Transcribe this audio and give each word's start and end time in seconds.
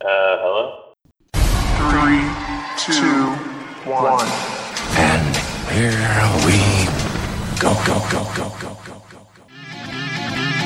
Uh, 0.00 0.36
hello? 0.42 0.92
Three, 1.88 2.20
two, 2.76 3.30
one. 3.90 4.28
And 4.98 5.36
here 5.72 6.20
we 6.44 6.58
go, 7.58 7.72
go, 7.86 7.98
go, 8.10 8.22
go, 8.36 8.50
go, 8.60 8.76
go, 8.84 9.00
go, 9.10 9.26
go. 9.36 10.56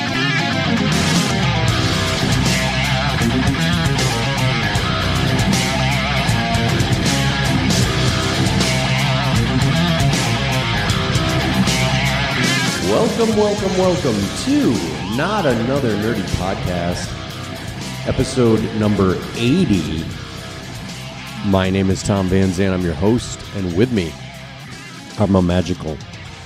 Welcome, 12.89 13.37
welcome, 13.37 13.77
welcome 13.77 14.19
to 14.45 15.15
Not 15.15 15.45
Another 15.45 15.95
Nerdy 15.97 16.25
Podcast, 16.35 17.07
episode 18.07 18.61
number 18.79 19.15
80. 19.35 20.03
My 21.45 21.69
name 21.69 21.89
is 21.89 22.01
Tom 22.01 22.27
Van 22.27 22.51
Zandt. 22.51 22.73
I'm 22.73 22.83
your 22.83 22.93
host, 22.95 23.39
and 23.55 23.75
with 23.77 23.91
me 23.91 24.11
are 25.19 25.27
my 25.27 25.41
magical 25.41 25.97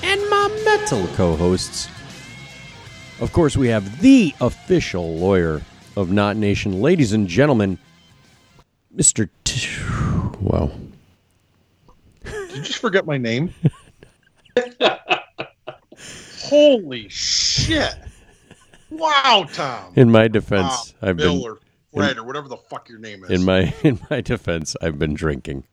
and 0.04 0.22
my 0.30 0.62
metal 0.66 1.08
co 1.16 1.36
hosts. 1.36 1.88
Of 3.22 3.32
course, 3.32 3.56
we 3.56 3.70
have 3.70 4.02
the 4.02 4.34
official 4.42 5.16
lawyer 5.18 5.62
of 5.96 6.12
Not 6.12 6.36
Nation. 6.36 6.82
Ladies 6.82 7.14
and 7.14 7.28
gentlemen, 7.28 7.78
Mr. 8.96 9.30
T- 9.46 9.70
wow. 10.42 10.72
Did 12.26 12.52
you 12.58 12.62
just 12.64 12.80
forget 12.80 13.06
my 13.06 13.18
name? 13.18 13.54
Holy 16.44 17.08
shit! 17.10 17.96
Wow, 18.98 19.46
Tom. 19.54 19.94
In 19.96 20.10
my 20.12 20.28
defense, 20.28 20.92
Tom, 21.00 21.10
I've 21.10 21.18
Bill 21.18 21.34
been 21.42 21.44
or 21.52 21.60
Fred 21.94 22.18
or 22.18 22.24
whatever 22.24 22.48
the 22.48 22.58
fuck 22.58 22.90
your 22.90 23.00
name 23.00 23.24
is. 23.24 23.30
in 23.30 23.44
my 23.46 23.74
in 23.84 24.00
my 24.10 24.22
defense, 24.22 24.76
I've 24.82 24.98
been 25.00 25.14
drinking. 25.14 25.66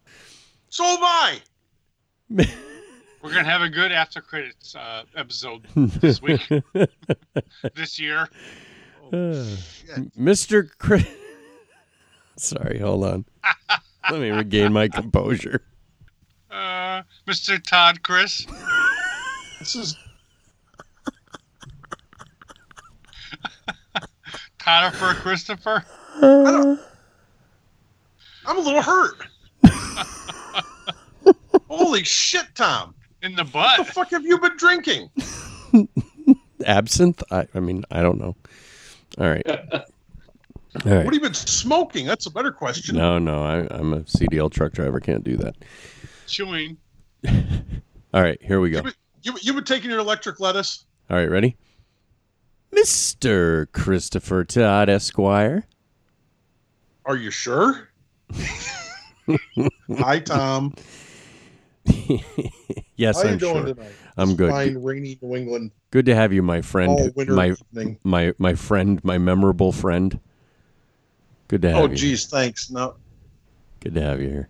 so 0.69 0.85
am 0.85 0.99
I. 1.02 1.38
We're 2.30 3.33
gonna 3.33 3.45
have 3.45 3.63
a 3.63 3.69
good 3.69 3.93
after 3.93 4.21
credits 4.21 4.74
uh, 4.74 5.05
episode 5.16 5.66
this 5.77 6.21
week, 6.21 6.41
this 7.74 8.01
year. 8.01 8.29
Shit. 9.13 10.16
Mr. 10.18 10.68
Chris. 10.79 11.07
Sorry, 12.37 12.79
hold 12.79 13.05
on. 13.05 13.24
Let 14.11 14.21
me 14.21 14.30
regain 14.30 14.73
my 14.73 14.89
composure. 14.89 15.63
Uh, 16.51 17.02
Mr. 17.29 17.63
Todd, 17.63 18.02
Chris, 18.02 18.46
This 19.61 19.77
is 19.77 19.96
Tonifer, 24.63 25.15
Christopher. 25.16 25.85
I'm 26.23 26.79
a 28.57 28.60
little 28.60 28.82
hurt. 28.82 29.27
Holy 31.68 32.05
shit, 32.05 32.46
Tom! 32.55 32.95
In 33.23 33.35
the 33.35 33.45
butt. 33.45 33.79
What 33.79 33.87
the 33.87 33.93
fuck 33.93 34.10
have 34.10 34.24
you 34.24 34.38
been 34.38 34.57
drinking? 34.57 35.10
Absinthe? 36.66 37.23
I, 37.30 37.46
I 37.55 37.60
mean, 37.60 37.85
I 37.90 38.02
don't 38.02 38.21
know. 38.21 38.37
All 39.18 39.29
right. 39.29 39.46
All 39.49 39.60
What 40.83 40.87
have 40.87 41.15
you 41.15 41.21
been 41.21 41.35
smoking? 41.35 42.07
That's 42.07 42.27
a 42.27 42.30
better 42.30 42.52
question. 42.52 42.96
No, 42.96 43.18
no, 43.18 43.43
I, 43.43 43.66
I'm 43.71 43.93
a 43.93 44.01
CDL 44.02 44.51
truck 44.51 44.73
driver. 44.73 45.01
Can't 45.01 45.24
do 45.24 45.37
that. 45.38 45.57
Chewing. 46.27 46.79
All 48.15 48.23
right, 48.23 48.40
here 48.43 48.60
we 48.60 48.71
go. 48.71 48.79
You, 48.79 48.83
been, 48.85 48.93
you, 49.23 49.35
you 49.43 49.52
been 49.55 49.65
taking 49.65 49.90
your 49.90 49.99
electric 49.99 50.40
lettuce? 50.40 50.85
All 51.10 51.16
right, 51.16 51.30
ready? 51.30 51.57
Mr. 52.73 53.70
Christopher 53.73 54.45
Todd 54.45 54.88
Esquire. 54.88 55.65
Are 57.04 57.16
you 57.16 57.30
sure? 57.30 57.88
Hi, 59.98 60.20
Tom. 60.20 60.74
yes, 62.96 63.23
How 63.23 63.28
I'm 63.28 63.38
doing 63.38 63.54
sure. 63.66 63.74
tonight? 63.74 63.93
I'm 64.16 64.37
good. 64.37 64.50
Fine, 64.50 64.82
rainy 64.82 65.19
New 65.21 65.34
England 65.37 65.71
Good 65.91 66.06
to 66.06 66.15
have 66.15 66.32
you, 66.32 66.43
my 66.43 66.61
friend. 66.62 66.91
all 66.91 67.11
winter 67.15 67.34
My 67.34 67.49
evening. 67.72 67.99
my 68.05 68.32
my 68.38 68.55
friend, 68.55 69.03
my 69.05 69.19
memorable 69.19 69.72
friend. 69.72 70.19
Good 71.49 71.62
to 71.62 71.71
have 71.71 71.78
Oh, 71.78 71.88
you. 71.88 71.97
geez, 71.97 72.27
thanks. 72.27 72.71
No, 72.71 72.94
Good 73.81 73.94
to 73.94 74.00
have 74.03 74.21
you 74.21 74.28
here. 74.28 74.49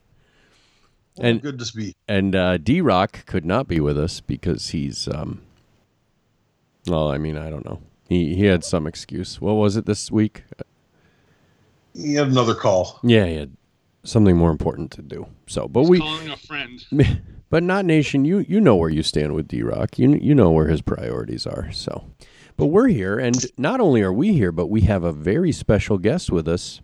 and 1.19 1.27
And- 1.27 1.43
good 1.43 1.59
to 1.59 1.72
be. 1.77 1.94
And 2.06 2.37
uh, 2.37 2.59
D 2.59 2.81
Rock 2.81 3.25
could 3.27 3.44
not 3.44 3.66
be 3.66 3.81
with 3.81 3.99
us 3.99 4.21
because 4.21 4.69
he's 4.71 5.09
um. 5.09 5.41
Well, 6.87 7.11
I 7.11 7.19
mean, 7.19 7.37
I 7.38 7.49
don't 7.50 7.65
know. 7.65 7.81
He 8.12 8.34
he 8.34 8.45
had 8.45 8.62
some 8.62 8.87
excuse. 8.87 9.41
What 9.41 9.55
was 9.55 9.77
it 9.77 9.87
this 9.87 10.11
week? 10.11 10.45
He 11.95 12.15
had 12.15 12.28
another 12.28 12.55
call. 12.55 13.00
Yeah, 13.03 13.25
he 13.25 13.37
had 13.37 13.56
something 14.05 14.37
more 14.37 14.50
important 14.50 14.91
to 14.93 15.03
do. 15.03 15.28
So, 15.47 15.67
but 15.67 15.84
we, 15.84 15.99
Calling 15.99 16.28
a 16.28 16.37
friend. 16.37 16.84
but 17.50 17.62
not 17.62 17.87
nation. 17.87 18.27
You 18.27 18.41
you 18.41 18.61
know 18.61 18.77
where 18.77 18.91
you 18.91 19.03
stand 19.03 19.34
with 19.34 19.49
D 19.49 19.62
Rock. 19.62 19.99
You 19.99 20.12
you 20.15 20.34
know 20.34 20.50
where 20.50 20.69
his 20.69 20.83
priorities 20.83 21.47
are. 21.47 21.73
So, 21.73 22.05
but 22.59 22.67
we're 22.67 22.89
here, 22.89 23.19
and 23.19 23.47
not 23.56 23.81
only 23.81 24.03
are 24.03 24.12
we 24.12 24.34
here, 24.34 24.53
but 24.53 24.67
we 24.67 24.83
have 24.83 25.05
a 25.05 25.12
very 25.12 25.50
special 25.50 25.97
guest 25.97 26.31
with 26.31 26.47
us. 26.47 26.83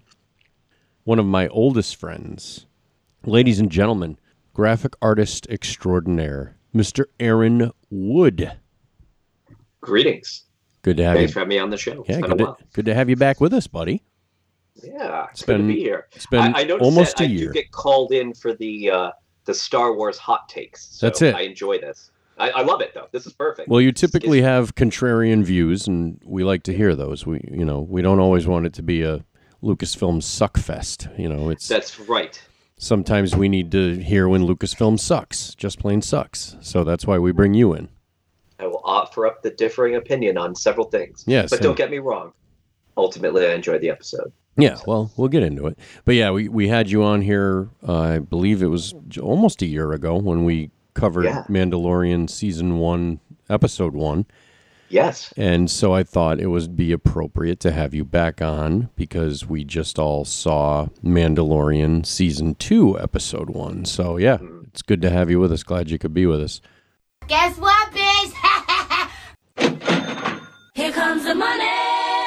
One 1.05 1.19
of 1.19 1.27
my 1.27 1.49
oldest 1.49 1.97
friends, 1.97 2.65
ladies 3.27 3.61
and 3.61 3.71
gentlemen, 3.71 4.19
graphic 4.55 4.95
artist 5.03 5.47
extraordinaire, 5.51 6.57
Mr. 6.75 7.05
Aaron 7.21 7.71
Wood. 7.91 8.53
Greetings. 9.83 10.48
Good 10.89 10.97
to 10.97 11.05
have 11.05 11.17
Thanks 11.17 11.31
you. 11.31 11.35
for 11.35 11.41
having 11.41 11.49
me 11.51 11.59
on 11.59 11.69
the 11.69 11.77
show. 11.77 12.03
Yeah, 12.09 12.23
good 12.23 12.39
to, 12.39 12.57
good 12.73 12.87
to 12.87 12.95
have 12.95 13.11
you 13.11 13.17
back 13.17 13.43
with 13.43 13.53
us, 13.53 13.67
buddy. 13.67 14.03
Yeah, 14.83 15.27
it's, 15.31 15.43
good 15.43 15.59
been- 15.59 15.69
to 15.69 15.75
be 15.75 15.81
here. 15.81 16.09
It's 16.13 16.25
been 16.25 16.55
I, 16.55 16.63
I 16.63 16.71
almost 16.79 17.19
that 17.19 17.25
a 17.25 17.27
I 17.27 17.31
year. 17.31 17.49
do 17.49 17.53
get 17.53 17.71
called 17.73 18.11
in 18.11 18.33
for 18.33 18.55
the 18.55 18.91
uh, 18.91 19.11
the 19.45 19.53
Star 19.53 19.93
Wars 19.93 20.17
hot 20.17 20.49
takes. 20.49 20.87
So 20.97 21.05
That's 21.05 21.21
it. 21.21 21.35
I 21.35 21.43
enjoy 21.43 21.79
this. 21.79 22.11
I, 22.39 22.49
I 22.53 22.63
love 22.63 22.81
it 22.81 22.95
though. 22.95 23.07
This 23.13 23.27
is 23.27 23.35
perfect. 23.35 23.69
Well, 23.69 23.83
you 23.83 23.93
typically 23.93 24.41
have 24.41 24.77
contrarian 24.77 25.45
views, 25.45 25.87
and 25.87 26.19
we 26.25 26.43
like 26.43 26.63
to 26.63 26.75
hear 26.75 26.97
those. 26.97 27.27
We, 27.27 27.47
you 27.53 27.67
know, 27.67 27.81
we 27.81 28.01
don't 28.01 28.19
always 28.19 28.47
want 28.47 28.65
it 28.65 28.73
to 28.75 28.83
be 28.83 29.03
a 29.03 29.23
Lucasfilm 29.63 30.23
suckfest. 30.23 31.19
You 31.19 31.29
know, 31.29 31.51
it's 31.51 31.69
That's 31.69 32.01
right. 32.01 32.41
sometimes 32.79 33.37
we 33.37 33.51
need 33.51 33.71
to 33.73 33.99
hear 33.99 34.27
when 34.27 34.47
Lucasfilm 34.47 34.99
sucks, 34.99 35.55
just 35.55 35.79
plain 35.81 36.01
sucks. 36.01 36.57
So 36.63 36.83
that's 36.83 37.07
why 37.07 37.19
we 37.19 37.31
bring 37.33 37.53
you 37.53 37.75
in. 37.75 37.91
I 38.59 38.67
will 38.67 38.81
offer 38.85 39.27
up 39.27 39.43
the 39.43 39.51
differing 39.51 39.95
opinion 39.97 40.37
on 40.37 40.55
several 40.55 40.87
things. 40.89 41.25
Yes, 41.27 41.51
but 41.51 41.61
don't 41.63 41.77
get 41.77 41.91
me 41.91 41.99
wrong. 41.99 42.33
Ultimately, 42.97 43.47
I 43.47 43.55
enjoyed 43.55 43.81
the 43.81 43.91
episode. 43.91 44.33
Yeah, 44.57 44.77
well, 44.87 45.13
we'll 45.17 45.29
get 45.29 45.45
into 45.45 45.69
it. 45.69 45.79
But 46.05 46.17
yeah, 46.17 46.33
we, 46.33 46.49
we 46.49 46.67
had 46.67 46.91
you 46.91 47.05
on 47.05 47.23
here, 47.23 47.69
uh, 47.87 47.97
I 47.97 48.19
believe 48.19 48.61
it 48.61 48.67
was 48.67 48.93
almost 49.23 49.63
a 49.63 49.67
year 49.67 49.93
ago 49.93 50.17
when 50.17 50.45
we 50.45 50.73
covered 50.95 51.27
Yeah. 51.27 51.45
Mandalorian 51.49 52.29
season 52.29 52.79
one, 52.79 53.21
episode 53.49 53.95
one. 53.95 54.27
Yes. 54.89 55.33
And 55.37 55.71
so 55.71 55.93
I 55.93 56.03
thought 56.03 56.41
it 56.41 56.49
would 56.49 56.75
be 56.75 56.91
appropriate 56.91 57.61
to 57.61 57.71
have 57.71 57.95
you 57.95 58.05
back 58.05 58.43
on 58.43 58.89
because 58.97 59.47
we 59.47 59.63
just 59.63 59.97
all 59.99 60.25
saw 60.25 60.89
Mandalorian 61.05 62.05
season 62.05 62.57
two, 62.57 62.99
episode 62.99 63.51
one. 63.51 63.85
So 63.85 64.17
yeah, 64.17 64.39
it's 64.65 64.83
good 64.83 65.03
to 65.03 65.11
have 65.11 65.31
you 65.31 65.39
with 65.39 65.53
us. 65.53 65.63
Glad 65.63 65.89
you 65.91 65.99
could 65.99 66.15
be 66.15 66.27
with 66.27 66.41
us. 66.41 66.61
Guess 67.29 67.59
what, 67.59 67.93
bitch? 67.93 68.08
Here 70.79 70.93
comes 70.93 71.25
the 71.25 71.35
money. 71.35 71.65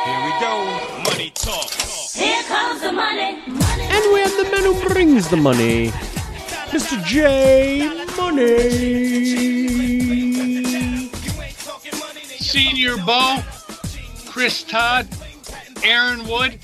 Here 0.03 0.25
we 0.25 0.31
go. 0.41 1.01
Money 1.09 1.31
talk. 1.33 1.71
Here 2.13 2.43
comes 2.43 2.81
the 2.81 2.91
money. 2.91 3.37
Money. 3.47 3.83
And 3.83 4.13
we 4.13 4.19
have 4.19 4.35
the 4.35 4.49
man 4.51 4.63
who 4.65 4.89
brings 4.89 5.29
the 5.29 5.37
money, 5.37 5.87
Mr. 6.67 7.01
J 7.05 7.87
Money. 8.17 8.69
Senior 12.39 12.97
Bo, 13.05 13.39
Chris 14.25 14.63
Todd, 14.63 15.07
Aaron 15.85 16.27
Wood, 16.27 16.59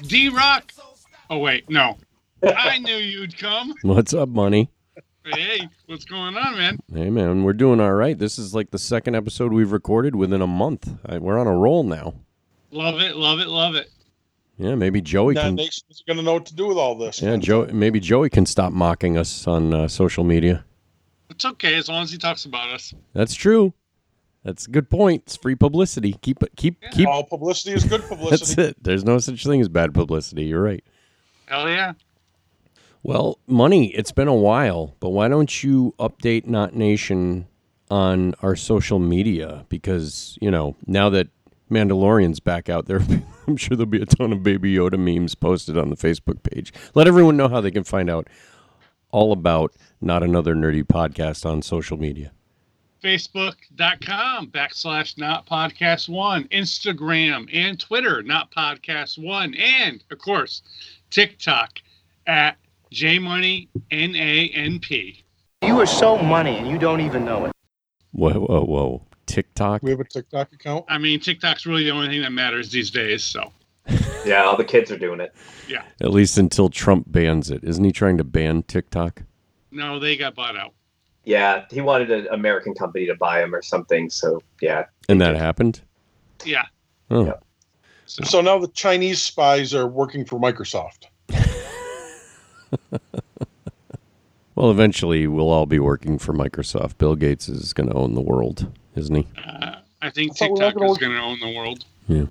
D 0.00 0.30
Rock. 0.30 0.72
Oh, 1.28 1.36
wait, 1.36 1.68
no. 1.68 1.98
I 2.42 2.78
knew 2.78 2.96
you'd 2.96 3.36
come. 3.36 3.74
What's 3.82 4.14
up, 4.14 4.30
money? 4.30 4.70
Hey, 5.24 5.68
what's 5.86 6.04
going 6.04 6.36
on, 6.36 6.56
man? 6.56 6.78
Hey 6.92 7.10
man, 7.10 7.44
we're 7.44 7.52
doing 7.52 7.78
all 7.80 7.92
right. 7.92 8.18
This 8.18 8.38
is 8.38 8.54
like 8.54 8.70
the 8.70 8.78
second 8.78 9.14
episode 9.14 9.52
we've 9.52 9.70
recorded 9.72 10.16
within 10.16 10.40
a 10.40 10.46
month. 10.46 10.88
I, 11.04 11.18
we're 11.18 11.38
on 11.38 11.46
a 11.46 11.54
roll 11.54 11.84
now. 11.84 12.14
Love 12.70 13.00
it, 13.00 13.16
love 13.16 13.38
it, 13.40 13.48
love 13.48 13.74
it. 13.74 13.90
Yeah, 14.56 14.74
maybe 14.74 15.00
Joey 15.00 15.34
Now, 15.34 15.42
can. 15.44 15.54
nation's 15.56 16.02
going 16.06 16.16
to 16.18 16.22
know 16.22 16.34
what 16.34 16.46
to 16.46 16.54
do 16.54 16.66
with 16.66 16.76
all 16.76 16.94
this. 16.94 17.20
Yeah, 17.22 17.36
Joe. 17.36 17.66
Maybe 17.72 17.98
Joey 18.00 18.28
can 18.30 18.44
stop 18.46 18.72
mocking 18.72 19.16
us 19.16 19.46
on 19.46 19.72
uh, 19.74 19.88
social 19.88 20.22
media. 20.24 20.64
It's 21.30 21.44
okay 21.44 21.76
as 21.76 21.88
long 21.88 22.02
as 22.02 22.12
he 22.12 22.18
talks 22.18 22.44
about 22.44 22.68
us. 22.70 22.92
That's 23.14 23.34
true. 23.34 23.72
That's 24.44 24.66
a 24.66 24.70
good 24.70 24.88
point. 24.88 25.22
It's 25.26 25.36
free 25.36 25.54
publicity. 25.54 26.14
Keep 26.22 26.42
it. 26.42 26.52
Keep 26.56 26.80
keep. 26.92 27.08
All 27.08 27.24
publicity 27.24 27.74
is 27.74 27.84
good 27.84 28.02
publicity. 28.08 28.54
That's 28.54 28.58
it. 28.70 28.82
There's 28.82 29.04
no 29.04 29.18
such 29.18 29.44
thing 29.44 29.60
as 29.60 29.68
bad 29.68 29.92
publicity. 29.92 30.44
You're 30.44 30.62
right. 30.62 30.82
Hell 31.46 31.68
yeah. 31.68 31.92
Well, 33.02 33.38
money. 33.46 33.94
It's 33.94 34.12
been 34.12 34.28
a 34.28 34.34
while, 34.34 34.94
but 35.00 35.10
why 35.10 35.28
don't 35.28 35.62
you 35.62 35.94
update 35.98 36.46
Not 36.46 36.74
Nation 36.74 37.46
on 37.90 38.34
our 38.42 38.54
social 38.54 38.98
media? 38.98 39.64
Because 39.68 40.36
you 40.40 40.50
know 40.50 40.76
now 40.86 41.08
that 41.10 41.28
Mandalorian's 41.70 42.40
back 42.40 42.68
out 42.68 42.86
there, 42.86 43.00
I'm 43.46 43.56
sure 43.56 43.76
there'll 43.76 43.86
be 43.86 44.02
a 44.02 44.06
ton 44.06 44.32
of 44.32 44.42
Baby 44.42 44.74
Yoda 44.74 44.98
memes 44.98 45.34
posted 45.34 45.78
on 45.78 45.88
the 45.88 45.96
Facebook 45.96 46.42
page. 46.42 46.72
Let 46.94 47.08
everyone 47.08 47.36
know 47.36 47.48
how 47.48 47.60
they 47.60 47.70
can 47.70 47.84
find 47.84 48.10
out 48.10 48.28
all 49.12 49.32
about 49.32 49.72
Not 50.00 50.22
Another 50.22 50.54
Nerdy 50.54 50.84
Podcast 50.84 51.46
on 51.46 51.62
social 51.62 51.96
media. 51.96 52.32
Facebook.com 53.02 54.48
backslash 54.48 55.16
not 55.16 55.46
podcast 55.46 56.06
one, 56.08 56.44
Instagram 56.48 57.48
and 57.50 57.80
Twitter, 57.80 58.22
not 58.22 58.50
podcast 58.52 59.16
one, 59.18 59.54
and 59.54 60.04
of 60.10 60.18
course, 60.18 60.60
TikTok 61.08 61.78
at 62.26 62.58
JMoneyNANP. 62.92 65.22
You 65.62 65.80
are 65.80 65.86
so 65.86 66.18
money 66.18 66.56
and 66.56 66.68
you 66.68 66.78
don't 66.78 67.00
even 67.00 67.24
know 67.24 67.46
it. 67.46 67.52
Whoa, 68.12 68.32
whoa, 68.32 68.64
whoa. 68.64 69.02
TikTok? 69.26 69.82
We 69.82 69.90
have 69.90 70.00
a 70.00 70.04
TikTok 70.04 70.52
account. 70.52 70.84
I 70.88 70.98
mean, 70.98 71.20
TikTok's 71.20 71.66
really 71.66 71.84
the 71.84 71.90
only 71.90 72.08
thing 72.08 72.22
that 72.22 72.32
matters 72.32 72.72
these 72.72 72.90
days, 72.90 73.22
so 73.22 73.52
Yeah, 74.24 74.42
all 74.42 74.56
the 74.56 74.64
kids 74.64 74.90
are 74.90 74.98
doing 74.98 75.20
it. 75.20 75.32
Yeah. 75.68 75.82
At 76.00 76.10
least 76.10 76.36
until 76.38 76.68
Trump 76.68 77.06
bans 77.10 77.50
it. 77.50 77.62
Isn't 77.62 77.84
he 77.84 77.92
trying 77.92 78.18
to 78.18 78.24
ban 78.24 78.62
TikTok? 78.64 79.22
no, 79.72 80.00
they 80.00 80.16
got 80.16 80.34
bought 80.34 80.56
out. 80.56 80.72
Yeah, 81.24 81.64
he 81.70 81.80
wanted 81.80 82.10
an 82.10 82.26
American 82.32 82.74
company 82.74 83.06
to 83.06 83.14
buy 83.14 83.40
him 83.42 83.54
or 83.54 83.62
something. 83.62 84.10
So 84.10 84.42
yeah, 84.60 84.86
And 85.08 85.20
that 85.20 85.36
happened? 85.36 85.80
Yeah. 86.44 86.64
Oh. 87.10 87.26
Yeah. 87.26 87.34
So, 88.06 88.24
So 88.24 88.40
now 88.40 88.58
the 88.58 88.66
Chinese 88.68 89.22
spies 89.22 89.72
are 89.74 89.86
working 89.86 90.24
for 90.24 90.40
Microsoft. 90.40 91.04
Well, 94.60 94.70
eventually 94.70 95.26
we'll 95.26 95.48
all 95.48 95.64
be 95.64 95.78
working 95.78 96.18
for 96.18 96.34
Microsoft. 96.34 96.98
Bill 96.98 97.14
Gates 97.16 97.48
is 97.48 97.72
going 97.72 97.88
to 97.88 97.94
own 97.94 98.14
the 98.14 98.20
world, 98.20 98.70
isn't 98.94 99.14
he? 99.14 99.26
uh, 99.42 99.76
I 100.02 100.10
think 100.10 100.32
I 100.32 100.34
thought 100.34 100.50
we 100.50 100.50
were 100.50 100.70
TikTok 100.70 100.90
is 100.90 100.98
going 100.98 101.12
to 101.12 101.20
own 101.20 101.40
the 101.40 101.56
world. 101.56 101.84
Yeah. 102.06 102.24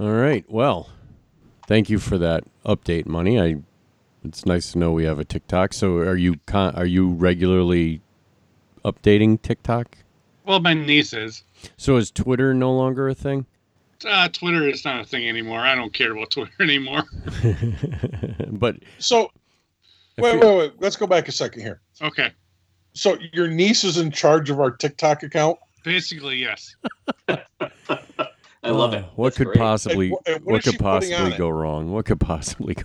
All 0.00 0.10
right. 0.10 0.44
Well, 0.48 0.88
thank 1.68 1.88
you 1.88 2.00
for 2.00 2.18
that 2.18 2.42
update, 2.66 3.06
money. 3.06 3.40
I 3.40 3.58
it's 4.24 4.44
nice 4.44 4.72
to 4.72 4.78
know 4.78 4.90
we 4.90 5.04
have 5.04 5.20
a 5.20 5.24
TikTok. 5.24 5.72
So, 5.72 5.98
are 5.98 6.16
you 6.16 6.40
con- 6.46 6.74
are 6.74 6.86
you 6.86 7.10
regularly 7.12 8.00
updating 8.84 9.40
TikTok? 9.40 9.98
Well, 10.44 10.58
my 10.60 10.74
niece 10.74 11.12
is. 11.12 11.44
So, 11.76 11.96
is 11.96 12.10
Twitter 12.10 12.54
no 12.54 12.72
longer 12.72 13.08
a 13.08 13.14
thing? 13.14 13.46
Uh, 14.06 14.28
Twitter 14.28 14.68
is 14.68 14.84
not 14.84 15.00
a 15.00 15.04
thing 15.04 15.28
anymore. 15.28 15.60
I 15.60 15.74
don't 15.74 15.92
care 15.92 16.12
about 16.12 16.30
Twitter 16.32 16.52
anymore. 16.60 17.02
but 18.50 18.76
So 18.98 19.30
wait, 20.18 20.40
wait, 20.40 20.56
wait. 20.56 20.72
Let's 20.80 20.96
go 20.96 21.06
back 21.06 21.28
a 21.28 21.32
second 21.32 21.62
here. 21.62 21.80
Okay. 22.02 22.32
So 22.94 23.18
your 23.32 23.48
niece 23.48 23.82
is 23.84 23.98
in 23.98 24.10
charge 24.10 24.50
of 24.50 24.60
our 24.60 24.70
TikTok 24.70 25.22
account. 25.22 25.58
Basically, 25.84 26.36
yes. 26.36 26.76
I 27.28 28.70
love 28.70 28.94
uh, 28.94 28.98
it. 28.98 29.04
What 29.16 29.26
That's 29.26 29.36
could 29.38 29.46
great. 29.48 29.58
possibly 29.58 30.06
And 30.08 30.36
and 30.36 30.44
what 30.44 30.52
what 30.52 30.58
is 30.58 30.64
she 30.64 30.70
could 30.72 30.80
putting 30.80 31.12
on 31.12 31.18
possibly 31.18 31.34
it? 31.34 31.38
go 31.38 31.48
wrong? 31.50 31.92
What 31.92 32.06
could 32.06 32.20
possibly 32.20 32.74
go 32.74 32.84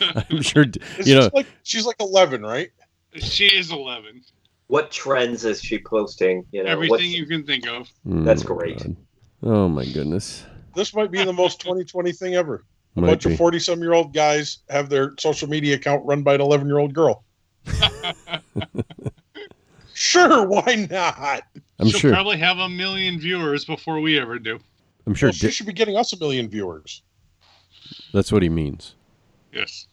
wrong? 0.00 0.24
I'm 0.30 0.42
sure 0.42 0.64
d- 0.64 0.80
you 1.04 1.14
know. 1.14 1.30
like 1.32 1.46
she's 1.62 1.86
like 1.86 1.96
eleven, 2.00 2.42
right? 2.42 2.70
She 3.14 3.46
is 3.46 3.70
11. 3.72 4.22
What 4.66 4.90
trends 4.90 5.44
is 5.44 5.62
she 5.62 5.78
posting? 5.78 6.44
You 6.50 6.64
know, 6.64 6.70
Everything 6.70 7.10
you 7.10 7.24
can 7.24 7.46
think 7.46 7.66
of. 7.66 7.88
That's 8.04 8.42
Oh, 8.44 8.54
great. 8.54 8.78
God. 8.78 8.96
Oh 9.42 9.68
my 9.68 9.84
goodness. 9.84 10.44
This 10.74 10.94
might 10.94 11.10
be 11.10 11.24
the 11.24 11.32
most 11.32 11.60
2020 11.60 12.12
thing 12.12 12.34
ever. 12.34 12.64
A 12.96 13.00
Might 13.00 13.06
bunch 13.08 13.24
be. 13.26 13.32
of 13.32 13.38
40 13.38 13.58
some 13.58 13.80
year 13.80 13.92
old 13.92 14.12
guys 14.14 14.58
have 14.70 14.88
their 14.88 15.14
social 15.18 15.48
media 15.48 15.74
account 15.76 16.04
run 16.06 16.22
by 16.22 16.34
an 16.34 16.40
11 16.40 16.66
year 16.66 16.78
old 16.78 16.94
girl. 16.94 17.24
sure, 19.94 20.46
why 20.46 20.86
not? 20.90 21.42
I'm 21.78 21.88
She'll 21.88 22.00
sure. 22.00 22.12
probably 22.12 22.38
have 22.38 22.58
a 22.58 22.68
million 22.68 23.18
viewers 23.18 23.64
before 23.64 24.00
we 24.00 24.18
ever 24.18 24.38
do. 24.38 24.58
I'm 25.06 25.14
sure 25.14 25.28
Well, 25.28 25.34
she 25.34 25.46
Di- 25.46 25.52
should 25.52 25.66
be 25.66 25.72
getting 25.72 25.96
us 25.96 26.12
a 26.12 26.18
million 26.18 26.48
viewers. 26.48 27.02
that's 28.12 28.32
what 28.32 28.42
he 28.42 28.48
means. 28.48 28.94
Yes. 29.52 29.86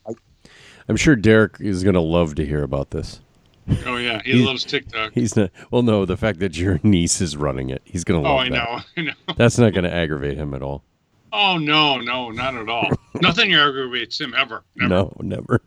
I'm 0.90 0.96
sure 0.98 1.16
Derek 1.16 1.58
is 1.60 1.84
going 1.84 1.94
to 1.94 2.02
love 2.02 2.36
to 2.36 2.46
hear 2.46 2.64
about 2.64 2.92
this. 2.92 3.22
Oh, 3.86 3.98
yeah. 3.98 4.22
He 4.26 4.34
He's- 4.34 4.46
loves 4.46 4.64
TikTok. 4.66 5.12
He's 5.14 5.36
not. 5.36 5.50
Well, 5.72 5.82
no, 5.84 6.06
the 6.06 6.18
fact 6.18 6.40
that 6.40 6.58
your 6.58 6.80
niece 6.84 7.22
is 7.22 7.36
running 7.38 7.70
it, 7.70 7.82
he's 7.86 8.04
going 8.04 8.22
to 8.24 8.28
Oh, 8.30 8.36
love 8.36 8.46
I 8.46 8.50
that. 8.50 8.56
know. 8.56 8.80
I 8.98 9.02
know. 9.02 9.34
That's 9.38 9.58
not 9.58 9.74
going 9.74 9.84
to 9.86 9.94
aggravate 9.94 10.38
him 10.38 10.54
at 10.54 10.62
all. 10.62 10.84
Oh, 11.32 11.58
no, 11.58 11.98
no, 12.00 12.30
not 12.30 12.56
at 12.56 12.70
all. 12.70 12.90
Nothing 13.22 13.54
aggravates 13.54 14.20
him 14.22 14.34
ever. 14.38 14.64
Never. 14.76 14.90
No, 14.90 15.14
never. 15.22 15.62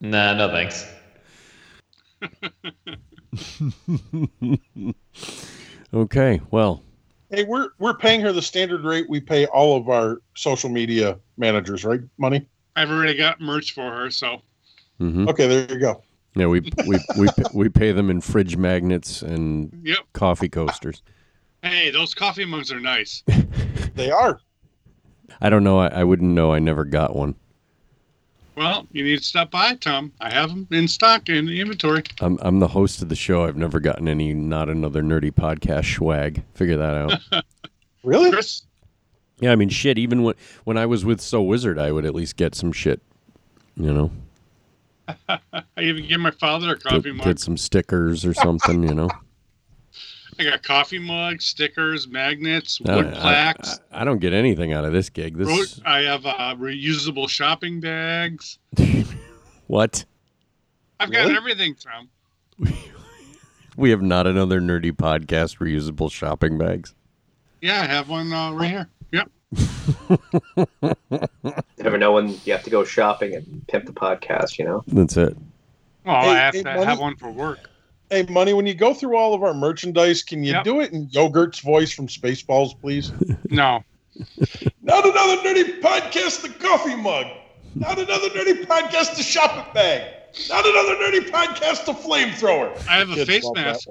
Nah, 0.00 0.34
no 0.34 0.48
thanks. 0.50 0.86
Okay, 5.92 6.40
well, 6.50 6.82
Hey, 7.30 7.44
we're 7.44 7.70
we're 7.78 7.96
paying 7.96 8.20
her 8.20 8.32
the 8.32 8.42
standard 8.42 8.84
rate 8.84 9.06
we 9.08 9.18
pay 9.20 9.46
all 9.46 9.76
of 9.76 9.88
our 9.88 10.18
social 10.36 10.68
media 10.70 11.18
managers, 11.36 11.84
right? 11.84 12.00
Money. 12.18 12.46
I've 12.76 12.90
already 12.90 13.16
got 13.16 13.40
merch 13.40 13.72
for 13.72 13.90
her, 13.90 14.10
so 14.10 14.42
hmm 14.98 15.28
Okay, 15.28 15.46
there 15.48 15.66
you 15.72 15.80
go. 15.80 16.02
Yeah, 16.34 16.46
we 16.46 16.60
we 16.86 16.98
we 17.18 17.28
we 17.54 17.68
pay 17.68 17.92
them 17.92 18.10
in 18.10 18.20
fridge 18.20 18.56
magnets 18.56 19.22
and 19.22 19.80
yep. 19.82 19.98
coffee 20.12 20.48
coasters. 20.48 21.02
Hey, 21.62 21.90
those 21.90 22.14
coffee 22.14 22.44
mugs 22.44 22.72
are 22.72 22.80
nice. 22.80 23.22
They 23.94 24.10
are. 24.10 24.40
I 25.40 25.50
don't 25.50 25.62
know. 25.62 25.78
I, 25.78 25.86
I 25.86 26.02
wouldn't 26.02 26.32
know. 26.32 26.52
I 26.52 26.58
never 26.58 26.84
got 26.84 27.14
one. 27.14 27.36
Well, 28.56 28.88
you 28.90 29.04
need 29.04 29.18
to 29.18 29.24
stop 29.24 29.52
by, 29.52 29.74
Tom. 29.76 30.12
I 30.20 30.30
have 30.30 30.48
them 30.48 30.66
in 30.72 30.88
stock 30.88 31.28
in 31.28 31.46
the 31.46 31.60
inventory. 31.60 32.02
I'm 32.20 32.38
I'm 32.42 32.58
the 32.58 32.66
host 32.66 33.02
of 33.02 33.08
the 33.08 33.14
show. 33.14 33.44
I've 33.44 33.56
never 33.56 33.78
gotten 33.78 34.08
any 34.08 34.32
not 34.32 34.68
another 34.68 35.00
nerdy 35.00 35.32
podcast 35.32 35.94
swag. 35.96 36.42
Figure 36.54 36.76
that 36.76 36.94
out. 36.94 37.44
Really? 38.04 38.30
Chris, 38.30 38.66
yeah, 39.40 39.50
I 39.50 39.56
mean, 39.56 39.70
shit. 39.70 39.96
Even 39.96 40.22
when 40.22 40.34
when 40.64 40.76
I 40.76 40.84
was 40.84 41.06
with 41.06 41.22
So 41.22 41.40
Wizard, 41.42 41.78
I 41.78 41.90
would 41.90 42.04
at 42.04 42.14
least 42.14 42.36
get 42.36 42.54
some 42.54 42.70
shit. 42.70 43.00
You 43.76 43.94
know, 43.94 44.10
I 45.28 45.62
even 45.80 46.06
give 46.06 46.20
my 46.20 46.30
father 46.30 46.70
a 46.70 46.74
get, 46.74 46.82
coffee 46.84 47.12
mug. 47.12 47.26
get 47.26 47.38
some 47.38 47.56
stickers 47.56 48.24
or 48.24 48.34
something. 48.34 48.82
You 48.82 48.94
know, 48.94 49.10
I 50.38 50.44
got 50.44 50.62
coffee 50.62 50.98
mugs, 50.98 51.44
stickers, 51.44 52.08
magnets, 52.08 52.80
wood 52.80 53.06
I- 53.06 53.10
plaques. 53.20 53.78
I, 53.92 54.02
I 54.02 54.04
don't 54.04 54.18
get 54.18 54.32
anything 54.32 54.72
out 54.72 54.84
of 54.84 54.92
this 54.92 55.10
gig. 55.10 55.36
This 55.36 55.80
I 55.84 56.00
have 56.02 56.24
uh, 56.26 56.54
reusable 56.58 57.28
shopping 57.28 57.80
bags. 57.80 58.58
what? 59.66 60.04
I've 61.00 61.10
got 61.12 61.24
Really? 61.26 61.36
everything, 61.36 61.74
from. 61.74 62.08
We 63.76 63.90
have 63.90 64.02
not 64.02 64.26
another 64.28 64.60
nerdy 64.60 64.92
podcast 64.92 65.58
reusable 65.58 66.10
shopping 66.10 66.56
bags. 66.58 66.94
Yeah, 67.60 67.82
I 67.82 67.86
have 67.86 68.08
one 68.08 68.32
uh, 68.32 68.52
right 68.52 68.70
here. 68.70 68.88
Yep. 69.52 70.98
Never 71.78 71.98
know 71.98 72.12
when 72.12 72.28
you 72.44 72.52
have 72.52 72.62
to 72.64 72.70
go 72.70 72.84
shopping 72.84 73.34
and 73.34 73.66
pimp 73.68 73.86
the 73.86 73.92
podcast. 73.92 74.58
You 74.58 74.64
know. 74.66 74.84
That's 74.88 75.16
it. 75.16 75.36
Oh, 76.06 76.12
well, 76.12 76.22
Hey, 76.22 76.30
I 76.30 76.34
have 76.36 76.54
hey, 76.54 76.62
to 76.62 76.74
Money? 76.74 76.84
have 76.86 77.00
one 77.00 77.16
for 77.16 77.30
work. 77.30 77.70
Hey, 78.10 78.24
money. 78.24 78.52
When 78.52 78.66
you 78.66 78.74
go 78.74 78.92
through 78.92 79.16
all 79.16 79.32
of 79.34 79.42
our 79.42 79.54
merchandise, 79.54 80.22
can 80.22 80.44
you 80.44 80.52
Yep. 80.52 80.64
do 80.64 80.80
it 80.80 80.92
in 80.92 81.08
Yogurt's 81.10 81.60
voice 81.60 81.92
from 81.92 82.06
Spaceballs, 82.08 82.78
please? 82.80 83.10
No. 83.50 83.82
Not 84.82 85.04
another 85.04 85.36
nerdy 85.42 85.80
podcast, 85.80 86.42
the 86.42 86.48
coffee 86.48 86.94
mug. 86.94 87.26
Not 87.74 87.98
another 87.98 88.28
nerdy 88.30 88.64
podcast, 88.64 89.16
the 89.16 89.22
shopping 89.22 89.64
bag. 89.74 90.02
Not 90.48 90.64
another 90.66 90.94
nerdy 90.96 91.28
podcast, 91.30 91.84
the 91.86 91.92
flamethrower. 91.92 92.76
I 92.88 92.98
have 92.98 93.10
a 93.10 93.14
Kids 93.14 93.28
face 93.30 93.50
mask. 93.54 93.88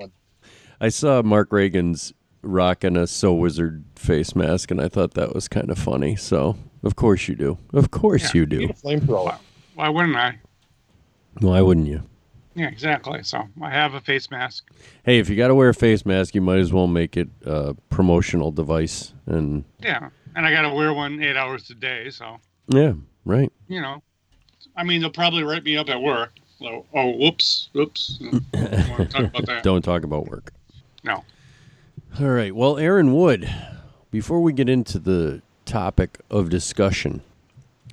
I 0.80 0.90
saw 0.90 1.22
Mark 1.24 1.52
Reagan's 1.52 2.14
rocking 2.44 2.96
a 2.98 3.08
So 3.08 3.34
Wizard 3.34 3.84
face 3.96 4.36
mask, 4.36 4.70
and 4.72 4.80
I 4.82 4.88
thought 4.90 5.14
that 5.16 5.34
was 5.34 5.48
kind 5.48 5.70
of 5.70 5.78
funny. 5.80 6.16
So, 6.16 6.56
of 6.84 6.96
course 6.96 7.28
you 7.28 7.36
do. 7.36 7.58
Of 7.74 7.92
course 7.92 8.24
Yeah, 8.36 8.42
you 8.42 8.46
Need 8.46 8.50
do. 8.60 8.66
a 8.70 8.74
flamethrower. 8.74 9.38
Why 9.76 9.90
wouldn't 9.90 10.16
I? 10.16 10.40
Why 11.40 11.62
wouldn't 11.62 11.88
you? 11.88 12.04
Yeah, 12.56 12.68
exactly. 12.68 13.24
So 13.24 13.48
I 13.62 13.72
have 13.72 13.96
a 13.96 14.02
face 14.02 14.30
mask. 14.30 14.70
Hey, 15.04 15.18
if 15.18 15.28
you 15.30 15.36
got 15.36 15.48
to 15.48 15.56
wear 15.56 15.70
a 15.70 15.74
face 15.74 16.06
mask, 16.06 16.36
you 16.36 16.42
might 16.42 16.60
as 16.60 16.72
well 16.72 16.86
make 16.86 17.18
it 17.18 17.28
a 17.46 17.74
promotional 17.90 18.52
device. 18.52 19.14
And 19.26 19.64
Yeah. 19.80 20.10
And 20.36 20.46
I 20.46 20.52
got 20.52 20.62
to 20.64 20.70
wear 20.74 20.94
one 20.94 21.22
eight 21.24 21.36
hours 21.36 21.70
a 21.72 21.76
day. 21.76 22.10
So, 22.12 22.38
yeah, 22.68 22.94
right. 23.26 23.52
you 23.68 23.82
know, 23.82 24.04
I 24.76 24.84
mean, 24.84 25.02
they'll 25.02 25.10
probably 25.10 25.44
write 25.44 25.64
me 25.64 25.78
up 25.78 25.90
at 25.90 26.00
work. 26.02 26.34
So, 26.60 26.86
oh, 26.94 27.12
whoops, 27.18 27.70
whoops. 27.74 28.20
I 28.22 28.40
don't 28.98 29.10
talk 29.12 29.24
about 29.26 29.46
that. 29.48 29.64
Don't 29.64 29.82
talk 29.84 30.04
about 30.04 30.28
work. 30.28 30.54
No. 31.04 31.24
All 32.20 32.30
right. 32.30 32.56
Well, 32.56 32.78
Aaron 32.78 33.12
Wood, 33.12 33.52
before 34.12 34.40
we 34.42 34.54
get 34.54 34.70
into 34.70 35.00
the 35.00 35.42
topic 35.66 36.20
of 36.30 36.48
discussion, 36.48 37.24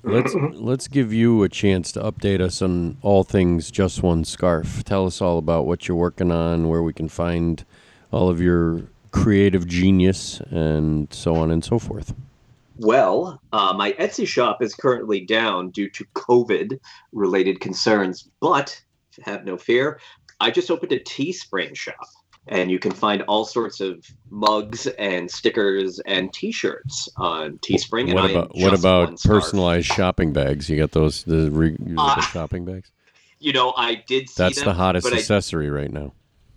let's 0.03 0.35
let's 0.53 0.89
give 0.89 1.11
you 1.11 1.43
a 1.43 1.49
chance 1.49 1.91
to 1.93 2.01
update 2.01 2.43
us 2.43 2.61
on 2.61 2.99
all 3.01 3.25
things 3.25 3.71
Just 3.71 4.03
One 4.03 4.27
Scarf. 4.27 4.85
Tell 4.85 5.07
us 5.07 5.23
all 5.23 5.39
about 5.39 5.65
what 5.65 5.89
you're 5.89 5.97
working 5.97 6.31
on, 6.31 6.69
where 6.69 6.83
we 6.83 6.93
can 6.93 7.09
find 7.09 7.65
all 8.11 8.29
of 8.29 8.43
your 8.43 8.83
creative 9.11 9.67
genius, 9.67 10.41
and 10.51 11.11
so 11.11 11.35
on 11.37 11.51
and 11.51 11.65
so 11.65 11.79
forth. 11.79 12.13
Well, 12.77 13.41
uh, 13.55 13.73
my 13.73 13.93
Etsy 13.93 14.27
shop 14.27 14.61
is 14.61 14.75
currently 14.75 15.25
down 15.25 15.71
due 15.71 15.89
to 15.89 16.05
COVID 16.15 16.79
related 17.13 17.61
concerns, 17.61 18.29
but 18.41 18.79
have 19.25 19.47
no 19.47 19.57
fear. 19.57 19.99
I 20.41 20.51
just 20.51 20.71
opened 20.71 20.93
a 20.93 21.01
Teespring 21.01 21.75
shop 21.75 22.07
And 22.51 22.69
you 22.71 22.79
can 22.81 22.91
find 22.93 23.23
all 23.23 23.45
sorts 23.45 23.81
of 23.81 24.05
mugs 24.29 24.87
and 24.99 25.31
stickers 25.31 26.01
and 26.01 26.33
T-shirts 26.33 27.09
on 27.17 27.59
Teespring. 27.59 28.07
And 28.07 28.15
What 28.15 28.31
about 28.31 28.51
what 28.57 28.75
about 28.79 29.09
one 29.09 29.17
scarf. 29.17 29.43
personalized 29.45 29.87
shopping 29.87 30.33
bags? 30.33 30.69
You 30.69 30.77
got 30.77 30.91
those 30.91 31.23
the 31.23 31.49
reusable 31.51 31.95
Uh, 31.97 32.21
shopping 32.23 32.65
bags? 32.65 32.91
You 33.39 33.53
know, 33.53 33.73
I 33.77 34.03
did 34.07 34.29
see 34.29 34.35
That's 34.43 34.57
them, 34.57 34.65
the 34.67 34.75
hottest 34.75 35.05
but 35.05 35.15
I, 35.15 35.19
accessory 35.19 35.71
right 35.71 35.91
now. 35.93 36.13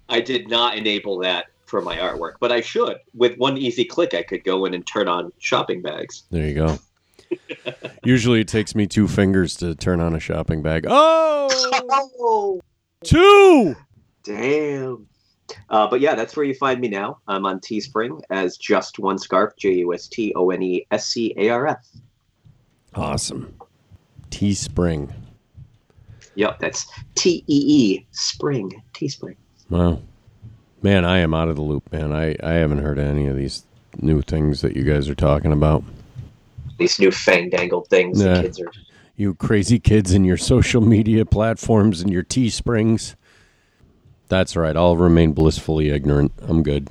I 0.10 0.20
did 0.20 0.50
not 0.50 0.76
enable 0.78 1.20
that 1.20 1.46
for 1.68 1.80
my 1.82 1.96
artwork, 1.98 2.34
but 2.40 2.52
I 2.52 2.62
should. 2.62 2.98
With 3.14 3.38
one 3.38 3.58
easy 3.58 3.86
click, 3.86 4.14
I 4.16 4.24
could 4.24 4.44
go 4.44 4.66
in 4.66 4.74
and 4.74 4.86
turn 4.86 5.08
on 5.08 5.32
shopping 5.38 5.82
bags. 5.84 6.24
There 6.32 6.48
you 6.48 6.56
go. 6.56 6.80
Usually 8.04 8.42
it 8.42 8.48
takes 8.48 8.74
me 8.76 8.86
two 8.88 9.08
fingers 9.08 9.56
to 9.58 9.76
turn 9.76 10.00
on 10.02 10.14
a 10.16 10.20
shopping 10.20 10.62
bag. 10.64 10.86
Oh, 10.90 11.50
Oh, 12.20 12.62
two! 13.04 13.76
damn. 14.24 15.08
Uh, 15.70 15.88
but 15.88 16.00
yeah, 16.00 16.16
that's 16.16 16.36
where 16.36 16.46
you 16.46 16.54
find 16.54 16.80
me 16.80 16.88
now. 16.88 17.20
I'm 17.28 17.46
on 17.46 17.60
Teespring 17.60 18.22
as 18.30 18.58
just 18.58 19.00
one 19.00 19.18
scarf, 19.18 19.54
J 19.58 19.74
U 19.76 19.94
S 19.94 20.08
T 20.08 20.34
O 20.36 20.50
N 20.50 20.62
E 20.62 20.86
S 20.92 21.08
C 21.08 21.34
A 21.38 21.50
R 21.50 21.68
F. 21.68 21.86
Awesome. 22.96 23.54
Teespring. 24.32 25.12
Yep, 26.36 26.60
that's 26.60 26.88
T 27.16 27.44
E 27.48 27.64
E 27.68 28.06
Spring 28.12 28.72
Teespring. 28.94 29.36
Wow. 29.70 30.00
Man, 30.82 31.06
I 31.06 31.20
am 31.20 31.34
out 31.34 31.48
of 31.50 31.56
the 31.56 31.62
loop, 31.62 31.92
man. 31.92 32.12
I, 32.12 32.36
I 32.44 32.54
haven't 32.54 32.80
heard 32.80 32.98
of 32.98 33.06
any 33.06 33.28
of 33.28 33.36
these 33.38 33.64
new 34.02 34.22
things 34.22 34.62
that 34.62 34.76
you 34.76 34.84
guys 34.84 35.08
are 35.08 35.16
talking 35.16 35.52
about. 35.54 35.84
These 36.78 37.00
new 37.00 37.12
fandangled 37.12 37.88
things 37.90 38.22
Yeah. 38.22 38.36
the 38.36 38.42
kids 38.44 38.60
are. 38.60 38.72
You 39.16 39.36
crazy 39.36 39.80
kids 39.80 40.12
and 40.12 40.26
your 40.26 40.38
social 40.38 40.82
media 40.82 41.24
platforms 41.26 42.02
and 42.02 42.12
your 42.12 42.24
Teesprings. 42.24 43.16
That's 44.34 44.56
right. 44.56 44.76
I'll 44.76 44.98
remain 44.98 45.34
blissfully 45.34 45.92
ignorant. 45.92 46.32
I'm 46.42 46.64
good. 46.64 46.90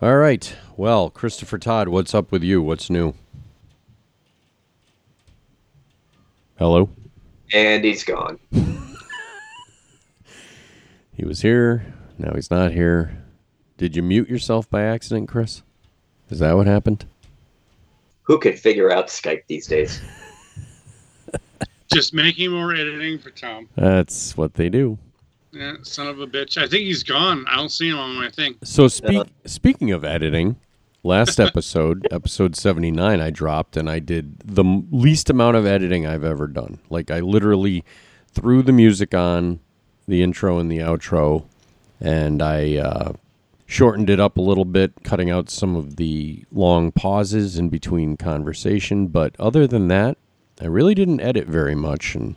All 0.00 0.16
right. 0.16 0.56
Well, 0.74 1.10
Christopher 1.10 1.58
Todd, 1.58 1.88
what's 1.88 2.14
up 2.14 2.32
with 2.32 2.42
you? 2.42 2.62
What's 2.62 2.88
new? 2.88 3.12
Hello? 6.58 6.88
And 7.52 7.84
he's 7.84 8.04
gone. 8.04 8.38
He 11.12 11.24
was 11.26 11.42
here. 11.42 11.84
Now 12.16 12.32
he's 12.34 12.50
not 12.50 12.72
here. 12.72 13.24
Did 13.76 13.96
you 13.96 14.02
mute 14.02 14.30
yourself 14.30 14.70
by 14.70 14.84
accident, 14.84 15.28
Chris? 15.28 15.62
Is 16.30 16.38
that 16.38 16.56
what 16.56 16.68
happened? 16.68 17.04
Who 18.22 18.38
could 18.38 18.58
figure 18.58 18.90
out 18.92 19.08
Skype 19.08 19.42
these 19.48 19.66
days? 19.66 20.00
Just 21.92 22.14
making 22.14 22.52
more 22.52 22.72
editing 22.72 23.18
for 23.18 23.30
Tom. 23.30 23.68
That's 23.74 24.36
what 24.36 24.54
they 24.54 24.68
do. 24.68 24.96
Yeah, 25.58 25.74
son 25.82 26.06
of 26.06 26.20
a 26.20 26.26
bitch. 26.26 26.56
I 26.56 26.68
think 26.68 26.84
he's 26.84 27.02
gone. 27.02 27.44
I 27.48 27.56
don't 27.56 27.70
see 27.70 27.88
him 27.88 27.98
on 27.98 28.14
my 28.14 28.30
thing. 28.30 28.54
So 28.62 28.86
speak, 28.86 29.26
speaking 29.44 29.90
of 29.90 30.04
editing, 30.04 30.54
last 31.02 31.40
episode, 31.40 32.06
episode 32.12 32.54
79 32.54 33.20
I 33.20 33.30
dropped 33.30 33.76
and 33.76 33.90
I 33.90 33.98
did 33.98 34.38
the 34.38 34.62
least 34.92 35.30
amount 35.30 35.56
of 35.56 35.66
editing 35.66 36.06
I've 36.06 36.22
ever 36.22 36.46
done. 36.46 36.78
Like 36.90 37.10
I 37.10 37.18
literally 37.18 37.84
threw 38.32 38.62
the 38.62 38.72
music 38.72 39.14
on, 39.14 39.58
the 40.06 40.22
intro 40.22 40.58
and 40.58 40.70
the 40.70 40.78
outro, 40.78 41.44
and 42.00 42.40
I 42.40 42.76
uh, 42.76 43.12
shortened 43.66 44.10
it 44.10 44.20
up 44.20 44.36
a 44.36 44.42
little 44.42 44.64
bit, 44.64 44.92
cutting 45.02 45.28
out 45.28 45.50
some 45.50 45.74
of 45.74 45.96
the 45.96 46.44
long 46.52 46.92
pauses 46.92 47.58
in 47.58 47.68
between 47.68 48.16
conversation, 48.16 49.08
but 49.08 49.34
other 49.40 49.66
than 49.66 49.88
that, 49.88 50.18
I 50.60 50.66
really 50.66 50.94
didn't 50.94 51.20
edit 51.20 51.48
very 51.48 51.74
much 51.74 52.14
and 52.14 52.36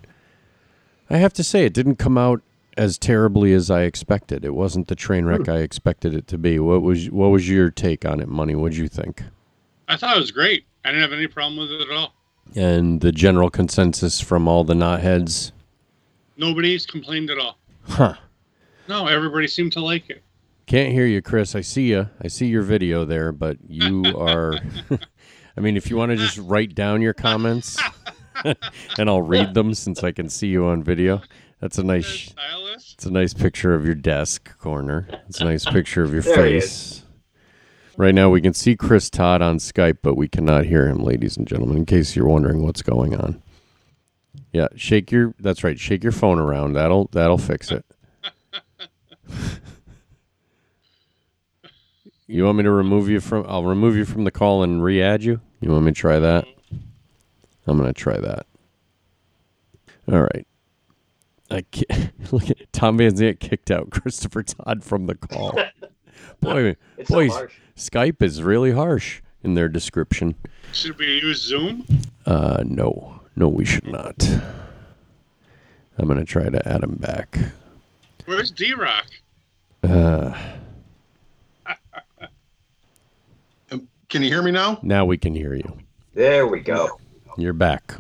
I 1.08 1.18
have 1.18 1.34
to 1.34 1.44
say 1.44 1.66
it 1.66 1.74
didn't 1.74 1.98
come 1.98 2.18
out 2.18 2.42
as 2.82 2.98
terribly 2.98 3.54
as 3.54 3.70
I 3.70 3.84
expected. 3.84 4.44
It 4.44 4.56
wasn't 4.56 4.88
the 4.88 4.96
train 4.96 5.26
wreck 5.26 5.46
hmm. 5.46 5.52
I 5.52 5.58
expected 5.58 6.16
it 6.16 6.26
to 6.30 6.38
be. 6.40 6.58
What 6.58 6.82
was 6.82 7.12
what 7.12 7.28
was 7.28 7.48
your 7.48 7.70
take 7.70 8.06
on 8.06 8.20
it, 8.20 8.28
Money? 8.28 8.56
What'd 8.56 8.76
you 8.76 8.88
think? 8.88 9.22
I 9.88 9.96
thought 9.98 10.18
it 10.18 10.20
was 10.20 10.32
great. 10.32 10.66
I 10.84 10.90
didn't 10.90 11.04
have 11.04 11.14
any 11.14 11.28
problem 11.28 11.58
with 11.58 11.70
it 11.70 11.82
at 11.82 11.96
all. 11.96 12.16
And 12.56 13.00
the 13.02 13.12
general 13.12 13.52
consensus 13.52 14.20
from 14.20 14.48
all 14.48 14.64
the 14.64 14.74
knotheads? 14.74 15.52
Nobody's 16.38 16.88
complained 16.88 17.30
at 17.30 17.38
all. 17.38 17.60
Huh. 17.84 18.16
No, 18.88 19.06
everybody 19.06 19.48
seemed 19.48 19.74
to 19.74 19.80
like 19.80 20.10
it. 20.10 20.24
Can't 20.66 20.92
hear 20.92 21.06
you, 21.06 21.22
Chris. 21.22 21.54
I 21.54 21.62
see 21.62 21.92
you. 21.92 22.10
I 22.20 22.30
see 22.30 22.48
your 22.48 22.64
video 22.64 23.06
there, 23.06 23.32
but 23.32 23.58
you 23.68 24.06
are. 24.18 24.56
I 25.58 25.62
mean, 25.62 25.78
if 25.78 25.92
you 25.92 25.98
want 25.98 26.14
to 26.14 26.16
just 26.16 26.40
write 26.40 26.74
down 26.74 27.04
your 27.04 27.14
comments, 27.14 27.78
and 28.44 29.08
I'll 29.08 29.22
read 29.22 29.54
them 29.54 29.76
since 29.76 30.04
I 30.04 30.12
can 30.12 30.30
see 30.30 30.48
you 30.48 30.66
on 30.66 30.82
video. 30.82 31.22
That's 31.62 31.78
a 31.78 31.84
nice. 31.84 32.08
Stylist. 32.08 32.96
It's 32.96 33.06
a 33.06 33.12
nice 33.12 33.34
picture 33.36 33.76
of 33.76 33.86
your 33.86 33.96
desk 33.96 34.58
corner. 34.58 35.08
It's 35.30 35.40
a 35.40 35.46
nice 35.46 35.64
picture 35.72 36.04
of 36.04 36.12
your 36.12 36.24
There 36.24 36.36
face. 36.36 37.04
Right 37.98 38.16
now, 38.16 38.30
we 38.32 38.42
can 38.42 38.54
see 38.54 38.76
Chris 38.76 39.12
Todd 39.12 39.44
on 39.44 39.60
Skype, 39.60 40.00
but 40.02 40.16
we 40.16 40.28
cannot 40.28 40.66
hear 40.66 40.88
him, 40.88 41.04
ladies 41.04 41.38
and 41.38 41.48
gentlemen. 41.48 41.78
In 41.78 41.86
case 41.86 42.16
you're 42.16 42.28
wondering 42.28 42.64
what's 42.64 42.82
going 42.82 43.16
on. 43.16 43.44
Yeah, 44.52 44.70
shake 44.76 45.12
your. 45.12 45.36
That's 45.40 45.64
right. 45.64 45.80
Shake 45.80 46.02
your 46.04 46.12
phone 46.12 46.40
around. 46.40 46.74
That'll 46.74 47.10
that'll 47.12 47.38
fix 47.38 47.72
it. 47.72 47.86
you 52.28 52.44
want 52.44 52.58
me 52.58 52.64
to 52.64 52.72
remove 52.72 53.08
you 53.08 53.20
from? 53.20 53.46
I'll 53.48 53.66
remove 53.66 53.96
you 53.96 54.06
from 54.06 54.24
the 54.24 54.32
call 54.32 54.64
and 54.64 54.84
re-add 54.84 55.24
you. 55.24 55.40
You 55.60 55.70
want 55.70 55.86
me 55.86 55.92
to 55.92 56.00
try 56.00 56.20
that? 56.20 56.46
I'm 57.68 57.78
gonna 57.78 57.94
try 57.94 58.18
that. 58.18 58.48
All 60.12 60.22
right. 60.22 60.48
I 61.52 61.62
can't, 61.62 62.12
look 62.34 62.50
at 62.50 62.72
Tom 62.74 62.98
Van 62.98 63.12
Zant 63.14 63.40
kicked 63.40 63.70
out 63.72 63.90
Christopher 63.92 64.44
Todd 64.44 64.84
from 64.84 65.06
the 65.08 65.16
call. 65.16 65.52
Boy, 66.40 66.76
It's 66.98 67.10
so 67.10 67.16
boy, 67.16 67.30
harsh. 67.30 67.54
Skype 67.76 68.22
is 68.22 68.42
really 68.42 68.72
harsh 68.72 69.22
in 69.44 69.54
their 69.54 69.70
description. 69.70 70.36
Should 70.72 70.98
we 70.98 71.20
use 71.20 71.42
Zoom? 71.42 71.86
Uh, 72.26 72.64
no, 72.66 73.22
no, 73.36 73.48
we 73.48 73.66
should 73.66 73.88
not. 73.88 74.16
I'm 75.98 76.08
gonna 76.08 76.26
try 76.26 76.50
to 76.50 76.68
add 76.68 76.84
him 76.84 76.96
back. 76.96 77.38
Where's 78.26 78.50
D 78.52 78.74
Rock? 78.74 79.06
Uh, 79.84 80.36
Can 84.10 84.22
you 84.24 84.30
hear 84.30 84.42
me 84.44 84.52
now? 84.52 84.80
now 84.82 85.06
we 85.06 85.18
can 85.18 85.34
hear 85.34 85.54
you. 85.54 85.78
There 86.14 86.46
we 86.48 86.60
go. 86.60 87.00
You're 87.38 87.54
back. 87.54 87.96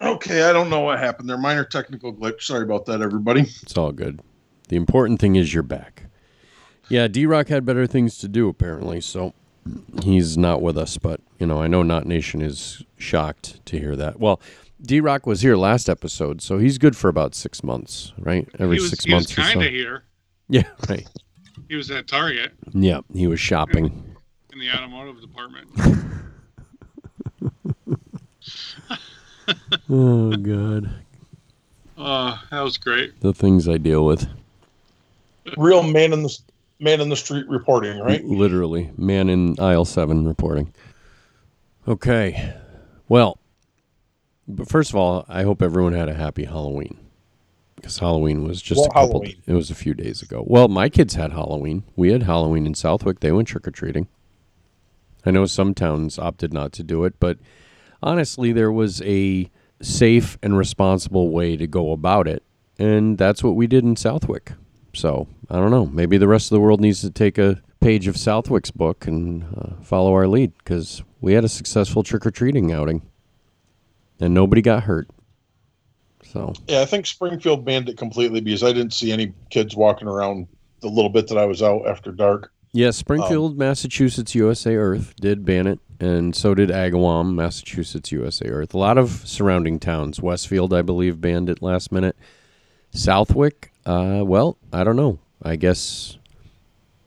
Okay, 0.00 0.42
I 0.42 0.52
don't 0.52 0.70
know 0.70 0.80
what 0.80 0.98
happened 0.98 1.28
there. 1.28 1.38
Minor 1.38 1.64
technical 1.64 2.12
glitch. 2.12 2.42
Sorry 2.42 2.62
about 2.62 2.86
that, 2.86 3.00
everybody. 3.00 3.42
It's 3.62 3.76
all 3.76 3.92
good. 3.92 4.20
The 4.68 4.76
important 4.76 5.20
thing 5.20 5.36
is 5.36 5.54
you're 5.54 5.62
back. 5.62 6.04
Yeah, 6.88 7.08
D 7.08 7.26
Rock 7.26 7.48
had 7.48 7.64
better 7.64 7.86
things 7.86 8.18
to 8.18 8.28
do 8.28 8.48
apparently, 8.48 9.00
so 9.00 9.32
he's 10.02 10.36
not 10.36 10.60
with 10.60 10.76
us. 10.76 10.98
But 10.98 11.20
you 11.38 11.46
know, 11.46 11.62
I 11.62 11.66
know 11.66 11.82
Not 11.82 12.06
Nation 12.06 12.42
is 12.42 12.82
shocked 12.98 13.64
to 13.66 13.78
hear 13.78 13.96
that. 13.96 14.20
Well, 14.20 14.40
D 14.82 15.00
Rock 15.00 15.26
was 15.26 15.40
here 15.40 15.56
last 15.56 15.88
episode, 15.88 16.42
so 16.42 16.58
he's 16.58 16.76
good 16.76 16.96
for 16.96 17.08
about 17.08 17.34
six 17.34 17.62
months, 17.62 18.12
right? 18.18 18.46
Every 18.58 18.80
was, 18.80 18.90
six 18.90 19.04
he 19.04 19.14
was 19.14 19.28
months 19.28 19.32
or 19.32 19.42
kind 19.42 19.60
so. 19.62 19.66
of 19.66 19.72
here. 19.72 20.04
Yeah, 20.48 20.64
right. 20.88 21.08
He 21.68 21.76
was 21.76 21.90
at 21.90 22.06
Target 22.06 22.52
Yeah, 22.72 23.00
he 23.14 23.26
was 23.26 23.40
shopping. 23.40 24.14
in 24.52 24.58
the 24.58 24.70
automotive 24.70 25.20
department. 25.22 25.68
oh 29.90 30.30
God, 30.36 30.90
Oh, 31.96 32.40
that 32.50 32.60
was 32.60 32.76
great. 32.76 33.20
the 33.20 33.32
things 33.32 33.68
I 33.68 33.78
deal 33.78 34.04
with. 34.04 34.26
Real 35.56 35.82
man 35.82 36.12
in 36.12 36.22
the 36.22 36.38
man 36.80 37.00
in 37.00 37.08
the 37.08 37.16
street 37.16 37.46
reporting, 37.48 37.98
right? 38.00 38.24
Literally, 38.24 38.90
man 38.96 39.28
in 39.28 39.58
aisle 39.60 39.84
seven 39.84 40.26
reporting. 40.26 40.72
Okay, 41.86 42.54
well, 43.08 43.38
but 44.48 44.68
first 44.68 44.90
of 44.90 44.96
all, 44.96 45.24
I 45.28 45.42
hope 45.42 45.60
everyone 45.62 45.92
had 45.92 46.08
a 46.08 46.14
happy 46.14 46.44
Halloween 46.44 46.98
because 47.76 47.98
Halloween 47.98 48.44
was 48.48 48.60
just 48.62 48.80
What 48.80 48.86
a 48.90 48.94
couple. 48.94 49.08
Halloween? 49.20 49.42
It 49.46 49.52
was 49.52 49.70
a 49.70 49.74
few 49.74 49.92
days 49.94 50.22
ago. 50.22 50.42
Well, 50.46 50.68
my 50.68 50.88
kids 50.88 51.14
had 51.14 51.32
Halloween. 51.32 51.84
We 51.94 52.10
had 52.12 52.22
Halloween 52.24 52.66
in 52.66 52.74
Southwick. 52.74 53.20
They 53.20 53.32
went 53.32 53.48
trick 53.48 53.68
or 53.68 53.70
treating. 53.70 54.08
I 55.26 55.30
know 55.30 55.44
some 55.46 55.74
towns 55.74 56.18
opted 56.18 56.52
not 56.52 56.72
to 56.72 56.82
do 56.82 57.04
it, 57.04 57.14
but 57.20 57.38
honestly, 58.04 58.52
there 58.52 58.70
was 58.70 59.02
a 59.02 59.50
safe 59.82 60.38
and 60.42 60.56
responsible 60.56 61.30
way 61.30 61.56
to 61.56 61.66
go 61.66 61.90
about 61.90 62.28
it, 62.28 62.44
and 62.78 63.18
that's 63.18 63.42
what 63.42 63.56
we 63.56 63.66
did 63.66 63.82
in 63.82 63.96
Southwick. 63.96 64.52
So 64.92 65.26
I 65.50 65.56
don't 65.56 65.72
know. 65.72 65.86
Maybe 65.86 66.18
the 66.18 66.28
rest 66.28 66.46
of 66.46 66.56
the 66.56 66.60
world 66.60 66.80
needs 66.80 67.00
to 67.00 67.10
take 67.10 67.38
a 67.38 67.60
page 67.80 68.06
of 68.06 68.16
Southwick's 68.16 68.70
book 68.70 69.06
and 69.06 69.44
uh, 69.56 69.82
follow 69.82 70.12
our 70.12 70.28
lead 70.28 70.52
because 70.58 71.02
we 71.20 71.32
had 71.32 71.44
a 71.44 71.48
successful 71.48 72.04
trick 72.04 72.24
or 72.24 72.30
treating 72.30 72.70
outing, 72.70 73.02
and 74.20 74.32
nobody 74.32 74.62
got 74.62 74.84
hurt. 74.84 75.08
So 76.22 76.52
Yeah, 76.68 76.82
I 76.82 76.84
think 76.84 77.06
Springfield 77.06 77.64
banned 77.64 77.88
it 77.88 77.96
completely 77.96 78.40
because 78.40 78.62
I 78.62 78.72
didn't 78.72 78.94
see 78.94 79.10
any 79.12 79.32
kids 79.50 79.74
walking 79.74 80.08
around 80.08 80.46
the 80.80 80.88
little 80.88 81.10
bit 81.10 81.28
that 81.28 81.38
I 81.38 81.46
was 81.46 81.62
out 81.62 81.86
after 81.86 82.12
dark. 82.12 82.52
Yeah, 82.74 82.90
Springfield, 82.90 83.56
Massachusetts, 83.56 84.34
USA 84.34 84.74
Earth 84.74 85.14
did 85.20 85.44
ban 85.44 85.66
it, 85.68 85.78
and 86.00 86.34
so 86.34 86.54
did 86.54 86.68
Agawam, 86.70 87.34
Massachusetts, 87.34 88.10
USA 88.12 88.46
Earth. 88.48 88.74
A 88.74 88.78
lot 88.78 88.98
of 88.98 89.22
surrounding 89.24 89.78
towns. 89.78 90.20
Westfield, 90.20 90.74
I 90.74 90.82
believe, 90.82 91.20
banned 91.20 91.48
it 91.48 91.62
last 91.62 91.92
minute. 91.92 92.16
Southwick, 92.90 93.72
Uh, 93.86 94.22
well, 94.24 94.56
I 94.72 94.82
don't 94.84 94.96
know. 94.96 95.18
I 95.42 95.56
guess 95.56 96.18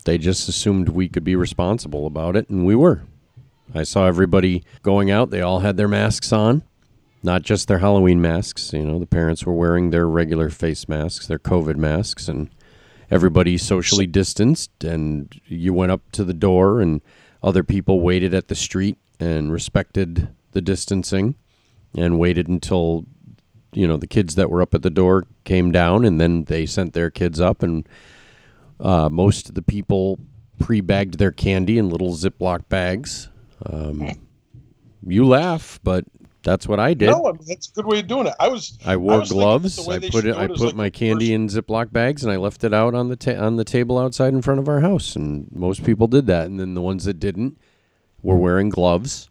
they 0.05 0.17
just 0.17 0.47
assumed 0.47 0.89
we 0.89 1.09
could 1.09 1.23
be 1.23 1.35
responsible 1.35 2.05
about 2.07 2.35
it, 2.35 2.49
and 2.49 2.65
we 2.65 2.75
were. 2.75 3.01
I 3.75 3.83
saw 3.83 4.05
everybody 4.07 4.63
going 4.83 5.11
out. 5.11 5.29
They 5.31 5.41
all 5.41 5.59
had 5.59 5.75
their 5.75 5.87
masks 5.89 6.31
on, 6.31 6.63
not 7.23 7.41
just 7.41 7.67
their 7.67 7.79
Halloween 7.79 8.21
masks. 8.21 8.71
You 8.73 8.85
know, 8.85 8.99
the 8.99 9.05
parents 9.05 9.45
were 9.45 9.53
wearing 9.53 9.89
their 9.89 10.07
regular 10.07 10.49
face 10.49 10.87
masks, 10.87 11.27
their 11.27 11.39
COVID 11.39 11.75
masks, 11.75 12.29
and 12.29 12.49
everybody 13.09 13.57
socially 13.57 14.07
distanced. 14.07 14.83
And 14.83 15.39
you 15.45 15.73
went 15.73 15.91
up 15.91 16.11
to 16.13 16.23
the 16.23 16.33
door, 16.33 16.81
and 16.81 17.01
other 17.41 17.63
people 17.63 18.01
waited 18.01 18.33
at 18.33 18.47
the 18.47 18.55
street 18.55 18.97
and 19.19 19.51
respected 19.51 20.29
the 20.51 20.61
distancing 20.61 21.35
and 21.95 22.19
waited 22.19 22.47
until 22.47 23.05
you 23.73 23.87
know 23.87 23.97
the 23.97 24.07
kids 24.07 24.35
that 24.35 24.49
were 24.49 24.61
up 24.61 24.73
at 24.73 24.81
the 24.81 24.89
door 24.89 25.25
came 25.43 25.71
down 25.71 26.05
and 26.05 26.19
then 26.19 26.45
they 26.45 26.65
sent 26.65 26.93
their 26.93 27.09
kids 27.09 27.39
up 27.39 27.61
and 27.61 27.87
uh, 28.79 29.09
most 29.09 29.49
of 29.49 29.55
the 29.55 29.61
people 29.61 30.19
pre-bagged 30.59 31.17
their 31.17 31.31
candy 31.31 31.77
in 31.77 31.89
little 31.89 32.15
ziploc 32.15 32.67
bags 32.69 33.29
um, 33.65 34.11
you 35.05 35.25
laugh 35.25 35.79
but 35.83 36.05
that's 36.47 36.67
what 36.67 36.79
i 36.79 36.93
did 36.93 37.11
No, 37.11 37.27
I 37.27 37.31
mean, 37.33 37.41
that's 37.47 37.67
a 37.69 37.71
good 37.73 37.85
way 37.85 37.99
of 37.99 38.07
doing 38.07 38.27
it. 38.27 38.33
I 38.39 38.47
was. 38.47 38.77
i 38.85 38.95
wore 38.95 39.19
was 39.19 39.31
gloves 39.31 39.87
i 39.87 39.99
put 39.99 40.25
it 40.25 40.35
i 40.35 40.47
put 40.47 40.59
like 40.59 40.75
my 40.75 40.89
candy 40.89 41.33
in 41.33 41.47
ziploc 41.49 41.91
bags 41.91 42.23
and 42.23 42.31
i 42.31 42.37
left 42.37 42.63
it 42.63 42.73
out 42.73 42.95
on 42.95 43.09
the 43.09 43.15
ta- 43.15 43.41
on 43.43 43.57
the 43.57 43.63
table 43.65 43.99
outside 43.99 44.33
in 44.33 44.41
front 44.41 44.59
of 44.59 44.67
our 44.67 44.79
house 44.79 45.15
and 45.15 45.47
most 45.51 45.83
people 45.83 46.07
did 46.07 46.25
that 46.27 46.47
and 46.47 46.59
then 46.59 46.73
the 46.73 46.81
ones 46.81 47.05
that 47.05 47.19
didn't 47.19 47.57
were 48.23 48.37
wearing 48.37 48.69
gloves 48.69 49.29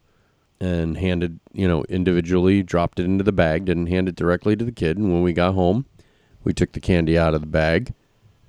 and 0.59 0.97
handed, 0.97 1.39
you 1.53 1.69
know, 1.69 1.85
individually 1.89 2.63
dropped 2.63 2.99
it 2.99 3.05
into 3.05 3.23
the 3.23 3.33
bag, 3.33 3.67
didn't 3.67 3.89
hand 3.89 4.09
it 4.09 4.17
directly 4.17 4.57
to 4.57 4.65
the 4.65 4.73
kid. 4.73 4.97
And 4.97 5.13
when 5.13 5.23
we 5.23 5.35
got 5.35 5.53
home, 5.53 5.85
we 6.45 6.55
took 6.55 6.73
the 6.73 6.81
candy 6.81 7.19
out 7.19 7.35
of 7.35 7.43
the 7.43 7.47
bag 7.47 7.93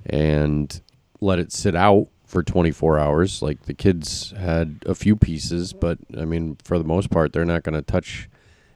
and 0.05 0.79
let 1.19 1.37
it 1.39 1.51
sit 1.51 1.75
out 1.75 2.07
for 2.23 2.43
24 2.43 2.97
hours. 2.97 3.41
Like 3.41 3.63
the 3.63 3.73
kids 3.73 4.31
had 4.37 4.83
a 4.85 4.95
few 4.95 5.17
pieces, 5.17 5.73
but 5.73 5.97
I 6.17 6.23
mean, 6.23 6.57
for 6.63 6.77
the 6.77 6.85
most 6.85 7.09
part, 7.09 7.33
they're 7.33 7.43
not 7.43 7.63
going 7.63 7.75
to 7.75 7.81
touch 7.81 8.29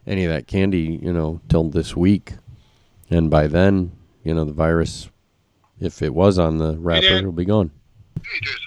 any 0.08 0.25
of 0.25 0.31
that 0.31 0.48
candy, 0.48 1.00
you 1.01 1.13
know, 1.13 1.41
till 1.50 1.70
this 1.70 1.96
week. 1.96 2.34
And 3.10 3.29
by 3.29 3.48
then, 3.48 3.91
you 4.24 4.34
know, 4.34 4.46
the 4.46 4.53
virus, 4.53 5.10
if 5.79 6.01
it 6.01 6.13
was 6.13 6.39
on 6.39 6.58
the 6.58 6.77
wrapper, 6.77 7.01
Dad. 7.01 7.17
it'll 7.17 7.31
be 7.31 7.46
gone. 7.46 7.72
Hey 8.24 8.39
Jesus. 8.41 8.60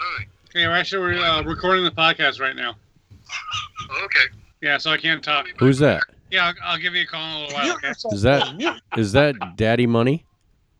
Okay, 0.50 0.66
we're 0.66 0.74
actually 0.74 1.18
uh, 1.18 1.42
recording 1.42 1.84
the 1.84 1.90
podcast 1.90 2.40
right 2.40 2.54
now. 2.54 2.76
Okay. 4.04 4.26
Yeah, 4.60 4.78
so 4.78 4.90
I 4.90 4.96
can't 4.96 5.22
talk. 5.22 5.48
Who's 5.58 5.78
that? 5.80 6.02
Yeah, 6.30 6.46
I'll, 6.46 6.54
I'll 6.72 6.78
give 6.78 6.94
you 6.94 7.02
a 7.02 7.06
call 7.06 7.20
in 7.20 7.34
a 7.34 7.38
little 7.46 7.54
while. 7.54 7.76
Okay. 7.76 7.92
Is 8.12 8.22
that 8.22 8.56
Mute. 8.56 8.80
is 8.96 9.12
that 9.12 9.34
Daddy 9.56 9.86
Money? 9.86 10.24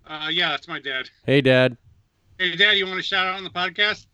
Uh, 0.06 0.28
yeah, 0.30 0.50
that's 0.50 0.68
my 0.68 0.78
dad. 0.78 1.11
Hey, 1.26 1.40
Dad. 1.40 1.76
Hey, 2.38 2.54
Dad, 2.56 2.73
you 2.73 2.87
want 2.87 2.99
to 2.99 3.02
shout 3.02 3.26
out 3.26 3.37
on 3.37 3.44
the 3.44 3.50
podcast? 3.50 4.06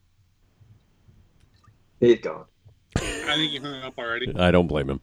He's 1.99 2.21
gone. 2.21 2.45
I 2.97 3.35
think 3.35 3.53
you 3.53 3.61
hung 3.61 3.83
up 3.83 3.99
already. 3.99 4.33
I 4.37 4.51
don't 4.51 4.67
blame 4.67 4.91
him. 4.91 5.01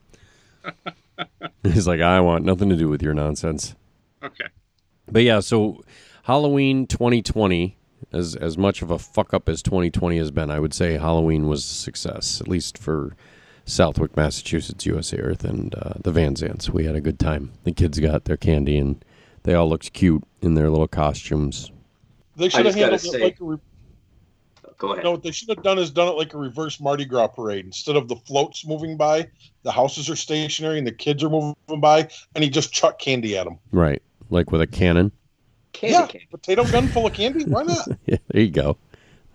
He's 1.64 1.88
like, 1.88 2.02
I 2.02 2.20
want 2.20 2.46
nothing 2.46 2.70
to 2.70 2.76
do 2.76 2.90
with 2.90 3.02
your 3.02 3.14
nonsense. 3.14 3.76
Okay. 4.24 4.48
But 5.10 5.24
yeah, 5.24 5.40
so 5.40 5.84
Halloween 6.24 6.88
2020, 6.88 7.78
as 8.12 8.36
as 8.36 8.58
much 8.58 8.82
of 8.82 8.92
a 8.92 9.00
fuck 9.00 9.34
up 9.34 9.48
as 9.50 9.62
2020 9.62 10.18
has 10.18 10.32
been, 10.32 10.50
I 10.52 10.60
would 10.60 10.74
say 10.74 10.98
Halloween 10.98 11.48
was 11.48 11.64
a 11.64 11.68
success, 11.68 12.42
at 12.42 12.48
least 12.48 12.78
for 12.78 13.16
Southwick, 13.66 14.16
Massachusetts, 14.16 14.86
USA 14.86 15.18
Earth, 15.18 15.44
and 15.44 15.76
uh, 15.76 15.94
the 16.04 16.12
Van 16.12 16.36
Zants. 16.36 16.70
We 16.70 16.86
had 16.86 16.96
a 16.96 17.02
good 17.02 17.20
time. 17.20 17.52
The 17.64 17.72
kids 17.72 18.00
got 18.00 18.26
their 18.26 18.38
candy, 18.38 18.78
and 18.78 19.04
they 19.44 19.54
all 19.54 19.70
looked 19.70 19.94
cute 19.94 20.24
in 20.42 20.54
their 20.56 20.70
little 20.70 20.88
costumes. 20.88 21.72
They 22.36 22.50
should 22.50 22.66
have 22.66 22.76
just 22.76 22.78
gotta 22.78 22.92
handled 22.98 23.14
say- 23.14 23.22
it 23.22 23.24
like 23.24 23.42
a. 23.42 23.60
Re- 24.80 24.88
Go 24.88 24.92
ahead. 24.94 25.04
no, 25.04 25.12
what 25.12 25.24
they 25.24 25.32
should 25.32 25.50
have 25.50 25.64
done 25.64 25.80
is 25.80 25.90
done 25.92 26.08
it 26.08 26.12
like 26.18 26.34
a 26.34 26.38
reverse 26.38 26.80
Mardi 26.80 27.06
Gras 27.06 27.28
parade. 27.28 27.66
Instead 27.66 27.96
of 27.96 28.08
the 28.08 28.16
floats 28.16 28.66
moving 28.66 28.96
by, 28.98 29.28
the 29.64 29.72
houses 29.72 30.10
are 30.10 30.16
stationary 30.16 30.78
and 30.78 30.86
the 30.86 30.92
kids 30.92 31.24
are 31.24 31.30
moving 31.30 31.56
by, 31.80 32.08
and 32.36 32.44
he 32.44 32.50
just 32.50 32.72
chuck 32.72 33.00
candy 33.00 33.38
at 33.38 33.46
them. 33.46 33.58
Right, 33.72 34.02
like 34.30 34.52
with 34.52 34.62
a 34.62 34.68
cannon. 34.68 35.12
Candy 35.74 35.94
yeah, 35.94 36.08
cane. 36.08 36.22
potato 36.32 36.64
gun 36.66 36.88
full 36.88 37.06
of 37.08 37.14
candy. 37.14 37.46
Why 37.46 37.64
not? 37.64 37.88
Yeah, 38.06 38.18
there 38.30 38.42
you 38.42 38.52
go. 38.52 38.78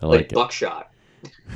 I 0.01 0.07
Like, 0.07 0.17
like 0.21 0.33
it. 0.33 0.35
buckshot. 0.35 0.91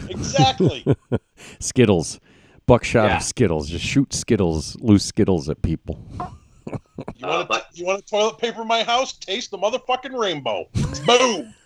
exactly. 0.08 0.84
Skittles, 1.60 2.20
buckshot 2.66 3.10
Yeah. 3.10 3.16
of 3.18 3.22
Skittles. 3.22 3.68
Just 3.68 3.84
shoot 3.84 4.12
Skittles, 4.12 4.76
loose 4.80 5.04
Skittles 5.04 5.48
at 5.48 5.62
people. 5.62 5.98
You 6.16 6.72
Uh, 6.72 7.28
want 7.28 7.40
to 7.42 7.46
but- 7.48 7.66
you 7.74 7.86
want 7.86 8.04
to 8.04 8.10
toilet 8.10 8.38
paper 8.38 8.62
in 8.62 8.68
my 8.68 8.82
house? 8.82 9.12
Taste 9.12 9.50
the 9.52 9.58
motherfucking 9.58 10.16
rainbow. 10.18 10.68
Boom. 11.06 11.54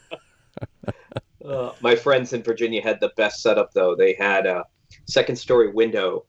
Uh, 1.51 1.73
my 1.81 1.97
friends 1.97 2.33
in 2.33 2.43
Virginia 2.43 2.83
had 2.83 3.01
the 3.01 3.11
best 3.17 3.43
setup 3.43 3.73
though. 3.73 3.95
They 3.97 4.15
had 4.15 4.47
a 4.47 4.65
second 5.07 5.37
story 5.37 5.73
window 5.73 6.27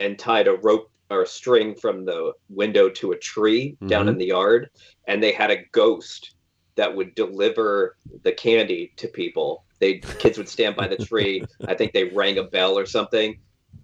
and 0.00 0.18
tied 0.18 0.48
a 0.48 0.54
rope 0.54 0.90
or 1.10 1.22
a 1.22 1.26
string 1.26 1.74
from 1.74 2.04
the 2.04 2.32
window 2.48 2.88
to 2.88 3.12
a 3.12 3.18
tree 3.18 3.76
down 3.86 4.06
Mhm. 4.06 4.10
in 4.10 4.18
the 4.18 4.26
yard, 4.26 4.70
and 5.06 5.22
they 5.22 5.32
had 5.32 5.50
a 5.50 5.64
ghost 5.72 6.34
that 6.76 6.94
would 6.96 7.14
deliver 7.14 7.96
the 8.22 8.32
candy 8.32 8.92
to 8.96 9.08
people. 9.08 9.64
They 9.78 9.98
kids 9.98 10.38
would 10.38 10.48
stand 10.48 10.74
by 10.76 10.88
the 10.88 10.96
tree. 10.96 11.44
I 11.68 11.74
think 11.74 11.92
they 11.92 12.04
rang 12.04 12.38
a 12.38 12.44
bell 12.44 12.78
or 12.78 12.86
something. 12.86 13.38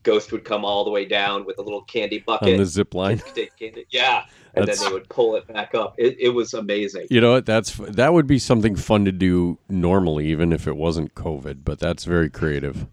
Ghost 0.05 0.33
would 0.33 0.45
come 0.45 0.65
all 0.65 0.85
the 0.85 0.91
way 0.91 1.05
down 1.05 1.45
with 1.45 1.59
a 1.59 1.63
little 1.63 1.83
candy 1.83 2.21
bucket. 2.21 2.53
On 2.53 2.57
the 2.57 2.65
zip 2.67 2.95
line. 2.95 3.19
Kids 3.19 3.25
could 3.25 3.35
take 3.35 3.57
candy. 3.59 3.85
Yeah, 3.91 4.25
and 4.59 4.67
That's- 4.67 4.81
then 4.81 4.91
they 4.91 4.95
would 4.95 5.09
pull 5.09 5.37
it 5.37 5.47
back 5.47 5.75
up. 5.75 5.95
It, 5.99 6.17
it 6.19 6.29
was 6.31 6.55
amazing. 6.55 7.07
You 7.11 7.21
know 7.21 7.33
what? 7.33 7.47
That's 7.47 7.77
that 7.77 8.13
would 8.13 8.27
be 8.27 8.39
something 8.39 8.77
fun 8.77 9.05
to 9.05 9.13
do 9.13 9.59
normally, 9.69 10.27
even 10.29 10.53
if 10.53 10.67
it 10.67 10.77
wasn't 10.77 11.15
COVID. 11.15 11.65
But 11.65 11.79
that's 11.79 12.05
very 12.05 12.29
creative. 12.29 12.87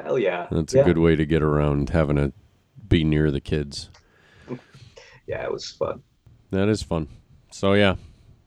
Hell 0.00 0.18
yeah. 0.18 0.46
That's 0.50 0.74
yeah. 0.74 0.82
a 0.82 0.84
good 0.84 0.98
way 0.98 1.16
to 1.16 1.26
get 1.26 1.42
around 1.42 1.90
having 1.90 2.16
to 2.16 2.32
be 2.88 3.04
near 3.04 3.30
the 3.30 3.40
kids. 3.40 3.90
Yeah, 5.26 5.44
it 5.44 5.52
was 5.52 5.70
fun. 5.70 6.02
That 6.52 6.70
is 6.70 6.82
fun. 6.82 7.06
So 7.50 7.74
yeah, 7.74 7.96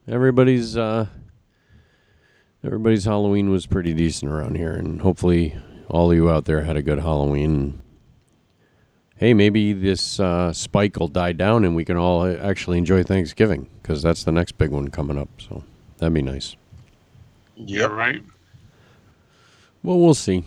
everybody's 0.08 0.76
uh, 0.76 1.06
everybody's 2.64 3.06
Halloween 3.06 3.52
was 3.52 3.68
pretty 3.68 3.94
decent 3.94 4.32
around 4.32 4.58
here, 4.58 4.72
and 4.72 5.00
hopefully 5.02 5.56
all 5.90 6.10
of 6.10 6.18
you 6.18 6.32
out 6.32 6.46
there 6.46 6.62
had 6.64 6.76
a 6.76 6.82
good 6.82 6.98
Halloween. 6.98 7.84
Hey, 9.22 9.36
maybe 9.36 9.72
this 9.72 10.20
uh, 10.20 10.52
spike 10.52 10.98
will 10.98 11.08
die 11.08 11.34
down, 11.34 11.64
and 11.64 11.76
we 11.76 11.86
can 11.86 11.96
all 11.96 12.26
actually 12.26 12.80
enjoy 12.80 13.04
Thanksgiving 13.04 13.70
because 13.80 14.02
that's 14.02 14.24
the 14.24 14.32
next 14.32 14.58
big 14.58 14.72
one 14.72 14.88
coming 14.88 15.16
up. 15.16 15.30
So 15.38 15.64
that'd 16.00 16.12
be 16.12 16.24
nice. 16.24 16.56
Yeah, 17.56 17.86
right. 17.86 18.24
Well, 19.84 20.00
we'll 20.00 20.16
see. 20.16 20.44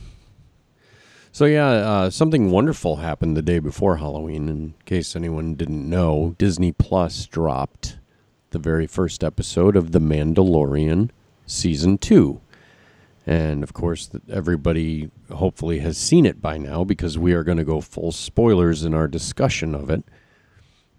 So 1.31 1.45
yeah, 1.45 1.69
uh, 1.69 2.11
something 2.11 2.51
wonderful 2.51 2.97
happened 2.97 3.37
the 3.37 3.43
day 3.43 3.61
before 3.61 3.99
Halloween. 3.99 4.49
In 4.49 4.75
case 4.87 5.15
anyone 5.15 5.55
didn't 5.55 5.89
know, 5.89 6.35
Disney 6.37 6.73
Plus 6.73 7.27
dropped 7.27 7.99
the 8.51 8.59
very 8.59 8.89
first 8.89 9.23
episode 9.23 9.77
of 9.77 9.93
The 9.93 10.01
Mandalorian 10.01 11.11
season 11.47 11.97
two, 11.97 12.41
and 13.27 13.63
of 13.63 13.73
course, 13.73 14.11
everybody 14.31 15.11
hopefully 15.33 15.79
has 15.81 15.97
seen 15.97 16.27
it 16.27 16.41
by 16.43 16.59
now 16.59 16.85
because 16.85 17.19
we 17.19 17.33
are 17.33 17.45
going 17.45 17.59
to 17.59 17.65
go 17.65 17.81
full 17.81 18.13
spoilers 18.13 18.85
in 18.85 18.95
our 18.95 19.09
discussion 19.09 19.75
of 19.75 19.91
it. 19.91 20.05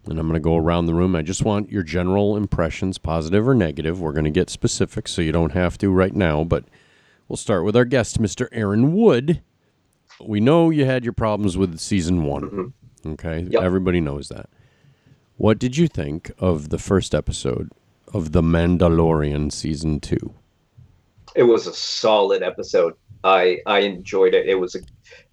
And 0.07 0.19
I'm 0.19 0.27
going 0.27 0.33
to 0.33 0.39
go 0.39 0.55
around 0.55 0.85
the 0.85 0.93
room. 0.93 1.15
I 1.15 1.23
just 1.23 1.43
want 1.43 1.71
your 1.71 1.81
general 1.81 2.37
impressions, 2.37 2.97
positive 2.99 3.47
or 3.47 3.55
negative. 3.55 3.99
We're 3.99 4.13
going 4.13 4.25
to 4.25 4.31
get 4.31 4.49
specific, 4.51 5.07
so 5.07 5.21
you 5.21 5.31
don't 5.31 5.53
have 5.53 5.77
to 5.79 5.89
right 5.89 6.13
now, 6.13 6.43
but. 6.43 6.65
We'll 7.27 7.37
start 7.37 7.63
with 7.65 7.75
our 7.75 7.85
guest, 7.85 8.21
Mr. 8.21 8.47
Aaron 8.51 8.93
Wood. 8.93 9.41
We 10.23 10.39
know 10.39 10.69
you 10.69 10.85
had 10.85 11.03
your 11.03 11.13
problems 11.13 11.57
with 11.57 11.79
season 11.79 12.23
one. 12.23 12.43
Mm-hmm. 12.43 13.11
Okay. 13.13 13.47
Yep. 13.49 13.63
Everybody 13.63 13.99
knows 13.99 14.29
that. 14.29 14.47
What 15.37 15.59
did 15.59 15.75
you 15.75 15.87
think 15.87 16.31
of 16.37 16.69
the 16.69 16.77
first 16.77 17.15
episode 17.15 17.71
of 18.13 18.31
The 18.31 18.43
Mandalorian 18.43 19.51
season 19.51 19.99
two? 19.99 20.35
It 21.35 21.43
was 21.43 21.67
a 21.67 21.73
solid 21.73 22.43
episode. 22.43 22.93
I 23.23 23.59
I 23.65 23.79
enjoyed 23.79 24.33
it. 24.33 24.47
It 24.47 24.55
was 24.55 24.75
a 24.75 24.79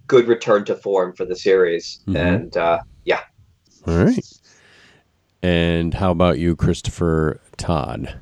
good 0.06 0.26
return 0.28 0.64
to 0.66 0.74
form 0.74 1.14
for 1.14 1.24
the 1.24 1.36
series, 1.36 2.00
Mhm. 2.06 2.16
and 2.16 2.56
uh, 2.56 2.80
yeah, 3.04 3.20
All 3.86 3.96
right. 3.96 4.18
And 5.42 5.94
how 5.94 6.10
about 6.12 6.38
you, 6.38 6.54
Christopher 6.54 7.40
Todd? 7.56 8.14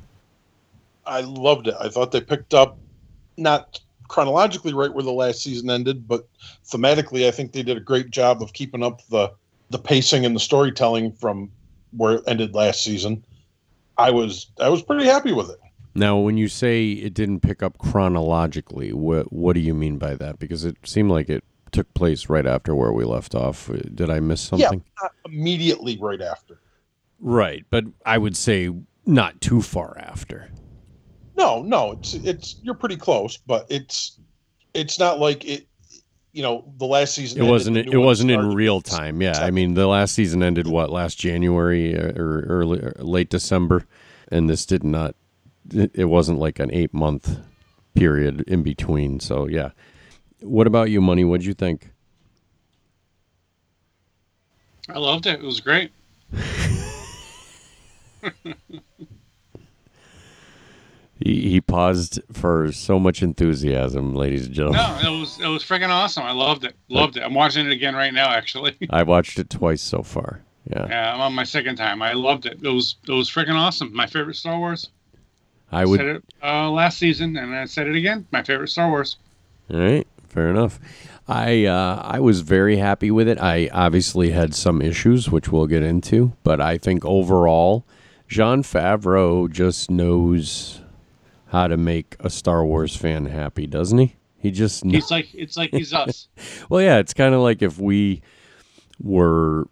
I 1.05 1.21
loved 1.21 1.67
it. 1.67 1.75
I 1.79 1.89
thought 1.89 2.11
they 2.11 2.21
picked 2.21 2.53
up 2.53 2.77
not 3.37 3.79
chronologically 4.07 4.73
right 4.73 4.93
where 4.93 5.03
the 5.03 5.11
last 5.11 5.41
season 5.41 5.69
ended, 5.69 6.07
but 6.07 6.27
thematically, 6.65 7.27
I 7.27 7.31
think 7.31 7.51
they 7.51 7.63
did 7.63 7.77
a 7.77 7.81
great 7.81 8.09
job 8.11 8.41
of 8.41 8.53
keeping 8.53 8.83
up 8.83 9.01
the 9.09 9.31
the 9.69 9.79
pacing 9.79 10.25
and 10.25 10.35
the 10.35 10.39
storytelling 10.39 11.13
from 11.13 11.49
where 11.95 12.15
it 12.15 12.23
ended 12.27 12.53
last 12.53 12.83
season. 12.83 13.23
I 13.97 14.11
was 14.11 14.47
I 14.59 14.69
was 14.69 14.81
pretty 14.81 15.05
happy 15.05 15.31
with 15.31 15.49
it. 15.49 15.59
Now, 15.93 16.17
when 16.17 16.37
you 16.37 16.47
say 16.47 16.91
it 16.91 17.13
didn't 17.13 17.41
pick 17.41 17.61
up 17.61 17.77
chronologically, 17.77 18.93
what 18.93 19.31
what 19.33 19.53
do 19.53 19.59
you 19.59 19.73
mean 19.73 19.97
by 19.97 20.15
that? 20.15 20.39
Because 20.39 20.63
it 20.63 20.77
seemed 20.83 21.11
like 21.11 21.29
it 21.29 21.43
took 21.71 21.93
place 21.93 22.29
right 22.29 22.45
after 22.45 22.75
where 22.75 22.91
we 22.91 23.03
left 23.03 23.35
off. 23.35 23.69
Did 23.93 24.09
I 24.09 24.19
miss 24.19 24.41
something? 24.41 24.83
Yeah, 24.85 25.01
not 25.01 25.11
immediately 25.25 25.97
right 25.99 26.21
after. 26.21 26.59
Right, 27.19 27.65
but 27.69 27.85
I 28.05 28.17
would 28.17 28.35
say 28.35 28.71
not 29.05 29.39
too 29.41 29.61
far 29.61 29.97
after. 29.99 30.49
No, 31.37 31.61
no, 31.61 31.93
it's 31.93 32.13
it's 32.13 32.55
you're 32.61 32.75
pretty 32.75 32.97
close, 32.97 33.37
but 33.37 33.65
it's 33.69 34.19
it's 34.73 34.99
not 34.99 35.19
like 35.19 35.43
it. 35.45 35.67
You 36.33 36.43
know, 36.43 36.73
the 36.77 36.85
last 36.85 37.13
season. 37.13 37.41
It 37.41 37.49
wasn't. 37.49 37.75
the 37.75 37.91
It 37.91 37.97
wasn't 37.97 38.31
in 38.31 38.53
real 38.53 38.79
time. 38.79 39.21
Yeah, 39.21 39.37
I 39.37 39.51
mean, 39.51 39.73
the 39.73 39.87
last 39.87 40.15
season 40.15 40.41
ended 40.41 40.65
what 40.65 40.89
last 40.89 41.19
January 41.19 41.97
uh, 41.97 42.13
or 42.15 42.45
early, 42.47 42.79
or 42.79 42.93
late 42.99 43.29
December, 43.29 43.85
and 44.31 44.49
this 44.49 44.65
did 44.65 44.83
not. 44.83 45.15
It 45.69 46.09
wasn't 46.09 46.39
like 46.39 46.59
an 46.59 46.71
eight 46.73 46.93
month 46.93 47.39
period 47.93 48.43
in 48.47 48.63
between. 48.63 49.19
So 49.19 49.47
yeah. 49.47 49.71
What 50.41 50.67
about 50.67 50.89
you, 50.89 51.01
Money? 51.01 51.23
What'd 51.23 51.45
you 51.45 51.53
think? 51.53 51.91
I 54.89 54.97
loved 54.97 55.27
it. 55.27 55.39
It 55.39 55.45
was 55.45 55.59
great. 55.59 55.91
He, 61.23 61.51
he 61.51 61.61
paused 61.61 62.19
for 62.33 62.71
so 62.71 62.99
much 62.99 63.21
enthusiasm, 63.21 64.15
ladies 64.15 64.47
and 64.47 64.55
gentlemen. 64.55 64.81
No, 64.81 65.15
it 65.15 65.19
was 65.19 65.39
it 65.39 65.47
was 65.47 65.63
freaking 65.63 65.89
awesome. 65.89 66.23
I 66.23 66.31
loved 66.31 66.63
it. 66.63 66.75
Loved 66.89 67.17
it. 67.17 67.21
I'm 67.21 67.35
watching 67.35 67.67
it 67.67 67.71
again 67.71 67.95
right 67.95 68.13
now. 68.13 68.29
Actually, 68.29 68.75
I 68.89 69.03
watched 69.03 69.37
it 69.37 69.49
twice 69.49 69.83
so 69.83 70.01
far. 70.01 70.41
Yeah, 70.67 70.87
yeah, 70.89 71.13
I'm 71.13 71.21
on 71.21 71.33
my 71.33 71.43
second 71.43 71.75
time. 71.75 72.01
I 72.01 72.13
loved 72.13 72.47
it. 72.47 72.59
It 72.63 72.69
was 72.69 72.95
it 73.07 73.11
was 73.11 73.29
freaking 73.29 73.53
awesome. 73.53 73.93
My 73.93 74.07
favorite 74.07 74.35
Star 74.35 74.57
Wars. 74.57 74.89
I 75.71 75.83
said 75.83 75.89
would. 75.89 75.99
it 76.01 76.23
uh, 76.43 76.69
last 76.69 76.97
season, 76.97 77.37
and 77.37 77.55
I 77.55 77.65
said 77.65 77.87
it 77.87 77.95
again. 77.95 78.27
My 78.31 78.43
favorite 78.43 78.67
Star 78.69 78.89
Wars. 78.89 79.17
All 79.71 79.79
right, 79.79 80.07
fair 80.29 80.49
enough. 80.49 80.79
I 81.27 81.65
uh, 81.65 82.01
I 82.03 82.19
was 82.19 82.41
very 82.41 82.77
happy 82.77 83.09
with 83.11 83.27
it. 83.27 83.39
I 83.39 83.69
obviously 83.71 84.31
had 84.31 84.53
some 84.53 84.81
issues, 84.81 85.29
which 85.29 85.49
we'll 85.49 85.67
get 85.67 85.83
into, 85.83 86.33
but 86.43 86.59
I 86.59 86.77
think 86.77 87.05
overall, 87.05 87.85
Jon 88.27 88.63
Favreau 88.63 89.49
just 89.49 89.89
knows 89.89 90.81
how 91.47 91.67
to 91.67 91.77
make 91.77 92.15
a 92.19 92.29
Star 92.29 92.65
Wars 92.65 92.95
fan 92.95 93.27
happy, 93.27 93.67
doesn't 93.67 93.97
he? 93.97 94.15
He 94.37 94.51
just 94.51 94.81
kn- 94.83 94.95
He's 94.95 95.11
like 95.11 95.33
it's 95.33 95.55
like 95.55 95.71
he's 95.71 95.93
us. 95.93 96.27
well, 96.69 96.81
yeah. 96.81 96.97
It's 96.97 97.13
kind 97.13 97.35
of 97.35 97.41
like 97.41 97.61
if 97.61 97.77
we 97.77 98.21
were 98.99 99.67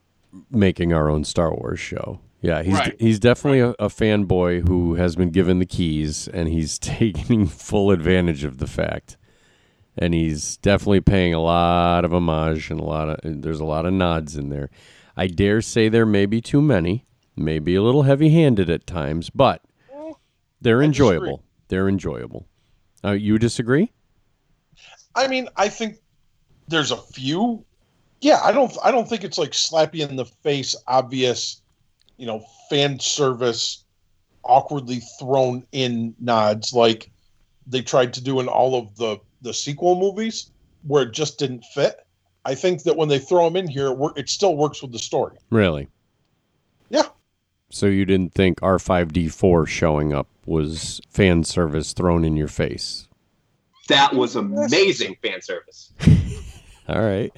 making 0.51 0.93
our 0.93 1.09
own 1.09 1.23
Star 1.23 1.53
Wars 1.53 1.79
show. 1.79 2.19
Yeah, 2.41 2.63
he's 2.63 2.73
Right. 2.73 2.95
he's 2.99 3.19
definitely 3.19 3.59
a, 3.59 3.69
a 3.71 3.89
fanboy 3.89 4.67
who 4.67 4.95
has 4.95 5.15
been 5.15 5.29
given 5.29 5.59
the 5.59 5.65
keys, 5.65 6.27
and 6.29 6.47
he's 6.47 6.79
taking 6.79 7.47
full 7.47 7.91
advantage 7.91 8.43
of 8.43 8.57
the 8.59 8.67
fact. 8.67 9.17
And 9.97 10.13
he's 10.13 10.55
definitely 10.57 11.01
paying 11.01 11.33
a 11.33 11.41
lot 11.41 12.05
of 12.05 12.13
homage 12.13 12.71
and 12.71 12.79
a 12.79 12.83
lot 12.83 13.09
of 13.09 13.41
there's 13.41 13.59
a 13.59 13.65
lot 13.65 13.85
of 13.85 13.91
nods 13.93 14.37
in 14.37 14.47
there. 14.49 14.69
I 15.17 15.27
dare 15.27 15.61
say 15.61 15.89
there 15.89 16.05
may 16.05 16.25
be 16.25 16.39
too 16.39 16.61
many, 16.61 17.05
maybe 17.35 17.75
a 17.75 17.81
little 17.81 18.03
heavy-handed 18.03 18.69
at 18.69 18.87
times, 18.87 19.29
but 19.29 19.61
they're 20.61 20.81
enjoyable. 20.81 21.43
They're 21.67 21.89
enjoyable. 21.89 22.47
Uh, 23.03 23.11
you 23.11 23.37
disagree? 23.37 23.91
I 25.15 25.27
mean, 25.27 25.49
I 25.57 25.67
think 25.67 25.97
there's 26.69 26.91
a 26.91 26.97
few. 26.97 27.65
Yeah, 28.21 28.39
I 28.41 28.53
don't. 28.53 28.71
I 28.83 28.91
don't 28.91 29.07
think 29.09 29.25
it's 29.25 29.37
like 29.37 29.51
slappy 29.51 30.07
in 30.07 30.15
the 30.15 30.25
face, 30.25 30.75
obvious, 30.87 31.61
you 32.19 32.25
know, 32.25 32.43
fan 32.69 32.99
service, 32.99 33.85
awkwardly 34.43 35.01
thrown 35.19 35.65
in 35.71 36.13
nods 36.19 36.73
like 36.73 37.09
they 37.65 37.81
tried 37.81 38.13
to 38.13 38.21
do 38.21 38.39
in 38.39 38.47
all 38.47 38.75
of 38.75 38.95
the 38.97 39.17
the 39.41 39.53
sequel 39.53 39.97
movies, 39.97 40.51
where 40.85 41.03
it 41.03 41.13
just 41.13 41.39
didn't 41.39 41.63
fit. 41.73 42.05
I 42.43 42.55
think 42.55 42.83
that 42.83 42.97
when 42.97 43.07
they 43.07 43.19
throw 43.19 43.45
them 43.45 43.55
in 43.55 43.67
here, 43.67 43.87
it, 43.87 43.97
wor- 43.97 44.13
it 44.17 44.29
still 44.29 44.55
works 44.57 44.81
with 44.81 44.91
the 44.91 44.99
story. 44.99 45.37
Really? 45.49 45.87
Yeah. 46.89 47.07
So 47.69 47.85
you 47.85 48.05
didn't 48.05 48.33
think 48.33 48.59
R5D4 48.59 49.67
showing 49.67 50.13
up 50.13 50.27
was 50.45 50.99
fan 51.09 51.43
service 51.43 51.93
thrown 51.93 52.25
in 52.25 52.35
your 52.35 52.47
face? 52.47 53.07
That 53.87 54.13
was 54.13 54.35
amazing 54.35 55.15
fan 55.21 55.41
service. 55.41 55.93
All 56.89 57.01
right. 57.01 57.31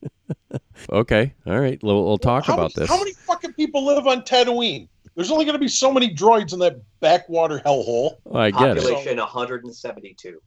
okay. 0.90 1.34
All 1.46 1.58
right. 1.58 1.82
We'll, 1.82 2.04
we'll 2.04 2.18
talk 2.18 2.46
how 2.46 2.54
about 2.54 2.76
many, 2.76 2.86
this. 2.86 2.88
How 2.88 2.98
many 2.98 3.12
fucking 3.12 3.52
people 3.54 3.84
live 3.84 4.06
on 4.06 4.22
Tatooine? 4.22 4.88
There's 5.14 5.30
only 5.30 5.44
going 5.44 5.54
to 5.54 5.60
be 5.60 5.68
so 5.68 5.92
many 5.92 6.12
droids 6.12 6.52
in 6.52 6.58
that 6.60 6.80
backwater 7.00 7.60
hellhole. 7.60 8.16
Oh, 8.26 8.36
I 8.36 8.50
get 8.50 8.76
it. 8.76 8.82
Population 8.82 9.18
172. 9.18 10.40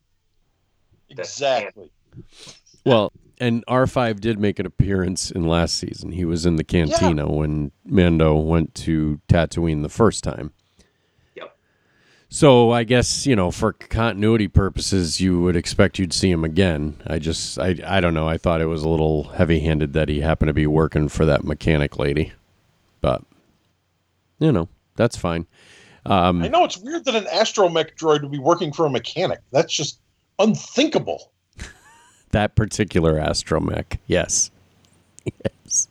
Exactly. 1.10 1.92
Well, 2.86 3.13
and 3.40 3.66
R5 3.68 4.20
did 4.20 4.40
make 4.40 4.60
an 4.60 4.66
appearance 4.66 5.32
in 5.32 5.46
last 5.46 5.76
season. 5.76 6.12
He 6.12 6.26
was 6.26 6.46
in 6.46 6.56
the 6.56 6.63
cantina 6.63 7.28
when 7.32 7.72
Mando 7.86 8.36
went 8.36 8.74
to 8.76 9.22
Tatooine 9.28 9.84
the 9.84 9.90
first 9.90 10.24
time. 10.24 10.52
So 12.30 12.72
I 12.72 12.84
guess, 12.84 13.26
you 13.26 13.36
know, 13.36 13.52
for 13.52 13.72
continuity 13.74 14.48
purposes, 14.48 15.22
you 15.22 15.42
would 15.42 15.56
expect 15.56 15.98
you'd 15.98 16.12
see 16.13 16.30
him 16.30 16.44
again. 16.44 17.02
I 17.08 17.20
just, 17.20 17.58
I, 17.58 17.76
I 17.86 18.02
don't 18.02 18.13
know. 18.13 18.28
I 18.28 18.38
thought 18.38 18.60
it 18.60 18.66
was 18.66 18.84
a 18.84 18.90
little 18.90 19.24
heavy 19.24 19.62
handed 19.62 19.94
that 19.94 20.10
he 20.10 20.20
happened 20.20 20.50
to 20.50 20.54
be 20.54 20.68
working 20.68 21.08
for 21.08 21.26
that 21.26 21.46
mechanic 21.46 21.98
lady. 21.98 22.34
But, 23.00 23.24
you 24.40 24.52
know, 24.52 24.68
that's 24.98 25.16
fine. 25.16 25.48
Um, 26.06 26.44
I 26.44 26.50
know 26.50 26.66
it's 26.66 26.78
weird 26.78 27.06
that 27.06 27.16
an 27.16 27.26
astromech 27.26 27.96
droid 27.96 28.22
would 28.22 28.32
be 28.32 28.40
working 28.40 28.74
for 28.74 28.86
a 28.86 28.90
mechanic. 28.90 29.40
That's 29.52 29.74
just 29.74 30.00
unthinkable. 30.40 31.32
that 32.32 32.56
particular 32.56 33.16
astromech. 33.16 33.98
Yes. 34.08 34.52
Yes. 35.44 35.90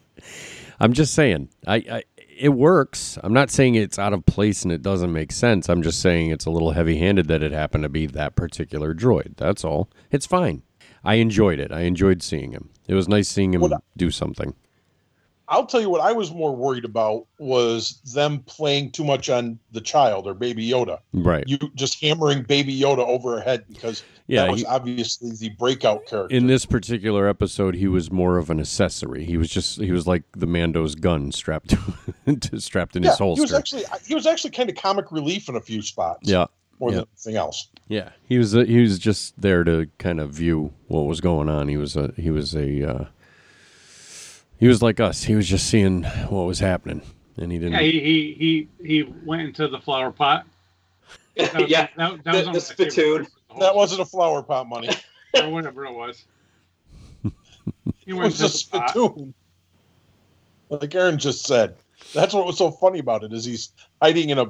I'm 0.80 0.94
just 0.94 1.12
saying. 1.12 1.50
I, 1.66 1.76
I 1.76 2.02
it 2.38 2.50
works. 2.50 3.18
I'm 3.22 3.32
not 3.32 3.50
saying 3.50 3.74
it's 3.74 3.98
out 3.98 4.12
of 4.12 4.26
place 4.26 4.62
and 4.62 4.72
it 4.72 4.82
doesn't 4.82 5.12
make 5.12 5.32
sense. 5.32 5.68
I'm 5.68 5.82
just 5.82 6.00
saying 6.00 6.30
it's 6.30 6.46
a 6.46 6.50
little 6.50 6.72
heavy-handed 6.72 7.28
that 7.28 7.42
it 7.42 7.52
happened 7.52 7.82
to 7.84 7.88
be 7.88 8.06
that 8.06 8.36
particular 8.36 8.94
droid. 8.94 9.36
That's 9.36 9.64
all. 9.64 9.88
It's 10.10 10.26
fine. 10.26 10.62
I 11.04 11.14
enjoyed 11.14 11.60
it. 11.60 11.72
I 11.72 11.80
enjoyed 11.82 12.22
seeing 12.22 12.52
him. 12.52 12.70
It 12.88 12.94
was 12.94 13.08
nice 13.08 13.28
seeing 13.28 13.54
him 13.54 13.60
What- 13.62 13.82
do 13.96 14.10
something. 14.10 14.54
I'll 15.48 15.66
tell 15.66 15.80
you 15.80 15.88
what 15.90 16.00
I 16.00 16.12
was 16.12 16.32
more 16.32 16.54
worried 16.54 16.84
about 16.84 17.26
was 17.38 18.00
them 18.14 18.40
playing 18.40 18.90
too 18.90 19.04
much 19.04 19.30
on 19.30 19.58
the 19.72 19.80
child 19.80 20.26
or 20.26 20.34
Baby 20.34 20.68
Yoda. 20.68 20.98
Right. 21.12 21.44
You 21.46 21.58
just 21.74 22.00
hammering 22.02 22.42
Baby 22.42 22.78
Yoda 22.78 23.06
over 23.06 23.36
her 23.36 23.40
head 23.42 23.64
because 23.68 24.02
Yeah, 24.26 24.42
that 24.42 24.50
was 24.50 24.60
he- 24.60 24.66
obviously 24.66 25.30
the 25.32 25.50
breakout 25.50 26.06
character. 26.06 26.34
In 26.34 26.46
this 26.48 26.66
particular 26.66 27.28
episode, 27.28 27.74
he 27.76 27.86
was 27.86 28.10
more 28.10 28.38
of 28.38 28.50
an 28.50 28.58
accessory. 28.58 29.24
He 29.24 29.36
was 29.36 29.48
just 29.48 29.80
he 29.80 29.92
was 29.92 30.06
like 30.06 30.24
the 30.32 30.46
Mando's 30.46 30.94
gun 30.96 31.30
strapped 31.30 31.70
to, 31.70 32.60
strapped 32.60 32.96
in 32.96 33.02
yeah, 33.04 33.10
his 33.10 33.18
he 33.18 33.40
was 33.40 33.52
actually 33.52 33.84
he 34.06 34.14
was 34.14 34.26
actually 34.26 34.50
kind 34.50 34.68
of 34.68 34.76
comic 34.76 35.12
relief 35.12 35.48
in 35.48 35.54
a 35.56 35.60
few 35.60 35.80
spots. 35.82 36.28
yeah. 36.28 36.46
more 36.80 36.90
yeah. 36.90 36.96
than 36.96 37.06
anything 37.12 37.36
else. 37.36 37.68
Yeah, 37.88 38.10
he 38.28 38.36
was 38.38 38.56
uh, 38.56 38.64
he 38.64 38.80
was 38.80 38.98
just 38.98 39.40
there 39.40 39.62
to 39.62 39.86
kind 39.98 40.18
of 40.18 40.30
view 40.32 40.72
what 40.88 41.02
was 41.02 41.20
going 41.20 41.48
on. 41.48 41.68
He 41.68 41.76
was 41.76 41.94
a 41.94 42.12
he 42.16 42.30
was 42.30 42.52
a 42.56 42.82
uh, 42.90 43.04
he 44.58 44.68
was 44.68 44.82
like 44.82 45.00
us. 45.00 45.22
He 45.24 45.34
was 45.34 45.48
just 45.48 45.68
seeing 45.68 46.02
what 46.04 46.44
was 46.46 46.58
happening, 46.58 47.02
and 47.36 47.50
he 47.52 47.58
didn't. 47.58 47.72
Yeah, 47.74 47.80
he, 47.80 48.00
he 48.00 48.68
he 48.80 48.86
he 48.86 49.02
went 49.24 49.42
into 49.42 49.68
the 49.68 49.78
flower 49.80 50.10
pot. 50.10 50.46
That 51.36 51.54
was- 51.54 51.70
yeah, 51.70 51.88
that, 51.98 52.24
that 52.24 52.32
the- 52.32 52.38
was 52.38 52.44
the 52.44 52.46
one 52.46 52.46
of 52.46 52.46
my 52.46 52.60
favorite 52.60 52.62
spittoon. 52.62 53.16
parts 53.16 53.28
of 53.28 53.34
the 53.48 53.54
whole 53.54 53.60
That 53.60 53.74
wasn't 53.76 54.00
a 54.00 54.04
flower 54.06 54.42
pot 54.42 54.68
money. 54.68 54.88
or 55.42 55.50
whatever 55.50 55.84
it 55.84 55.92
was. 55.92 56.24
He 57.22 57.30
It 58.06 58.12
went 58.14 58.24
was 58.32 58.40
a 58.40 58.44
into 58.46 58.70
the 58.70 58.78
pot. 58.78 58.90
spittoon. 58.90 59.34
Like 60.70 60.94
Aaron 60.94 61.18
just 61.18 61.44
said. 61.46 61.76
That's 62.14 62.32
what 62.32 62.46
was 62.46 62.56
so 62.56 62.70
funny 62.70 63.00
about 63.00 63.22
it 63.22 63.32
is 63.34 63.44
he's 63.44 63.70
hiding 64.00 64.30
in 64.30 64.38
a 64.38 64.46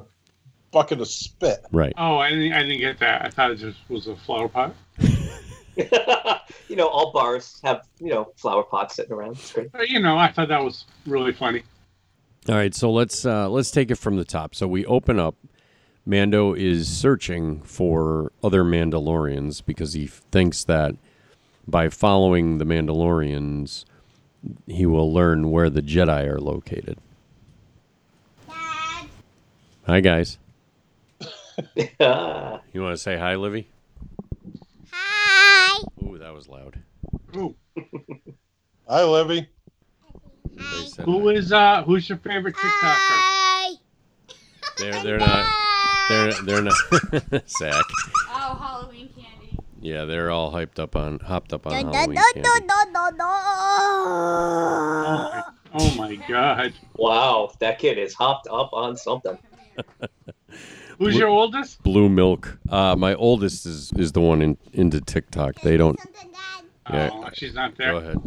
bucket 0.71 1.01
of 1.01 1.07
spit. 1.09 1.65
right. 1.71 1.93
Oh, 1.97 2.17
I 2.17 2.29
didn't, 2.29 2.53
I 2.53 2.63
didn't 2.63 2.79
get 2.79 2.99
that. 2.99 3.25
I 3.25 3.29
thought 3.29 3.51
it 3.51 3.55
just 3.57 3.77
was 3.89 4.07
a 4.07 4.15
flower 4.15 4.47
pot. 4.47 4.73
you 6.67 6.75
know, 6.75 6.87
all 6.87 7.11
bars 7.11 7.59
have, 7.63 7.87
you 7.99 8.09
know, 8.09 8.31
flower 8.35 8.63
pots 8.63 8.95
sitting 8.95 9.13
around. 9.13 9.33
It's 9.33 9.53
great. 9.53 9.89
You 9.89 9.99
know, 9.99 10.17
I 10.17 10.31
thought 10.31 10.47
that 10.49 10.63
was 10.63 10.85
really 11.05 11.33
funny. 11.33 11.63
All 12.49 12.55
right, 12.55 12.73
so 12.73 12.91
let's 12.91 13.25
uh, 13.25 13.49
let's 13.49 13.71
take 13.71 13.91
it 13.91 13.95
from 13.95 14.15
the 14.15 14.25
top. 14.25 14.55
So 14.55 14.67
we 14.67 14.85
open 14.85 15.19
up. 15.19 15.35
Mando 16.05 16.53
is 16.53 16.87
searching 16.87 17.61
for 17.61 18.31
other 18.41 18.63
Mandalorians 18.63 19.61
because 19.65 19.91
he 19.91 20.07
thinks 20.07 20.63
that 20.63 20.95
by 21.67 21.89
following 21.89 22.59
the 22.59 22.65
Mandalorians, 22.65 23.83
he 24.65 24.85
will 24.85 25.11
learn 25.13 25.51
where 25.51 25.69
the 25.69 25.81
Jedi 25.81 26.25
are 26.25 26.39
located. 26.39 26.97
Dad. 28.47 29.09
Hi, 29.85 29.99
guys. 29.99 30.37
You 31.99 32.83
want 32.83 32.95
to 32.95 32.97
say 32.97 33.17
hi, 33.17 33.35
Livy? 33.35 33.67
Hi. 35.77 36.03
Ooh, 36.03 36.17
that 36.17 36.33
was 36.33 36.47
loud. 36.47 36.77
Ooh, 37.35 37.55
Hi, 38.87 39.03
Livy. 39.03 39.47
They 40.55 40.85
said 40.85 41.05
who 41.05 41.27
hi. 41.27 41.35
is 41.35 41.51
uh 41.51 41.83
who's 41.83 42.09
your 42.09 42.17
favorite 42.17 42.55
TikToker? 42.55 42.71
Hi. 42.81 43.75
They're 44.77 45.03
they're 45.03 45.19
not 45.19 45.45
they're 46.09 46.33
they're 46.33 46.61
not 46.63 46.77
Zach. 47.47 47.83
Oh, 48.29 48.57
Halloween 48.59 49.09
candy. 49.09 49.57
Yeah, 49.81 50.05
they're 50.05 50.31
all 50.31 50.51
hyped 50.51 50.79
up 50.79 50.95
on 50.95 51.19
hopped 51.19 51.53
up 51.53 51.67
on 51.67 51.73
No, 51.73 51.81
no, 51.81 51.91
Halloween 51.91 52.15
no, 52.15 52.23
candy. 52.33 52.49
no, 52.49 52.59
no, 52.65 52.83
no, 52.91 53.09
no. 53.09 53.33
Oh 55.73 55.93
my 55.95 56.15
god. 56.27 56.73
wow, 56.95 57.51
that 57.59 57.77
kid 57.77 57.99
is 57.99 58.15
hopped 58.15 58.47
up 58.49 58.71
on 58.73 58.97
something. 58.97 59.37
Who's 60.97 61.15
your 61.15 61.29
oldest? 61.29 61.83
Blue 61.83 62.09
Milk. 62.09 62.57
Uh, 62.69 62.95
my 62.95 63.13
oldest 63.15 63.65
is 63.65 63.91
is 63.93 64.11
the 64.11 64.21
one 64.21 64.41
in, 64.41 64.57
into 64.73 64.99
TikTok. 64.99 65.61
They 65.61 65.77
don't. 65.77 65.99
Yeah. 66.89 67.09
Oh, 67.13 67.29
she's 67.33 67.53
not 67.53 67.77
there. 67.77 67.91
Go 67.91 67.97
ahead. 67.97 68.17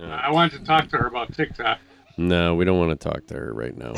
I 0.00 0.30
wanted 0.30 0.60
to 0.60 0.64
talk 0.64 0.88
to 0.90 0.98
her 0.98 1.06
about 1.06 1.34
TikTok. 1.34 1.78
No, 2.16 2.54
we 2.54 2.64
don't 2.64 2.78
want 2.78 2.98
to 2.98 3.08
talk 3.08 3.26
to 3.26 3.34
her 3.34 3.52
right 3.52 3.76
now. 3.76 3.94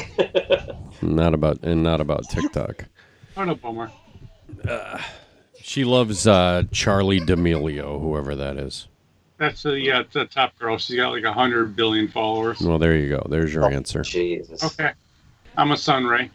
not 1.02 1.34
about 1.34 1.58
and 1.62 1.82
not 1.82 2.00
about 2.00 2.28
TikTok. 2.30 2.86
What 3.34 3.48
a 3.48 3.54
bummer. 3.54 3.90
She 5.60 5.84
loves 5.84 6.26
uh, 6.26 6.64
Charli 6.70 7.24
D'Amelio, 7.24 8.00
whoever 8.00 8.34
that 8.36 8.56
is. 8.56 8.86
That's 9.38 9.62
the 9.62 9.80
yeah, 9.80 10.02
the 10.12 10.26
top 10.26 10.56
girl. 10.58 10.78
She's 10.78 10.96
got 10.96 11.10
like 11.10 11.24
a 11.24 11.32
hundred 11.32 11.74
billion 11.74 12.08
followers. 12.08 12.60
Well, 12.60 12.78
there 12.78 12.96
you 12.96 13.08
go. 13.08 13.26
There's 13.28 13.52
your 13.52 13.70
answer. 13.70 14.02
Jesus. 14.02 14.62
Okay. 14.62 14.92
I'm 15.56 15.70
a 15.72 15.76
Sunray. 15.76 16.30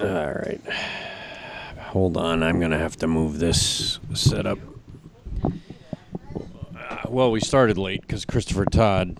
All 0.00 0.06
right. 0.06 0.60
Hold 1.80 2.16
on. 2.16 2.42
I'm 2.42 2.58
going 2.58 2.70
to 2.70 2.78
have 2.78 2.96
to 2.96 3.06
move 3.06 3.38
this 3.38 3.98
setup. 4.14 4.58
Uh, 5.44 5.50
well, 7.08 7.30
we 7.30 7.40
started 7.40 7.78
late 7.78 8.02
because 8.02 8.24
Christopher 8.24 8.64
Todd 8.66 9.16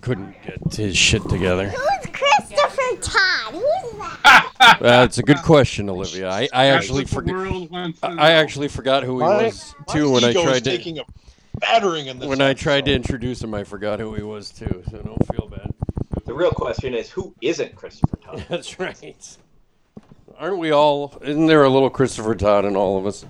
couldn't 0.00 0.34
get 0.44 0.74
his 0.74 0.96
shit 0.96 1.22
together. 1.28 1.68
Who's 1.68 2.06
Christopher 2.12 2.96
Todd? 3.02 3.54
Who's 3.54 3.98
that? 3.98 4.22
Uh, 4.58 5.08
a 5.16 5.22
good 5.22 5.38
question, 5.42 5.88
Olivia. 5.88 6.28
I, 6.28 6.48
I 6.52 6.66
actually 6.66 7.02
what 7.04 7.10
forgot. 7.10 7.34
world 7.34 7.70
wants 7.70 8.00
to 8.00 8.08
I 8.08 8.32
actually 8.32 8.68
forgot 8.68 9.04
who 9.04 9.18
he 9.18 9.24
My, 9.24 9.44
was 9.44 9.74
my 9.86 9.94
too 9.94 10.10
when 10.10 10.24
I 10.24 10.30
ego 10.30 10.40
is 10.40 10.44
tried 10.46 10.64
to 10.64 10.70
taking 10.70 10.98
a 10.98 11.02
battering 11.60 12.06
in 12.06 12.18
this. 12.18 12.28
when 12.28 12.40
I 12.40 12.52
tried 12.52 12.86
to 12.86 12.92
introduce 12.92 13.42
him. 13.42 13.54
I 13.54 13.64
forgot 13.64 14.00
who 14.00 14.14
he 14.14 14.22
was 14.22 14.50
too, 14.50 14.82
so 14.90 14.98
don't 14.98 15.26
feel 15.28 15.48
bad. 15.48 15.72
The 16.26 16.34
real 16.34 16.50
question 16.50 16.92
is 16.92 17.08
who 17.08 17.34
isn't 17.40 17.74
Christopher 17.76 18.16
Todd? 18.16 18.44
That's 18.50 18.78
right. 18.78 19.38
Aren't 20.38 20.58
we 20.58 20.72
all? 20.72 21.16
Isn't 21.22 21.46
there 21.46 21.64
a 21.64 21.70
little 21.70 21.88
Christopher 21.88 22.34
Todd 22.34 22.64
in 22.64 22.76
all 22.76 22.98
of 22.98 23.06
us? 23.06 23.24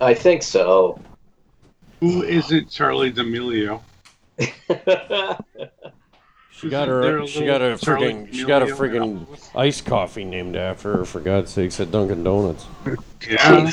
I 0.00 0.14
think 0.14 0.42
so. 0.42 1.00
Who 2.00 2.22
isn't 2.22 2.68
Charli 2.68 3.14
D'Amelio? 3.14 3.80
She 6.52 6.68
got 6.68 6.88
her. 6.88 7.20
a 7.20 7.26
She 7.26 7.46
got 7.46 7.62
a 7.62 7.70
little 7.70 7.78
friggin' 7.78 8.34
She 8.34 8.44
got 8.44 8.62
a 8.62 8.66
D'Amelio 8.66 8.76
friggin' 8.76 9.02
in 9.02 9.26
iced 9.58 9.86
coffee 9.86 10.24
named 10.24 10.56
after 10.56 10.98
her. 10.98 11.04
For 11.06 11.18
God's 11.18 11.50
sakes, 11.50 11.80
at 11.80 11.90
Dunkin' 11.90 12.22
Donuts. 12.22 12.66
Yeah. 13.28 13.70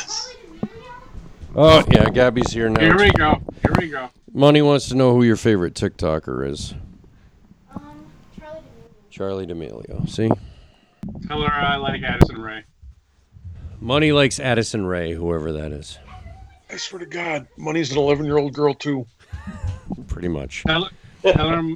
Oh 1.56 1.84
yeah, 1.90 2.10
Gabby's 2.10 2.52
here 2.54 2.70
now. 2.70 2.82
Here 2.82 2.98
we 2.98 3.12
go. 3.12 3.42
Here 3.62 3.76
we 3.80 3.90
go. 3.90 4.10
Money 4.34 4.62
wants 4.62 4.90
to 4.90 4.96
know 4.96 5.14
who 5.14 5.24
your 5.24 5.36
favorite 5.38 5.74
TikToker 5.74 6.48
is. 6.48 6.74
Charlie 9.18 9.48
Charli 9.48 9.48
D'Amelio. 9.48 9.82
D'Amelio. 9.88 10.10
See, 10.10 10.30
Tell 11.28 11.42
her 11.42 11.52
I 11.52 11.76
like 11.78 12.04
Addison 12.04 12.40
Rae. 12.40 12.64
Money 13.80 14.12
likes 14.12 14.40
Addison 14.40 14.86
Rae, 14.86 15.14
whoever 15.14 15.52
that 15.54 15.72
is. 15.72 15.98
I 16.70 16.78
swear 16.78 17.00
to 17.00 17.06
God, 17.06 17.48
Money's 17.58 17.92
an 17.92 17.98
11 17.98 18.26
year 18.26 18.38
old 18.38 18.54
girl 18.54 18.74
too. 18.74 19.08
Pretty 20.08 20.28
much. 20.28 20.64
Tell 20.64 20.86
her, 20.86 20.92
tell 21.24 21.50
her, 21.50 21.76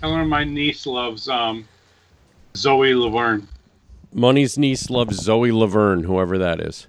tell 0.00 0.14
her 0.14 0.24
my 0.24 0.44
niece 0.44 0.86
loves 0.86 1.28
um, 1.28 1.66
Zoe 2.56 2.94
Laverne. 2.94 3.48
Money's 4.12 4.58
niece 4.58 4.90
loves 4.90 5.16
Zoe 5.16 5.52
Laverne, 5.52 6.04
whoever 6.04 6.36
that 6.38 6.60
is. 6.60 6.88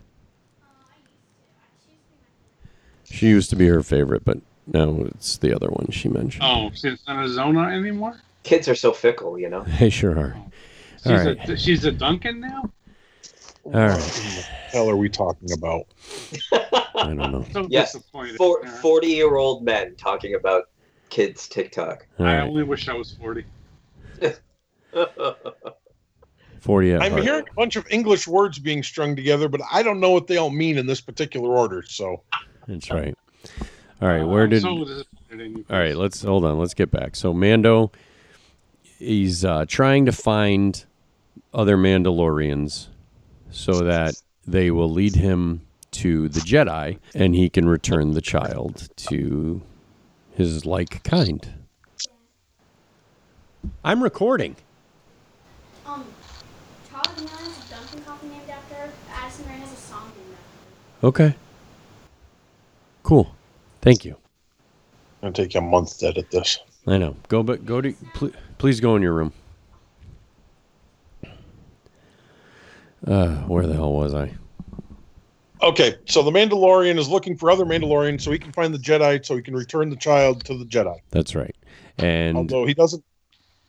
She 3.06 3.28
used 3.28 3.50
to 3.52 3.56
be 3.56 3.68
her 3.68 3.84
favorite, 3.84 4.26
but 4.26 4.39
now 4.68 5.04
it's 5.06 5.38
the 5.38 5.56
other 5.56 5.70
one 5.70 5.88
she 5.92 6.10
mentioned. 6.10 6.44
Oh, 6.46 6.72
she's 6.74 7.00
not 7.08 7.24
a 7.24 7.30
Zona 7.30 7.70
anymore. 7.70 8.20
Kids 8.43 8.67
are 8.67 8.75
so 8.75 8.91
fickle, 8.91 9.39
you 9.39 9.49
know. 9.49 9.65
They 9.79 9.89
sure 9.89 10.17
are. 10.17 10.36
She's 10.97 11.12
All 11.12 11.27
a 11.27 11.58
she's 11.58 11.86
a 11.86 11.91
Duncan 11.91 12.39
now. 12.39 12.71
All 13.65 13.71
right. 13.73 13.97
the 13.99 14.43
hell 14.71 14.89
are 14.89 14.95
we 14.95 15.10
talking 15.10 15.51
about? 15.51 15.84
I 16.51 17.13
don't 17.13 17.17
know. 17.17 17.45
So 17.51 17.67
Yes, 17.69 17.97
For, 18.38 18.65
forty-year-old 18.82 19.63
men 19.63 19.95
talking 19.95 20.36
about 20.36 20.63
kids 21.10 21.47
TikTok. 21.47 22.08
All 22.19 22.25
I 22.25 22.38
right. 22.38 22.47
only 22.47 22.63
wish 22.63 22.88
I 22.88 22.93
was 22.93 23.12
forty. 23.12 23.45
40 26.60 26.93
at 26.93 27.01
I'm 27.01 27.12
heart. 27.12 27.23
hearing 27.23 27.43
a 27.49 27.53
bunch 27.56 27.75
of 27.75 27.86
English 27.89 28.25
words 28.27 28.58
being 28.58 28.84
strung 28.84 29.15
together, 29.17 29.49
but 29.49 29.60
I 29.71 29.84
don't 29.84 29.99
know 29.99 30.12
what 30.12 30.27
they 30.27 30.38
all 30.38 30.49
mean 30.49 30.77
in 30.77 30.86
this 30.86 31.01
particular 31.01 31.49
order. 31.49 31.84
So 31.86 32.23
That's 32.67 32.89
right. 32.89 33.13
All 34.01 34.08
right. 34.08 34.23
Where 34.23 34.41
uh, 34.41 34.45
I'm 34.45 34.49
did? 34.49 34.62
so 34.62 34.86
disappointed 34.86 35.45
in 35.45 35.58
you. 35.58 35.65
All 35.69 35.77
right. 35.77 35.95
Let's 35.97 36.21
hold 36.21 36.45
on. 36.45 36.60
Let's 36.60 36.73
get 36.73 36.89
back. 36.89 37.15
So 37.17 37.34
Mando, 37.34 37.91
he's 39.04 39.44
uh, 39.46 39.66
trying 39.68 40.06
to 40.06 40.12
find 40.12 40.84
other 41.54 41.78
Mandalorians 41.78 42.88
so 43.52 43.84
that 43.84 44.16
they 44.48 44.72
will 44.72 44.89
lead 44.89 45.16
him 45.16 45.62
to 45.92 46.28
the 46.30 46.39
Jedi, 46.39 46.98
and 47.13 47.36
he 47.36 47.50
can 47.50 47.68
return 47.68 48.13
the 48.13 48.22
child 48.22 48.89
to 48.96 49.62
his 50.36 50.66
like 50.66 51.04
kind. 51.04 51.48
I'm 53.84 54.02
recording. 54.04 54.56
Um, 55.86 56.06
Charli 56.92 57.16
D'Amelio 57.16 57.30
has 57.30 57.58
a 57.58 57.76
Dunkin' 57.76 58.02
coffee 58.04 58.28
named 58.28 58.50
after. 58.50 58.92
Addison 59.13 59.46
Rae 59.48 59.54
has 59.54 59.72
a 59.72 59.76
song 59.76 60.12
named 60.18 60.36
after. 60.36 61.08
Okay. 61.08 61.36
Cool. 63.04 63.34
Thank 63.82 64.04
you. 64.06 64.18
it'll 65.22 65.34
take 65.34 65.54
you 65.54 65.60
a 65.60 65.63
month 65.63 66.00
to 66.00 66.08
edit 66.08 66.32
this. 66.32 66.60
I 66.88 66.98
know. 66.98 67.16
Go, 67.30 67.44
but 67.44 67.66
go 67.66 67.80
to. 67.82 67.94
Pl- 68.13 68.32
please 68.63 68.80
go 68.80 68.95
in 68.95 69.02
your 69.02 69.12
room. 69.12 69.34
Uh, 73.06 73.36
where 73.41 73.67
the 73.67 73.73
hell 73.73 73.91
was 73.91 74.13
I? 74.13 74.32
Okay, 75.62 75.97
so 76.06 76.23
the 76.23 76.32
Mandalorian 76.32 76.97
is 76.97 77.10
looking 77.10 77.36
for 77.36 77.52
other 77.52 77.65
Mandalorians 77.65 78.21
so 78.21 78.32
he 78.32 78.39
can 78.39 78.54
find 78.54 78.73
the 78.73 78.78
Jedi, 78.78 79.26
so 79.26 79.36
he 79.36 79.41
can 79.41 79.54
return 79.54 79.89
the 79.89 79.97
child 79.97 80.45
to 80.45 80.58
the 80.58 80.63
Jedi. 80.63 80.97
That's 81.10 81.36
right. 81.36 81.54
And 81.97 82.38
although 82.38 82.65
he 82.65 82.73
doesn't, 82.73 83.04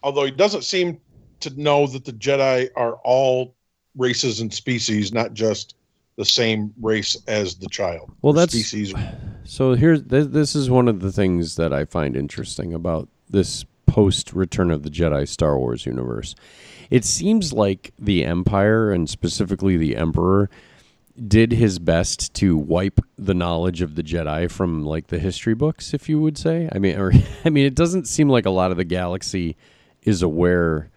although 0.04 0.26
he 0.26 0.30
doesn't 0.30 0.62
seem 0.62 1.00
to 1.40 1.60
know 1.60 1.88
that 1.88 2.04
the 2.04 2.12
Jedi 2.12 2.68
are 2.76 2.94
all 3.02 3.56
races 3.96 4.38
and 4.38 4.54
species, 4.54 5.12
not 5.12 5.34
just 5.34 5.74
the 6.14 6.24
same 6.24 6.72
race 6.80 7.20
as 7.26 7.56
the 7.56 7.66
child. 7.66 8.12
Well, 8.22 8.32
that's- 8.32 8.52
species. 8.52 8.94
so 9.44 9.74
here's 9.74 10.04
th- 10.04 10.28
this 10.28 10.54
is 10.54 10.70
one 10.70 10.86
of 10.86 11.00
the 11.00 11.10
things 11.10 11.56
that 11.56 11.72
I 11.72 11.84
find 11.84 12.16
interesting 12.16 12.72
about 12.72 13.08
this 13.28 13.64
post 13.94 14.32
Return 14.32 14.72
of 14.72 14.82
the 14.82 14.90
Jedi 14.90 15.28
Star 15.28 15.56
Wars 15.56 15.86
universe. 15.86 16.34
It 16.90 17.04
seems 17.04 17.52
like 17.52 17.92
the 17.96 18.24
Empire 18.24 18.90
and 18.90 19.08
specifically 19.08 19.76
the 19.76 19.94
Emperor 19.94 20.50
did 21.28 21.52
his 21.52 21.78
best 21.78 22.34
to 22.34 22.56
wipe 22.56 22.98
the 23.16 23.34
knowledge 23.34 23.82
of 23.82 23.94
the 23.94 24.02
Jedi 24.02 24.50
from 24.50 24.84
like 24.84 25.06
the 25.06 25.20
history 25.20 25.54
books, 25.54 25.94
if 25.94 26.08
you 26.08 26.20
would 26.20 26.36
say. 26.36 26.68
I 26.72 26.80
mean, 26.80 26.96
or 26.98 27.12
I 27.44 27.50
mean, 27.50 27.66
it 27.66 27.76
doesn't 27.76 28.08
seem 28.08 28.28
like 28.28 28.46
a 28.46 28.50
lot 28.50 28.72
of 28.72 28.78
the 28.78 28.84
galaxy 28.84 29.56
is 30.02 30.22
aware 30.22 30.90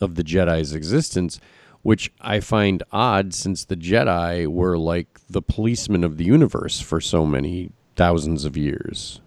of 0.00 0.14
the 0.14 0.22
Jedi's 0.22 0.72
existence, 0.72 1.40
which 1.82 2.12
I 2.20 2.38
find 2.38 2.80
odd 2.92 3.34
since 3.34 3.64
the 3.64 3.76
Jedi 3.76 4.46
were 4.46 4.78
like 4.78 5.18
the 5.28 5.42
policemen 5.42 6.04
of 6.04 6.16
the 6.16 6.24
universe 6.24 6.80
for 6.80 7.00
so 7.00 7.26
many 7.26 7.72
thousands 7.96 8.44
of 8.44 8.56
years. 8.56 9.20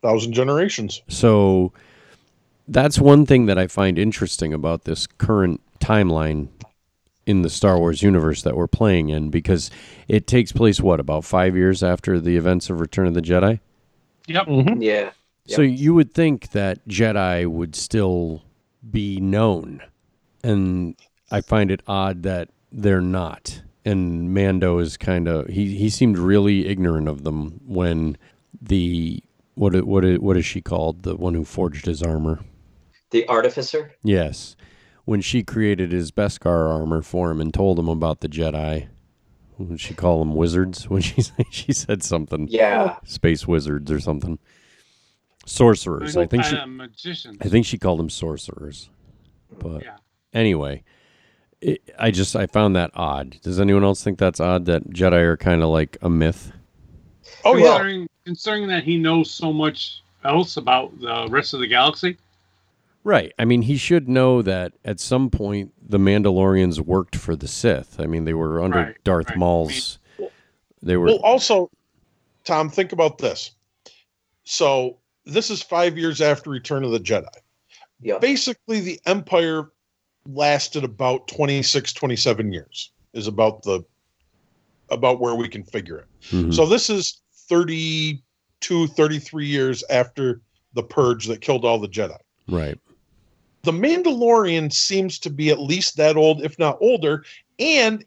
Thousand 0.00 0.32
generations. 0.32 1.02
So 1.08 1.74
that's 2.68 2.98
one 2.98 3.26
thing 3.26 3.46
that 3.46 3.58
I 3.58 3.66
find 3.66 3.98
interesting 3.98 4.52
about 4.52 4.84
this 4.84 5.06
current 5.06 5.60
timeline 5.80 6.48
in 7.26 7.42
the 7.42 7.50
Star 7.50 7.78
Wars 7.78 8.02
universe 8.02 8.42
that 8.42 8.56
we're 8.56 8.66
playing 8.66 9.08
in 9.08 9.30
because 9.30 9.70
it 10.08 10.26
takes 10.26 10.52
place 10.52 10.80
what 10.80 10.98
about 11.00 11.24
5 11.24 11.56
years 11.56 11.82
after 11.82 12.18
the 12.20 12.36
events 12.36 12.68
of 12.70 12.80
Return 12.80 13.06
of 13.06 13.14
the 13.14 13.22
Jedi? 13.22 13.60
Yep. 14.26 14.46
Mm-hmm. 14.46 14.82
Yeah. 14.82 15.10
So 15.46 15.62
you 15.62 15.92
would 15.94 16.14
think 16.14 16.50
that 16.50 16.86
Jedi 16.88 17.46
would 17.46 17.74
still 17.74 18.42
be 18.88 19.20
known. 19.20 19.82
And 20.44 20.96
I 21.30 21.40
find 21.40 21.70
it 21.70 21.82
odd 21.86 22.22
that 22.22 22.48
they're 22.70 23.00
not. 23.00 23.62
And 23.84 24.32
Mando 24.32 24.78
is 24.78 24.96
kind 24.96 25.26
of 25.28 25.48
he 25.48 25.76
he 25.76 25.90
seemed 25.90 26.16
really 26.18 26.66
ignorant 26.68 27.08
of 27.08 27.24
them 27.24 27.60
when 27.66 28.16
the 28.60 29.22
what 29.54 29.74
it- 29.74 29.86
what 29.86 30.04
it- 30.04 30.22
what 30.22 30.36
is 30.36 30.46
she 30.46 30.60
called? 30.60 31.02
The 31.02 31.16
one 31.16 31.34
who 31.34 31.44
forged 31.44 31.86
his 31.86 32.02
armor. 32.02 32.40
The 33.12 33.28
artificer. 33.28 33.92
Yes. 34.02 34.56
When 35.04 35.20
she 35.20 35.42
created 35.42 35.92
his 35.92 36.10
Beskar 36.10 36.68
armor 36.70 37.02
for 37.02 37.30
him 37.30 37.40
and 37.40 37.52
told 37.54 37.78
him 37.78 37.88
about 37.88 38.20
the 38.20 38.28
Jedi. 38.28 38.88
Would 39.58 39.80
she 39.80 39.94
call 39.94 40.18
them 40.18 40.34
wizards 40.34 40.84
when 40.90 41.02
she 41.02 41.22
she 41.50 41.72
said 41.72 42.02
something? 42.02 42.48
Yeah. 42.50 42.96
Space 43.04 43.46
wizards 43.46 43.90
or 43.90 44.00
something. 44.00 44.38
Sorcerers. 45.44 46.16
I 46.16 46.26
think 46.26 46.44
she 46.44 46.56
uh, 46.56 46.66
magicians. 46.66 47.38
I 47.40 47.48
think 47.48 47.66
she 47.66 47.78
called 47.78 47.98
them 47.98 48.10
sorcerers. 48.10 48.90
But 49.58 49.82
Yeah. 49.82 49.96
anyway, 50.32 50.84
it, 51.60 51.82
I 51.98 52.10
just 52.10 52.36
I 52.36 52.46
found 52.46 52.76
that 52.76 52.90
odd. 52.94 53.38
Does 53.42 53.58
anyone 53.60 53.82
else 53.84 54.02
think 54.02 54.18
that's 54.18 54.40
odd 54.40 54.66
that 54.66 54.88
Jedi 54.90 55.20
are 55.22 55.36
kind 55.36 55.62
of 55.62 55.68
like 55.70 55.98
a 56.00 56.08
myth? 56.08 56.52
Oh 57.44 57.56
yeah, 57.56 57.66
considering, 57.76 58.08
considering 58.24 58.68
that 58.68 58.84
he 58.84 58.98
knows 58.98 59.30
so 59.30 59.52
much 59.52 60.02
else 60.24 60.56
about 60.56 60.98
the 61.00 61.26
rest 61.28 61.54
of 61.54 61.60
the 61.60 61.66
galaxy. 61.66 62.16
Right. 63.04 63.32
I 63.38 63.44
mean, 63.44 63.62
he 63.62 63.76
should 63.76 64.08
know 64.08 64.42
that 64.42 64.72
at 64.84 65.00
some 65.00 65.28
point 65.30 65.72
the 65.80 65.98
Mandalorians 65.98 66.80
worked 66.80 67.16
for 67.16 67.34
the 67.34 67.48
Sith. 67.48 67.98
I 67.98 68.06
mean, 68.06 68.24
they 68.24 68.34
were 68.34 68.62
under 68.62 68.78
Right, 68.78 69.04
Darth 69.04 69.30
right. 69.30 69.38
Maul's. 69.38 69.98
They 70.82 70.96
were. 70.96 71.06
Well, 71.06 71.20
also, 71.22 71.70
Tom, 72.44 72.68
think 72.70 72.92
about 72.92 73.18
this. 73.18 73.52
So 74.44 74.98
this 75.24 75.50
is 75.50 75.62
five 75.62 75.96
years 75.98 76.20
after 76.20 76.50
Return 76.50 76.84
of 76.84 76.90
the 76.92 77.00
Jedi. 77.00 77.26
Yeah. 78.00 78.18
Basically, 78.18 78.80
the 78.80 79.00
Empire 79.06 79.70
lasted 80.26 80.84
about 80.84 81.28
26, 81.28 81.92
27 81.92 82.52
years. 82.52 82.90
Is 83.12 83.26
about 83.26 83.62
the 83.62 83.84
about 84.90 85.20
where 85.20 85.34
we 85.34 85.48
can 85.48 85.62
figure 85.64 85.98
it. 85.98 86.06
Mhm. 86.30 86.54
So 86.54 86.66
this 86.66 86.88
is 86.90 87.20
32, 87.48 88.86
33 88.88 89.46
years 89.46 89.84
after 89.90 90.40
the 90.74 90.82
purge 90.82 91.26
that 91.26 91.40
killed 91.40 91.64
all 91.64 91.78
the 91.78 91.88
Jedi. 91.88 92.16
right. 92.48 92.78
The 93.62 93.72
Mandalorian 93.72 94.72
seems 94.72 95.18
to 95.20 95.30
be 95.30 95.50
at 95.50 95.60
least 95.60 95.96
that 95.96 96.16
old, 96.16 96.44
if 96.44 96.58
not 96.58 96.78
older. 96.80 97.24
And 97.58 98.04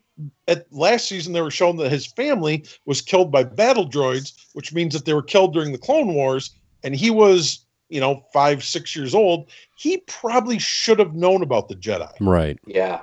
at 0.48 0.72
last 0.72 1.08
season, 1.08 1.34
they 1.34 1.42
were 1.42 1.52
shown 1.52 1.78
that 1.78 1.92
his 1.92 2.06
family 2.06 2.66
was 2.86 3.02
killed 3.02 3.32
by 3.32 3.44
battle 3.44 3.88
droids, 3.90 4.34
which 4.54 4.74
means 4.74 4.94
that 4.94 5.06
they 5.06 5.14
were 5.14 5.22
killed 5.22 5.54
during 5.54 5.72
the 5.72 5.78
Clone 5.78 6.14
Wars. 6.14 6.52
And 6.84 6.96
he 6.96 7.10
was, 7.10 7.66
you 7.90 8.00
know, 8.02 8.26
five, 8.34 8.64
six 8.64 8.96
years 8.96 9.16
old. 9.16 9.50
He 9.78 9.98
probably 10.08 10.60
should 10.60 11.00
have 11.00 11.16
known 11.16 11.42
about 11.42 11.70
the 11.70 11.76
Jedi. 11.76 12.12
Right. 12.20 12.60
Yeah. 12.66 13.02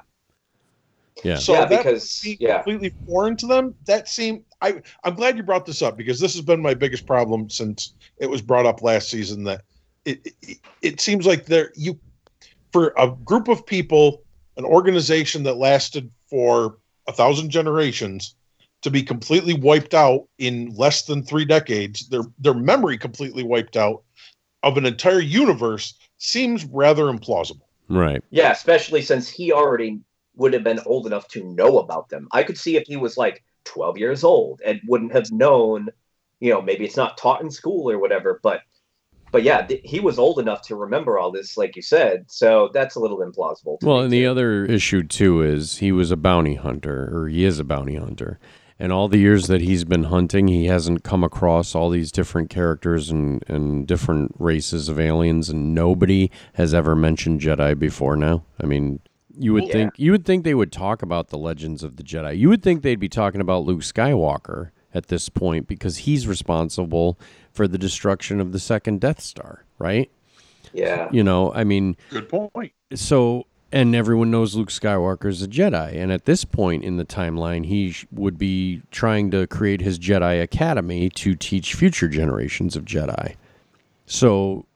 Yeah. 1.24 1.36
So 1.36 1.54
Yeah, 1.54 1.64
that 1.66 1.84
because- 1.84 2.20
be 2.22 2.36
yeah. 2.40 2.62
completely 2.62 2.92
foreign 3.06 3.36
to 3.38 3.46
them. 3.46 3.74
That 3.86 4.08
seemed 4.08 4.44
I 4.60 4.82
I'm 5.04 5.14
glad 5.14 5.36
you 5.36 5.42
brought 5.42 5.66
this 5.66 5.82
up 5.82 5.96
because 5.96 6.20
this 6.20 6.34
has 6.34 6.42
been 6.42 6.60
my 6.60 6.74
biggest 6.74 7.06
problem 7.06 7.48
since 7.50 7.94
it 8.18 8.28
was 8.28 8.42
brought 8.42 8.66
up 8.66 8.82
last 8.82 9.08
season 9.08 9.44
that 9.44 9.62
it 10.04 10.34
it, 10.42 10.58
it 10.82 11.00
seems 11.00 11.26
like 11.26 11.46
there 11.46 11.72
you 11.76 11.98
for 12.72 12.92
a 12.98 13.08
group 13.24 13.48
of 13.48 13.66
people, 13.66 14.22
an 14.56 14.64
organization 14.64 15.42
that 15.44 15.56
lasted 15.56 16.10
for 16.28 16.78
a 17.06 17.12
thousand 17.12 17.50
generations 17.50 18.34
to 18.82 18.90
be 18.90 19.02
completely 19.02 19.54
wiped 19.54 19.94
out 19.94 20.26
in 20.38 20.74
less 20.74 21.02
than 21.02 21.22
three 21.22 21.44
decades, 21.44 22.08
their 22.08 22.22
their 22.38 22.54
memory 22.54 22.98
completely 22.98 23.42
wiped 23.42 23.76
out 23.76 24.02
of 24.62 24.76
an 24.76 24.86
entire 24.86 25.20
universe 25.20 25.94
seems 26.18 26.64
rather 26.64 27.04
implausible. 27.04 27.62
Right. 27.88 28.22
Yeah, 28.30 28.52
especially 28.52 29.02
since 29.02 29.28
he 29.28 29.52
already 29.52 30.00
would 30.36 30.52
have 30.52 30.64
been 30.64 30.80
old 30.86 31.06
enough 31.06 31.28
to 31.28 31.44
know 31.44 31.78
about 31.78 32.08
them. 32.08 32.28
I 32.32 32.42
could 32.42 32.58
see 32.58 32.76
if 32.76 32.84
he 32.86 32.96
was 32.96 33.16
like 33.16 33.44
12 33.64 33.98
years 33.98 34.24
old 34.24 34.60
and 34.64 34.80
wouldn't 34.86 35.12
have 35.12 35.30
known, 35.30 35.88
you 36.40 36.50
know, 36.50 36.62
maybe 36.62 36.84
it's 36.84 36.96
not 36.96 37.18
taught 37.18 37.42
in 37.42 37.50
school 37.50 37.90
or 37.90 37.98
whatever, 37.98 38.40
but 38.42 38.62
but 39.32 39.42
yeah, 39.42 39.62
th- 39.62 39.80
he 39.84 39.98
was 39.98 40.18
old 40.18 40.38
enough 40.38 40.62
to 40.62 40.76
remember 40.76 41.18
all 41.18 41.32
this 41.32 41.56
like 41.56 41.74
you 41.74 41.82
said. 41.82 42.30
So 42.30 42.70
that's 42.72 42.94
a 42.94 43.00
little 43.00 43.18
implausible. 43.18 43.80
to 43.80 43.86
Well, 43.86 43.98
me, 43.98 44.04
and 44.04 44.12
the 44.12 44.26
other 44.26 44.64
issue 44.64 45.02
too 45.02 45.42
is 45.42 45.78
he 45.78 45.90
was 45.90 46.10
a 46.12 46.16
bounty 46.16 46.54
hunter, 46.54 47.10
or 47.12 47.28
he 47.28 47.44
is 47.44 47.58
a 47.58 47.64
bounty 47.64 47.96
hunter. 47.96 48.38
And 48.78 48.92
all 48.92 49.06
the 49.08 49.18
years 49.18 49.46
that 49.46 49.60
he's 49.60 49.84
been 49.84 50.04
hunting, 50.04 50.48
he 50.48 50.66
hasn't 50.66 51.04
come 51.04 51.22
across 51.22 51.74
all 51.74 51.88
these 51.88 52.10
different 52.10 52.50
characters 52.50 53.10
and, 53.10 53.44
and 53.46 53.86
different 53.86 54.34
races 54.38 54.88
of 54.88 54.98
aliens, 54.98 55.48
and 55.48 55.72
nobody 55.74 56.30
has 56.54 56.74
ever 56.74 56.96
mentioned 56.96 57.40
Jedi 57.40 57.78
before 57.78 58.16
now. 58.16 58.44
I 58.60 58.66
mean, 58.66 58.98
you 59.38 59.52
would 59.52 59.66
Yeah. 59.68 59.72
think 59.72 59.92
you 59.98 60.10
would 60.10 60.24
think 60.24 60.42
they 60.44 60.54
would 60.54 60.72
talk 60.72 61.00
about 61.00 61.28
the 61.28 61.38
legends 61.38 61.82
of 61.82 61.96
the 61.96 62.02
Jedi. 62.02 62.36
You 62.36 62.48
would 62.48 62.62
think 62.62 62.82
they'd 62.82 62.98
be 62.98 63.08
talking 63.08 63.40
about 63.40 63.64
Luke 63.64 63.80
Skywalker 63.82 64.70
at 64.94 65.06
this 65.06 65.28
point 65.28 65.66
because 65.68 65.98
he's 65.98 66.26
responsible 66.26 67.18
for 67.52 67.68
the 67.68 67.78
destruction 67.78 68.40
of 68.40 68.52
the 68.52 68.58
second 68.58 69.00
Death 69.00 69.20
Star, 69.20 69.64
right? 69.78 70.10
yeah. 70.72 71.08
You 71.12 71.22
know, 71.22 71.52
I 71.52 71.64
mean, 71.64 71.96
Good 72.10 72.28
point. 72.28 72.72
so 72.94 73.46
and 73.70 73.94
everyone 73.94 74.30
knows 74.30 74.54
Luke 74.54 74.68
Skywalker 74.68 75.28
is 75.28 75.42
a 75.42 75.48
Jedi, 75.48 75.94
and 75.94 76.12
at 76.12 76.24
this 76.26 76.44
point 76.44 76.84
in 76.84 76.96
the 76.98 77.04
timeline, 77.04 77.64
he 77.66 77.90
sh- 77.92 78.06
would 78.12 78.36
be 78.38 78.82
trying 78.90 79.30
to 79.30 79.46
create 79.46 79.80
his 79.80 79.98
Jedi 79.98 80.42
Academy 80.42 81.08
to 81.10 81.34
teach 81.34 81.74
future 81.74 82.08
generations 82.08 82.76
of 82.76 82.84
Jedi. 82.84 83.34
So 84.06 84.66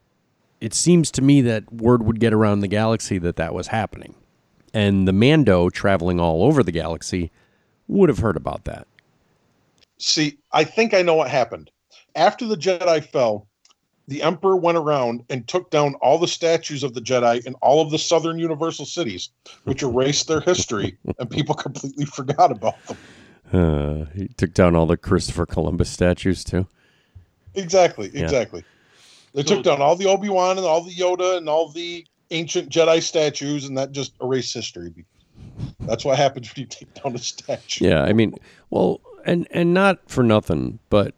it 0.60 0.72
seems 0.72 1.10
to 1.12 1.22
me 1.22 1.42
that 1.42 1.70
word 1.72 2.02
would 2.04 2.20
get 2.20 2.32
around 2.32 2.60
the 2.60 2.68
galaxy 2.68 3.18
that 3.18 3.36
that 3.36 3.52
was 3.54 3.66
happening, 3.68 4.14
and 4.72 5.06
the 5.06 5.12
Mando 5.12 5.68
traveling 5.70 6.18
all 6.20 6.42
over 6.42 6.62
the 6.62 6.72
galaxy 6.72 7.30
would 7.88 8.08
have 8.08 8.18
heard 8.20 8.36
about 8.36 8.64
that. 8.64 8.86
See, 9.98 10.38
I 10.52 10.64
think 10.64 10.92
I 10.94 11.02
know 11.02 11.14
what 11.14 11.30
happened. 11.30 11.70
After 12.16 12.46
the 12.46 12.56
Jedi 12.56 13.04
fell, 13.04 13.46
the 14.08 14.22
Emperor 14.22 14.56
went 14.56 14.78
around 14.78 15.22
and 15.28 15.46
took 15.46 15.70
down 15.70 15.94
all 15.96 16.18
the 16.18 16.28
statues 16.28 16.82
of 16.82 16.94
the 16.94 17.00
Jedi 17.00 17.44
in 17.44 17.54
all 17.56 17.80
of 17.82 17.90
the 17.90 17.98
southern 17.98 18.38
Universal 18.38 18.86
cities, 18.86 19.28
which 19.64 19.82
erased 19.82 20.26
their 20.28 20.40
history, 20.40 20.96
and 21.18 21.30
people 21.30 21.54
completely 21.66 22.06
forgot 22.06 22.50
about 22.50 22.74
them. 22.86 22.96
Uh, 23.52 24.04
he 24.14 24.28
took 24.28 24.54
down 24.54 24.74
all 24.74 24.86
the 24.86 24.96
Christopher 24.96 25.44
Columbus 25.46 25.90
statues 25.90 26.42
too. 26.42 26.66
Exactly, 27.54 28.10
Yeah. 28.12 28.24
exactly. 28.24 28.64
They 29.34 29.42
So- 29.42 29.56
took 29.56 29.64
down 29.64 29.82
all 29.82 29.94
the 29.96 30.06
Obi 30.06 30.28
Wan 30.30 30.56
and 30.56 30.66
all 30.66 30.82
the 30.82 30.94
Yoda 30.94 31.36
and 31.36 31.48
all 31.48 31.68
the 31.68 32.06
ancient 32.30 32.70
Jedi 32.70 33.02
statues, 33.02 33.66
and 33.66 33.76
that 33.76 33.92
just 33.92 34.12
erased 34.22 34.54
history. 34.54 34.92
That's 35.80 36.04
what 36.04 36.16
happens 36.16 36.54
when 36.54 36.62
you 36.62 36.66
take 36.66 36.92
down 36.94 37.14
a 37.14 37.18
statue. 37.18 37.86
Yeah, 37.88 38.02
I 38.02 38.12
mean, 38.12 38.34
well, 38.70 39.00
and 39.24 39.46
and 39.50 39.74
not 39.74 39.98
for 40.08 40.22
nothing, 40.22 40.78
but 40.90 41.14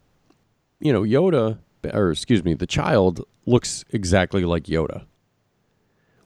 you 0.80 0.92
know, 0.92 1.02
Yoda, 1.02 1.58
or 1.92 2.10
excuse 2.10 2.44
me, 2.44 2.54
the 2.54 2.66
child 2.66 3.24
looks 3.46 3.84
exactly 3.90 4.44
like 4.44 4.64
Yoda. 4.64 5.04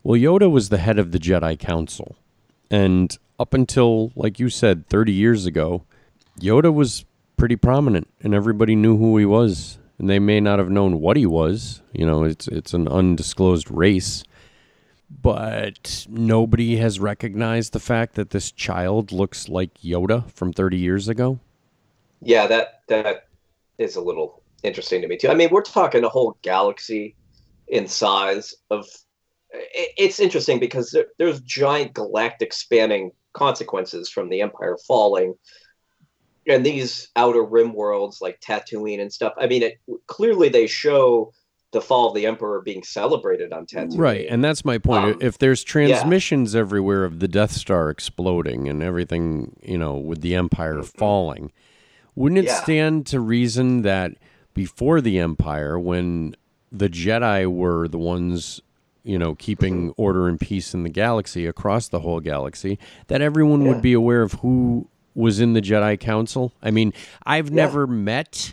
Well, 0.02 0.20
Yoda 0.20 0.50
was 0.50 0.68
the 0.68 0.78
head 0.78 0.98
of 0.98 1.12
the 1.12 1.18
Jedi 1.18 1.58
Council, 1.58 2.16
and 2.70 3.16
up 3.38 3.54
until, 3.54 4.12
like 4.16 4.38
you 4.38 4.48
said, 4.48 4.88
thirty 4.88 5.12
years 5.12 5.46
ago, 5.46 5.84
Yoda 6.40 6.72
was 6.72 7.04
pretty 7.36 7.56
prominent, 7.56 8.08
and 8.20 8.34
everybody 8.34 8.74
knew 8.74 8.96
who 8.96 9.16
he 9.18 9.24
was. 9.24 9.78
And 9.98 10.10
they 10.10 10.18
may 10.18 10.40
not 10.40 10.58
have 10.58 10.70
known 10.70 10.98
what 10.98 11.16
he 11.16 11.26
was. 11.26 11.80
You 11.92 12.06
know, 12.06 12.24
it's 12.24 12.48
it's 12.48 12.74
an 12.74 12.88
undisclosed 12.88 13.70
race 13.70 14.24
but 15.20 16.06
nobody 16.08 16.76
has 16.76 16.98
recognized 16.98 17.72
the 17.72 17.80
fact 17.80 18.14
that 18.14 18.30
this 18.30 18.50
child 18.50 19.12
looks 19.12 19.48
like 19.48 19.74
Yoda 19.78 20.30
from 20.30 20.52
30 20.52 20.78
years 20.78 21.08
ago. 21.08 21.38
Yeah, 22.20 22.46
that 22.46 22.82
that 22.88 23.28
is 23.78 23.96
a 23.96 24.00
little 24.00 24.41
interesting 24.62 25.02
to 25.02 25.08
me 25.08 25.16
too. 25.16 25.28
I 25.28 25.34
mean, 25.34 25.50
we're 25.50 25.62
talking 25.62 26.04
a 26.04 26.08
whole 26.08 26.36
galaxy 26.42 27.16
in 27.68 27.86
size 27.86 28.54
of. 28.70 28.86
It's 29.74 30.18
interesting 30.18 30.58
because 30.58 30.90
there, 30.90 31.06
there's 31.18 31.40
giant 31.40 31.92
galactic 31.92 32.54
spanning 32.54 33.10
consequences 33.34 34.08
from 34.08 34.30
the 34.30 34.40
Empire 34.40 34.78
falling, 34.86 35.34
and 36.46 36.64
these 36.64 37.08
outer 37.16 37.42
rim 37.42 37.74
worlds 37.74 38.20
like 38.22 38.40
Tatooine 38.40 39.00
and 39.00 39.12
stuff. 39.12 39.34
I 39.38 39.46
mean, 39.46 39.62
it 39.62 39.78
clearly 40.06 40.48
they 40.48 40.66
show 40.66 41.32
the 41.72 41.80
fall 41.80 42.08
of 42.08 42.14
the 42.14 42.26
Emperor 42.26 42.60
being 42.60 42.82
celebrated 42.82 43.52
on 43.52 43.66
Tatooine. 43.66 43.98
Right, 43.98 44.26
and 44.28 44.44
that's 44.44 44.64
my 44.64 44.78
point. 44.78 45.04
Um, 45.04 45.18
if 45.20 45.38
there's 45.38 45.64
transmissions 45.64 46.54
everywhere 46.54 47.04
of 47.04 47.18
the 47.18 47.28
Death 47.28 47.52
Star 47.52 47.90
exploding 47.90 48.68
and 48.68 48.82
everything, 48.82 49.56
you 49.62 49.78
know, 49.78 49.94
with 49.96 50.20
the 50.20 50.34
Empire 50.34 50.82
falling, 50.82 51.50
wouldn't 52.14 52.38
it 52.38 52.42
Mm-hmm. 52.42 52.48
Yeah. 52.48 52.62
stand 52.62 53.06
to 53.06 53.20
reason 53.20 53.82
that 53.82 54.12
before 54.54 55.00
the 55.00 55.18
Empire, 55.18 55.78
when 55.78 56.34
the 56.70 56.88
Jedi 56.88 57.46
were 57.50 57.88
the 57.88 57.98
ones, 57.98 58.60
you 59.04 59.18
know, 59.18 59.34
keeping 59.34 59.90
Mm-hmm. 59.90 60.02
order 60.02 60.28
and 60.28 60.38
peace 60.40 60.74
in 60.74 60.82
the 60.82 60.88
galaxy 60.88 61.46
across 61.46 61.88
the 61.88 62.00
whole 62.00 62.20
galaxy, 62.20 62.78
that 63.08 63.20
everyone 63.20 63.62
Yeah. 63.62 63.68
would 63.68 63.82
be 63.82 63.92
aware 63.92 64.22
of 64.22 64.32
who 64.34 64.88
was 65.14 65.40
in 65.40 65.52
the 65.52 65.60
Jedi 65.60 65.98
Council? 66.00 66.52
I 66.62 66.70
mean, 66.70 66.92
I've 67.26 67.48
Yeah. 67.50 67.56
never 67.56 67.86
met 67.86 68.52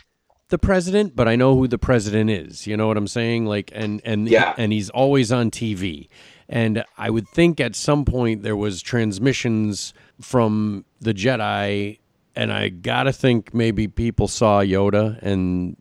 the 0.49 0.57
president, 0.57 1.15
but 1.15 1.27
I 1.27 1.35
know 1.35 1.55
who 1.55 1.67
the 1.67 1.77
president 1.77 2.29
is. 2.29 2.65
You 2.65 2.75
know 2.75 2.87
what 2.87 2.97
I'm 2.97 3.07
saying? 3.07 3.45
Like, 3.45 3.71
and 3.73 4.01
and 4.03 4.27
Yeah. 4.27 4.53
and 4.57 4.73
he's 4.73 4.89
always 4.89 5.31
on 5.31 5.51
TV. 5.51 6.09
And 6.49 6.83
I 6.97 7.11
would 7.11 7.27
think 7.29 7.59
at 7.61 7.75
some 7.75 8.03
point 8.03 8.41
there 8.41 8.55
was 8.57 8.81
transmissions 8.81 9.93
from 10.19 10.85
the 10.99 11.13
Jedi, 11.13 11.99
and 12.35 12.51
I 12.51 12.69
gotta 12.69 13.13
think 13.13 13.53
maybe 13.53 13.87
people 13.87 14.27
saw 14.27 14.61
Yoda, 14.61 15.19
and 15.21 15.77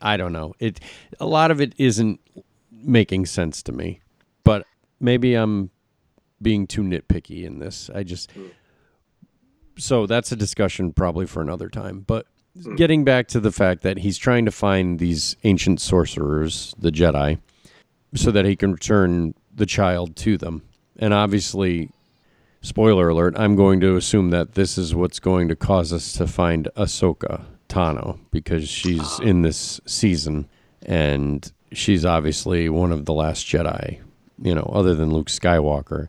I 0.00 0.16
don't 0.16 0.32
know. 0.32 0.54
It 0.58 0.80
a 1.20 1.26
lot 1.26 1.50
of 1.50 1.60
it 1.60 1.74
isn't 1.78 2.20
making 2.70 3.26
sense 3.26 3.62
to 3.64 3.72
me, 3.72 4.00
but 4.44 4.66
maybe 5.00 5.34
I'm 5.34 5.70
being 6.40 6.66
too 6.66 6.82
nitpicky 6.82 7.44
in 7.44 7.58
this. 7.58 7.90
I 7.94 8.02
just 8.02 8.30
hmm. 8.32 8.46
so 9.78 10.06
that's 10.06 10.32
a 10.32 10.36
discussion 10.36 10.92
probably 10.92 11.26
for 11.26 11.40
another 11.40 11.68
time. 11.68 12.00
But 12.00 12.26
hmm. 12.60 12.74
getting 12.76 13.04
back 13.04 13.28
to 13.28 13.40
the 13.40 13.52
fact 13.52 13.82
that 13.82 13.98
he's 13.98 14.18
trying 14.18 14.44
to 14.44 14.50
find 14.50 14.98
these 14.98 15.36
ancient 15.44 15.80
sorcerers, 15.80 16.74
the 16.78 16.90
Jedi, 16.90 17.38
so 18.14 18.30
that 18.30 18.44
he 18.44 18.56
can 18.56 18.72
return 18.72 19.34
the 19.54 19.66
child 19.66 20.16
to 20.16 20.36
them. 20.36 20.62
And 20.98 21.12
obviously, 21.12 21.90
spoiler 22.60 23.08
alert, 23.08 23.34
I'm 23.36 23.56
going 23.56 23.80
to 23.80 23.96
assume 23.96 24.30
that 24.30 24.54
this 24.54 24.78
is 24.78 24.94
what's 24.94 25.18
going 25.18 25.48
to 25.48 25.56
cause 25.56 25.92
us 25.92 26.12
to 26.14 26.26
find 26.26 26.68
Ahsoka 26.76 27.44
Because 28.30 28.68
she's 28.68 29.18
in 29.20 29.42
this 29.42 29.80
season 29.86 30.48
and 30.84 31.50
she's 31.72 32.04
obviously 32.04 32.68
one 32.68 32.92
of 32.92 33.04
the 33.04 33.12
last 33.12 33.46
Jedi 33.46 34.00
you 34.40 34.54
know, 34.54 34.70
other 34.72 34.94
than 34.94 35.12
Luke 35.12 35.28
Skywalker. 35.28 36.08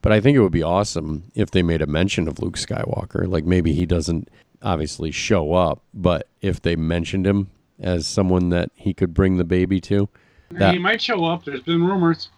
But 0.00 0.12
I 0.12 0.20
think 0.20 0.36
it 0.36 0.40
would 0.40 0.52
be 0.52 0.62
awesome 0.62 1.24
if 1.34 1.50
they 1.50 1.62
made 1.62 1.82
a 1.82 1.86
mention 1.86 2.26
of 2.26 2.40
Luke 2.40 2.56
Skywalker. 2.56 3.28
Like 3.28 3.44
maybe 3.44 3.72
he 3.72 3.86
doesn't 3.86 4.28
obviously 4.62 5.10
show 5.10 5.54
up, 5.54 5.82
but 5.94 6.28
if 6.40 6.60
they 6.60 6.76
mentioned 6.76 7.26
him 7.26 7.50
as 7.80 8.06
someone 8.06 8.48
that 8.50 8.70
he 8.74 8.94
could 8.94 9.14
bring 9.14 9.36
the 9.36 9.44
baby 9.44 9.80
to, 9.80 10.08
that 10.50 10.74
he 10.74 10.78
might 10.78 11.00
show 11.00 11.24
up. 11.24 11.44
There's 11.44 11.62
been 11.62 11.82
rumors. 11.82 12.28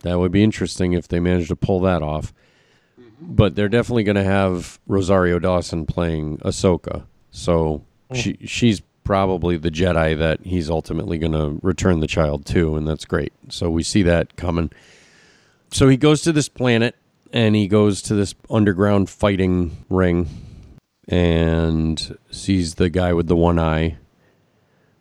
that 0.00 0.18
would 0.18 0.32
be 0.32 0.42
interesting 0.42 0.92
if 0.92 1.08
they 1.08 1.20
managed 1.20 1.48
to 1.48 1.56
pull 1.56 1.80
that 1.80 2.02
off. 2.02 2.34
Mm-hmm. 3.00 3.34
But 3.34 3.54
they're 3.54 3.68
definitely 3.68 4.02
going 4.02 4.16
to 4.16 4.24
have 4.24 4.80
Rosario 4.86 5.38
Dawson 5.38 5.86
playing 5.86 6.38
Ahsoka, 6.38 7.04
so 7.30 7.84
Mm. 8.14 8.16
she 8.16 8.46
she's 8.46 8.82
probably 9.04 9.56
the 9.56 9.70
Jedi 9.70 10.18
that 10.18 10.40
he's 10.44 10.70
ultimately 10.70 11.18
going 11.18 11.32
to 11.32 11.60
return 11.62 12.00
the 12.00 12.06
child 12.06 12.46
to, 12.46 12.74
and 12.74 12.88
that's 12.88 13.04
great. 13.04 13.32
So 13.50 13.70
we 13.70 13.82
see 13.82 14.02
that 14.02 14.36
coming. 14.36 14.70
So 15.70 15.88
he 15.88 15.96
goes 15.96 16.22
to 16.22 16.32
this 16.32 16.48
planet, 16.48 16.96
and 17.32 17.54
he 17.54 17.68
goes 17.68 18.00
to 18.02 18.14
this 18.14 18.34
underground 18.50 19.10
fighting 19.10 19.84
ring, 19.90 20.28
and 21.06 22.16
sees 22.30 22.76
the 22.76 22.88
guy 22.88 23.12
with 23.12 23.26
the 23.26 23.36
one 23.36 23.58
eye 23.58 23.98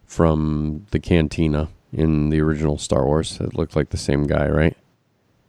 from 0.06 0.86
the 0.92 1.00
cantina 1.00 1.70
in 1.92 2.30
the 2.30 2.42
original 2.42 2.78
Star 2.78 3.06
Wars. 3.06 3.40
It 3.40 3.56
looked 3.56 3.76
like 3.76 3.90
the 3.90 3.98
same 3.98 4.28
guy, 4.28 4.48
right? 4.50 4.78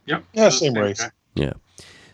Yep. 0.05 0.23
Yeah, 0.33 0.49
same 0.49 0.73
race. 0.75 1.01
guy. 1.01 1.11
Yeah. 1.35 1.53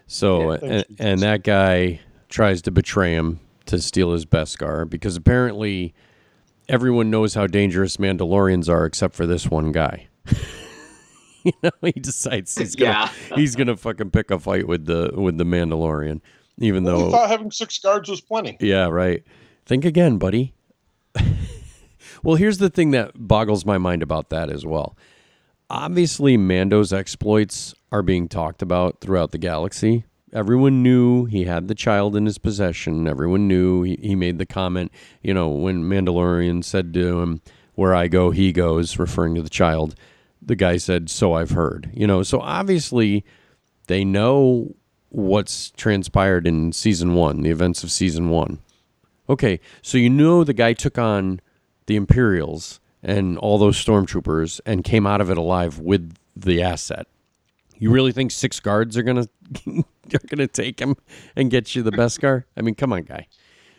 So 0.08 0.54
Yeah, 0.54 0.60
and, 0.64 0.86
and 1.00 1.20
that 1.22 1.44
guy 1.44 2.00
tries 2.30 2.62
to 2.64 2.72
betray 2.72 3.14
him 3.14 3.40
to 3.72 3.82
steal 3.82 4.14
his 4.14 4.26
Beskar 4.26 4.90
because 4.90 5.16
apparently 5.16 5.94
everyone 6.70 7.10
knows 7.10 7.34
how 7.34 7.48
dangerous 7.48 7.98
Mandalorians 7.98 8.70
are 8.70 8.86
except 8.86 9.16
for 9.16 9.26
this 9.26 9.50
one 9.50 9.72
guy. 9.72 10.08
you 11.44 11.52
know, 11.64 11.72
he 11.82 11.92
decides 11.94 12.56
he's 12.56 12.76
gonna 12.76 13.10
Yeah. 13.30 13.36
he's 13.36 13.56
gonna 13.56 13.76
fucking 13.76 14.12
pick 14.12 14.30
a 14.32 14.40
fight 14.40 14.68
with 14.68 14.86
the 14.86 15.12
with 15.16 15.38
the 15.38 15.44
Mandalorian, 15.44 16.22
even 16.60 16.84
Well, 16.84 16.98
though 17.00 17.06
we 17.08 17.12
thought 17.12 17.30
having 17.30 17.52
six 17.52 17.80
guards 17.80 18.10
was 18.10 18.22
plenty. 18.22 18.58
yeah, 18.60 18.88
right. 18.88 19.24
Think 19.66 19.86
again, 19.86 20.18
buddy. 20.18 20.54
well, 22.24 22.36
here's 22.36 22.58
the 22.60 22.70
thing 22.70 22.92
that 22.92 23.12
boggles 23.16 23.66
my 23.66 23.78
mind 23.78 24.04
about 24.04 24.30
that 24.30 24.50
as 24.50 24.66
well. 24.66 24.96
Obviously, 25.70 26.36
Mando's 26.38 26.92
exploits 26.92 27.74
are 27.92 28.02
being 28.02 28.28
talked 28.28 28.62
about 28.62 29.00
throughout 29.02 29.32
the 29.32 29.38
galaxy. 29.38 30.04
Everyone 30.34 30.82
knew 30.82 31.26
he 31.26 31.44
had 31.44 31.68
the 31.68 31.76
child 31.76 32.16
in 32.16 32.26
his 32.26 32.38
possession. 32.38 33.08
Everyone 33.08 33.48
knew 33.48 33.84
he, 33.84 33.98
he 34.02 34.16
made 34.16 34.38
the 34.38 34.46
comment, 34.46 34.92
you 35.22 35.34
know, 35.34 35.50
when 35.50 35.84
Mandalorian 35.84 36.64
said 36.64 36.94
to 36.94 37.22
him, 37.22 37.42
Where 37.76 37.94
I 37.94 38.08
go, 38.08 38.32
he 38.32 38.54
goes, 38.54 38.98
referring 38.98 39.36
to 39.36 39.42
the 39.42 39.50
child. 39.50 39.96
The 40.42 40.56
guy 40.56 40.78
said, 40.78 41.10
So 41.10 41.34
I've 41.34 41.52
heard. 41.52 41.92
You 41.94 42.08
know, 42.08 42.24
so 42.24 42.40
obviously 42.40 43.26
they 43.88 44.06
know 44.06 44.76
what's 45.10 45.72
transpired 45.72 46.48
in 46.48 46.72
season 46.72 47.14
one, 47.14 47.42
the 47.42 47.50
events 47.50 47.84
of 47.84 47.92
season 47.92 48.30
one. 48.30 48.60
Okay, 49.30 49.60
so 49.82 49.98
you 49.98 50.10
know 50.10 50.44
the 50.44 50.54
guy 50.54 50.74
took 50.74 50.98
on 50.98 51.42
the 51.86 51.96
Imperials 51.96 52.80
and 53.04 53.38
all 53.38 53.58
those 53.58 53.84
stormtroopers 53.84 54.62
and 54.66 54.84
came 54.84 55.06
out 55.06 55.22
of 55.22 55.30
it 55.30 55.38
alive 55.38 55.80
with 55.80 56.16
the 56.36 56.62
asset. 56.62 57.08
You 57.82 57.90
really 57.90 58.12
think 58.12 58.30
six 58.30 58.60
guards 58.60 58.96
are 58.96 59.02
gonna 59.02 59.28
are 59.68 60.20
gonna 60.30 60.48
take 60.48 60.80
him 60.80 60.96
and 61.36 61.50
get 61.50 61.76
you 61.76 61.82
the 61.82 61.92
Beskar? 61.92 62.44
I 62.56 62.62
mean, 62.62 62.76
come 62.76 62.94
on, 62.94 63.02
guy. 63.02 63.28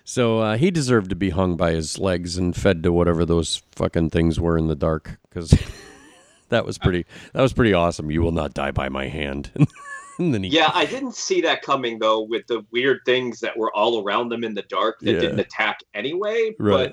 So 0.02 0.40
uh, 0.40 0.56
he 0.56 0.72
deserved 0.72 1.10
to 1.10 1.16
be 1.16 1.30
hung 1.30 1.56
by 1.56 1.70
his 1.70 2.00
legs 2.00 2.36
and 2.36 2.54
fed 2.56 2.82
to 2.82 2.92
whatever 2.92 3.24
those 3.24 3.62
fucking 3.76 4.10
things 4.10 4.40
were 4.40 4.58
in 4.58 4.66
the 4.66 4.74
dark 4.74 5.18
because 5.28 5.54
that 6.48 6.66
was 6.66 6.78
pretty 6.78 7.06
that 7.32 7.42
was 7.42 7.52
pretty 7.52 7.72
awesome. 7.72 8.10
You 8.10 8.22
will 8.22 8.32
not 8.32 8.54
die 8.54 8.72
by 8.72 8.88
my 8.88 9.06
hand. 9.06 9.52
and 10.18 10.34
then 10.34 10.42
he 10.42 10.50
Yeah, 10.50 10.72
I 10.74 10.84
didn't 10.84 11.14
see 11.14 11.40
that 11.42 11.62
coming 11.62 12.00
though 12.00 12.22
with 12.22 12.44
the 12.48 12.66
weird 12.72 13.02
things 13.06 13.38
that 13.38 13.56
were 13.56 13.72
all 13.72 14.02
around 14.02 14.30
them 14.30 14.42
in 14.42 14.54
the 14.54 14.62
dark 14.62 14.98
that 15.02 15.12
Yeah. 15.12 15.20
didn't 15.20 15.38
attack 15.38 15.78
anyway. 15.94 16.56
Right. 16.58 16.92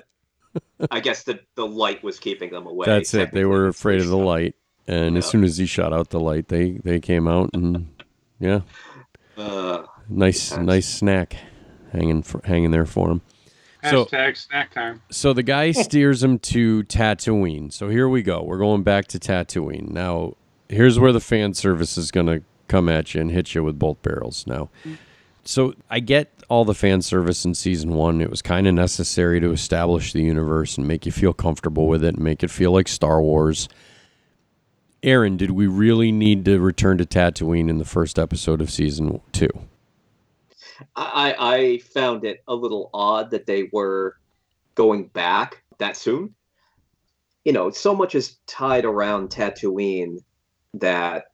But 0.78 0.90
I 0.92 1.00
guess 1.00 1.24
the, 1.24 1.40
the 1.56 1.66
light 1.66 2.04
was 2.04 2.20
keeping 2.20 2.50
them 2.52 2.66
away. 2.68 2.86
That's 2.86 3.14
it. 3.14 3.32
They 3.32 3.44
were 3.44 3.66
afraid 3.66 4.00
of 4.00 4.06
the 4.08 4.16
light, 4.16 4.54
and 4.86 5.16
as 5.16 5.26
soon 5.26 5.44
as 5.44 5.56
he 5.58 5.66
shot 5.66 5.92
out 5.92 6.10
the 6.10 6.20
light, 6.20 6.48
they 6.48 6.72
they 6.84 7.00
came 7.00 7.26
out 7.28 7.50
and 7.54 7.88
yeah, 8.40 8.60
Uh, 9.36 9.82
nice 10.08 10.56
nice 10.56 10.88
snack 10.88 11.36
hanging 11.92 12.22
for, 12.22 12.40
hanging 12.44 12.70
there 12.70 12.86
for 12.86 13.10
him. 13.10 13.20
So 13.88 14.04
Hashtag 14.04 14.36
snack 14.36 14.74
time. 14.74 15.00
so 15.10 15.32
the 15.32 15.42
guy 15.42 15.70
steers 15.86 16.22
him 16.22 16.38
to 16.40 16.82
Tatooine. 16.84 17.72
So 17.72 17.88
here 17.88 18.08
we 18.08 18.22
go. 18.22 18.42
We're 18.42 18.58
going 18.58 18.82
back 18.82 19.06
to 19.08 19.18
Tatooine. 19.18 19.90
Now, 19.90 20.34
here's 20.68 20.98
where 20.98 21.12
the 21.12 21.20
fan 21.20 21.54
service 21.54 21.96
is 21.96 22.10
going 22.10 22.26
to 22.26 22.42
come 22.68 22.88
at 22.90 23.14
you 23.14 23.22
and 23.22 23.30
hit 23.30 23.54
you 23.54 23.64
with 23.64 23.78
both 23.78 24.00
barrels. 24.02 24.46
Now, 24.46 24.68
so 25.44 25.72
I 25.88 26.00
get 26.00 26.30
all 26.50 26.66
the 26.66 26.74
fan 26.74 27.00
service 27.00 27.44
in 27.46 27.54
season 27.54 27.94
one. 27.94 28.20
It 28.20 28.28
was 28.28 28.42
kind 28.42 28.66
of 28.68 28.74
necessary 28.74 29.40
to 29.40 29.50
establish 29.50 30.12
the 30.12 30.20
universe 30.22 30.76
and 30.76 30.86
make 30.86 31.06
you 31.06 31.12
feel 31.12 31.32
comfortable 31.32 31.86
with 31.86 32.04
it 32.04 32.14
and 32.16 32.22
make 32.22 32.42
it 32.44 32.50
feel 32.50 32.72
like 32.72 32.86
Star 32.86 33.22
Wars. 33.22 33.66
Aaron, 35.02 35.36
did 35.36 35.52
we 35.52 35.66
really 35.66 36.12
need 36.12 36.44
to 36.44 36.60
return 36.60 36.98
to 36.98 37.06
Tatooine 37.06 37.70
in 37.70 37.78
the 37.78 37.84
first 37.84 38.18
episode 38.18 38.60
of 38.60 38.70
season 38.70 39.20
two? 39.32 39.48
I, 40.94 41.34
I 41.38 41.78
found 41.78 42.24
it 42.24 42.42
a 42.46 42.54
little 42.54 42.90
odd 42.92 43.30
that 43.30 43.46
they 43.46 43.68
were 43.72 44.16
going 44.74 45.08
back 45.08 45.62
that 45.78 45.96
soon. 45.96 46.34
You 47.44 47.52
know, 47.52 47.70
so 47.70 47.94
much 47.94 48.14
is 48.14 48.36
tied 48.46 48.84
around 48.84 49.30
Tatooine 49.30 50.18
that 50.74 51.26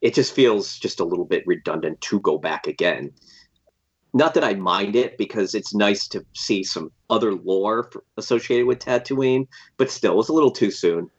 it 0.00 0.14
just 0.14 0.34
feels 0.34 0.78
just 0.78 1.00
a 1.00 1.04
little 1.04 1.26
bit 1.26 1.46
redundant 1.46 2.00
to 2.02 2.20
go 2.20 2.38
back 2.38 2.66
again. 2.66 3.12
Not 4.12 4.34
that 4.34 4.44
I 4.44 4.54
mind 4.54 4.96
it 4.96 5.18
because 5.18 5.54
it's 5.54 5.74
nice 5.74 6.08
to 6.08 6.24
see 6.34 6.64
some 6.64 6.90
other 7.10 7.34
lore 7.34 7.90
associated 8.16 8.66
with 8.66 8.80
Tatooine, 8.80 9.46
but 9.76 9.90
still, 9.90 10.18
it's 10.18 10.30
a 10.30 10.32
little 10.32 10.50
too 10.50 10.70
soon. 10.70 11.10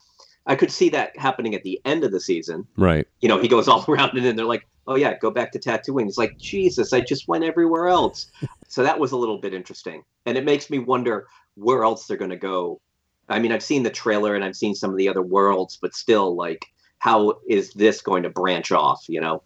I 0.45 0.55
could 0.55 0.71
see 0.71 0.89
that 0.89 1.17
happening 1.17 1.53
at 1.55 1.63
the 1.63 1.79
end 1.85 2.03
of 2.03 2.11
the 2.11 2.19
season 2.19 2.67
Right. 2.75 3.07
you 3.21 3.29
know, 3.29 3.39
he 3.39 3.47
goes 3.47 3.67
all 3.67 3.85
around 3.89 4.15
and 4.17 4.25
then 4.25 4.35
they're 4.35 4.45
like, 4.45 4.67
oh 4.87 4.95
yeah, 4.95 5.17
go 5.17 5.29
back 5.31 5.51
to 5.51 5.59
Tatooine. 5.59 6.07
It's 6.07 6.17
like, 6.17 6.37
Jesus, 6.37 6.93
I 6.93 7.01
just 7.01 7.27
went 7.27 7.43
everywhere 7.43 7.87
else. 7.87 8.27
so 8.67 8.83
that 8.83 8.99
was 8.99 9.11
a 9.11 9.17
little 9.17 9.37
bit 9.37 9.53
interesting. 9.53 10.03
And 10.25 10.37
it 10.37 10.43
makes 10.45 10.69
me 10.69 10.79
wonder 10.79 11.27
where 11.55 11.83
else 11.83 12.07
they're 12.07 12.17
going 12.17 12.31
to 12.31 12.37
go. 12.37 12.81
I 13.29 13.39
mean, 13.39 13.51
I've 13.51 13.63
seen 13.63 13.83
the 13.83 13.89
trailer 13.91 14.35
and 14.35 14.43
I've 14.43 14.55
seen 14.55 14.73
some 14.75 14.89
of 14.89 14.97
the 14.97 15.07
other 15.07 15.21
worlds, 15.21 15.77
but 15.81 15.93
still, 15.93 16.35
like, 16.35 16.65
how 16.97 17.39
is 17.47 17.71
this 17.73 18.01
going 18.01 18.23
to 18.23 18.29
branch 18.29 18.71
off, 18.71 19.05
you 19.07 19.21
know? 19.21 19.43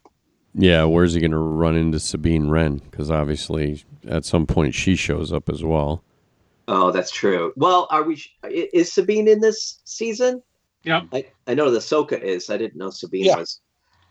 Yeah, 0.56 0.86
where's 0.86 1.14
he 1.14 1.20
going 1.20 1.32
to 1.32 1.38
run 1.38 1.76
into 1.76 2.00
Sabine 2.00 2.48
Wren? 2.50 2.78
Because 2.78 3.12
obviously, 3.12 3.84
at 4.08 4.24
some 4.24 4.48
point, 4.48 4.74
she 4.74 4.96
shows 4.96 5.34
up 5.34 5.50
as 5.50 5.64
well. 5.64 6.02
Oh, 6.68 6.92
that's 6.92 7.12
true. 7.12 7.52
Well, 7.58 7.88
are 7.92 8.04
we, 8.04 8.24
is 8.50 8.92
Sabine 8.94 9.28
in 9.28 9.42
this 9.42 9.82
season? 9.84 10.42
Yep. 10.86 11.04
I, 11.14 11.26
I 11.48 11.54
know 11.56 11.70
Ahsoka 11.70 12.20
is. 12.22 12.50
I 12.50 12.58
didn't 12.58 12.78
know 12.78 12.90
Sabine 12.90 13.26
Yeah. 13.26 13.38
was. 13.38 13.60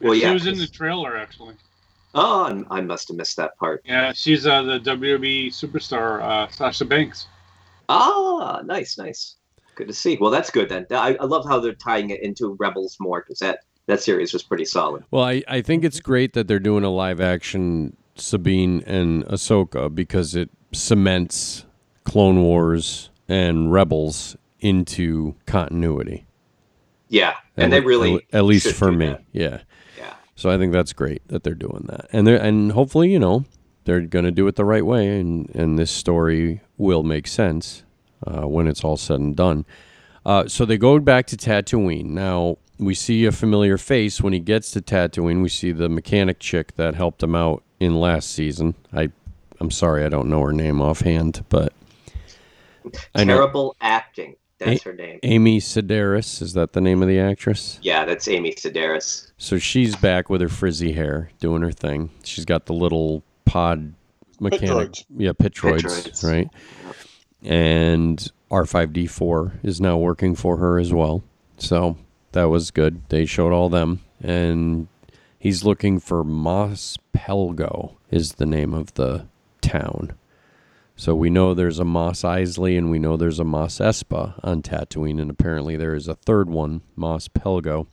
Well, 0.01 0.15
she 0.15 0.27
was 0.29 0.47
in 0.47 0.59
the 0.59 0.67
trailer 0.67 1.17
actually. 1.17 1.55
Oh, 2.15 2.45
I'm- 2.45 2.67
I 2.71 2.81
must 2.81 3.09
have 3.09 3.17
missed 3.17 3.37
that 3.39 3.57
part. 3.59 3.83
Yeah, 3.85 4.13
she's 4.13 4.47
uh, 4.47 4.63
the 4.63 4.79
WWE 4.81 5.49
superstar 5.49 6.23
uh, 6.23 6.49
Sasha 6.49 6.85
Banks. 6.85 7.27
Ah, 7.89 8.63
nice, 8.65 8.99
nice. 8.99 9.37
Good 9.75 9.89
to 9.89 9.95
see. 9.95 10.17
Well, 10.21 10.31
that's 10.31 10.51
good 10.51 10.69
then. 10.69 10.87
I, 10.91 11.17
I 11.21 11.25
love 11.25 11.45
how 11.47 11.59
they're 11.59 11.75
tying 11.75 12.11
it 12.11 12.23
into 12.23 12.57
Rebels 12.61 12.97
more 13.01 13.21
because 13.21 13.41
that 13.41 13.61
that 13.87 14.01
series 14.01 14.33
was 14.33 14.43
pretty 14.43 14.65
solid. 14.65 15.05
Well, 15.11 15.25
I, 15.25 15.43
I 15.49 15.61
think 15.61 15.85
it's 15.85 16.01
great 16.01 16.33
that 16.35 16.49
they're 16.49 16.59
doing 16.61 16.85
a 16.85 16.91
live 16.91 17.21
action 17.21 17.97
Sabine 18.15 18.83
and 18.87 19.25
Ahsoka 19.27 19.93
because 19.95 20.35
it 20.35 20.49
cements 20.73 21.67
Clone 22.05 22.43
Wars 22.43 23.11
and 23.29 23.73
Rebels 23.73 24.37
into 24.61 25.35
continuity. 25.47 26.27
Yeah, 27.15 27.37
and 27.57 27.73
At 27.73 27.81
they 27.81 27.87
really 27.87 28.27
at 28.33 28.45
least 28.45 28.75
for 28.75 28.91
me, 28.91 29.07
that. 29.07 29.23
yeah. 29.33 29.61
Yeah. 29.97 30.15
So 30.35 30.51
I 30.51 30.59
think 30.59 30.73
that's 30.73 30.93
great 30.93 31.23
that 31.29 31.45
they're 31.45 31.55
doing 31.55 31.85
that, 31.89 32.09
and 32.13 32.27
they 32.27 32.35
are 32.35 32.39
and 32.39 32.73
hopefully 32.73 33.13
you 33.13 33.21
know 33.21 33.45
they're 33.85 34.01
going 34.01 34.25
to 34.25 34.33
do 34.33 34.49
it 34.49 34.57
the 34.57 34.65
right 34.65 34.85
way, 34.85 35.21
and 35.21 35.49
and 35.55 35.79
this 35.79 35.93
story 35.93 36.61
will 36.77 37.05
make 37.05 37.29
sense 37.29 37.85
uh, 38.27 38.49
when 38.49 38.67
it's 38.67 38.83
all 38.83 38.97
said 38.97 39.21
and 39.21 39.37
done. 39.37 39.65
Uh, 40.27 40.49
so 40.49 40.65
they 40.65 40.77
go 40.77 40.99
back 40.99 41.27
to 41.29 41.37
Tatooine. 41.37 42.07
Now 42.07 42.59
we 42.79 42.95
see 42.95 43.27
a 43.27 43.31
familiar 43.33 43.79
face 43.79 44.21
when 44.21 44.33
he 44.33 44.41
gets 44.41 44.73
to 44.73 44.81
Tatooine. 44.81 45.41
We 45.41 45.49
see 45.51 45.71
the 45.71 45.89
mechanic 45.89 46.41
chick 46.41 46.75
that 46.75 46.97
helped 46.97 47.23
him 47.23 47.37
out 47.37 47.63
in 47.79 48.01
last 48.01 48.31
season. 48.31 48.75
I 48.93 49.11
I'm 49.61 49.71
sorry 49.71 50.05
I 50.05 50.09
don't 50.09 50.29
know 50.29 50.41
her 50.43 50.53
name 50.53 50.81
offhand, 50.81 51.45
but 51.49 51.73
Terrible 53.17 53.77
acting. 53.81 54.35
That's 54.59 54.85
A- 54.87 54.89
her 54.91 54.95
name. 54.95 55.19
Amy 55.23 55.61
Sedaris. 55.61 56.41
Is 56.41 56.53
that 56.55 56.73
the 56.73 56.81
name 56.81 57.03
of 57.03 57.09
the 57.09 57.19
actress? 57.19 57.79
Yeah, 57.83 58.05
that's 58.05 58.29
Amy 58.29 58.53
Sedaris. 58.55 59.31
So 59.37 59.59
she's 59.59 59.97
back 59.97 60.31
with 60.31 60.41
her 60.41 60.49
frizzy 60.49 60.93
hair, 60.93 61.31
doing 61.41 61.63
her 61.63 61.73
thing. 61.73 62.11
She's 62.23 62.45
got 62.45 62.67
the 62.67 62.73
little 62.73 63.23
pod 63.45 63.95
mechanic, 64.41 64.69
droids. 64.93 65.05
yeah, 65.17 65.33
pit 65.33 65.55
droids, 65.55 65.81
droids. 65.83 66.25
right? 66.29 66.49
And 67.43 68.31
R5D4 68.51 69.65
is 69.65 69.81
now 69.81 69.97
working 69.99 70.35
for 70.35 70.57
her 70.59 70.79
as 70.79 70.93
well. 70.93 71.23
So 71.59 71.97
that 72.33 72.45
was 72.45 72.71
good. 72.71 73.03
They 73.09 73.27
showed 73.27 73.53
all 73.53 73.69
them 73.69 74.01
and 74.23 74.89
he's 75.39 75.65
looking 75.65 76.01
for 76.01 76.25
Mos 76.25 76.97
Pelgo 77.15 77.95
is 78.11 78.35
the 78.35 78.47
name 78.47 78.73
of 78.73 78.95
the 78.95 79.27
town. 79.61 80.15
So 80.97 81.15
we 81.15 81.29
know 81.29 81.55
there's 81.55 81.81
a 81.81 81.85
Mos 81.85 82.23
Eisley 82.23 82.79
and 82.79 82.91
we 82.91 82.99
know 82.99 83.17
there's 83.17 83.41
a 83.41 83.45
Mos 83.45 83.79
Espa 83.79 84.35
on 84.45 84.63
Tatooine, 84.63 85.21
and 85.21 85.31
apparently 85.31 85.77
there 85.77 85.95
is 85.95 86.07
a 86.07 86.15
third 86.15 86.49
one, 86.49 86.83
Mos 86.95 87.29
Pelgo. 87.29 87.87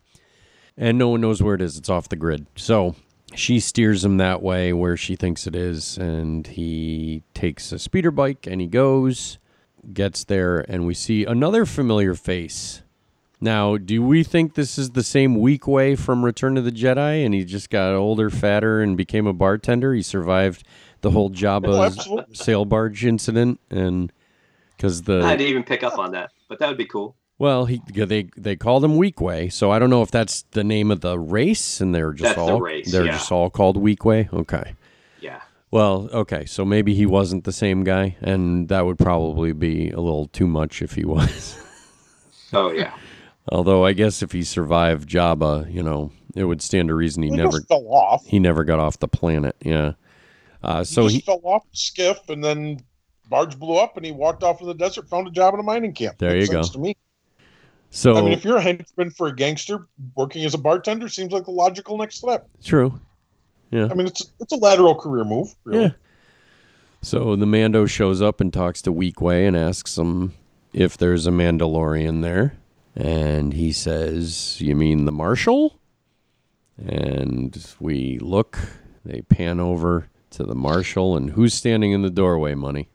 And 0.78 0.98
no 0.98 1.10
one 1.10 1.22
knows 1.22 1.42
where 1.42 1.56
it 1.56 1.62
is. 1.62 1.78
It's 1.78 1.90
off 1.90 2.10
the 2.10 2.16
grid. 2.16 2.46
So 2.56 2.96
she 3.34 3.60
steers 3.60 4.06
him 4.06 4.18
that 4.18 4.42
way 4.42 4.72
where 4.72 4.96
she 4.96 5.16
thinks 5.16 5.48
it 5.48 5.56
is, 5.56 5.98
and 5.98 6.46
he 6.46 7.24
takes 7.34 7.72
a 7.72 7.80
speeder 7.80 8.12
bike 8.12 8.46
and 8.46 8.62
he 8.62 8.68
goes, 8.68 9.40
gets 9.94 10.24
there, 10.24 10.60
and 10.60 10.86
we 10.86 10.94
see 10.94 11.26
another 11.26 11.66
familiar 11.66 12.14
face. 12.14 12.84
Now, 13.44 13.78
do 13.78 14.04
we 14.04 14.24
think 14.24 14.54
this 14.54 14.78
is 14.78 14.92
the 14.92 15.04
same 15.04 15.38
Weequay 15.38 15.98
from 15.98 16.24
Return 16.24 16.58
of 16.58 16.66
the 16.66 16.72
Jedi, 16.72 17.26
and 17.26 17.34
he 17.34 17.44
just 17.44 17.72
got 17.72 17.96
older, 17.96 18.30
fatter, 18.30 18.82
and 18.82 18.96
became 18.96 19.26
a 19.26 19.34
bartender? 19.34 19.96
He 19.96 20.04
survived 20.04 20.64
the 21.02 21.12
whole 21.12 21.28
Oh, 21.28 21.36
Jabba's 21.38 21.98
absolutely. 21.98 22.36
sail 22.36 22.66
barge 22.66 23.06
incident, 23.06 23.60
and 23.70 24.12
because 24.78 25.04
the 25.04 25.22
I 25.24 25.36
didn't 25.36 25.50
even 25.50 25.64
pick 25.64 25.84
up 25.84 25.98
on 26.00 26.12
that, 26.12 26.32
but 26.48 26.60
that 26.60 26.68
would 26.68 26.78
be 26.78 26.86
cool. 26.86 27.16
well, 27.40 27.66
he 27.66 27.82
they 27.94 28.30
they 28.38 28.56
called 28.56 28.84
him 28.84 28.94
Weequay, 28.98 29.52
so 29.52 29.72
I 29.72 29.80
don't 29.80 29.90
know 29.90 30.02
if 30.02 30.12
that's 30.12 30.44
the 30.52 30.64
name 30.64 30.92
of 30.92 31.02
the 31.02 31.18
race, 31.20 31.82
and 31.82 31.94
they're 31.94 32.14
just 32.14 32.36
That's 32.36 32.48
the 32.48 32.54
all 32.54 32.62
race, 32.62 32.92
they're 32.92 33.06
yeah. 33.06 33.12
just 33.14 33.32
all 33.32 33.50
called 33.50 33.78
Weequay. 33.78 34.32
Okay. 34.34 34.74
Yeah. 35.20 35.42
Well, 35.72 36.10
okay, 36.12 36.46
so 36.46 36.66
maybe 36.66 36.94
he 36.96 37.06
wasn't 37.06 37.46
the 37.46 37.52
same 37.54 37.84
guy, 37.84 38.18
and 38.22 38.68
that 38.70 38.86
would 38.86 38.98
probably 39.00 39.54
be 39.54 39.90
a 39.90 40.00
little 40.02 40.28
too 40.28 40.48
much 40.48 40.82
if 40.82 40.94
he 40.96 41.06
was. 41.16 41.58
Oh 42.54 42.72
yeah. 42.72 42.94
Although 43.50 43.86
I 43.86 43.94
guess 43.94 44.22
if 44.22 44.34
he 44.34 44.44
survived 44.44 45.10
Jabba, 45.10 45.72
you 45.74 45.82
know, 45.82 46.12
it 46.36 46.44
would 46.44 46.62
stand 46.62 46.90
to 46.90 46.94
reason 46.96 47.24
he 47.24 47.30
He 47.30 47.36
never 47.36 47.62
fell 47.62 47.88
off. 47.88 48.26
he 48.26 48.40
never 48.40 48.64
got 48.64 48.80
off 48.80 49.00
the 49.00 49.08
planet. 49.08 49.56
Yeah. 49.64 49.94
Uh, 50.64 50.84
so 50.84 51.08
he 51.08 51.16
he 51.16 51.22
fell 51.22 51.42
off 51.44 51.64
the 51.72 51.78
skiff, 51.78 52.30
and 52.30 52.44
then 52.44 52.80
barge 53.30 53.58
blew 53.58 53.78
up, 53.78 53.98
and 53.98 54.06
he 54.06 54.12
walked 54.12 54.44
off 54.44 54.62
in 54.62 54.68
the 54.68 54.74
desert, 54.74 55.10
found 55.10 55.28
a 55.28 55.32
job 55.32 55.54
in 55.54 55.60
a 55.60 55.64
mining 55.64 55.94
camp. 55.94 56.18
There 56.18 56.34
Makes 56.34 56.48
you 56.50 56.54
go. 56.54 56.64
To 56.64 56.80
me, 56.80 56.96
so 57.90 58.16
I 58.16 58.22
mean, 58.22 58.32
if 58.32 58.46
you're 58.46 58.58
a 58.58 58.62
henchman 58.62 59.12
for 59.12 59.28
a 59.28 59.36
gangster 59.36 59.88
working 60.16 60.46
as 60.46 60.54
a 60.54 60.58
bartender, 60.58 61.10
seems 61.10 61.32
like 61.32 61.46
the 61.46 61.52
logical 61.52 61.98
next 61.98 62.18
step. 62.18 62.48
true. 62.64 63.00
Yeah. 63.72 63.88
I 63.90 63.94
mean, 63.94 64.08
it's 64.08 64.32
it's 64.40 64.52
a 64.52 64.58
lateral 64.58 64.96
career 64.96 65.24
move. 65.24 65.56
Really. 65.64 65.84
Yeah. 65.84 65.92
So 67.02 67.36
the 67.36 67.46
Mando 67.46 67.86
shows 67.86 68.22
up 68.22 68.40
and 68.42 68.54
talks 68.54 68.82
to 68.84 68.94
Weequay 68.94 69.48
and 69.48 69.58
asks 69.58 69.98
him 69.98 70.34
if 70.74 70.98
there's 70.98 71.26
a 71.26 71.32
Mandalorian 71.32 72.22
there. 72.22 72.54
And 72.96 73.54
he 73.54 73.72
says, 73.72 74.60
You 74.62 74.76
mean 74.76 75.06
the 75.06 75.12
Marshal? 75.12 75.80
And 76.78 77.66
we 77.80 78.20
look, 78.20 78.60
they 79.06 79.22
pan 79.22 79.60
over 79.60 80.10
to 80.32 80.44
the 80.44 80.56
Marshal, 80.56 81.16
and 81.16 81.32
who's 81.32 81.54
standing 81.54 81.92
in 81.92 82.02
the 82.02 82.10
doorway, 82.10 82.56
Money? 82.56 82.90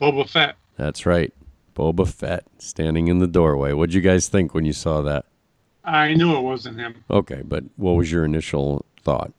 Boba 0.00 0.28
Fett. 0.28 0.56
That's 0.76 1.04
right. 1.06 1.32
Boba 1.74 2.08
Fett 2.08 2.44
standing 2.58 3.08
in 3.08 3.18
the 3.18 3.26
doorway. 3.26 3.72
What'd 3.72 3.94
you 3.94 4.00
guys 4.00 4.28
think 4.28 4.54
when 4.54 4.64
you 4.64 4.72
saw 4.72 5.02
that? 5.02 5.26
I 5.84 6.14
knew 6.14 6.36
it 6.36 6.42
wasn't 6.42 6.78
him. 6.78 7.04
Okay, 7.10 7.42
but 7.44 7.64
what 7.76 7.92
was 7.92 8.10
your 8.10 8.24
initial 8.24 8.84
thought? 9.02 9.32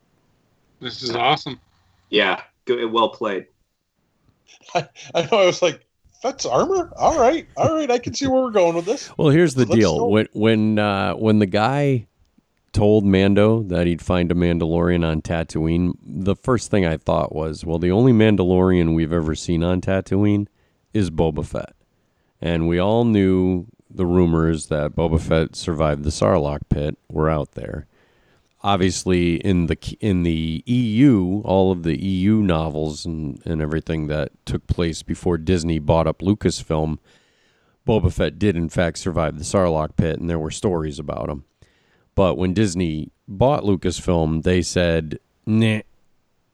This 0.79 1.03
is 1.03 1.15
awesome. 1.15 1.59
Yeah. 2.09 2.41
Good. 2.65 2.91
Well 2.91 3.09
played. 3.09 3.47
I 4.75 4.82
know. 5.15 5.38
I 5.38 5.45
was 5.45 5.61
like, 5.61 5.86
Fett's 6.21 6.45
armor. 6.45 6.91
All 6.97 7.19
right, 7.19 7.47
all 7.57 7.73
right. 7.75 7.89
I 7.89 7.97
can 7.97 8.13
see 8.13 8.27
where 8.27 8.41
we're 8.41 8.51
going 8.51 8.75
with 8.75 8.86
this. 8.86 9.09
Well, 9.17 9.29
here's 9.29 9.55
the 9.55 9.65
Let's 9.65 9.79
deal. 9.79 9.97
go. 9.97 10.07
When 10.07 10.27
when 10.34 10.79
uh, 10.79 11.13
when 11.13 11.39
the 11.39 11.45
guy 11.47 12.07
told 12.74 13.05
Mando 13.05 13.63
that 13.63 13.88
he'd 13.88 14.01
find 14.01 14.32
a 14.32 14.36
Mandalorian 14.36 15.05
on 15.05 15.22
Tatooine, 15.22 15.93
the 16.01 16.36
first 16.36 16.72
thing 16.72 16.86
I 16.86 16.97
thought 16.97 17.36
was, 17.36 17.65
well, 17.65 17.80
the 17.80 17.91
only 17.91 18.13
Mandalorian 18.13 18.95
we've 18.95 19.13
ever 19.13 19.36
seen 19.36 19.63
on 19.63 19.82
Tatooine 19.82 20.47
is 20.93 21.09
Boba 21.09 21.45
Fett, 21.45 21.74
and 22.39 22.67
we 22.67 22.80
all 22.80 23.05
knew 23.05 23.67
the 23.89 24.05
rumors 24.05 24.67
that 24.67 24.95
Boba 24.95 25.19
Fett 25.19 25.55
survived 25.55 26.03
the 26.03 26.09
Sarlacc 26.09 26.61
pit 26.69 26.97
were 27.09 27.30
out 27.30 27.51
there. 27.53 27.88
Obviously, 28.63 29.36
in 29.36 29.65
the 29.65 29.78
in 29.99 30.24
the 30.24 30.63
EU, 30.67 31.41
all 31.43 31.72
of 31.72 31.84
the 31.84 31.99
EU 31.99 32.36
novels 32.36 33.05
and, 33.05 33.41
and 33.43 33.59
everything 33.61 34.07
that 34.07 34.32
took 34.45 34.67
place 34.67 35.01
before 35.01 35.38
Disney 35.38 35.80
bought 35.80 36.07
up 36.07 36.19
Lucasfilm, 36.19 36.99
Boba 37.88 38.13
Fett 38.13 38.38
did 38.38 38.55
in 38.55 38.69
fact 38.69 38.99
survive 38.99 39.38
the 39.39 39.43
Sarlacc 39.43 39.95
pit, 39.95 40.19
and 40.19 40.30
there 40.30 40.39
were 40.39 40.51
stories 40.51 40.99
about 40.99 41.30
him. 41.30 41.43
But 42.16 42.38
when 42.38 42.53
Disney 42.53 43.12
bought 43.28 43.64
Lucasfilm, 43.64 44.43
they 44.43 44.62
said, 44.62 45.20
"Nah, 45.45 45.82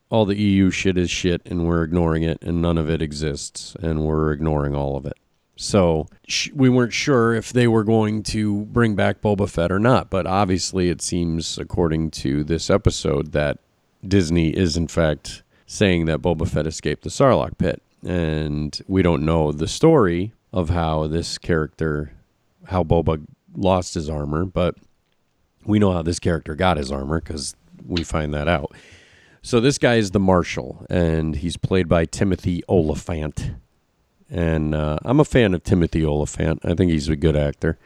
all 0.10 0.26
the 0.26 0.38
EU 0.38 0.70
shit 0.70 0.98
is 0.98 1.10
shit, 1.10 1.42
and 1.46 1.66
we're 1.68 1.84
ignoring 1.84 2.24
it, 2.24 2.38
and 2.42 2.62
none 2.62 2.78
of 2.78 2.90
it 2.90 3.02
exists, 3.02 3.76
and 3.82 4.06
we're 4.06 4.32
ignoring 4.32 4.76
all 4.76 4.96
of 4.96 5.06
it." 5.06 5.18
So 5.56 6.08
sh- 6.28 6.52
we 6.54 6.70
weren't 6.70 6.94
sure 6.94 7.34
if 7.34 7.52
they 7.52 7.68
were 7.68 7.84
going 7.84 8.22
to 8.24 8.66
bring 8.66 8.96
back 8.96 9.22
Boba 9.22 9.50
Fett 9.50 9.72
or 9.72 9.80
not. 9.80 10.10
But 10.10 10.28
obviously, 10.28 10.90
it 10.90 11.02
seems, 11.02 11.58
according 11.58 12.12
to 12.12 12.44
this 12.44 12.70
episode, 12.70 13.32
that 13.32 13.58
Disney 14.08 14.50
is 14.50 14.78
in 14.78 14.88
fact 14.88 15.42
saying 15.66 16.06
that 16.06 16.22
Boba 16.22 16.48
Fett 16.48 16.68
escaped 16.68 17.04
the 17.04 17.10
Sarlacc 17.10 17.58
pit, 17.58 17.82
and 18.06 18.80
we 18.88 19.02
don't 19.02 19.26
know 19.26 19.52
the 19.52 19.68
story 19.68 20.32
of 20.54 20.70
how 20.70 21.08
this 21.08 21.38
character, 21.38 22.14
how 22.66 22.84
Boba 22.84 23.26
lost 23.56 23.96
his 23.96 24.10
armor, 24.10 24.46
but 24.46 24.76
we 25.68 25.78
know 25.80 25.92
how 25.92 26.02
this 26.02 26.20
character 26.20 26.56
got 26.56 26.78
his 26.78 26.92
armor 26.92 27.20
because 27.22 27.56
we 27.86 28.04
find 28.04 28.34
that 28.34 28.48
out. 28.48 28.74
So 29.44 29.60
this 29.60 29.78
guy 29.78 29.96
is 29.96 30.12
the 30.12 30.20
Marshal, 30.20 30.86
and 30.90 31.36
he's 31.36 31.56
played 31.58 31.88
by 31.88 32.06
Timothy 32.06 32.64
Olyphant, 32.68 33.52
and 34.30 34.74
uh, 34.76 34.98
I'm 35.06 35.20
a 35.20 35.26
fan 35.26 35.54
of 35.54 35.64
Timothy 35.64 36.04
Olyphant. 36.04 36.60
I 36.66 36.74
think 36.74 36.92
he's 36.92 37.08
a 37.08 37.16
good 37.16 37.36
actor. 37.38 37.78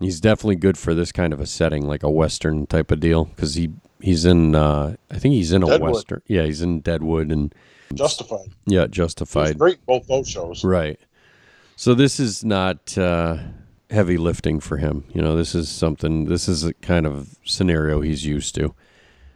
He's 0.00 0.20
definitely 0.20 0.56
good 0.56 0.78
for 0.78 0.94
this 0.94 1.10
kind 1.12 1.32
of 1.32 1.40
a 1.40 1.46
setting, 1.46 1.86
like 1.86 2.02
a 2.04 2.10
western 2.10 2.66
type 2.66 2.90
of 2.90 3.00
deal, 3.00 3.24
because 3.26 3.54
he 3.54 3.70
he's 4.00 4.24
in. 4.24 4.54
Uh, 4.54 4.96
I 5.10 5.18
think 5.18 5.34
he's 5.34 5.52
in 5.52 5.62
a 5.62 5.66
Deadwood. 5.66 5.90
western. 5.92 6.22
Yeah, 6.26 6.44
he's 6.44 6.62
in 6.62 6.80
Deadwood 6.80 7.32
and 7.32 7.52
Justified. 7.92 8.48
yeah, 8.66 8.86
Justified. 8.86 9.58
great. 9.58 9.84
Both 9.84 10.06
those 10.06 10.28
shows. 10.28 10.62
Right. 10.64 11.00
So 11.76 11.94
this 11.94 12.18
is 12.20 12.44
not 12.44 12.96
uh, 12.96 13.38
heavy 13.90 14.16
lifting 14.16 14.60
for 14.60 14.76
him. 14.76 15.04
You 15.12 15.22
know, 15.22 15.36
this 15.36 15.54
is 15.54 15.68
something. 15.68 16.26
This 16.26 16.48
is 16.48 16.64
a 16.64 16.74
kind 16.74 17.06
of 17.06 17.36
scenario 17.44 18.00
he's 18.00 18.24
used 18.24 18.54
to. 18.56 18.74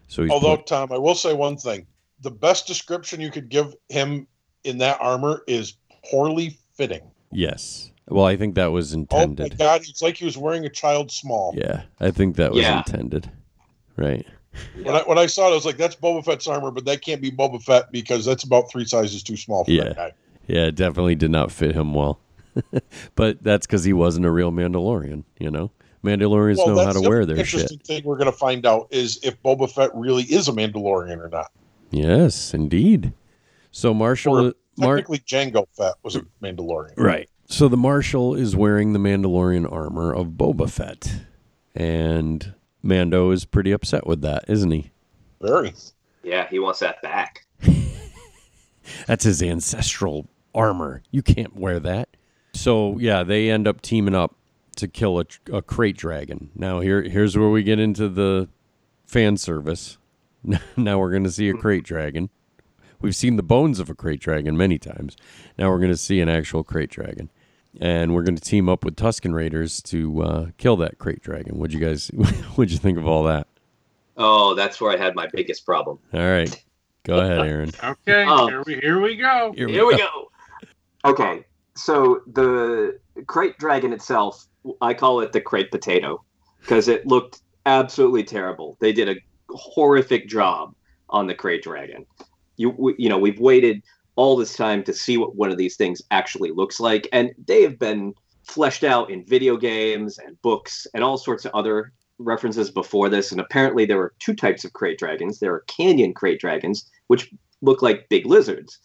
So 0.08 0.22
he's 0.22 0.30
Although, 0.30 0.56
put- 0.58 0.66
Tom, 0.66 0.92
I 0.92 0.98
will 0.98 1.14
say 1.14 1.32
one 1.34 1.56
thing: 1.56 1.86
the 2.20 2.30
best 2.30 2.66
description 2.66 3.20
you 3.20 3.30
could 3.30 3.48
give 3.48 3.74
him 3.88 4.26
in 4.64 4.78
that 4.78 4.98
armor 5.00 5.42
is 5.46 5.74
poorly 6.10 6.56
fitting. 6.74 7.02
yes. 7.30 7.88
Well, 8.08 8.24
I 8.26 8.36
think 8.36 8.56
that 8.56 8.72
was 8.72 8.92
intended. 8.92 9.14
Oh 9.14 9.42
my 9.42 9.44
intended. 9.44 9.58
God! 9.58 9.80
It's 9.88 10.02
like 10.02 10.16
he 10.16 10.24
was 10.24 10.36
wearing 10.36 10.66
a 10.66 10.68
child 10.68 11.10
small. 11.12 11.54
yeah, 11.56 11.82
I 12.00 12.10
think 12.10 12.34
that 12.36 12.50
was 12.52 12.62
Yeah. 12.62 12.78
intended. 12.78 13.30
Right. 13.96 14.26
When 14.82 14.94
I 14.94 15.02
when 15.02 15.18
I 15.18 15.26
saw 15.26 15.46
it, 15.48 15.52
I 15.52 15.54
was 15.54 15.64
like, 15.64 15.76
"That's 15.78 15.94
Boba 15.94 16.22
Fett's 16.24 16.46
armor," 16.48 16.72
but 16.72 16.84
that 16.86 17.00
can't 17.00 17.22
be 17.22 17.30
Boba 17.30 17.62
Fett 17.62 17.90
because 17.92 18.24
that's 18.24 18.42
about 18.42 18.68
three 18.70 18.84
sizes 18.84 19.22
too 19.22 19.36
small 19.36 19.64
for 19.64 19.70
Yeah. 19.70 19.84
that 19.84 19.96
guy. 19.96 20.12
Yeah, 20.48 20.64
it 20.66 20.74
definitely 20.74 21.14
did 21.14 21.30
not 21.30 21.52
fit 21.52 21.74
him 21.76 21.94
well. 21.94 22.18
but 23.14 23.42
that's 23.42 23.66
because 23.66 23.84
he 23.84 23.92
wasn't 23.92 24.26
a 24.26 24.30
real 24.30 24.50
Mandalorian. 24.50 25.24
You 25.38 25.50
know, 25.50 25.70
Mandalorians 26.04 26.56
know 26.58 26.84
how 26.84 26.92
to 26.92 27.00
the 27.00 27.08
wear 27.08 27.24
their 27.26 27.36
interesting 27.36 27.78
shit. 27.78 27.86
thing 27.86 28.04
we're 28.04 28.16
going 28.16 28.30
to 28.30 28.36
find 28.36 28.66
out 28.66 28.88
is 28.90 29.18
if 29.22 29.40
Boba 29.42 29.70
Fett 29.70 29.90
really 29.94 30.24
is 30.24 30.48
a 30.48 30.52
Mandalorian 30.52 31.18
or 31.18 31.28
not. 31.28 31.50
Yes, 31.90 32.54
indeed. 32.54 33.12
So 33.70 33.94
Marshall, 33.94 34.48
Or 34.48 34.54
Mar- 34.76 34.96
technically, 34.96 35.18
Jango 35.20 35.66
Fett 35.76 35.94
was 36.02 36.16
a 36.16 36.22
Mandalorian. 36.42 36.94
Right. 36.96 37.28
So 37.46 37.68
the 37.68 37.76
Marshal 37.76 38.34
is 38.34 38.56
wearing 38.56 38.92
the 38.94 38.98
Mandalorian 38.98 39.70
armor 39.70 40.12
of 40.14 40.28
Boba 40.28 40.70
Fett. 40.70 41.20
And 41.74 42.54
Mando 42.82 43.30
is 43.30 43.44
pretty 43.44 43.72
upset 43.72 44.06
with 44.06 44.22
that, 44.22 44.44
isn't 44.48 44.70
he? 44.70 44.90
Very. 45.40 45.74
Yeah. 46.22 46.48
He 46.48 46.58
wants 46.58 46.80
that 46.80 47.00
back. 47.02 47.46
That's 49.06 49.24
his 49.24 49.42
ancestral 49.42 50.28
armor. 50.54 51.02
You 51.10 51.22
can't 51.22 51.54
wear 51.56 51.78
that. 51.80 52.08
So, 52.54 52.98
yeah, 52.98 53.22
they 53.22 53.50
end 53.50 53.66
up 53.66 53.80
teaming 53.80 54.14
up 54.14 54.34
to 54.76 54.88
kill 54.88 55.18
a, 55.18 55.22
a 55.52 55.62
krayt 55.62 55.96
dragon. 55.96 56.50
Now, 56.54 56.80
here 56.80 57.02
here's 57.02 57.36
where 57.36 57.48
we 57.48 57.62
get 57.62 57.78
into 57.78 58.08
the 58.08 58.48
fan 59.06 59.36
service. 59.36 59.98
now 60.76 60.98
we're 60.98 61.10
going 61.10 61.24
to 61.24 61.30
see 61.30 61.48
a 61.48 61.54
krayt 61.54 61.84
dragon. 61.84 62.30
We've 63.00 63.16
seen 63.16 63.36
the 63.36 63.42
bones 63.42 63.80
of 63.80 63.90
a 63.90 63.94
krayt 63.94 64.20
dragon 64.20 64.56
many 64.56 64.78
times. 64.78 65.16
Now 65.58 65.70
we're 65.70 65.78
going 65.78 65.90
to 65.90 65.96
see 65.96 66.20
an 66.20 66.28
actual 66.28 66.62
krayt 66.64 66.90
dragon. 66.90 67.30
And 67.80 68.14
we're 68.14 68.22
going 68.22 68.36
to 68.36 68.42
team 68.42 68.68
up 68.68 68.84
with 68.84 68.96
Tuscan 68.96 69.34
Raiders 69.34 69.80
to 69.84 70.22
uh, 70.22 70.46
kill 70.58 70.76
that 70.76 70.98
krayt 70.98 71.22
dragon. 71.22 71.58
What'd 71.58 71.72
you 71.72 71.80
guys, 71.80 72.08
what'd 72.54 72.70
you 72.70 72.78
think 72.78 72.98
of 72.98 73.06
all 73.06 73.24
that? 73.24 73.46
Oh, 74.16 74.54
that's 74.54 74.80
where 74.80 74.92
I 74.92 74.96
had 74.98 75.14
my 75.14 75.26
biggest 75.32 75.64
problem. 75.64 75.98
All 76.12 76.20
right. 76.20 76.64
Go 77.04 77.18
ahead, 77.18 77.40
Aaron. 77.40 77.70
Okay, 77.82 78.24
Um, 78.24 78.48
here 78.48 78.62
we 78.64 78.74
here 78.76 79.00
we 79.00 79.16
go. 79.16 79.52
Here 79.56 79.66
Here 79.66 79.86
we 79.86 79.96
go. 79.96 80.30
Okay, 81.04 81.44
so 81.76 82.20
the 82.32 82.98
krayt 83.22 83.56
dragon 83.58 83.92
itself, 83.92 84.46
I 84.80 84.94
call 84.94 85.20
it 85.20 85.32
the 85.32 85.40
crate 85.40 85.70
potato 85.70 86.22
because 86.60 86.88
it 86.88 87.06
looked 87.06 87.42
absolutely 87.66 88.24
terrible. 88.24 88.76
They 88.80 88.92
did 88.92 89.08
a 89.08 89.16
horrific 89.50 90.28
job 90.28 90.74
on 91.08 91.26
the 91.26 91.34
Krayt 91.34 91.62
Dragon. 91.62 92.06
You 92.56 92.70
we- 92.70 92.94
you 92.98 93.08
know 93.08 93.18
we've 93.18 93.40
waited 93.40 93.82
all 94.16 94.36
this 94.36 94.56
time 94.56 94.82
to 94.84 94.92
see 94.92 95.16
what 95.16 95.36
one 95.36 95.50
of 95.50 95.56
these 95.58 95.76
things 95.76 96.02
actually 96.10 96.50
looks 96.50 96.78
like, 96.80 97.08
and 97.12 97.32
they 97.46 97.62
have 97.62 97.78
been 97.78 98.14
fleshed 98.44 98.84
out 98.84 99.10
in 99.10 99.24
video 99.24 99.56
games 99.56 100.18
and 100.18 100.40
books 100.42 100.86
and 100.94 101.02
all 101.02 101.16
sorts 101.16 101.44
of 101.44 101.52
other 101.54 101.92
references 102.18 102.70
before 102.70 103.08
this. 103.08 103.32
And 103.32 103.40
apparently 103.40 103.86
there 103.86 104.00
are 104.00 104.12
two 104.18 104.34
types 104.34 104.64
of 104.64 104.72
Krayt 104.72 104.98
Dragons. 104.98 105.38
There 105.38 105.54
are 105.54 105.64
Canyon 105.66 106.12
Krayt 106.12 106.40
Dragons, 106.40 106.90
which 107.06 107.32
look 107.62 107.82
like 107.82 108.08
big 108.08 108.26
lizards. 108.26 108.78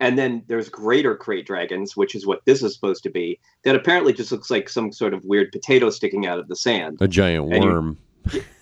And 0.00 0.18
then 0.18 0.42
there's 0.48 0.68
greater 0.70 1.14
Krayt 1.14 1.44
Dragons, 1.46 1.96
which 1.96 2.14
is 2.14 2.26
what 2.26 2.40
this 2.46 2.62
is 2.62 2.74
supposed 2.74 3.02
to 3.02 3.10
be, 3.10 3.38
that 3.64 3.76
apparently 3.76 4.12
just 4.14 4.32
looks 4.32 4.50
like 4.50 4.68
some 4.68 4.92
sort 4.92 5.12
of 5.12 5.22
weird 5.24 5.52
potato 5.52 5.90
sticking 5.90 6.26
out 6.26 6.38
of 6.38 6.48
the 6.48 6.56
sand. 6.56 6.98
A 7.00 7.08
giant 7.08 7.52
And 7.52 7.62
you- 7.64 7.70
worm. 7.70 7.98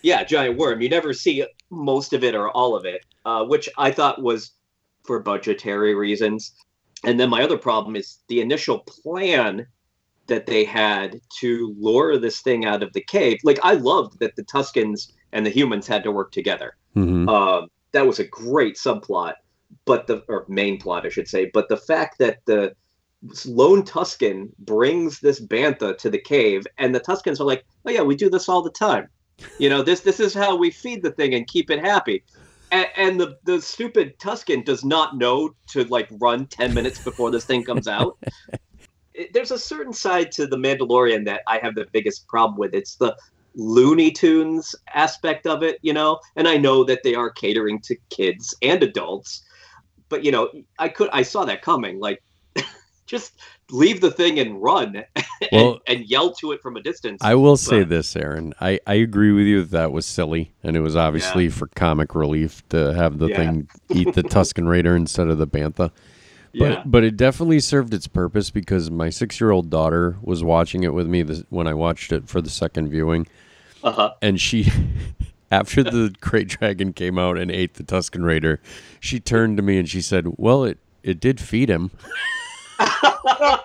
Yeah, 0.02 0.24
giant 0.24 0.56
worm. 0.58 0.80
You 0.80 0.88
never 0.88 1.12
see 1.12 1.44
most 1.70 2.12
of 2.12 2.22
it 2.24 2.34
or 2.34 2.50
all 2.50 2.76
of 2.76 2.84
it, 2.84 3.04
uh, 3.24 3.44
which 3.44 3.68
I 3.78 3.90
thought 3.90 4.22
was 4.22 4.52
for 5.04 5.20
budgetary 5.20 5.94
reasons. 5.94 6.52
And 7.04 7.18
then 7.18 7.30
my 7.30 7.42
other 7.42 7.58
problem 7.58 7.94
is 7.96 8.18
the 8.28 8.40
initial 8.40 8.80
plan 8.80 9.66
that 10.26 10.46
they 10.46 10.64
had 10.64 11.20
to 11.40 11.74
lure 11.78 12.18
this 12.18 12.40
thing 12.40 12.64
out 12.66 12.82
of 12.82 12.92
the 12.92 13.00
cave. 13.00 13.38
Like, 13.44 13.58
I 13.62 13.74
loved 13.74 14.18
that 14.20 14.36
the 14.36 14.42
Tuscans 14.42 15.12
and 15.32 15.46
the 15.46 15.50
humans 15.50 15.86
had 15.86 16.02
to 16.04 16.12
work 16.12 16.32
together. 16.32 16.76
Mhm. 16.96 17.28
Um, 17.28 17.68
that 17.92 18.06
was 18.06 18.18
a 18.18 18.24
great 18.24 18.76
subplot, 18.76 19.34
but 19.88 20.08
the 20.08 20.24
or 20.28 20.46
main 20.48 20.78
plot, 20.80 21.06
I 21.06 21.10
should 21.10 21.28
say. 21.28 21.50
But 21.54 21.68
the 21.70 21.78
fact 21.78 22.16
that 22.20 22.40
the 22.46 22.74
lone 23.46 23.84
Tuscan 23.84 24.50
brings 24.60 25.20
this 25.20 25.40
bantha 25.44 25.98
to 25.98 26.10
the 26.10 26.20
cave, 26.20 26.64
and 26.78 26.94
the 26.94 27.00
Tuscans 27.00 27.40
are 27.40 27.46
like, 27.46 27.64
"Oh 27.86 27.92
yeah, 27.92 28.02
we 28.02 28.16
do 28.16 28.30
this 28.30 28.48
all 28.50 28.62
the 28.62 28.70
time. 28.72 29.08
You 29.58 29.70
know, 29.70 29.82
this 29.82 30.02
this 30.02 30.20
is 30.20 30.34
how 30.34 30.56
we 30.56 30.70
feed 30.72 31.02
the 31.04 31.12
thing 31.12 31.34
and 31.34 31.48
keep 31.48 31.70
it 31.70 31.80
happy." 31.84 32.24
And, 32.72 32.88
and 32.96 33.20
the 33.20 33.36
the 33.44 33.62
stupid 33.62 34.14
Tuscan 34.20 34.64
does 34.64 34.84
not 34.84 35.16
know 35.18 35.50
to 35.72 35.84
like 35.86 36.08
run 36.20 36.48
ten 36.48 36.74
minutes 36.74 37.00
before 37.00 37.30
this 37.32 37.46
thing 37.46 37.64
comes 37.64 37.88
out. 37.88 38.14
It- 39.14 39.32
There's 39.34 39.50
a 39.50 39.58
certain 39.58 39.92
side 39.92 40.32
to 40.32 40.46
the 40.46 40.56
Mandalorian 40.56 41.24
that 41.26 41.42
I 41.46 41.58
have 41.58 41.74
the 41.74 41.86
biggest 41.92 42.26
problem 42.28 42.58
with. 42.58 42.74
It's 42.74 42.96
the 42.96 43.16
Looney 43.54 44.10
Tunes 44.12 44.74
aspect 44.94 45.46
of 45.46 45.62
it, 45.62 45.78
you 45.82 45.92
know. 45.92 46.18
And 46.36 46.48
I 46.48 46.56
know 46.58 46.84
that 46.84 47.02
they 47.04 47.14
are 47.14 47.30
catering 47.30 47.80
to 47.84 47.96
kids 48.10 48.54
and 48.62 48.82
adults, 48.82 49.42
but 50.08 50.24
you 50.24 50.32
know, 50.32 50.50
I 50.78 50.88
could 50.88 51.08
I 51.12 51.22
saw 51.22 51.44
that 51.44 51.62
coming. 51.62 52.00
Like, 52.00 52.22
just 53.06 53.34
leave 53.70 54.00
the 54.00 54.10
thing 54.10 54.38
and 54.38 54.62
run 54.62 54.96
and, 55.16 55.26
Well- 55.52 55.80
and 55.86 56.04
yell 56.08 56.32
to 56.36 56.52
it 56.52 56.60
from 56.62 56.76
a 56.76 56.82
distance. 56.82 57.20
I 57.22 57.34
will 57.34 57.56
say 57.56 57.82
this, 57.84 58.14
Aaron. 58.16 58.54
I, 58.60 58.80
I 58.86 58.94
agree 58.94 59.32
with 59.32 59.46
you 59.46 59.62
that 59.62 59.70
that 59.72 59.92
was 59.92 60.06
silly, 60.06 60.52
and 60.62 60.76
it 60.76 60.80
was 60.80 60.96
obviously 60.96 61.48
for 61.50 61.66
comic 61.68 62.14
relief 62.14 62.66
to 62.70 62.94
have 62.94 63.18
the 63.18 63.28
Yeah. 63.28 63.36
thing 63.36 63.68
eat 63.90 64.14
the 64.14 64.22
Tuscan 64.22 64.66
Raider 64.68 64.96
instead 64.96 65.28
of 65.28 65.38
the 65.38 65.46
Bantha. 65.46 65.90
But 66.54 66.70
Yeah. 66.72 66.82
but 66.86 67.04
it 67.04 67.16
definitely 67.18 67.60
served 67.60 67.92
its 67.92 68.06
purpose 68.08 68.50
because 68.50 68.90
my 68.90 69.10
six 69.10 69.38
year 69.38 69.50
old 69.50 69.68
daughter 69.68 70.16
was 70.22 70.42
watching 70.42 70.82
it 70.82 70.94
with 70.94 71.06
me 71.06 71.22
this, 71.22 71.44
when 71.50 71.66
I 71.66 71.74
watched 71.74 72.10
it 72.10 72.26
for 72.26 72.40
the 72.40 72.48
second 72.50 72.88
viewing, 72.88 73.26
Uh-huh. 73.84 74.14
and 74.22 74.40
she. 74.40 74.72
After 75.50 75.82
the 75.82 76.14
Krayt 76.20 76.48
Dragon 76.48 76.92
came 76.92 77.18
out 77.18 77.38
and 77.38 77.50
ate 77.50 77.74
the 77.74 77.82
Tuscan 77.82 78.22
Raider, 78.24 78.60
she 79.00 79.18
turned 79.20 79.56
to 79.56 79.62
me 79.62 79.78
and 79.78 79.88
she 79.88 80.00
said, 80.00 80.26
"Well, 80.36 80.64
it 80.64 80.78
it 81.02 81.20
did 81.20 81.40
feed 81.40 81.68
him." 81.70 81.90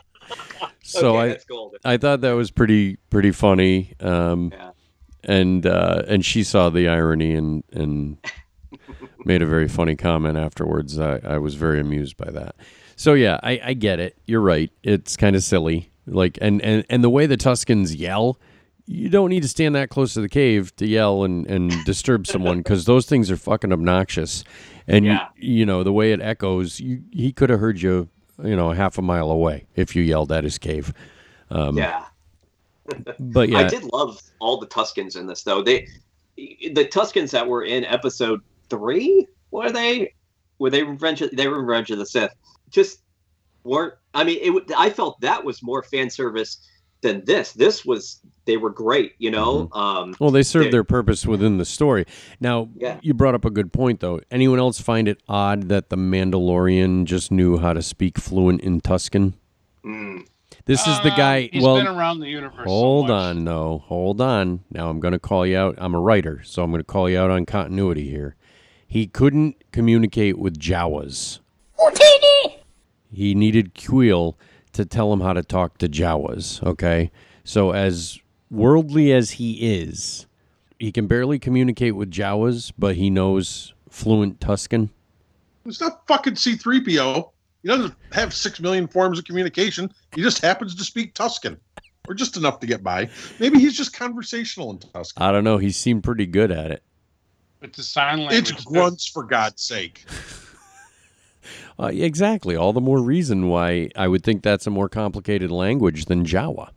so 0.84 1.18
Okay, 1.18 1.38
I. 1.84 1.94
I 1.94 1.98
thought 1.98 2.22
that 2.22 2.32
was 2.34 2.52
pretty 2.52 2.98
pretty 3.10 3.32
funny. 3.32 3.94
Um, 4.00 4.52
Yeah. 4.54 4.72
and 5.24 5.66
uh, 5.66 6.04
and 6.08 6.26
she 6.26 6.44
saw 6.44 6.70
the 6.70 6.88
irony 6.88 7.36
and 7.36 7.64
and 7.74 8.18
made 9.26 9.42
a 9.42 9.46
very 9.46 9.68
funny 9.68 9.96
comment 9.96 10.38
afterwards. 10.38 11.00
I, 11.00 11.20
I 11.24 11.38
was 11.38 11.56
very 11.56 11.80
amused 11.80 12.18
by 12.18 12.32
that. 12.32 12.56
So 12.96 13.14
yeah, 13.14 13.40
I, 13.44 13.60
I 13.64 13.74
get 13.74 14.00
it. 14.00 14.18
You're 14.26 14.42
right. 14.42 14.72
It's 14.84 15.18
kind 15.18 15.36
of 15.36 15.44
silly. 15.44 15.90
Like 16.06 16.38
and, 16.42 16.62
and 16.62 16.86
and 16.90 17.04
the 17.04 17.10
way 17.10 17.26
the 17.26 17.38
Tuscans 17.38 17.96
yell, 17.96 18.38
you 18.86 19.10
don't 19.10 19.30
need 19.30 19.44
to 19.44 19.48
stand 19.50 19.76
that 19.76 19.90
close 19.90 20.14
to 20.14 20.22
the 20.22 20.30
cave 20.30 20.76
to 20.76 20.86
yell 20.86 21.24
and, 21.24 21.48
and 21.48 21.72
disturb 21.86 22.28
someone 22.28 22.58
because 22.58 22.86
those 22.86 23.06
things 23.06 23.32
are 23.32 23.38
fucking 23.38 23.72
obnoxious. 23.72 24.44
And 24.88 25.06
Yeah. 25.06 25.28
you 25.38 25.66
know 25.66 25.84
the 25.84 25.94
way 25.94 26.12
it 26.12 26.20
echoes, 26.22 26.80
you, 26.80 27.02
he 27.12 27.32
could 27.32 27.50
have 27.50 27.60
heard 27.60 27.82
you, 27.82 28.10
you 28.44 28.56
know, 28.56 28.72
half 28.72 28.98
a 28.98 29.02
mile 29.02 29.32
away 29.32 29.66
if 29.76 29.96
you 29.96 30.04
yelled 30.04 30.32
at 30.32 30.44
his 30.44 30.58
cave. 30.58 30.94
Um, 31.50 31.78
yeah. 31.78 32.06
But 33.20 33.48
yeah, 33.50 33.60
I 33.60 33.68
did 33.70 33.84
love 33.94 34.22
all 34.40 34.60
the 34.60 34.68
Tuscans 34.68 35.16
in 35.16 35.26
this, 35.28 35.44
though. 35.44 35.62
They, 35.62 35.88
the 36.36 36.86
Tuscans 36.92 37.32
that 37.32 37.48
were 37.48 37.64
in 37.64 37.86
episode 37.86 38.42
three, 38.70 39.26
were 39.52 39.72
they? 39.72 40.14
Were 40.60 40.70
they 40.70 40.84
Revenge? 40.84 41.22
Of, 41.22 41.32
they 41.32 41.48
were 41.48 41.64
Revenge 41.64 41.92
of 41.92 41.98
the 42.00 42.06
Sith. 42.06 42.34
Just 42.70 43.00
weren't. 43.64 43.94
I 44.14 44.26
mean, 44.26 44.40
it. 44.42 44.50
would- 44.50 44.70
I 44.74 44.90
felt 44.90 45.22
that 45.22 45.46
was 45.46 45.64
more 45.64 45.82
fan 45.84 46.10
service 46.10 46.68
than 47.04 47.24
this. 47.26 47.54
This 47.54 47.86
was. 47.86 48.20
They 48.46 48.58
were 48.58 48.72
great, 48.72 49.14
you 49.20 49.32
know. 49.32 49.70
Um, 49.72 50.16
Well, 50.20 50.30
they 50.32 50.44
served 50.44 50.74
their 50.74 50.84
purpose 50.84 51.26
within 51.26 51.60
the 51.60 51.64
story. 51.64 52.04
Now, 52.42 52.68
Yeah. 52.76 52.98
you 53.02 53.14
brought 53.14 53.36
up 53.36 53.46
a 53.46 53.50
good 53.50 53.72
point, 53.72 54.02
though. 54.02 54.20
Anyone 54.32 54.60
else 54.60 54.82
find 54.82 55.08
it 55.08 55.22
odd 55.30 55.70
that 55.70 55.88
the 55.90 55.96
Mandalorian 55.96 57.06
just 57.06 57.32
knew 57.32 57.58
how 57.60 57.72
to 57.72 57.82
speak 57.82 58.18
fluent 58.18 58.60
in 58.60 58.82
Tuscan? 58.82 59.36
mm, 59.86 60.26
This 60.66 60.82
is 60.86 61.00
the 61.04 61.14
Uh, 61.14 61.16
guy. 61.16 61.50
He's 61.54 61.64
well, 61.64 61.78
been 61.78 61.88
around 61.88 62.20
the 62.20 62.28
universe. 62.28 62.66
so 62.66 62.70
hold 62.70 63.08
much. 63.08 63.14
on, 63.38 63.44
no, 63.46 63.78
hold 63.88 64.20
on. 64.20 64.60
Now 64.70 64.90
I'm 64.90 65.00
going 65.00 65.14
to 65.14 65.20
call 65.20 65.46
you 65.48 65.56
out. 65.58 65.76
I'm 65.78 65.96
a 65.96 66.00
writer, 66.02 66.42
so 66.44 66.64
I'm 66.64 66.70
going 66.72 66.82
to 66.82 66.86
call 66.86 67.10
you 67.10 67.18
out 67.18 67.32
on 67.32 67.46
continuity 67.46 68.10
here. 68.10 68.36
He 68.86 69.08
couldn't 69.08 69.56
communicate 69.72 70.38
with 70.38 70.60
Jawas. 70.60 71.40
He 73.12 73.36
needed 73.36 73.76
Kuiil 73.76 74.34
to 74.74 74.86
tell 74.86 75.12
him 75.14 75.22
how 75.22 75.34
to 75.34 75.44
talk 75.44 75.78
to 75.80 75.88
Jawas. 75.88 76.62
Okay, 76.64 77.12
so 77.44 77.72
as 77.72 78.20
worldly 78.52 79.12
as 79.12 79.32
he 79.32 79.80
is, 79.82 80.28
he 80.80 80.92
can 80.92 81.08
barely 81.08 81.40
communicate 81.40 81.96
with 81.96 82.12
Jawas, 82.12 82.72
but 82.78 82.96
he 82.96 83.10
knows 83.10 83.74
fluent 83.90 84.42
Tuscan. 84.42 84.90
It's 85.66 85.80
not 85.80 86.06
fucking 86.08 86.34
C3PO. 86.34 87.30
He 87.62 87.70
doesn't 87.70 87.94
have 88.12 88.34
six 88.34 88.60
million 88.60 88.88
forms 88.88 89.18
of 89.18 89.26
communication. 89.26 89.92
He 90.14 90.22
just 90.22 90.42
happens 90.42 90.76
to 90.76 90.84
speak 90.84 91.14
Tuscan, 91.14 91.58
or 92.10 92.14
just 92.14 92.36
enough 92.36 92.60
to 92.60 92.68
get 92.68 92.84
by. 92.84 93.10
Maybe 93.40 93.60
he's 93.60 93.78
just 93.78 93.94
conversational 93.94 94.72
in 94.72 94.80
Tuscan. 94.80 95.24
I 95.24 95.32
don't 95.32 95.46
know. 95.46 95.58
He 95.58 95.72
seemed 95.72 96.04
pretty 96.04 96.26
good 96.26 96.52
at 96.52 96.72
it. 96.72 96.84
It's 97.62 97.80
a 97.80 97.84
sign 97.84 98.20
language. 98.20 98.52
It's 98.52 98.66
grunts, 98.66 99.08
for 99.08 99.24
God's 99.24 99.62
sake. 99.62 100.04
Uh, 101.80 101.92
exactly. 101.94 102.56
All 102.56 102.74
the 102.74 102.82
more 102.82 103.02
reason 103.02 103.48
why 103.50 103.90
I 103.96 104.08
would 104.08 104.24
think 104.24 104.44
that's 104.44 104.68
a 104.68 104.72
more 104.72 104.90
complicated 104.90 105.52
language 105.52 106.06
than 106.06 106.26
Jawa. 106.26 106.70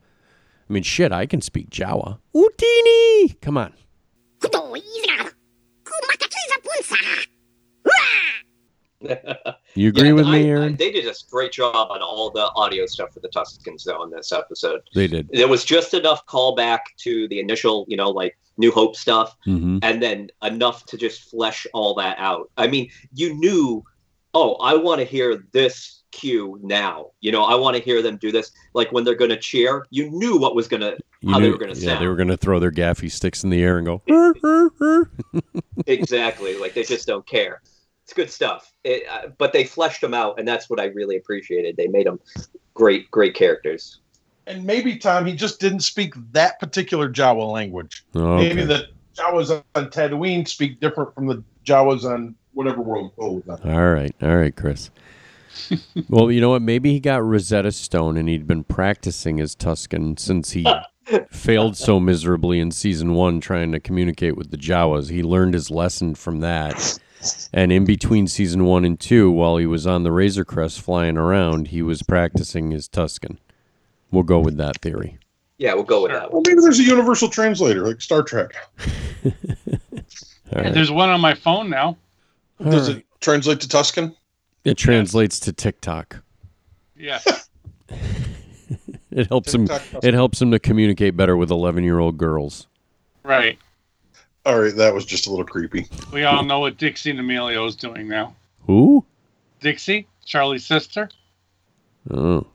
I 0.68 0.72
mean, 0.72 0.82
shit, 0.82 1.12
I 1.12 1.26
can 1.26 1.40
speak 1.40 1.70
Jawa. 1.70 2.18
Utini! 2.34 3.40
Come 3.40 3.56
on. 3.56 3.72
You 9.74 9.90
agree 9.90 10.08
yeah, 10.08 10.12
with 10.14 10.26
I- 10.26 10.32
me, 10.32 10.38
I- 10.46 10.48
Aaron? 10.48 10.76
they 10.76 10.90
did 10.90 11.06
a 11.06 11.12
great 11.30 11.52
job 11.52 11.90
on 11.90 12.00
all 12.00 12.30
the 12.30 12.50
audio 12.56 12.86
stuff 12.86 13.12
for 13.12 13.20
the 13.20 13.28
Tuscans, 13.28 13.84
though, 13.84 14.00
on 14.00 14.10
this 14.10 14.32
episode. 14.32 14.80
they 14.94 15.06
did. 15.06 15.28
There 15.28 15.48
was 15.48 15.64
just 15.64 15.92
enough 15.92 16.24
callback 16.26 16.80
to 16.98 17.28
the 17.28 17.38
initial, 17.40 17.84
you 17.88 17.96
know, 17.96 18.10
like 18.10 18.38
New 18.56 18.72
Hope 18.72 18.96
stuff, 18.96 19.36
hmm 19.44 19.78
and 19.82 20.02
then 20.02 20.30
enough 20.42 20.86
to 20.86 20.96
just 20.96 21.28
flesh 21.30 21.66
all 21.74 21.94
that 21.96 22.16
out. 22.18 22.50
I 22.56 22.66
mean, 22.68 22.90
you 23.12 23.34
knew, 23.34 23.84
oh, 24.36 24.54
I 24.56 24.74
want 24.74 24.98
to 24.98 25.06
hear 25.06 25.42
this 25.52 26.02
cue 26.12 26.60
now. 26.62 27.06
You 27.20 27.32
know, 27.32 27.44
I 27.44 27.54
want 27.54 27.74
to 27.76 27.82
hear 27.82 28.02
them 28.02 28.18
do 28.18 28.30
this. 28.30 28.52
Like 28.74 28.92
when 28.92 29.02
they're 29.02 29.14
going 29.14 29.30
to 29.30 29.38
cheer, 29.38 29.86
you 29.88 30.10
knew 30.10 30.36
what 30.36 30.54
was 30.54 30.68
going 30.68 30.82
to, 30.82 30.98
how 31.26 31.38
knew, 31.38 31.46
they 31.46 31.50
were 31.50 31.58
going 31.58 31.74
to 31.74 31.80
yeah, 31.80 31.92
sound. 31.92 32.02
they 32.02 32.08
were 32.08 32.16
going 32.16 32.28
to 32.28 32.36
throw 32.36 32.60
their 32.60 32.70
gaffi 32.70 33.10
sticks 33.10 33.44
in 33.44 33.50
the 33.50 33.62
air 33.62 33.78
and 33.78 33.86
go. 33.86 34.02
Exactly. 35.86 36.58
Like 36.58 36.74
they 36.74 36.82
just 36.82 37.06
don't 37.06 37.26
care. 37.26 37.62
It's 38.04 38.12
good 38.12 38.30
stuff. 38.30 38.72
It, 38.82 39.04
uh, 39.08 39.28
but 39.38 39.52
they 39.52 39.64
fleshed 39.64 40.00
them 40.00 40.14
out, 40.14 40.38
and 40.38 40.46
that's 40.46 40.68
what 40.68 40.80
I 40.80 40.86
really 40.86 41.16
appreciated. 41.16 41.76
They 41.76 41.86
made 41.86 42.06
them 42.06 42.18
great, 42.74 43.10
great 43.10 43.34
characters. 43.34 44.00
And 44.46 44.64
maybe 44.64 44.96
Tom, 44.96 45.26
he 45.26 45.34
just 45.34 45.60
didn't 45.60 45.80
speak 45.80 46.14
that 46.32 46.58
particular 46.60 47.08
Jawa 47.10 47.50
language. 47.50 48.04
Okay. 48.14 48.48
Maybe 48.48 48.64
the 48.64 48.88
Jawas 49.16 49.62
on 49.74 49.90
Tatooine 49.90 50.46
speak 50.46 50.80
different 50.80 51.14
from 51.14 51.26
the 51.26 51.42
Jawas 51.64 52.04
on 52.04 52.34
whatever 52.56 52.80
world 52.80 53.14
Poe 53.16 53.32
was 53.32 53.48
on. 53.48 53.70
All 53.70 53.92
right, 53.92 54.14
all 54.22 54.36
right, 54.36 54.56
Chris. 54.56 54.90
well, 56.08 56.30
you 56.30 56.40
know 56.40 56.50
what? 56.50 56.62
Maybe 56.62 56.92
he 56.92 57.00
got 57.00 57.24
Rosetta 57.24 57.70
Stone 57.72 58.16
and 58.16 58.28
he'd 58.28 58.46
been 58.46 58.64
practicing 58.64 59.36
his 59.38 59.54
Tuscan 59.54 60.16
since 60.16 60.52
he 60.52 60.66
failed 61.30 61.76
so 61.76 62.00
miserably 62.00 62.58
in 62.58 62.70
season 62.70 63.14
one 63.14 63.40
trying 63.40 63.72
to 63.72 63.80
communicate 63.80 64.36
with 64.36 64.50
the 64.50 64.56
Jawas. 64.56 65.10
He 65.10 65.22
learned 65.22 65.54
his 65.54 65.70
lesson 65.70 66.14
from 66.14 66.40
that. 66.40 66.98
And 67.52 67.72
in 67.72 67.84
between 67.84 68.26
season 68.26 68.64
one 68.64 68.84
and 68.84 68.98
two, 68.98 69.30
while 69.30 69.56
he 69.56 69.66
was 69.66 69.86
on 69.86 70.02
the 70.02 70.12
Razor 70.12 70.44
Crest 70.44 70.80
flying 70.80 71.16
around, 71.16 71.68
he 71.68 71.82
was 71.82 72.02
practicing 72.02 72.70
his 72.70 72.88
Tuscan. 72.88 73.38
We'll 74.10 74.22
go 74.22 74.38
with 74.38 74.56
that 74.58 74.80
theory. 74.80 75.18
Yeah, 75.58 75.74
we'll 75.74 75.84
go 75.84 76.02
with 76.02 76.12
that 76.12 76.30
Well, 76.32 76.42
maybe 76.46 76.60
there's 76.60 76.78
a 76.78 76.84
universal 76.84 77.28
translator 77.28 77.86
like 77.86 78.00
Star 78.00 78.22
Trek. 78.22 78.54
All 79.24 79.32
Yeah, 80.52 80.60
right. 80.60 80.74
There's 80.74 80.90
one 80.90 81.08
on 81.08 81.20
my 81.20 81.34
phone 81.34 81.68
now. 81.70 81.96
All 82.64 82.70
Does 82.70 82.88
right. 82.88 82.98
it 82.98 83.06
translate 83.20 83.60
to 83.60 83.68
Tuscan? 83.68 84.14
It 84.64 84.76
translates 84.76 85.38
to 85.40 85.52
TikTok. 85.52 86.22
Yeah. 86.96 87.20
It 89.12 89.28
helps 89.28 89.54
him. 89.54 89.66
TikTok 89.66 90.04
It 90.04 90.12
helps 90.12 90.42
him 90.42 90.50
to 90.50 90.58
communicate 90.58 91.16
better 91.16 91.36
with 91.38 91.50
eleven-year-old 91.50 92.18
girls. 92.18 92.66
Right. 93.22 93.58
All 94.44 94.60
right, 94.60 94.76
that 94.76 94.92
was 94.92 95.06
just 95.06 95.26
a 95.26 95.30
little 95.30 95.46
creepy. 95.46 95.86
We 96.12 96.24
all 96.24 96.44
know 96.44 96.60
what 96.60 96.76
Dixie 96.76 97.12
D'Amelio 97.14 97.66
is 97.66 97.76
doing 97.76 98.08
now. 98.08 98.34
Who? 98.66 99.04
Dixie, 99.60 100.06
Charli's 100.26 100.66
sister. 100.66 101.08
Oh, 102.10 102.46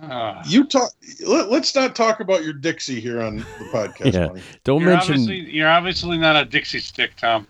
Uh, 0.00 0.42
You 0.46 0.64
talk. 0.66 0.92
Let, 1.26 1.50
us 1.50 1.74
not 1.74 1.96
talk 1.96 2.20
about 2.20 2.44
your 2.44 2.52
Dixie 2.52 3.00
here 3.00 3.20
on 3.20 3.38
the 3.38 3.42
podcast. 3.72 4.12
Yeah. 4.14 4.26
Money. 4.28 4.42
don't 4.62 4.82
you're 4.82 4.90
mention. 4.92 5.14
obviously 5.14 5.50
you're 5.52 5.68
obviously 5.68 6.18
not 6.18 6.36
a 6.36 6.44
Dixie 6.44 6.78
stick, 6.78 7.16
Tom. 7.16 7.48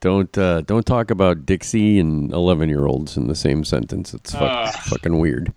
Don't 0.00 0.36
uh, 0.38 0.60
don't 0.62 0.86
talk 0.86 1.10
about 1.10 1.44
Dixie 1.44 1.98
and 1.98 2.32
eleven-year-olds 2.32 3.16
in 3.16 3.26
the 3.26 3.34
same 3.34 3.64
sentence. 3.64 4.14
It's 4.14 4.32
fuck, 4.32 4.42
Ugh. 4.68 4.74
fucking 4.84 5.18
weird. 5.18 5.52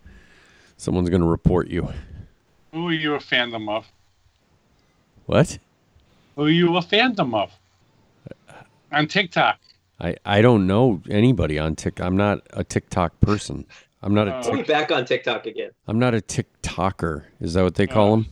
Someone's 0.78 1.10
gonna 1.10 1.28
report 1.28 1.68
you. 1.70 1.90
Who 2.72 2.88
are 2.88 2.94
you 2.94 3.14
a 3.14 3.20
fandom 3.20 3.70
of? 3.70 3.86
What? 5.28 5.60
Who 6.36 6.46
are 6.46 6.50
you 6.50 6.76
a 6.78 6.82
fandom 6.82 7.36
of? 7.36 7.52
On 8.92 9.08
TikTok. 9.08 9.60
I, 10.00 10.16
I 10.26 10.42
don't 10.42 10.66
know 10.66 11.02
anybody 11.10 11.60
on 11.60 11.76
Tik. 11.76 12.00
I'm 12.02 12.18
not 12.18 12.42
a 12.54 12.64
TikTok 12.64 13.20
person. 13.22 13.66
I'm 14.02 14.16
not 14.16 14.28
a 14.28 14.36
Oh. 14.38 14.42
We'll 14.46 14.52
be 14.54 14.58
Tik, 14.64 14.68
back 14.68 14.92
on 14.92 15.06
TikTok 15.06 15.46
again. 15.46 15.70
I'm 15.88 16.00
not 16.00 16.16
a 16.16 16.18
TikToker. 16.18 17.26
Is 17.40 17.54
that 17.54 17.62
what 17.64 17.76
they 17.76 17.86
call 17.86 18.08
Oh. 18.08 18.16
them? 18.16 18.26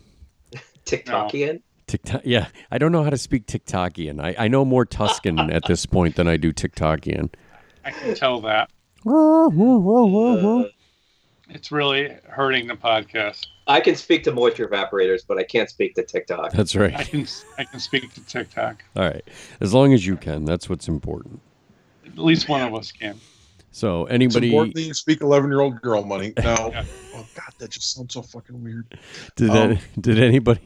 TikTokian. 0.85 1.61
TikTok. 1.89 2.21
Yeah, 2.23 2.47
I 2.71 2.77
don't 2.77 2.91
know 2.91 3.03
how 3.03 3.09
to 3.09 3.17
speak 3.17 3.47
TikTokian. 3.47 4.23
I, 4.23 4.35
I 4.37 4.47
know 4.47 4.63
more 4.63 4.85
Tuscan 4.85 5.39
at 5.51 5.63
this 5.67 5.85
point 5.85 6.15
than 6.15 6.27
I 6.27 6.37
do 6.37 6.53
TikTokian. 6.53 7.33
I 7.83 7.91
can 7.91 8.15
tell 8.15 8.41
that. 8.41 8.69
Uh, 9.05 10.63
It's 11.51 11.71
really 11.71 12.15
hurting 12.27 12.67
the 12.67 12.75
podcast. 12.75 13.47
I 13.65 13.79
can 13.79 13.95
speak 13.95 14.23
to 14.25 14.31
moisture 14.31 14.67
evaporators, 14.67 15.21
but 15.27 15.39
I 15.39 15.43
can't 15.43 15.67
speak 15.67 15.95
to 15.95 16.03
TikTok. 16.03 16.51
That's 16.51 16.75
right. 16.75 16.93
I 16.93 16.97
right. 16.97 17.07
can 17.07 17.27
I 17.57 17.63
can 17.63 17.79
speak 17.79 18.13
to 18.13 18.23
TikTok. 18.23 18.83
All 18.95 19.03
right, 19.03 19.27
as 19.59 19.73
long 19.73 19.91
as 19.91 20.05
you 20.05 20.15
can, 20.15 20.45
that's 20.45 20.69
what's 20.69 20.87
important. 20.87 21.41
At 22.05 22.19
least 22.19 22.49
one 22.49 22.61
of 22.61 22.75
us 22.75 22.91
can. 22.91 23.19
So 23.71 24.03
It's 24.03 24.13
anybody 24.13 24.49
important 24.49 24.77
you 24.77 24.93
speak 24.93 25.21
eleven-year-old 25.21 25.81
girl 25.81 26.03
money. 26.03 26.33
No. 26.43 26.69
Yeah. 26.71 26.85
oh 27.15 27.25
god, 27.33 27.53
that 27.57 27.71
just 27.71 27.95
sounds 27.95 28.13
so 28.13 28.21
fucking 28.21 28.63
weird. 28.63 28.99
did 29.35 29.49
Um, 29.49 29.69
that, 29.69 30.01
did 30.01 30.19
anybody 30.19 30.61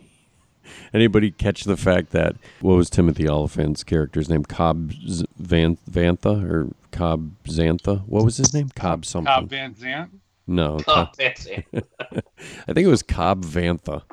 anybody 0.93 1.31
catch 1.31 1.63
the 1.63 1.77
fact 1.77 2.11
that 2.11 2.35
what 2.61 2.75
was 2.75 2.89
Timothy 2.89 3.27
Olyphant's 3.27 3.83
character's 3.83 4.29
name? 4.29 4.43
Cobb 4.43 4.91
Van 5.37 5.77
Vantha 5.89 6.43
or 6.49 6.69
Cobb 6.91 7.31
Xantha? 7.45 8.05
What 8.07 8.23
was 8.25 8.37
his 8.37 8.53
name? 8.53 8.69
Cobb 8.75 9.05
something. 9.05 9.33
Cobb 9.33 9.49
Van 9.49 9.73
Zant. 9.75 10.09
No, 10.47 10.77
Cobb- 10.79 11.15
that's 11.17 11.45
it. 11.47 11.65
I 11.73 12.73
think 12.73 12.85
it 12.85 12.87
was 12.87 13.03
Cobb 13.03 13.43
Vantha. 13.45 14.03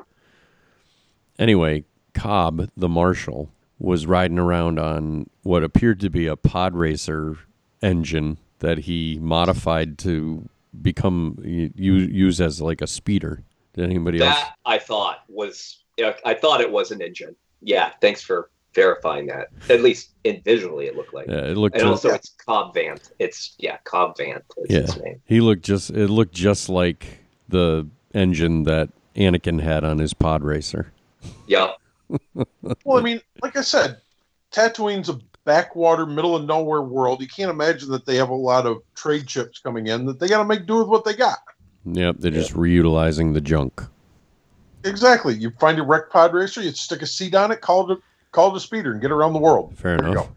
Anyway, 1.39 1.83
Cobb, 2.13 2.69
the 2.77 2.89
marshal, 2.89 3.49
was 3.79 4.05
riding 4.05 4.37
around 4.37 4.79
on 4.79 5.29
what 5.43 5.63
appeared 5.63 5.99
to 6.01 6.09
be 6.09 6.27
a 6.27 6.35
pod 6.35 6.75
racer 6.75 7.37
engine 7.81 8.37
that 8.59 8.79
he 8.79 9.17
modified 9.19 9.97
to 9.97 10.47
become 10.81 11.37
u- 11.43 11.71
use 11.75 12.39
as 12.39 12.61
like 12.61 12.81
a 12.81 12.87
speeder. 12.87 13.43
Did 13.73 13.85
anybody 13.85 14.21
else? 14.21 14.35
That 14.37 14.53
I 14.65 14.77
thought 14.77 15.23
was. 15.27 15.79
Yeah, 16.01 16.13
I 16.25 16.33
thought 16.33 16.61
it 16.61 16.71
was 16.71 16.89
an 16.91 16.99
engine. 17.01 17.35
Yeah, 17.61 17.91
thanks 18.01 18.21
for 18.23 18.49
verifying 18.73 19.27
that. 19.27 19.49
At 19.69 19.81
least 19.83 20.11
in 20.23 20.41
visually, 20.43 20.87
it 20.87 20.95
looked 20.95 21.13
like. 21.13 21.27
Yeah, 21.27 21.45
it 21.45 21.57
looked. 21.57 21.75
And 21.75 21.83
just- 21.83 22.05
also, 22.05 22.15
it's 22.15 22.29
Cobb 22.43 22.73
Vanth. 22.73 23.11
It's 23.19 23.53
yeah, 23.59 23.77
Cobb 23.83 24.17
Vanth 24.17 24.41
is 24.57 24.65
Yeah. 24.69 24.81
his 24.81 24.97
name. 25.01 25.21
he 25.25 25.41
looked 25.41 25.63
just. 25.63 25.91
It 25.91 26.09
looked 26.09 26.33
just 26.33 26.69
like 26.69 27.19
the 27.49 27.87
engine 28.15 28.63
that 28.63 28.89
Anakin 29.15 29.61
had 29.61 29.83
on 29.83 29.99
his 29.99 30.13
pod 30.15 30.41
racer. 30.43 30.91
Yeah, 31.47 31.73
Well, 32.83 32.97
I 32.97 33.01
mean, 33.01 33.21
like 33.43 33.55
I 33.55 33.61
said, 33.61 33.97
Tatooine's 34.51 35.09
a 35.09 35.19
backwater, 35.45 36.05
middle 36.07 36.35
of 36.35 36.45
nowhere 36.45 36.81
world. 36.81 37.21
You 37.21 37.27
can't 37.27 37.51
imagine 37.51 37.89
that 37.91 38.05
they 38.07 38.15
have 38.15 38.29
a 38.29 38.33
lot 38.35 38.65
of 38.65 38.81
trade 38.95 39.29
ships 39.29 39.59
coming 39.59 39.85
in. 39.87 40.05
That 40.07 40.19
they 40.19 40.27
got 40.27 40.39
to 40.39 40.45
make 40.45 40.65
do 40.65 40.77
with 40.79 40.87
what 40.87 41.05
they 41.05 41.13
got. 41.13 41.37
Yep, 41.85 42.17
they're 42.19 42.31
just 42.31 42.53
reutilizing 42.53 43.33
the 43.33 43.41
junk. 43.41 43.83
Exactly. 44.83 45.35
You 45.35 45.51
find 45.59 45.79
a 45.79 45.83
wrecked 45.83 46.11
pod 46.11 46.33
racer, 46.33 46.61
you 46.61 46.71
stick 46.71 47.01
a 47.01 47.05
seat 47.07 47.35
on 47.35 47.51
it, 47.51 47.61
call 47.61 47.89
it 47.91 47.97
a, 47.97 48.01
call 48.31 48.53
it 48.53 48.57
a 48.57 48.59
speeder, 48.59 48.91
and 48.91 49.01
get 49.01 49.11
around 49.11 49.33
the 49.33 49.39
world. 49.39 49.77
Fair 49.77 49.97
There 49.97 50.07
you 50.07 50.11
enough. 50.13 50.27
go. 50.27 50.35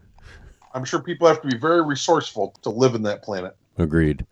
I'm 0.73 0.83
sure 0.85 0.99
people 1.01 1.27
have 1.27 1.41
to 1.41 1.47
be 1.47 1.57
very 1.57 1.83
resourceful 1.83 2.53
to 2.63 2.69
live 2.69 2.95
in 2.95 3.03
that 3.03 3.23
planet. 3.23 3.55
Agreed. 3.77 4.25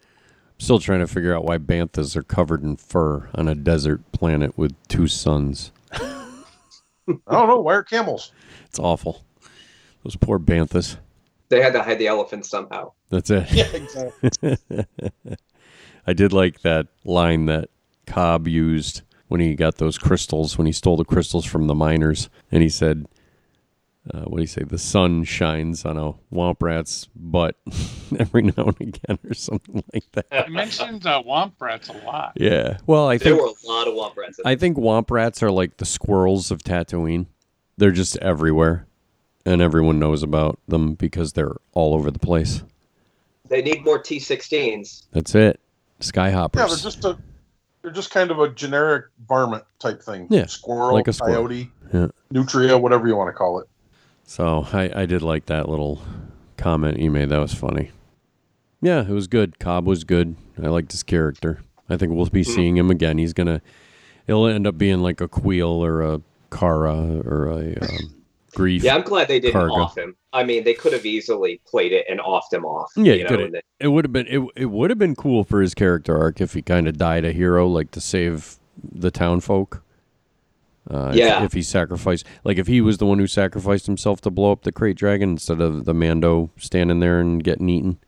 Still 0.59 0.79
trying 0.79 0.99
to 0.99 1.07
figure 1.07 1.35
out 1.35 1.45
why 1.45 1.57
banthas 1.57 2.15
are 2.15 2.23
covered 2.23 2.63
in 2.63 2.75
fur 2.75 3.29
on 3.33 3.47
a 3.47 3.55
desert 3.55 4.01
planet 4.11 4.57
with 4.57 4.75
two 4.87 5.07
suns. 5.07 5.71
I 5.91 6.01
don't 7.07 7.47
know. 7.47 7.59
Why 7.61 7.73
are 7.75 7.83
camels? 7.83 8.31
It's 8.65 8.79
awful. 8.79 9.23
Those 10.03 10.15
poor 10.17 10.37
banthas. 10.39 10.97
they 11.49 11.61
had 11.61 11.73
to 11.73 11.81
hide 11.83 11.97
the 11.99 12.07
elephant 12.07 12.45
somehow. 12.45 12.91
That's 13.09 13.29
it. 13.29 13.49
Yeah, 13.51 13.67
exactly. 13.73 14.87
I 16.05 16.13
did 16.13 16.33
like 16.33 16.61
that 16.61 16.87
line 17.05 17.45
that 17.45 17.69
Cobb 18.05 18.47
used 18.47 19.01
when 19.33 19.41
he 19.41 19.55
got 19.55 19.77
those 19.77 19.97
crystals, 19.97 20.59
when 20.59 20.67
he 20.67 20.71
stole 20.71 20.95
the 20.95 21.03
crystals 21.03 21.43
from 21.43 21.65
the 21.65 21.73
miners. 21.73 22.29
And 22.51 22.61
he 22.61 22.69
said, 22.69 23.07
uh, 24.13 24.25
what 24.25 24.37
do 24.37 24.43
you 24.43 24.47
say? 24.47 24.63
The 24.63 24.77
sun 24.77 25.23
shines 25.23 25.85
on 25.85 25.97
a 25.97 26.13
womp 26.31 26.57
rat's 26.61 27.07
butt 27.15 27.55
every 28.19 28.43
now 28.43 28.65
and 28.65 28.79
again, 28.79 29.17
or 29.27 29.33
something 29.33 29.83
like 29.91 30.03
that. 30.11 30.27
I 30.31 30.47
mentioned 30.49 31.07
uh, 31.07 31.23
Womp 31.23 31.53
Rats 31.59 31.89
a 31.89 31.93
lot. 32.05 32.33
Yeah. 32.35 32.77
Well, 32.85 33.07
I 33.07 33.17
There 33.17 33.35
think 33.35 33.41
were 33.41 33.47
a 33.47 33.67
lot 33.67 33.87
of 33.87 33.95
womp 33.95 34.15
rats. 34.17 34.39
I 34.45 34.53
think 34.55 34.77
womp 34.77 35.09
rats 35.09 35.41
are 35.41 35.49
like 35.49 35.77
the 35.77 35.85
squirrels 35.85 36.51
of 36.51 36.59
Tatooine. 36.59 37.25
They're 37.77 37.89
just 37.89 38.17
everywhere, 38.17 38.85
and 39.47 39.63
everyone 39.63 39.97
knows 39.97 40.21
about 40.21 40.59
them 40.67 40.93
because 40.93 41.33
they're 41.33 41.55
all 41.71 41.95
over 41.95 42.11
the 42.11 42.19
place. 42.19 42.63
They 43.49 43.63
need 43.63 43.83
more 43.83 43.97
T16s. 43.97 45.07
That's 45.11 45.33
it. 45.33 45.59
Skyhoppers. 46.01 46.55
Yeah, 46.57 46.67
they're 46.67 46.77
just 46.77 47.03
a 47.03 47.17
they're 47.83 47.91
just 47.91 48.09
kind 48.11 48.31
of 48.31 48.39
a 48.39 48.49
generic 48.49 49.05
varmint 49.27 49.63
type 49.77 50.01
thing. 50.01 50.27
Yeah, 50.29 50.45
Squirrel, 50.47 50.93
like 50.93 51.07
a 51.07 51.13
squirrel. 51.13 51.47
coyote, 51.47 51.69
Yeah. 51.93 52.07
nutria, 52.31 52.77
whatever 52.77 53.07
you 53.07 53.15
want 53.15 53.27
to 53.27 53.33
call 53.33 53.59
it. 53.59 53.67
So 54.23 54.65
I, 54.71 55.01
I 55.01 55.05
did 55.05 55.21
like 55.21 55.45
that 55.47 55.67
little 55.69 56.01
comment 56.57 56.97
you 56.99 57.11
made. 57.11 57.29
That 57.29 57.39
was 57.39 57.53
funny. 57.53 57.91
Yeah, 58.81 59.01
it 59.01 59.09
was 59.09 59.27
good. 59.27 59.59
Cobb 59.59 59.85
was 59.85 60.03
good. 60.03 60.35
I 60.61 60.67
liked 60.67 60.91
his 60.93 61.03
character. 61.03 61.59
I 61.89 61.97
think 61.97 62.13
we'll 62.13 62.25
be 62.27 62.43
seeing 62.43 62.77
him 62.77 62.89
again. 62.89 63.17
He's 63.17 63.33
gonna. 63.33 63.61
He'll 64.27 64.45
end 64.47 64.65
up 64.65 64.77
being 64.77 65.01
like 65.01 65.19
a 65.19 65.27
Kuiil 65.27 65.69
or 65.79 66.01
a 66.01 66.21
Cara 66.51 67.21
or 67.25 67.47
a 67.49 67.75
um, 67.81 68.22
Greef. 68.55 68.83
Yeah, 68.83 68.95
I'm 68.95 69.01
glad 69.03 69.27
they 69.27 69.39
didn't 69.39 69.59
Karga. 69.59 69.71
off 69.71 69.97
him. 69.97 70.15
I 70.31 70.43
mean, 70.43 70.63
they 70.63 70.73
could 70.73 70.93
have 70.93 71.05
easily 71.05 71.61
played 71.67 71.91
it 71.91 72.05
and 72.09 72.19
offed 72.19 72.51
him 72.53 72.65
off. 72.65 72.91
Yeah, 72.95 73.13
you 73.13 73.23
know, 73.23 73.37
have. 73.39 73.53
It 73.79 73.87
would 73.89 74.05
have 74.05 74.11
been. 74.13 74.27
It, 74.27 74.41
it 74.55 74.65
would 74.67 74.89
have 74.89 74.99
been 74.99 75.15
cool 75.15 75.43
for 75.43 75.61
his 75.61 75.73
character 75.73 76.17
arc 76.17 76.41
if 76.41 76.53
he 76.53 76.61
kind 76.61 76.87
of 76.87 76.97
died 76.97 77.25
a 77.25 77.31
hero, 77.31 77.67
like 77.67 77.91
to 77.91 78.01
save 78.01 78.55
the 78.81 79.11
town 79.11 79.39
folk. 79.41 79.83
Uh, 80.89 81.09
if- 81.11 81.15
Yeah. 81.15 81.43
If, 81.43 81.53
he 81.53 81.61
sacrificed, 81.61 82.25
like 82.43 82.57
if 82.57 82.67
he 82.67 82.81
was 82.81 82.97
the 82.97 83.05
one 83.05 83.19
who 83.19 83.27
sacrificed 83.27 83.85
himself 83.85 84.19
to 84.21 84.29
blow 84.31 84.51
up 84.51 84.63
the 84.63 84.71
krayt 84.71 84.95
dragon 84.95 85.29
instead 85.31 85.61
of 85.61 85.85
the 85.85 85.93
Mando 85.93 86.49
standing 86.57 86.99
there 86.99 87.19
and 87.19 87.43
getting 87.43 87.69
eaten, 87.69 87.99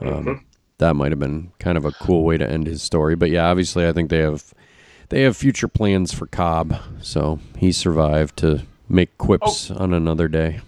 um, 0.00 0.08
Mm-hmm. 0.08 0.32
that 0.78 0.96
might 0.96 1.12
have 1.12 1.18
been 1.20 1.52
kind 1.58 1.76
of 1.78 1.84
a 1.84 1.92
cool 1.92 2.24
way 2.24 2.36
to 2.38 2.48
end 2.50 2.66
his 2.66 2.82
story. 2.82 3.14
But 3.14 3.30
yeah, 3.30 3.48
obviously, 3.48 3.86
I 3.86 3.92
think 3.92 4.10
they 4.10 4.18
have 4.18 4.52
they 5.10 5.22
have 5.22 5.36
future 5.36 5.68
plans 5.68 6.12
for 6.14 6.26
Cobb, 6.26 6.76
so 7.00 7.38
he 7.58 7.70
survived 7.72 8.36
to 8.38 8.62
make 8.90 9.16
quips 9.16 9.70
oh. 9.70 9.76
on 9.76 9.94
another 9.94 10.28
day. 10.28 10.60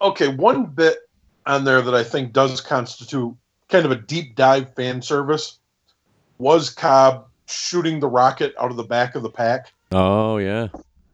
Okay, 0.00 0.28
one 0.28 0.66
bit 0.66 0.98
on 1.46 1.64
there 1.64 1.82
that 1.82 1.94
I 1.94 2.04
think 2.04 2.32
does 2.32 2.60
constitute 2.60 3.34
kind 3.68 3.84
of 3.84 3.90
a 3.90 3.96
deep 3.96 4.36
dive 4.36 4.74
fan 4.74 5.02
service 5.02 5.58
was 6.38 6.70
Cobb 6.70 7.26
shooting 7.46 8.00
the 8.00 8.08
rocket 8.08 8.54
out 8.58 8.70
of 8.70 8.76
the 8.76 8.84
back 8.84 9.14
of 9.14 9.22
the 9.22 9.30
pack. 9.30 9.72
Oh 9.92 10.36
yeah, 10.36 10.68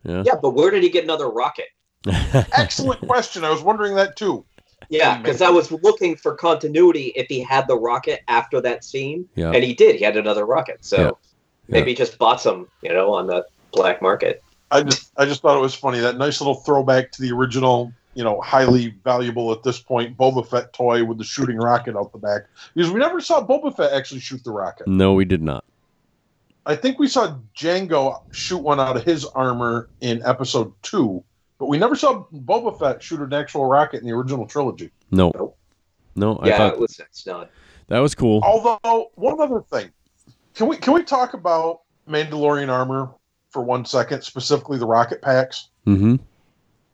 yeah. 0.05 0.23
Yeah, 0.27 0.35
but 0.41 0.51
where 0.51 0.71
did 0.71 0.83
he 0.83 0.91
get 0.91 1.05
another 1.05 1.29
rocket? 1.29 1.67
Excellent 2.07 3.01
question. 3.07 3.45
I 3.45 3.51
was 3.51 3.63
wondering 3.63 3.95
that 3.95 4.17
too. 4.17 4.45
Yeah, 4.89 5.19
because 5.19 5.43
I 5.43 5.51
was 5.51 5.73
looking 5.73 6.17
for 6.17 6.35
continuity 6.35 7.13
if 7.17 7.27
he 7.29 7.41
had 7.41 7.67
the 7.67 7.77
rocket 7.77 8.21
after 8.29 8.61
that 8.61 8.85
scene, 8.85 9.29
Yeah. 9.35 9.51
and 9.51 9.65
he 9.65 9.75
did. 9.75 9.97
He 9.97 10.05
had 10.05 10.17
another 10.17 10.47
rocket, 10.47 10.85
so 10.85 10.97
Yeah. 10.97 11.11
maybe 11.69 11.91
he 11.91 11.97
just 11.97 12.19
bought 12.19 12.41
some, 12.41 12.69
you 12.83 12.93
know, 12.93 13.13
on 13.13 13.27
the 13.27 13.47
black 13.73 14.01
market. 14.01 14.45
I 14.71 14.83
just 14.83 15.13
I 15.17 15.25
just 15.25 15.43
thought 15.43 15.57
it 15.57 15.61
was 15.61 15.75
funny 15.75 16.01
that 16.01 16.17
nice 16.19 16.41
little 16.41 16.55
throwback 16.57 17.13
to 17.13 17.23
the 17.23 17.31
original, 17.33 17.93
you 18.15 18.25
know, 18.25 18.41
highly 18.41 18.89
valuable 19.05 19.53
at 19.53 19.63
this 19.63 19.79
point 19.81 20.17
Boba 20.17 20.47
Fett 20.47 20.73
toy 20.73 21.05
with 21.05 21.19
the 21.19 21.25
shooting 21.25 21.57
rocket 21.57 21.97
out 21.97 22.13
the 22.13 22.19
back 22.19 22.43
because 22.75 22.91
we 22.91 22.99
never 22.99 23.21
saw 23.21 23.47
Boba 23.47 23.77
Fett 23.77 23.93
actually 23.93 24.21
shoot 24.21 24.43
the 24.45 24.51
rocket. 24.51 24.89
No, 24.89 25.15
we 25.15 25.25
did 25.25 25.43
not. 25.43 25.65
I 26.69 26.75
think 26.75 26.99
we 26.99 27.07
saw 27.07 27.37
Jango 27.57 28.23
shoot 28.33 28.59
one 28.59 28.81
out 28.81 28.97
of 28.97 29.05
his 29.05 29.25
armor 29.25 29.89
in 30.01 30.21
episode 30.25 30.73
two, 30.83 31.23
but 31.59 31.67
we 31.67 31.79
never 31.79 31.95
saw 31.95 32.25
Boba 32.35 32.77
Fett 32.77 33.01
shoot 33.01 33.21
an 33.21 33.33
actual 33.33 33.67
rocket 33.67 34.01
in 34.01 34.07
the 34.07 34.13
original 34.13 34.47
trilogy. 34.49 34.91
No, 35.13 35.31
Nope. 35.37 35.57
no, 36.17 36.37
I 36.39 36.49
yeah, 36.49 36.57
thought 36.59 36.73
it 36.73 36.81
was 36.81 36.97
that's 36.97 37.25
not. 37.25 37.51
that 37.87 38.01
was 38.01 38.17
cool. 38.17 38.41
Although 38.43 39.13
one 39.15 39.41
other 39.41 39.61
thing, 39.61 39.91
can 40.55 40.67
we 40.67 40.77
can 40.77 40.93
we 40.93 41.05
talk 41.05 41.35
about 41.35 41.83
Mandalorian 42.09 42.69
armor 42.69 43.11
for 43.57 43.63
one 43.63 43.87
second, 43.87 44.21
specifically 44.21 44.77
the 44.77 44.85
rocket 44.87 45.23
packs? 45.23 45.69
Mm-hmm. 45.87 46.17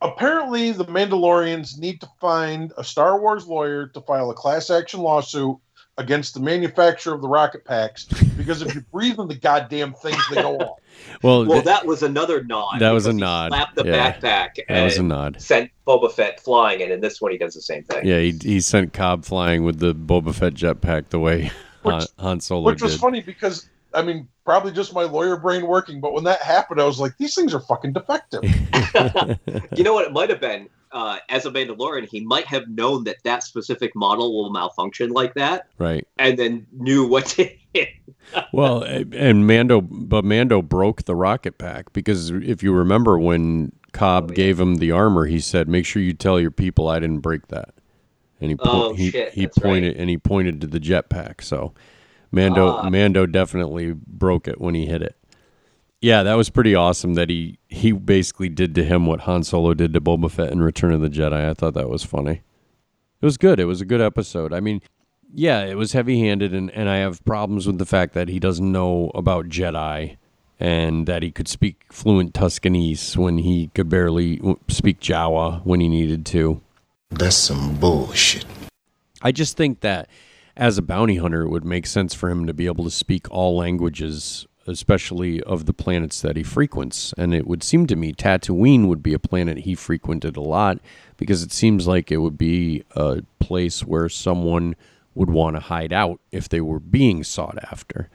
Apparently, 0.01 0.71
the 0.71 0.85
Mandalorians 0.85 1.77
need 1.77 1.99
to 1.99 2.07
find 2.21 2.71
a 2.77 2.83
Star 2.85 3.19
Wars 3.19 3.45
lawyer 3.47 3.87
to 3.87 3.99
file 4.01 4.29
a 4.31 4.33
class 4.33 4.69
action 4.69 5.01
lawsuit 5.01 5.57
against 5.97 6.33
the 6.33 6.39
manufacturer 6.39 7.13
of 7.13 7.21
the 7.21 7.27
rocket 7.27 7.63
packs 7.65 8.05
because 8.37 8.61
if 8.61 8.73
you 8.75 8.81
breathe 8.93 9.19
in 9.19 9.27
the 9.27 9.35
goddamn 9.35 9.93
things, 9.93 10.17
they 10.29 10.41
go 10.41 10.57
off. 10.57 10.79
Well, 11.23 11.39
Well, 11.45 11.53
th- 11.53 11.65
that 11.65 11.85
was 11.87 12.03
another 12.03 12.43
nod. 12.43 12.79
That 12.79 12.91
was 12.91 13.07
a 13.07 13.11
he 13.11 13.17
nod, 13.17 13.49
Slapped 13.51 13.75
the 13.75 13.83
yeah. 13.85 14.13
backpack 14.13 14.49
that 14.69 14.83
was 14.83 14.97
a 14.97 15.03
nod. 15.03 15.41
sent 15.41 15.71
Boba 15.87 16.11
Fett 16.11 16.39
flying, 16.39 16.81
and 16.83 16.91
in 16.91 17.01
this 17.01 17.19
one 17.19 17.31
he 17.31 17.37
does 17.39 17.55
the 17.55 17.61
same 17.63 17.83
thing. 17.83 18.05
Yeah, 18.05 18.19
he, 18.19 18.31
he 18.41 18.61
sent 18.61 18.93
Cobb 18.93 19.25
flying 19.25 19.63
with 19.63 19.79
the 19.79 19.93
Boba 19.95 20.33
Fett 20.35 20.53
jetpack 20.53 21.09
the 21.09 21.19
way 21.19 21.51
Han, 21.83 21.99
Which- 21.99 22.07
Han 22.19 22.39
Solo 22.41 22.65
Which 22.71 22.81
was 22.81 22.93
did. 22.93 23.01
funny 23.01 23.21
because 23.21 23.67
I 23.93 24.01
mean, 24.01 24.27
probably 24.45 24.71
just 24.71 24.93
my 24.93 25.03
lawyer 25.03 25.37
brain 25.37 25.67
working, 25.67 26.01
but 26.01 26.13
when 26.13 26.23
that 26.25 26.41
happened, 26.41 26.81
I 26.81 26.85
was 26.85 26.99
like, 26.99 27.17
these 27.17 27.35
things 27.35 27.53
are 27.53 27.59
fucking 27.61 27.93
defective. 27.93 28.43
You 29.75 29.83
know 29.83 29.93
what? 29.93 30.05
It 30.05 30.13
might 30.13 30.29
have 30.29 30.39
been 30.41 30.69
uh, 30.93 31.17
as 31.29 31.45
a 31.45 31.51
Mandalorian, 31.51 32.07
he 32.07 32.21
might 32.21 32.45
have 32.45 32.67
known 32.69 33.03
that 33.05 33.17
that 33.23 33.43
specific 33.43 33.95
model 33.95 34.33
will 34.33 34.51
malfunction 34.51 35.09
like 35.09 35.33
that, 35.33 35.67
right. 35.79 36.07
and 36.19 36.37
then 36.37 36.67
knew 36.71 37.07
what 37.07 37.25
to 37.25 37.49
hit. 37.73 37.89
Well, 38.51 38.83
and 38.83 39.47
Mando, 39.47 39.81
but 39.81 40.23
Mando 40.23 40.61
broke 40.61 41.03
the 41.05 41.15
rocket 41.15 41.57
pack 41.57 41.91
because 41.93 42.29
if 42.29 42.61
you 42.63 42.71
remember 42.73 43.17
when 43.17 43.71
Cobb 43.91 44.25
Oh, 44.25 44.27
yeah. 44.29 44.35
gave 44.35 44.59
him 44.59 44.75
the 44.75 44.91
armor, 44.91 45.25
he 45.25 45.39
said, 45.39 45.67
"Make 45.67 45.85
sure 45.85 46.01
you 46.01 46.13
tell 46.13 46.39
your 46.39 46.51
people 46.51 46.87
I 46.87 46.99
didn't 46.99 47.19
break 47.19 47.47
that." 47.47 47.73
And 48.39 48.51
he 48.51 48.55
po- 48.55 48.63
Oh, 48.89 48.93
he, 48.93 49.09
shit, 49.09 49.33
he 49.33 49.45
that's 49.45 49.57
right. 49.57 49.63
pointed 49.63 49.97
and 49.97 50.09
he 50.09 50.17
pointed 50.17 50.61
to 50.61 50.67
the 50.67 50.79
jetpack. 50.79 51.41
So 51.43 51.73
Mando 52.33 52.77
Ah. 52.77 52.89
Mando 52.89 53.25
definitely 53.25 53.93
broke 53.93 54.47
it 54.47 54.59
when 54.59 54.75
he 54.75 54.85
hit 54.87 55.01
it. 55.01 55.15
Yeah, 56.01 56.23
that 56.23 56.33
was 56.33 56.49
pretty 56.49 56.75
awesome. 56.75 57.13
That 57.13 57.29
he 57.29 57.59
he 57.69 57.93
basically 57.93 58.49
did 58.49 58.75
to 58.75 58.83
him 58.83 59.05
what 59.05 59.21
Han 59.21 59.43
Solo 59.43 59.73
did 59.73 59.93
to 59.93 60.01
Boba 60.01 60.29
Fett 60.29 60.51
in 60.51 60.61
Return 60.61 60.91
of 60.91 60.99
the 60.99 61.09
Jedi. 61.09 61.49
I 61.49 61.53
thought 61.53 61.75
that 61.75 61.89
was 61.89 62.03
funny. 62.03 62.41
It 63.21 63.25
was 63.25 63.37
good. 63.37 63.59
It 63.59 63.65
was 63.65 63.79
a 63.79 63.85
good 63.85 64.01
episode. 64.01 64.51
I 64.51 64.59
mean, 64.59 64.81
yeah, 65.33 65.61
it 65.63 65.77
was 65.77 65.93
heavy 65.93 66.19
handed, 66.19 66.53
and, 66.53 66.69
and 66.71 66.89
I 66.89 66.97
have 66.97 67.23
problems 67.23 67.65
with 67.67 67.77
the 67.77 67.85
fact 67.85 68.13
that 68.15 68.27
he 68.27 68.37
doesn't 68.37 68.69
know 68.69 69.11
about 69.15 69.47
Jedi 69.47 70.17
and 70.59 71.07
that 71.07 71.23
he 71.23 71.31
could 71.31 71.47
speak 71.47 71.85
fluent 71.89 72.33
Tuscanese 72.33 73.15
when 73.15 73.37
he 73.37 73.67
could 73.73 73.87
barely 73.89 74.41
speak 74.67 74.99
Jawa 74.99 75.63
when 75.63 75.79
he 75.79 75.87
needed 75.87 76.25
to. 76.27 76.59
That's 77.11 77.35
some 77.37 77.75
bullshit. 77.75 78.45
I 79.21 79.31
just 79.31 79.55
think 79.55 79.79
that 79.81 80.09
as 80.55 80.77
a 80.77 80.81
bounty 80.81 81.17
hunter, 81.17 81.41
it 81.43 81.49
would 81.49 81.65
make 81.65 81.85
sense 81.85 82.13
for 82.13 82.29
him 82.29 82.45
to 82.45 82.53
be 82.53 82.65
able 82.65 82.83
to 82.83 82.91
speak 82.91 83.29
all 83.31 83.57
languages, 83.57 84.45
especially 84.67 85.41
of 85.43 85.65
the 85.65 85.73
planets 85.73 86.21
that 86.21 86.35
he 86.37 86.43
frequents. 86.43 87.13
And 87.17 87.33
it 87.33 87.47
would 87.47 87.63
seem 87.63 87.87
to 87.87 87.95
me 87.95 88.13
Tatooine 88.13 88.87
would 88.87 89.01
be 89.03 89.13
a 89.13 89.19
planet 89.19 89.59
he 89.59 89.75
frequented 89.75 90.37
a 90.37 90.41
lot 90.41 90.79
because 91.17 91.43
it 91.43 91.51
seems 91.51 91.87
like 91.87 92.11
it 92.11 92.17
would 92.17 92.37
be 92.37 92.83
a 92.95 93.23
place 93.39 93.83
where 93.83 94.09
someone 94.09 94.75
would 95.15 95.29
want 95.29 95.55
to 95.55 95.59
hide 95.59 95.93
out 95.93 96.19
if 96.31 96.49
they 96.49 96.61
were 96.61 96.79
being 96.79 97.23
sought 97.23 97.57
after. 97.71 98.09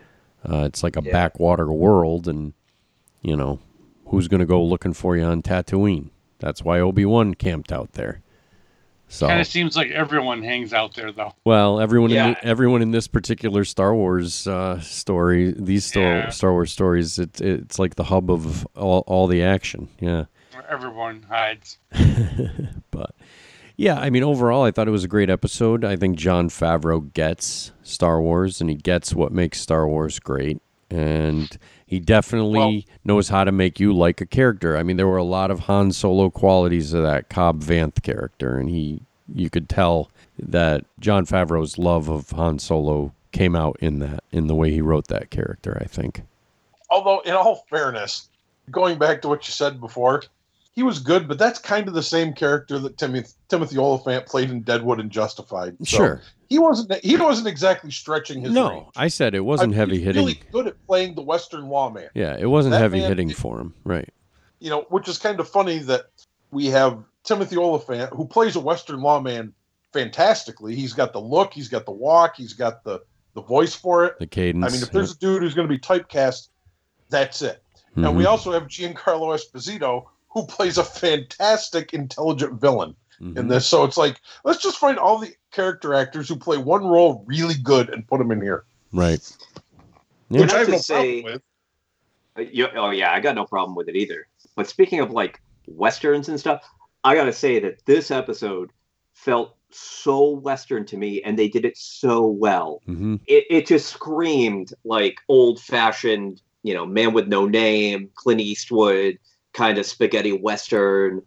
Uh, 0.48 0.64
it's 0.64 0.82
like 0.82 0.96
a 0.96 1.02
Yeah. 1.02 1.12
backwater 1.12 1.72
world, 1.72 2.26
and 2.28 2.52
you 3.22 3.36
know 3.36 3.58
who's 4.06 4.28
going 4.28 4.40
to 4.40 4.46
go 4.46 4.62
looking 4.64 4.92
for 4.94 5.16
you 5.16 5.24
on 5.24 5.42
Tatooine? 5.42 6.10
That's 6.38 6.62
why 6.62 6.80
Obi 6.80 7.04
Wan 7.04 7.34
camped 7.34 7.72
out 7.72 7.92
there. 7.92 8.20
So 9.10 9.26
Kind 9.26 9.40
of 9.40 9.46
seems 9.46 9.74
like 9.74 9.90
everyone 9.90 10.42
hangs 10.42 10.72
out 10.74 10.94
there, 10.94 11.10
though. 11.12 11.32
well, 11.44 11.80
everyone 11.80 12.10
in 12.12 12.32
the, 12.34 12.44
everyone 12.44 12.82
in 12.82 12.90
this 12.90 13.08
particular 13.08 13.64
Star 13.64 13.94
Wars 13.94 14.46
uh, 14.46 14.78
story, 14.80 15.54
these 15.56 15.86
Star, 15.86 16.02
Yeah. 16.02 16.28
Star 16.28 16.52
Wars 16.52 16.70
stories, 16.70 17.18
it, 17.18 17.40
it's 17.40 17.78
like 17.78 17.94
the 17.94 18.04
hub 18.04 18.30
of 18.30 18.66
all, 18.76 19.04
all 19.06 19.26
the 19.26 19.42
action. 19.42 19.88
Yeah, 19.98 20.26
Where 20.52 20.70
everyone 20.70 21.24
hides. 21.28 21.78
but 22.90 23.14
yeah, 23.76 23.98
I 23.98 24.10
mean, 24.10 24.22
overall, 24.24 24.64
I 24.64 24.70
thought 24.72 24.88
it 24.88 24.92
was 24.92 25.04
a 25.04 25.08
great 25.08 25.30
episode. 25.30 25.84
I 25.84 25.96
think 25.96 26.18
Jon 26.18 26.48
Favreau 26.50 27.12
gets 27.12 27.72
Star 27.82 28.20
Wars, 28.20 28.60
and 28.60 28.68
he 28.68 28.76
gets 28.76 29.14
what 29.14 29.32
makes 29.32 29.60
Star 29.60 29.88
Wars 29.88 30.18
great, 30.18 30.60
and 30.90 31.58
he 31.86 32.00
definitely 32.00 32.58
Well- 32.58 32.82
knows 33.04 33.28
how 33.28 33.44
to 33.44 33.52
make 33.52 33.78
you 33.80 33.92
like 33.92 34.20
a 34.20 34.26
character. 34.26 34.76
I 34.76 34.82
mean, 34.82 34.96
there 34.96 35.06
were 35.08 35.16
a 35.16 35.24
lot 35.24 35.50
of 35.50 35.60
Han 35.60 35.92
Solo 35.92 36.30
qualities 36.30 36.92
of 36.92 37.02
that 37.02 37.28
Cobb 37.28 37.62
Vanth 37.62 38.02
character, 38.02 38.58
and 38.58 38.68
he 38.70 39.02
you 39.34 39.50
could 39.50 39.68
tell 39.68 40.10
that 40.38 40.84
Jon 40.98 41.26
Favreau's 41.26 41.76
love 41.76 42.08
of 42.08 42.30
Han 42.30 42.58
Solo 42.58 43.12
came 43.30 43.54
out 43.54 43.76
in 43.80 43.98
that 43.98 44.24
in 44.32 44.46
the 44.46 44.54
way 44.54 44.70
he 44.70 44.80
wrote 44.80 45.08
that 45.08 45.30
character. 45.30 45.76
I 45.80 45.84
think. 45.84 46.22
Although, 46.90 47.20
in 47.20 47.34
all 47.34 47.66
fairness, 47.68 48.28
going 48.70 48.98
back 48.98 49.20
to 49.22 49.28
what 49.28 49.46
you 49.46 49.52
said 49.52 49.78
before, 49.80 50.22
he 50.78 50.84
was 50.84 51.00
good, 51.00 51.26
but 51.26 51.38
that's 51.40 51.58
kind 51.58 51.88
of 51.88 51.94
the 51.94 52.04
same 52.04 52.32
character 52.32 52.78
that 52.78 52.96
Timothy 52.98 53.32
Timothy 53.48 53.78
Olyphant 53.78 54.26
played 54.26 54.48
in 54.48 54.62
Deadwood 54.62 55.00
and 55.00 55.10
Justified. 55.10 55.76
So 55.84 55.96
Sure. 55.96 56.22
he 56.48 56.60
wasn't 56.60 57.04
he 57.04 57.16
wasn't 57.16 57.48
exactly 57.48 57.90
stretching 57.90 58.42
his 58.42 58.52
No, 58.54 58.70
range. 58.70 58.86
I 58.94 59.08
said 59.08 59.34
it 59.34 59.40
wasn't 59.40 59.70
mean, 59.72 59.76
heavy 59.78 59.96
he's 59.96 60.04
hitting. 60.06 60.24
Really 60.26 60.40
good 60.52 60.68
at 60.68 60.76
playing 60.86 61.16
the 61.16 61.22
Western 61.22 61.68
lawman. 61.68 62.10
Yeah, 62.14 62.36
it 62.38 62.46
wasn't 62.46 62.74
That 62.74 62.80
heavy 62.82 63.00
man- 63.00 63.08
hitting 63.08 63.30
for 63.30 63.58
him. 63.58 63.74
Right. 63.82 64.08
You 64.60 64.70
know, 64.70 64.86
which 64.88 65.08
is 65.08 65.18
kind 65.18 65.40
of 65.40 65.48
funny 65.48 65.78
that 65.80 66.04
we 66.52 66.66
have 66.66 67.02
Timothy 67.24 67.56
Olyphant 67.56 68.12
who 68.14 68.24
plays 68.24 68.54
a 68.54 68.60
Western 68.60 69.00
lawman 69.00 69.52
fantastically. 69.92 70.76
He's 70.76 70.92
got 70.92 71.12
the 71.12 71.20
look, 71.20 71.52
he's 71.52 71.66
got 71.68 71.86
the 71.86 71.92
walk, 71.92 72.36
he's 72.36 72.52
got 72.52 72.84
the 72.84 73.00
the 73.34 73.42
voice 73.42 73.74
for 73.74 74.04
it. 74.04 74.16
The 74.20 74.28
cadence. 74.28 74.64
I 74.64 74.68
mean, 74.70 74.82
if 74.82 74.92
there's 74.92 75.10
a 75.12 75.18
dude 75.18 75.42
who's 75.42 75.54
going 75.54 75.66
to 75.68 75.72
be 75.74 75.78
typecast, 75.80 76.50
that's 77.08 77.42
it. 77.42 77.62
And 77.96 78.16
we 78.16 78.22
Mhm, 78.24 78.28
also 78.28 78.52
have 78.52 78.64
Giancarlo 78.68 79.34
Esposito, 79.36 80.04
who 80.30 80.46
plays 80.46 80.78
a 80.78 80.84
fantastic, 80.84 81.92
intelligent 81.94 82.60
villain 82.60 82.94
in 83.20 83.34
mhm. 83.34 83.48
this. 83.48 83.66
So 83.66 83.84
it's 83.84 83.96
like, 83.96 84.20
let's 84.44 84.62
just 84.62 84.78
find 84.78 84.98
all 84.98 85.18
the 85.18 85.32
character 85.50 85.94
actors 85.94 86.28
who 86.28 86.36
play 86.36 86.56
one 86.58 86.86
role 86.86 87.24
really 87.26 87.54
good 87.54 87.88
and 87.90 88.06
put 88.06 88.18
them 88.18 88.30
in 88.30 88.40
here. 88.40 88.64
Right. 88.92 89.20
You 90.30 90.40
Which 90.40 90.50
I 90.52 90.58
have 90.58 90.60
have 90.60 90.66
to 90.66 90.72
no 90.72 90.78
say- 90.78 91.22
problem 91.22 91.34
with. 91.34 91.42
Uh, 92.36 92.50
you- 92.52 92.68
oh 92.76 92.90
yeah, 92.90 93.12
I 93.12 93.20
got 93.20 93.34
no 93.34 93.44
problem 93.44 93.74
with 93.74 93.88
it 93.88 93.96
either. 93.96 94.28
But 94.54 94.68
speaking 94.68 95.00
of 95.00 95.10
like 95.10 95.40
westerns 95.66 96.28
and 96.28 96.38
stuff, 96.38 96.62
I 97.04 97.14
gotta 97.14 97.32
say 97.32 97.58
that 97.60 97.84
this 97.86 98.10
episode 98.10 98.70
felt 99.14 99.56
so 99.70 100.30
western 100.30 100.86
to 100.86 100.96
me, 100.96 101.20
and 101.22 101.38
they 101.38 101.48
did 101.48 101.64
it 101.64 101.76
so 101.76 102.26
well. 102.26 102.80
hmm 102.86 103.16
It 103.26 103.44
it 103.50 103.66
just 103.66 103.88
screamed 103.92 104.72
like 104.84 105.18
old 105.28 105.60
fashioned, 105.60 106.40
you 106.62 106.74
know, 106.74 106.86
man 106.86 107.12
with 107.12 107.26
no 107.28 107.46
name, 107.46 108.10
Clint 108.14 108.40
Eastwood 108.40 109.18
kind 109.58 109.76
of 109.76 109.84
spaghetti 109.86 110.32
western, 110.32 111.20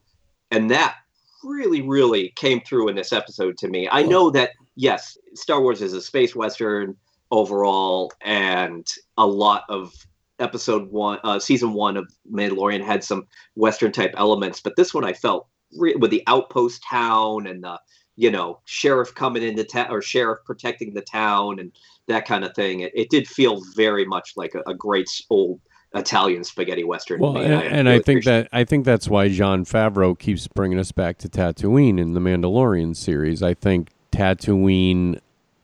and 0.52 0.72
that 0.72 0.96
really 1.44 1.82
really 1.82 2.32
came 2.38 2.62
through 2.62 2.88
in 2.88 2.96
this 2.96 3.12
episode 3.12 3.58
to 3.58 3.68
me. 3.68 3.90
I 3.92 4.04
know 4.04 4.30
that 4.32 4.52
yes, 4.76 5.18
Star 5.34 5.62
Wars 5.62 5.82
is 5.82 5.94
a 5.94 6.02
space 6.02 6.34
western 6.34 6.96
overall, 7.30 8.10
and 8.22 8.88
a 9.18 9.28
lot 9.28 9.64
of 9.68 9.94
episode 10.40 10.90
one, 10.92 11.20
uh, 11.26 11.40
season 11.40 11.74
one 11.74 11.98
of 11.98 12.10
Mandalorian 12.32 12.84
had 12.84 13.04
some 13.04 13.28
Western 13.56 13.92
type 13.92 14.14
elements, 14.16 14.62
but 14.62 14.78
this 14.78 14.94
one 14.94 15.04
I 15.04 15.14
felt 15.14 15.48
re- 15.78 15.96
with 15.96 16.12
the 16.12 16.24
outpost 16.28 16.84
town 16.90 17.48
and 17.48 17.64
the, 17.64 17.80
you 18.16 18.32
know, 18.32 18.60
sheriff 18.66 19.14
coming 19.14 19.44
into 19.44 19.66
town 19.66 19.92
or 19.92 20.02
sheriff 20.02 20.40
protecting 20.46 20.94
the 20.94 21.02
town 21.02 21.60
and 21.60 21.72
that 22.08 22.26
kind 22.26 22.44
of 22.46 22.56
thing. 22.56 22.80
It, 22.80 22.92
it 22.96 23.10
did 23.10 23.28
feel 23.28 23.62
very 23.76 24.06
much 24.06 24.34
like 24.36 24.56
a, 24.56 24.64
a 24.70 24.74
great 24.74 25.10
old 25.30 25.60
Italian 25.94 26.44
spaghetti 26.44 26.84
Western. 26.84 27.20
Well, 27.20 27.34
me. 27.34 27.44
and, 27.44 27.54
and 27.54 27.88
really 27.88 27.92
I 28.00 28.02
think 28.02 28.20
appreciate 28.20 28.42
that 28.44 28.50
I 28.54 28.64
think 28.64 28.86
that's 28.86 29.08
why 29.10 29.28
Jon 29.30 29.66
Favreau 29.66 30.18
keeps 30.18 30.48
bringing 30.48 30.80
us 30.80 30.92
back 30.92 31.18
to 31.20 31.28
Tatooine 31.30 32.00
in 32.00 32.14
the 32.14 32.20
Mandalorian 32.22 32.96
series. 32.96 33.44
I 33.44 33.54
think 33.54 33.90
Tatooine, 34.12 35.20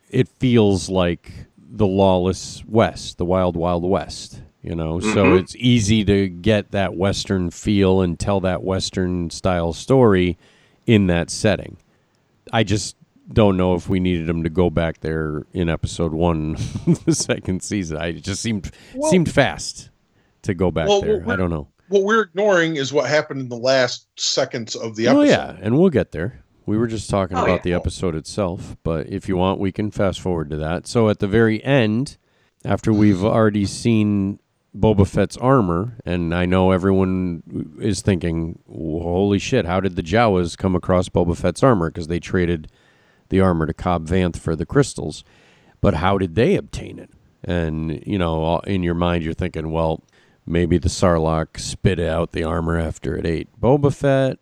it 0.09 0.27
feels 0.39 0.89
like 0.89 1.31
the 1.57 1.87
lawless 1.87 2.63
West, 2.67 3.17
the 3.17 3.25
wild, 3.25 3.55
wild 3.55 3.83
West. 3.83 4.41
You 4.63 4.75
know, 4.75 4.99
so 4.99 5.23
Mhm. 5.27 5.39
it's 5.39 5.55
easy 5.55 6.03
to 6.03 6.27
get 6.27 6.71
that 6.71 6.95
Western 6.95 7.51
feel 7.51 8.01
and 8.01 8.19
tell 8.19 8.41
that 8.41 8.63
Western 8.63 9.29
style 9.29 9.71
story 9.71 10.37
in 10.85 11.07
that 11.07 11.29
setting. 11.29 11.77
I 12.51 12.63
just 12.63 12.97
don't 13.31 13.55
know 13.55 13.75
if 13.75 13.87
we 13.87 14.01
needed 14.01 14.27
him 14.27 14.43
to 14.43 14.49
go 14.49 14.69
back 14.69 14.99
there 15.01 15.45
in 15.53 15.69
episode 15.69 16.11
one, 16.11 16.53
the 17.05 17.13
second 17.15 17.61
season. 17.63 17.95
I 17.97 18.07
it 18.07 18.23
just 18.23 18.41
seemed 18.41 18.69
Well- 18.93 19.09
seemed 19.09 19.31
fast 19.31 19.89
to 20.47 20.53
go 20.53 20.71
back 20.71 20.87
Well, 20.89 21.01
there. 21.01 21.23
I 21.29 21.35
don't 21.35 21.49
know. 21.49 21.67
What 21.89 22.03
we're 22.03 22.23
ignoring 22.23 22.75
is 22.75 22.91
what 22.91 23.09
happened 23.09 23.39
in 23.39 23.47
the 23.49 23.55
last 23.57 24.07
seconds 24.19 24.75
of 24.75 24.95
the 24.97 25.07
episode. 25.07 25.19
Oh 25.19 25.23
yeah, 25.23 25.55
and 25.61 25.77
we'll 25.79 25.89
get 25.89 26.11
there. 26.11 26.43
We 26.65 26.77
were 26.77 26.87
just 26.87 27.09
talking 27.09 27.37
Oh, 27.37 27.43
about 27.45 27.59
yeah. 27.59 27.61
the 27.63 27.73
episode 27.75 28.13
itself, 28.13 28.75
but 28.83 29.07
if 29.07 29.29
you 29.29 29.37
want, 29.37 29.61
we 29.61 29.71
can 29.71 29.89
fast 29.89 30.19
forward 30.19 30.49
to 30.49 30.57
that. 30.57 30.85
So 30.85 31.07
at 31.07 31.19
the 31.19 31.27
very 31.27 31.63
end, 31.63 32.17
after 32.65 32.91
we've 32.91 33.23
already 33.23 33.65
seen 33.65 34.39
Boba 34.77 35.07
Fett's 35.07 35.37
armor, 35.37 35.97
and 36.05 36.35
I 36.35 36.45
know 36.45 36.71
everyone 36.71 37.77
is 37.79 38.01
thinking, 38.01 38.59
"Holy 38.69 39.39
shit! 39.39 39.65
How 39.65 39.79
did 39.79 39.95
the 39.95 40.03
Jawas 40.03 40.57
come 40.57 40.75
across 40.75 41.07
Boba 41.07 41.37
Fett's 41.37 41.63
armor? 41.63 41.89
Because 41.89 42.07
they 42.07 42.19
traded 42.19 42.69
the 43.29 43.39
armor 43.39 43.65
to 43.65 43.73
Cobb 43.73 44.07
Vanth 44.07 44.35
for 44.37 44.55
the 44.57 44.65
crystals, 44.65 45.23
but 45.79 45.93
how 45.95 46.17
did 46.17 46.35
they 46.35 46.55
obtain 46.57 46.99
it?" 46.99 47.11
And 47.45 48.03
you 48.05 48.17
know, 48.19 48.59
in 48.67 48.83
your 48.83 48.93
mind, 48.93 49.23
you're 49.23 49.33
thinking, 49.33 49.71
"Well, 49.71 50.03
maybe 50.47 50.77
the 50.77 50.89
Sarlacc 50.89 51.59
spit 51.59 51.99
out 51.99 52.31
the 52.31 52.43
armor 52.43 52.77
after 52.79 53.15
it 53.15 53.25
ate 53.25 53.49
Boba 53.61 53.93
Fett." 53.93 54.39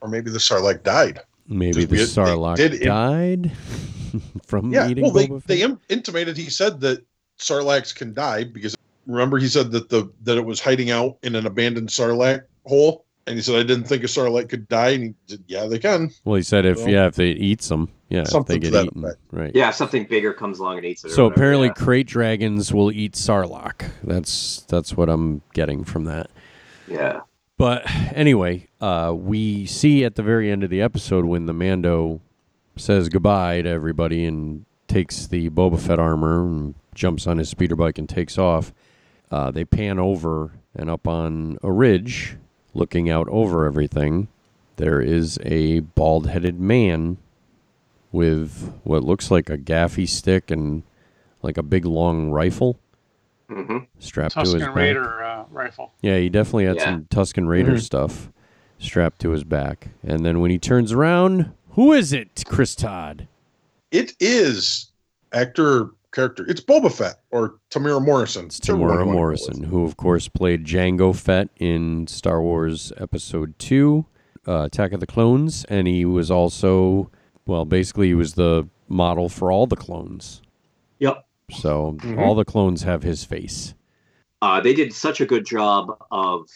Or 0.00 0.08
maybe 0.08 0.30
the 0.30 0.38
Sarlacc 0.38 0.82
died. 0.82 1.20
Maybe 1.46 1.84
the 1.84 1.96
Sarlacc 1.96 2.56
did 2.56 2.80
died 2.82 3.52
from 4.46 4.72
Yeah, 4.72 4.88
eating 4.88 5.04
well, 5.04 5.12
they, 5.12 5.28
Boba 5.28 5.42
Fett. 5.42 5.48
they 5.48 5.62
im- 5.62 5.80
intimated. 5.88 6.36
He 6.36 6.50
said 6.50 6.80
that 6.80 7.04
Sarlaccs 7.38 7.94
can 7.94 8.12
die 8.14 8.44
because 8.44 8.76
remember 9.06 9.38
he 9.38 9.48
said 9.48 9.70
that 9.72 9.88
the 9.88 10.10
that 10.22 10.36
it 10.36 10.44
was 10.44 10.60
hiding 10.60 10.90
out 10.90 11.18
in 11.22 11.34
an 11.34 11.46
abandoned 11.46 11.88
Sarlacc 11.88 12.42
hole, 12.66 13.04
and 13.26 13.36
he 13.36 13.42
said 13.42 13.56
I 13.56 13.62
didn't 13.62 13.84
think 13.84 14.02
a 14.02 14.06
Sarlacc 14.06 14.48
could 14.48 14.68
die, 14.68 14.90
and 14.90 15.02
he 15.04 15.14
said, 15.26 15.44
yeah, 15.46 15.66
they 15.66 15.78
can. 15.78 16.10
well, 16.24 16.36
he 16.36 16.42
said 16.42 16.64
if 16.66 16.78
Well, 16.78 16.88
yeah, 16.88 17.06
if 17.06 17.14
they 17.14 17.30
eats 17.30 17.68
them, 17.68 17.88
yeah, 18.08 18.20
if 18.20 18.26
they 18.26 18.30
something 18.30 18.60
to 18.60 18.66
get 18.66 18.72
that 18.72 18.86
eaten, 18.86 19.04
effect. 19.04 19.20
right? 19.30 19.52
Yeah, 19.54 19.70
something 19.70 20.04
bigger 20.04 20.32
comes 20.32 20.58
along 20.58 20.78
and 20.78 20.86
eats 20.86 21.04
it. 21.04 21.10
So 21.10 21.24
whatever, 21.24 21.34
apparently, 21.34 21.68
yeah. 21.68 21.74
krayt 21.74 22.06
dragons 22.06 22.72
will 22.72 22.90
eat 22.90 23.12
Sarlacc. 23.14 23.90
That's 24.02 24.62
that's 24.62 24.96
what 24.96 25.08
I'm 25.08 25.42
getting 25.54 25.84
from 25.84 26.04
that. 26.04 26.30
yeah. 26.88 27.20
But 27.58 27.82
anyway, 28.12 28.66
uh, 28.80 29.14
we 29.16 29.66
see 29.66 30.04
at 30.04 30.16
the 30.16 30.22
very 30.22 30.50
end 30.50 30.64
of 30.64 30.70
the 30.70 30.82
episode 30.82 31.26
when 31.26 31.46
the 31.46 31.52
Mando 31.52 32.20
says 32.76 33.08
goodbye 33.08 33.62
to 33.62 33.68
everybody 33.68 34.24
and 34.24 34.64
takes 34.88 35.28
the 35.28 35.48
Boba 35.50 35.78
Fett 35.78 36.00
armor 36.00 36.44
and 36.44 36.74
jumps 36.94 37.26
on 37.26 37.38
his 37.38 37.48
speeder 37.48 37.76
bike 37.76 37.98
and 37.98 38.08
takes 38.08 38.36
off. 38.36 38.72
Uh, 39.30 39.50
they 39.52 39.64
pan 39.64 39.98
over 40.00 40.52
and 40.74 40.90
up 40.90 41.06
on 41.06 41.56
a 41.62 41.70
ridge, 41.70 42.36
looking 42.74 43.10
out 43.10 43.28
over 43.28 43.64
everything. 43.66 44.28
There 44.76 45.00
is 45.00 45.38
a 45.44 45.80
bald-headed 45.80 46.58
man 46.58 47.18
with 48.10 48.72
what 48.84 49.04
looks 49.04 49.30
like 49.30 49.48
a 49.50 49.58
gaffi 49.58 50.08
stick 50.08 50.50
and 50.50 50.82
like 51.42 51.56
a 51.58 51.62
big 51.62 51.84
long 51.84 52.30
rifle 52.30 52.78
hmm 53.48 53.78
strapped 53.98 54.34
to 54.34 54.40
his 54.40 54.54
Tusken 54.54 54.66
back. 54.66 54.76
Raider 54.76 55.22
uh, 55.22 55.44
rifle. 55.50 55.92
Yeah, 56.00 56.18
he 56.18 56.28
definitely 56.28 56.64
had 56.66 56.76
Yeah. 56.76 56.84
some 56.84 57.04
Tusken 57.10 57.48
Raider 57.48 57.78
stuff 57.78 58.30
strapped 58.78 59.20
to 59.20 59.30
his 59.30 59.44
back. 59.44 59.88
And 60.02 60.24
then 60.24 60.40
when 60.40 60.50
he 60.50 60.58
turns 60.58 60.92
around, 60.92 61.52
who 61.72 61.92
is 61.92 62.12
it, 62.12 62.44
Chris 62.46 62.74
Todd? 62.74 63.28
It 63.90 64.14
is 64.20 64.90
actor 65.32 65.90
character. 66.12 66.44
It's 66.48 66.60
Boba 66.60 66.92
Fett 66.92 67.16
or 67.30 67.56
Temuera 67.70 68.04
Morrison. 68.04 68.46
It's 68.46 68.60
Whichever 68.60 68.78
one 68.78 68.88
you 68.88 68.94
Temuera 68.94 68.98
wanna 68.98 69.12
go 69.12 69.12
Morrison, 69.18 69.62
who 69.64 69.84
of 69.84 69.96
course 69.96 70.28
played 70.28 70.64
Jango 70.64 71.14
Fett 71.16 71.48
in 71.58 72.06
Star 72.06 72.40
Wars 72.40 72.92
Episode 72.98 73.58
Two, 73.58 74.06
uh, 74.46 74.62
Attack 74.64 74.92
of 74.92 75.00
the 75.00 75.06
Clones, 75.06 75.64
and 75.68 75.86
he 75.88 76.04
was 76.04 76.30
also, 76.30 77.10
well, 77.46 77.64
basically 77.64 78.08
he 78.08 78.14
was 78.14 78.34
the 78.34 78.68
model 78.88 79.28
for 79.28 79.50
all 79.50 79.66
the 79.66 79.76
clones. 79.76 80.42
Yep. 80.98 81.24
So 81.50 81.96
Mhm. 82.00 82.18
all 82.18 82.34
the 82.34 82.44
clones 82.44 82.82
have 82.82 83.02
his 83.02 83.24
face. 83.24 83.74
Uh, 84.40 84.60
they 84.60 84.74
did 84.74 84.92
such 84.92 85.20
a 85.20 85.26
good 85.26 85.46
job 85.46 85.96
of 86.10 86.48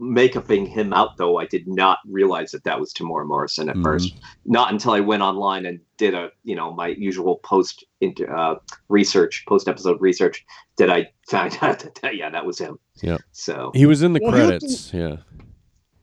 makeuping 0.00 0.68
him 0.68 0.92
out, 0.92 1.16
though. 1.16 1.38
I 1.38 1.46
did 1.46 1.66
not 1.66 1.98
realize 2.06 2.50
that 2.52 2.64
that 2.64 2.78
was 2.78 2.92
Temuera 2.92 3.26
Morrison 3.26 3.68
at 3.68 3.76
Mhm. 3.76 3.82
first. 3.82 4.14
Not 4.44 4.72
until 4.72 4.92
I 4.92 5.00
went 5.00 5.22
online 5.22 5.66
and 5.66 5.80
did 5.96 6.14
a, 6.14 6.30
you 6.44 6.54
know, 6.54 6.72
my 6.72 6.88
usual 6.88 7.36
post 7.44 7.84
inter, 8.00 8.32
uh, 8.34 8.56
research, 8.88 9.44
post 9.48 9.68
episode 9.68 10.00
research, 10.00 10.44
did 10.76 10.90
I 10.90 11.10
find 11.28 11.56
out 11.62 11.80
that, 11.80 11.96
that 12.02 12.16
yeah, 12.16 12.30
that 12.30 12.46
was 12.46 12.58
him. 12.58 12.78
Yep. 13.02 13.20
So 13.32 13.70
He 13.74 13.86
was 13.86 14.02
in 14.02 14.12
the 14.12 14.20
Well, 14.22 14.32
he 14.32 14.38
looked- 14.42 14.48
credits. 14.60 14.92
Yeah, 14.94 15.16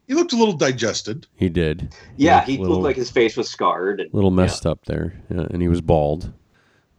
He 0.07 0.13
looked 0.15 0.33
a 0.33 0.37
little 0.37 0.55
digested. 0.57 1.27
he 1.35 1.47
did. 1.47 1.93
yeah, 2.17 2.37
looked 2.37 2.47
he 2.49 2.57
little- 2.57 2.73
looked 2.75 2.83
like 2.83 2.95
his 2.97 3.11
face 3.11 3.37
was 3.37 3.49
scarred. 3.49 4.01
And, 4.01 4.11
A 4.11 4.15
little 4.15 4.31
messed 4.31 4.65
up 4.65 4.85
there, 4.85 5.13
yeah, 5.29 5.47
and 5.49 5.61
he 5.61 5.67
was 5.69 5.79
bald. 5.81 6.33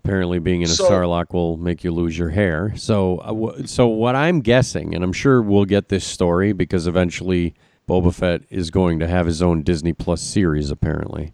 Apparently, 0.05 0.39
being 0.41 0.63
in 0.63 0.69
a 0.69 0.73
So- 0.73 0.91
Sarlacc 0.91 1.33
will 1.33 1.57
make 1.57 1.85
you 1.85 1.93
lose 1.93 2.19
your 2.19 2.31
hair. 2.31 2.73
So, 2.77 3.19
uh, 3.19 3.33
wh- 3.63 3.67
so 3.67 3.87
what 3.87 4.17
I'm 4.17 4.41
guessing, 4.41 4.95
and 4.95 5.05
I'm 5.05 5.13
sure 5.13 5.41
we'll 5.41 5.65
get 5.65 5.89
this 5.91 6.05
story 6.05 6.53
because 6.53 6.87
eventually 6.89 7.55
Boba 7.89 8.13
Fett 8.13 8.43
is 8.51 8.71
going 8.71 8.99
to 8.99 9.07
have 9.07 9.27
his 9.27 9.41
own 9.43 9.63
Disney 9.63 9.93
Plus 9.93 10.21
series, 10.21 10.71
apparently. 10.73 11.33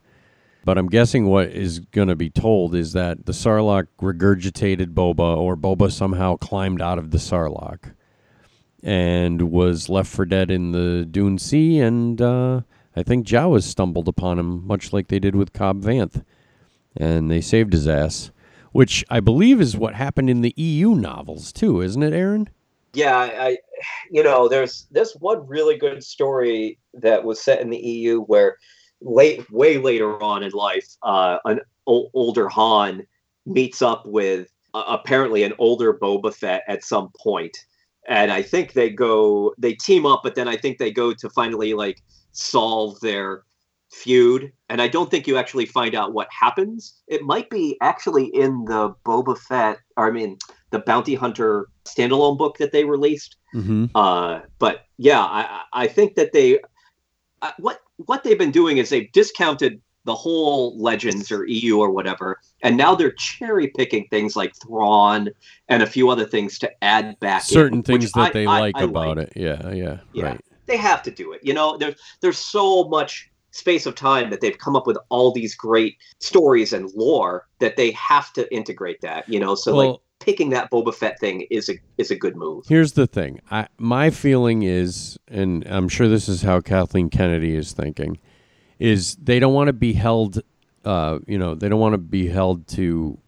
But 0.67 0.77
I'm 0.77 0.89
guessing 0.89 1.27
what 1.27 1.49
is 1.49 1.79
going 1.79 2.09
to 2.09 2.17
be 2.17 2.29
told 2.29 2.75
is 2.75 2.93
that 2.93 3.25
the 3.25 3.33
Sarlacc 3.33 3.87
regurgitated 4.03 4.93
Boba, 4.93 5.35
or 5.39 5.57
Boba 5.57 5.91
somehow 5.91 6.37
climbed 6.37 6.83
out 6.83 6.99
of 6.99 7.11
the 7.11 7.17
Sarlacc 7.19 7.93
and 8.83 9.51
was 9.51 9.89
left 9.89 10.11
for 10.13 10.27
dead 10.27 10.51
in 10.51 10.73
the 10.73 11.07
Dune 11.11 11.39
Sea, 11.39 11.81
and 11.81 12.21
uh, 12.21 12.61
I 12.95 13.03
think 13.03 13.27
Jawas 13.27 13.63
stumbled 13.63 14.09
upon 14.09 14.39
him, 14.39 14.67
much 14.67 14.93
like 14.93 15.09
they 15.09 15.19
did 15.19 15.35
with 15.35 15.55
Cobb 15.55 15.83
Vanth, 15.83 16.23
and 16.97 17.31
they 17.31 17.41
saved 17.41 17.73
his 17.73 17.89
ass, 17.89 18.31
which 18.79 19.05
I 19.11 19.19
believe 19.19 19.61
is 19.61 19.77
what 19.77 19.95
happened 19.95 20.31
in 20.31 20.41
the 20.41 20.55
EU 20.57 20.95
novels 20.95 21.51
too, 21.51 21.81
isn't 21.81 22.01
it, 22.01 22.13
Aaron? 22.13 22.49
yeah, 22.93 23.17
I, 23.17 23.59
you 24.09 24.23
know, 24.23 24.47
there's 24.47 24.87
this 24.93 25.17
one 25.19 25.45
really 25.49 25.77
good 25.77 26.05
story 26.05 26.79
that 26.95 27.25
was 27.25 27.43
set 27.43 27.61
in 27.61 27.71
the 27.71 27.77
EU 27.77 28.21
where 28.21 28.57
late, 29.01 29.51
way 29.51 29.79
later 29.79 30.23
on 30.23 30.45
in 30.45 30.53
life, 30.53 30.87
uh, 31.03 31.39
an 31.45 31.59
o- 31.89 32.09
older 32.15 32.49
Han 32.49 33.05
meets 33.47 33.83
up 33.83 34.07
with 34.07 34.47
uh, 34.75 34.85
apparently 34.87 35.43
an 35.43 35.55
older 35.59 35.93
Boba 35.93 36.33
Fett 36.33 36.63
at 36.69 36.85
some 36.85 37.11
point, 37.21 37.57
and 38.07 38.31
I 38.31 38.43
think 38.43 38.75
they 38.75 38.91
go, 38.91 39.55
they 39.59 39.75
team 39.75 40.07
up, 40.07 40.21
but 40.23 40.37
then 40.37 40.47
I 40.47 40.57
think 40.57 40.79
they 40.79 40.93
go 40.93 41.13
to 41.15 41.29
finally 41.31 41.75
like 41.75 42.01
solve 42.31 43.01
their 43.01 43.43
feud, 43.91 44.53
and 44.69 44.83
I 44.83 44.89
don't 44.89 45.11
think 45.11 45.27
you 45.27 45.37
actually 45.39 45.67
find 45.67 45.95
out 45.95 46.13
what 46.13 46.29
happens. 46.31 47.01
It 47.07 47.23
might 47.23 47.49
be 47.51 47.77
actually 47.81 48.27
in 48.27 48.65
the 48.67 48.95
Boba 49.05 49.37
Fett, 49.39 49.79
or 49.97 50.07
I 50.09 50.11
mean, 50.11 50.39
the 50.71 50.81
Bounty 50.81 51.15
Hunter 51.15 51.69
standalone 51.85 52.37
book 52.37 52.59
that 52.59 52.73
they 52.73 52.85
released. 52.85 53.37
Mm-hmm. 53.55 53.87
Uh, 53.95 54.41
but 54.59 54.85
yeah, 54.99 55.21
I, 55.23 55.63
I 55.73 55.87
think 55.87 56.15
that 56.17 56.33
they 56.33 56.61
uh, 57.43 57.53
what 57.59 57.81
what 58.07 58.25
they've 58.25 58.39
been 58.39 58.51
doing 58.51 58.79
is 58.79 58.91
they've 58.91 59.11
discounted 59.13 59.81
the 60.05 60.15
whole 60.15 60.79
Legends 60.81 61.31
or 61.33 61.45
EU 61.47 61.79
or 61.79 61.91
whatever, 61.91 62.39
and 62.63 62.77
now 62.77 62.95
they're 62.95 63.13
cherry 63.13 63.69
picking 63.69 64.07
things 64.09 64.37
like 64.37 64.55
Thrawn 64.63 65.29
and 65.69 65.83
a 65.83 65.87
few 65.87 66.09
other 66.11 66.25
things 66.27 66.59
to 66.61 66.71
add 66.85 67.19
back. 67.21 67.43
Certain 67.43 67.79
in, 67.79 67.83
things 67.83 68.13
that 68.13 68.21
I- 68.21 68.31
they 68.33 68.47
I- 68.47 68.61
like 68.61 68.77
I 68.77 68.83
about 68.83 69.17
like. 69.17 69.29
it. 69.29 69.33
Yeah, 69.37 69.71
yeah, 69.73 69.99
Yeah. 70.13 70.25
right. 70.25 70.41
They 70.67 70.77
have 70.77 71.03
to 71.05 71.11
do 71.11 71.33
it. 71.33 71.41
You 71.43 71.55
know, 71.55 71.79
there's 71.79 71.95
there's 72.21 72.37
so 72.39 72.85
much 72.89 73.28
space 73.51 73.87
of 73.87 73.95
time 73.95 74.31
that 74.31 74.41
they've 74.41 74.59
come 74.59 74.77
up 74.77 74.87
with 74.87 74.99
all 75.09 75.33
these 75.33 75.55
great 75.55 75.97
stories 76.19 76.73
and 76.73 76.91
lore 76.95 77.47
that 77.59 77.77
they 77.77 77.91
have 77.93 78.33
to 78.35 78.53
integrate 78.55 79.01
that. 79.01 79.29
You 79.29 79.41
know, 79.41 79.55
so 79.55 79.75
like 79.75 79.97
picking 80.21 80.51
that 80.51 80.71
Boba 80.71 80.95
Fett 80.95 81.19
thing 81.19 81.47
is 81.51 81.69
a 81.69 81.79
is 81.97 82.11
a 82.11 82.17
good 82.17 82.37
move. 82.37 82.65
Here's 82.69 82.93
the 82.93 83.07
thing. 83.07 83.41
I 83.51 83.69
my 83.79 84.11
feeling 84.11 84.63
is, 84.63 85.19
and 85.29 85.65
I'm 85.67 85.89
sure 85.89 86.09
this 86.09 86.29
is 86.29 86.43
how 86.43 86.61
Kathleen 86.61 87.11
Kennedy 87.11 87.55
is 87.55 87.73
thinking, 87.73 88.19
is 88.79 89.17
they 89.17 89.39
don't 89.39 89.55
want 89.55 89.69
to 89.69 89.73
be 89.73 89.93
held, 89.93 90.41
uh, 90.85 91.19
you 91.27 91.39
know, 91.39 91.55
they 91.55 91.69
don't 91.69 91.81
want 91.81 91.95
to 91.95 91.99
be 91.99 92.29
held 92.29 92.67
to 92.69 93.19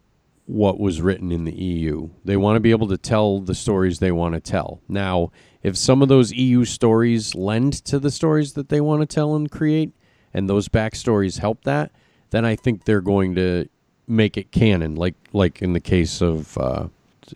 what 0.46 0.80
was 0.80 1.00
written 1.00 1.30
in 1.30 1.44
the 1.44 1.54
EU. 1.54 2.10
They 2.24 2.36
want 2.36 2.56
to 2.56 2.60
be 2.60 2.72
able 2.72 2.88
to 2.88 2.98
tell 2.98 3.38
the 3.38 3.54
stories 3.54 3.98
they 3.98 4.10
want 4.10 4.34
to 4.34 4.40
tell. 4.40 4.82
Now, 4.88 5.30
if 5.62 5.76
some 5.76 6.02
of 6.02 6.08
those 6.08 6.32
EU 6.32 6.64
stories 6.64 7.36
lend 7.36 7.84
to 7.84 8.00
the 8.00 8.10
stories 8.10 8.54
that 8.54 8.68
they 8.68 8.80
want 8.80 9.00
to 9.00 9.06
tell 9.06 9.36
and 9.36 9.48
create, 9.48 9.92
and 10.32 10.48
those 10.48 10.68
backstories 10.68 11.38
help 11.38 11.64
that, 11.64 11.90
then 12.30 12.44
I 12.44 12.56
think 12.56 12.84
they're 12.84 13.00
going 13.00 13.34
to 13.34 13.68
make 14.06 14.36
it 14.36 14.50
canon, 14.50 14.96
like 14.96 15.14
like 15.32 15.62
in 15.62 15.72
the 15.72 15.80
case 15.80 16.20
of 16.20 16.56
uh, 16.58 16.88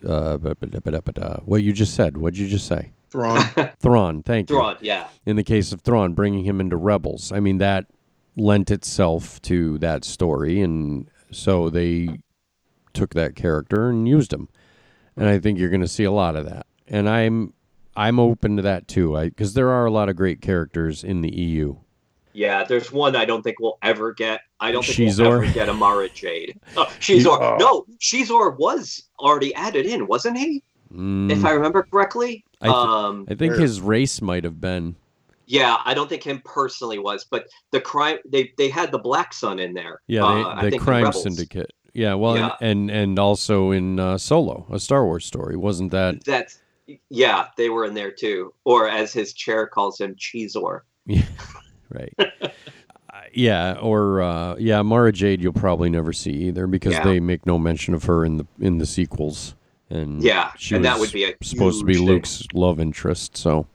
uh, 0.05 0.37
what 1.45 1.63
you 1.63 1.73
just 1.73 1.93
said. 1.93 2.17
What'd 2.17 2.37
you 2.37 2.47
just 2.47 2.67
say? 2.67 2.91
Thrawn. 3.09 3.41
Thrawn. 3.79 4.23
Thank 4.23 4.49
you 4.49 4.57
Thrawn, 4.57 4.77
yeah. 4.81 5.07
in 5.25 5.35
the 5.35 5.43
case 5.43 5.71
of 5.71 5.81
Thrawn, 5.81 6.13
bringing 6.13 6.43
him 6.43 6.59
into 6.59 6.75
Rebels. 6.75 7.31
I 7.31 7.39
mean, 7.39 7.59
that 7.59 7.85
lent 8.35 8.71
itself 8.71 9.41
to 9.43 9.77
that 9.77 10.03
story, 10.03 10.61
and 10.61 11.09
so 11.31 11.69
they 11.69 12.19
took 12.93 13.13
that 13.13 13.35
character 13.35 13.89
and 13.89 14.07
used 14.07 14.33
him. 14.33 14.49
And 15.15 15.29
I 15.29 15.39
think 15.39 15.59
you're 15.59 15.69
going 15.69 15.81
to 15.81 15.87
see 15.87 16.03
a 16.03 16.11
lot 16.11 16.35
of 16.35 16.45
that. 16.45 16.65
And 16.87 17.09
I'm 17.09 17.53
I'm 17.95 18.19
open 18.19 18.57
to 18.57 18.61
that 18.63 18.87
too, 18.87 19.17
because 19.21 19.53
there 19.53 19.69
are 19.69 19.85
a 19.85 19.91
lot 19.91 20.09
of 20.09 20.15
great 20.15 20.41
characters 20.41 21.03
in 21.03 21.21
the 21.21 21.33
EU. 21.33 21.77
Yeah, 22.35 22.63
there's 22.65 22.91
one 22.91 23.15
I 23.15 23.23
don't 23.25 23.41
think 23.41 23.59
we'll 23.59 23.77
ever 23.81 24.13
get. 24.13 24.41
I 24.59 24.71
don't 24.71 24.83
think 24.85 24.97
Xizor? 25.09 25.19
we'll 25.19 25.43
ever 25.43 25.51
get 25.53 25.69
Amara 25.69 26.09
Jade. 26.09 26.59
Oh, 26.75 26.85
Xizor. 26.99 27.39
Oh. 27.41 27.55
No, 27.57 27.85
Xizor 27.99 28.57
was 28.57 29.03
already 29.19 29.53
added 29.55 29.85
in, 29.85 30.05
wasn't 30.07 30.37
he? 30.37 30.61
Mm, 30.93 31.31
If 31.31 31.45
I 31.45 31.51
remember 31.51 31.83
correctly. 31.83 32.43
I 32.61 32.65
th- 32.67 32.75
um, 32.75 33.25
I 33.29 33.35
think 33.35 33.53
or- 33.53 33.59
his 33.59 33.79
race 33.81 34.21
might 34.21 34.43
have 34.43 34.59
been. 34.59 34.95
yeah, 35.45 35.77
I 35.85 35.93
don't 35.93 36.09
think 36.09 36.23
him 36.23 36.41
personally 36.43 36.99
was, 36.99 37.23
but 37.23 37.47
the 37.71 37.79
crime 37.81 38.17
they 38.29 38.51
they 38.57 38.69
had 38.69 38.91
the 38.91 38.99
Black 38.99 39.33
Sun 39.33 39.59
in 39.59 39.73
there. 39.73 40.01
Yeah, 40.07 40.25
uh, 40.25 40.33
they, 40.61 40.67
I 40.67 40.69
the 40.71 40.77
crime 40.79 41.05
Rebels. 41.05 41.23
syndicate. 41.23 41.71
Yeah, 41.93 42.15
well, 42.15 42.35
Yeah. 42.35 42.55
And, 42.59 42.89
and 42.91 42.91
and 43.11 43.19
also 43.19 43.71
in 43.71 43.99
uh, 43.99 44.17
Solo, 44.17 44.65
a 44.71 44.79
Star 44.79 45.05
Wars 45.05 45.25
story, 45.25 45.55
wasn't 45.55 45.91
that? 45.91 46.23
That's 46.25 46.59
Yeah, 47.09 47.47
they 47.55 47.69
were 47.69 47.85
in 47.85 47.93
there 47.93 48.11
too, 48.11 48.53
or 48.65 48.89
as 48.89 49.13
his 49.13 49.31
chair 49.33 49.67
calls 49.67 49.99
him, 50.01 50.15
Cheezor. 50.15 50.81
right. 51.95 52.13
Uh, 52.19 52.47
yeah, 53.33 53.73
or 53.81 54.21
uh, 54.21 54.55
yeah, 54.57 54.81
Mara 54.81 55.11
Jade 55.11 55.41
you'll 55.41 55.53
probably 55.53 55.89
never 55.89 56.13
see 56.13 56.31
either 56.31 56.67
because 56.67 56.93
Yeah. 56.93 57.03
they 57.03 57.19
make 57.19 57.45
no 57.45 57.57
mention 57.57 57.93
of 57.93 58.03
her 58.05 58.25
in 58.25 58.37
the 58.37 58.45
in 58.59 58.77
the 58.77 58.85
sequels. 58.85 59.55
And 59.89 60.23
Yeah, 60.23 60.51
she 60.57 60.75
and 60.75 60.83
that 60.85 60.99
would 60.99 61.11
be 61.11 61.25
a 61.25 61.33
supposed 61.43 61.79
to 61.79 61.85
be 61.85 61.95
thing. 61.95 62.05
Luke's 62.07 62.43
love 62.53 62.79
interest. 62.79 63.37
So 63.37 63.67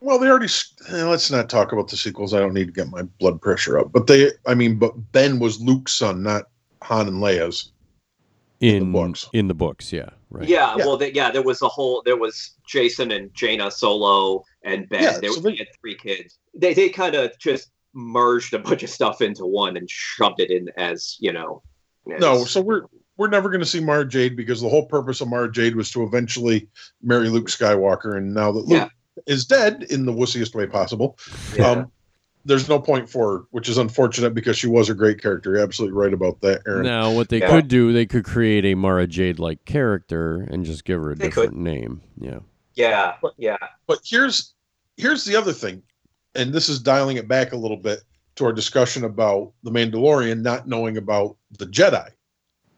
Well, 0.00 0.18
they 0.18 0.28
already. 0.28 0.46
eh, 0.88 1.04
let's 1.04 1.30
not 1.30 1.48
talk 1.50 1.72
about 1.72 1.88
the 1.88 1.96
sequels. 1.96 2.32
I 2.32 2.38
don't 2.38 2.54
need 2.54 2.66
to 2.66 2.72
get 2.72 2.88
my 2.88 3.02
blood 3.20 3.40
pressure 3.42 3.78
up. 3.78 3.90
But 3.92 4.06
they, 4.06 4.30
I 4.46 4.54
mean, 4.54 4.78
but 4.78 4.92
Ben 5.12 5.38
was 5.40 5.60
Luke's 5.60 5.92
son, 5.94 6.22
not 6.22 6.44
Han 6.82 7.08
and 7.08 7.16
Leia's. 7.22 7.72
in 8.60 8.78
the 8.92 8.98
books. 8.98 9.28
in 9.32 9.48
the 9.48 9.54
books, 9.54 9.92
yeah, 9.92 10.10
right. 10.30 10.48
Yeah, 10.48 10.76
Yeah. 10.76 10.86
well, 10.86 10.96
they, 10.96 11.12
yeah, 11.12 11.32
there 11.32 11.42
was 11.42 11.60
a 11.62 11.68
whole. 11.68 12.02
There 12.04 12.16
was 12.16 12.52
Jacen 12.68 13.12
and 13.14 13.34
Jaina 13.34 13.70
Solo 13.72 14.44
and 14.64 14.88
Ben. 14.88 15.02
Yeah, 15.02 15.18
they, 15.20 15.28
so 15.28 15.40
they 15.40 15.50
they- 15.52 15.56
had 15.56 15.66
three 15.80 15.96
kids. 15.96 16.38
They 16.54 16.74
they 16.74 16.88
kind 16.88 17.14
of 17.14 17.36
just 17.38 17.70
merged 17.94 18.54
a 18.54 18.58
bunch 18.58 18.82
of 18.82 18.90
stuff 18.90 19.20
into 19.20 19.44
one 19.44 19.76
and 19.76 19.88
shoved 19.90 20.40
it 20.40 20.50
in 20.50 20.68
as 20.76 21.16
you 21.20 21.32
know. 21.32 21.62
No, 22.06 22.44
so 22.44 22.60
we're 22.60 22.82
we're 23.16 23.28
never 23.28 23.48
going 23.50 23.60
to 23.60 23.66
see 23.66 23.80
Mara 23.80 24.08
Jade 24.08 24.36
because 24.36 24.60
the 24.60 24.68
whole 24.68 24.86
purpose 24.86 25.20
of 25.20 25.28
Mara 25.28 25.50
Jade 25.52 25.76
was 25.76 25.90
to 25.92 26.02
eventually 26.02 26.68
marry 27.02 27.28
Luke 27.28 27.48
Skywalker, 27.48 28.16
and 28.16 28.32
now 28.34 28.50
that 28.52 28.60
Luke 28.66 28.70
Yeah. 28.70 29.22
is 29.26 29.44
dead 29.44 29.84
in 29.90 30.06
the 30.06 30.12
wussiest 30.12 30.54
way 30.54 30.66
possible, 30.66 31.18
yeah. 31.54 31.70
um, 31.70 31.92
there's 32.44 32.68
no 32.68 32.80
point 32.80 33.08
for 33.08 33.32
her, 33.38 33.44
which 33.50 33.68
is 33.68 33.78
unfortunate 33.78 34.34
because 34.34 34.58
she 34.58 34.66
was 34.66 34.88
a 34.90 34.94
great 34.94 35.20
character. 35.22 35.52
You're 35.52 35.62
absolutely 35.62 35.96
right 35.96 36.12
about 36.12 36.40
that, 36.40 36.62
Aaron. 36.66 36.82
Now, 36.84 37.12
what 37.12 37.28
they 37.28 37.38
Yeah. 37.38 37.50
could 37.50 37.68
do, 37.68 37.92
they 37.92 38.06
could 38.06 38.24
create 38.24 38.64
a 38.64 38.74
Mara 38.74 39.06
Jade 39.06 39.38
like 39.38 39.64
character 39.66 40.48
and 40.50 40.64
just 40.64 40.84
give 40.84 41.00
her 41.00 41.12
a 41.12 41.14
They 41.14 41.28
could. 41.28 41.42
different 41.42 41.58
name. 41.58 42.00
Yeah. 42.18 42.38
Yeah, 42.74 43.14
yeah, 43.38 43.56
But 43.86 43.98
here's 44.04 44.54
here's 44.96 45.24
the 45.24 45.36
other 45.36 45.52
thing, 45.52 45.82
and 46.34 46.52
this 46.52 46.68
is 46.68 46.78
dialing 46.80 47.16
it 47.16 47.28
back 47.28 47.52
a 47.52 47.56
little 47.56 47.76
bit 47.76 48.00
to 48.36 48.44
our 48.44 48.52
discussion 48.52 49.04
about 49.04 49.52
the 49.62 49.70
Mandalorian 49.70 50.40
not 50.42 50.66
knowing 50.68 50.96
about 50.96 51.36
the 51.58 51.66
Jedi. 51.66 52.08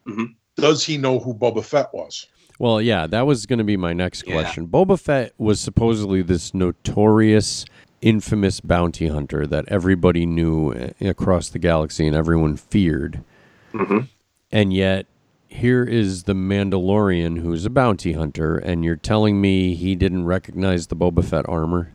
Mhm. 0.06 0.34
Does 0.56 0.84
he 0.84 0.96
know 0.98 1.18
who 1.18 1.34
Boba 1.34 1.64
Fett 1.64 1.92
was? 1.92 2.26
Well, 2.58 2.80
yeah, 2.80 3.06
that 3.08 3.26
was 3.26 3.46
going 3.46 3.58
to 3.58 3.64
be 3.64 3.76
my 3.76 3.92
next 3.92 4.24
Yeah. 4.26 4.34
question. 4.34 4.68
Boba 4.68 4.98
Fett 5.00 5.32
was 5.38 5.60
supposedly 5.60 6.22
this 6.22 6.54
notorious, 6.54 7.64
infamous 8.00 8.60
bounty 8.60 9.08
hunter 9.08 9.46
that 9.46 9.64
everybody 9.68 10.24
knew 10.26 10.70
uh, 10.72 10.90
across 11.08 11.48
the 11.48 11.58
galaxy 11.58 12.06
and 12.06 12.14
everyone 12.14 12.56
feared. 12.56 13.22
hmm 13.72 14.00
And 14.52 14.72
yet, 14.72 15.06
here 15.54 15.84
is 15.84 16.24
the 16.24 16.32
Mandalorian 16.34 17.38
who's 17.40 17.64
a 17.64 17.70
bounty 17.70 18.12
hunter, 18.12 18.56
and 18.58 18.84
you're 18.84 18.96
telling 18.96 19.40
me 19.40 19.74
he 19.74 19.94
didn't 19.94 20.24
recognize 20.26 20.88
the 20.88 20.96
Boba 20.96 21.24
Fett 21.24 21.48
armor? 21.48 21.92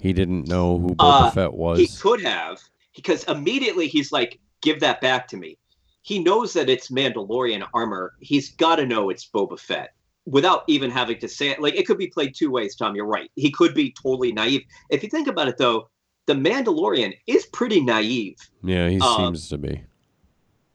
He 0.00 0.12
didn't 0.12 0.48
know 0.48 0.78
who 0.78 0.88
Boba 0.94 1.26
Uh, 1.26 1.30
Fett 1.30 1.54
was? 1.54 1.78
he 1.78 1.86
could 1.86 2.20
have 2.22 2.60
because 2.94 3.24
immediately 3.24 3.88
he's 3.88 4.12
like, 4.12 4.38
"Give 4.60 4.80
that 4.80 5.00
back 5.00 5.28
to 5.28 5.36
me." 5.36 5.56
He 6.02 6.18
knows 6.18 6.52
that 6.52 6.68
it's 6.68 6.90
Mandalorian 6.90 7.66
armor. 7.72 8.12
He's 8.20 8.50
got 8.52 8.76
to 8.76 8.86
know 8.86 9.08
it's 9.08 9.24
Boba 9.26 9.58
Fett 9.58 9.94
without 10.26 10.64
even 10.66 10.90
having 10.90 11.18
to 11.20 11.28
say 11.28 11.48
it. 11.48 11.60
Like 11.62 11.74
it 11.76 11.86
could 11.86 11.96
be 11.98 12.08
played 12.08 12.34
two 12.34 12.50
ways. 12.50 12.76
Tom, 12.76 12.94
you're 12.94 13.06
right. 13.06 13.30
He 13.36 13.50
could 13.50 13.74
be 13.74 13.94
totally 14.02 14.32
naive. 14.32 14.62
If 14.90 15.02
you 15.02 15.08
think 15.08 15.28
about 15.28 15.48
it, 15.48 15.56
though, 15.56 15.88
the 16.26 16.34
Mandalorian 16.34 17.14
is 17.26 17.46
pretty 17.46 17.80
naive. 17.80 18.36
yeah, 18.62 18.88
he 18.88 18.98
uh, 19.00 19.16
seems 19.16 19.48
to 19.48 19.58
be. 19.58 19.82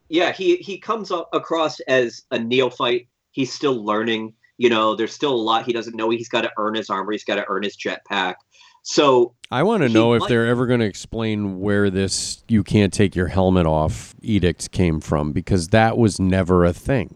Yeah 0.10 0.32
he 0.32 0.58
he 0.58 0.78
comes 0.78 1.12
up 1.12 1.30
across 1.34 1.80
as 1.82 2.24
a 2.32 2.40
neophyte. 2.40 3.08
He's 3.32 3.54
still 3.54 3.84
learning 3.86 4.34
you 4.58 4.70
know 4.70 4.96
there's 4.96 5.14
still 5.14 5.34
a 5.34 5.38
lot 5.38 5.66
he 5.66 5.74
doesn't 5.74 5.96
know. 5.96 6.10
He's 6.10 6.30
got 6.30 6.42
to 6.42 6.52
earn 6.58 6.76
his 6.76 6.90
armor. 6.90 7.12
He's 7.12 7.24
got 7.24 7.36
to 7.36 7.46
earn 7.48 7.64
his 7.64 7.78
jetpack. 7.78 8.36
So 8.82 9.36
I 9.52 9.64
want 9.64 9.84
to 9.84 9.90
know 9.90 10.14
if 10.14 10.22
might- 10.22 10.30
they're 10.30 10.48
ever 10.48 10.66
going 10.66 10.80
to 10.80 10.86
explain 10.86 11.60
where 11.60 11.90
this 11.90 12.44
"you 12.48 12.64
can't 12.64 12.94
take 12.94 13.16
your 13.16 13.28
helmet 13.28 13.66
off" 13.66 14.16
edict 14.22 14.72
came 14.72 15.00
from, 15.00 15.32
because 15.32 15.70
that 15.70 15.98
was 15.98 16.20
never 16.20 16.66
a 16.66 16.74
thing. 16.74 17.16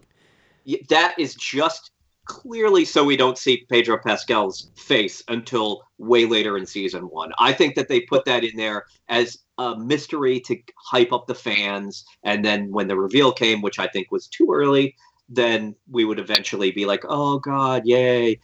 that 0.90 1.14
is 1.18 1.36
just 1.36 1.92
clearly 2.26 2.86
so 2.86 3.04
we 3.04 3.18
don't 3.18 3.38
see 3.38 3.66
pedro 3.70 3.98
pascal's 3.98 4.72
face 4.78 5.22
until 5.28 5.84
way 5.98 6.26
later 6.26 6.58
in 6.58 6.66
season 6.66 7.04
one. 7.04 7.34
I 7.38 7.52
think 7.52 7.76
that 7.76 7.90
they 7.90 8.02
put 8.02 8.24
that 8.26 8.46
in 8.46 8.56
there 8.56 8.86
as 9.10 9.38
a 9.58 9.78
mystery 9.78 10.40
to 10.42 10.58
hype 10.86 11.12
up 11.12 11.28
the 11.28 11.36
fans. 11.36 12.04
And 12.24 12.44
then 12.44 12.72
when 12.72 12.88
the 12.88 12.98
reveal 12.98 13.32
came 13.32 13.62
which 13.62 13.80
i 13.80 13.88
think 13.88 14.12
was 14.12 14.28
too 14.28 14.50
early 14.52 14.96
then 15.30 15.74
we 15.90 16.04
would 16.04 16.20
eventually 16.20 16.72
be 16.72 16.86
like 16.86 17.04
oh 17.08 17.40
god 17.40 17.84
yay. 17.86 18.40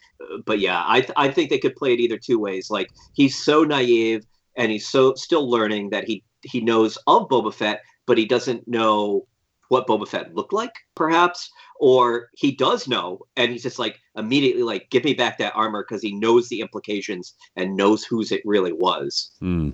But 0.46 0.60
yeah 0.60 0.82
i 0.86 1.00
th- 1.00 1.12
i 1.16 1.30
think 1.30 1.50
they 1.50 1.58
could 1.58 1.76
play 1.76 1.92
it 1.92 2.00
either 2.00 2.18
two 2.18 2.38
ways. 2.38 2.70
Like 2.70 2.90
he's 3.14 3.36
so 3.36 3.64
naive 3.64 4.24
and 4.56 4.70
he's 4.70 4.88
so 4.88 5.14
still 5.14 5.48
learning 5.48 5.90
that 5.90 6.04
he 6.04 6.24
he 6.42 6.60
knows 6.60 6.96
of 7.06 7.28
boba 7.28 7.52
fett 7.52 7.82
but 8.06 8.18
he 8.18 8.26
doesn't 8.26 8.66
know 8.66 9.26
what 9.68 9.86
boba 9.86 10.08
fett 10.08 10.34
looked 10.34 10.52
like 10.52 10.72
perhaps 10.94 11.50
or 11.80 12.28
he 12.36 12.52
does 12.54 12.86
know 12.86 13.20
and 13.36 13.50
he's 13.50 13.62
just 13.62 13.78
like 13.78 13.98
immediately 14.16 14.62
like 14.62 14.88
give 14.90 15.04
me 15.04 15.14
back 15.14 15.38
that 15.38 15.54
armor 15.56 15.84
because 15.86 16.02
he 16.02 16.14
knows 16.14 16.48
the 16.48 16.60
implications 16.60 17.34
and 17.56 17.76
knows 17.76 18.04
whose 18.04 18.30
it 18.30 18.42
really 18.44 18.72
was. 18.72 19.30
Hmm. 19.40 19.70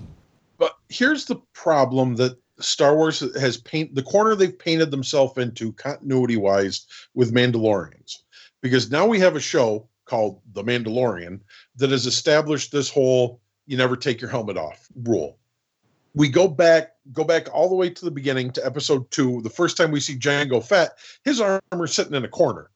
But 0.59 0.77
here's 0.89 1.27
the 1.27 1.37
problem 1.53 2.17
that 2.17 2.39
Star 2.59 2.97
Wars 2.97 3.21
has 3.39 3.57
paint 3.59 3.95
the 3.95 4.03
corner 4.03 4.35
they've 4.35 4.59
painted 4.59 4.91
themselves 4.91 5.37
into 5.37 5.73
continuity 5.73 6.37
wise 6.37 6.87
with 7.15 7.35
Mandalorians. 7.35 8.17
Because 8.63 8.91
now 8.91 9.07
we 9.07 9.21
have 9.21 9.37
a 9.37 9.41
show 9.41 9.89
called 10.07 10.41
The 10.53 10.65
Mandalorian 10.65 11.41
that 11.77 11.91
has 11.91 12.07
established 12.07 12.73
this 12.73 12.89
whole 12.89 13.41
you 13.67 13.77
never 13.77 13.97
take 13.97 14.21
your 14.21 14.31
helmet 14.31 14.57
off 14.57 14.87
rule. 15.03 15.39
We 16.15 16.29
go 16.29 16.49
back 16.49 16.93
go 17.13 17.25
back 17.25 17.49
all 17.53 17.69
the 17.69 17.75
way 17.75 17.91
to 17.91 18.05
the 18.05 18.11
beginning 18.11 18.51
to 18.53 18.65
episode 18.65 19.11
2, 19.11 19.43
the 19.43 19.51
first 19.51 19.77
time 19.77 19.91
we 19.91 20.01
see 20.01 20.17
Jango 20.17 20.65
Fett, 20.65 20.93
his 21.25 21.41
armor 21.41 21.87
sitting 21.87 22.15
in 22.15 22.25
a 22.25 22.29
corner. 22.29 22.71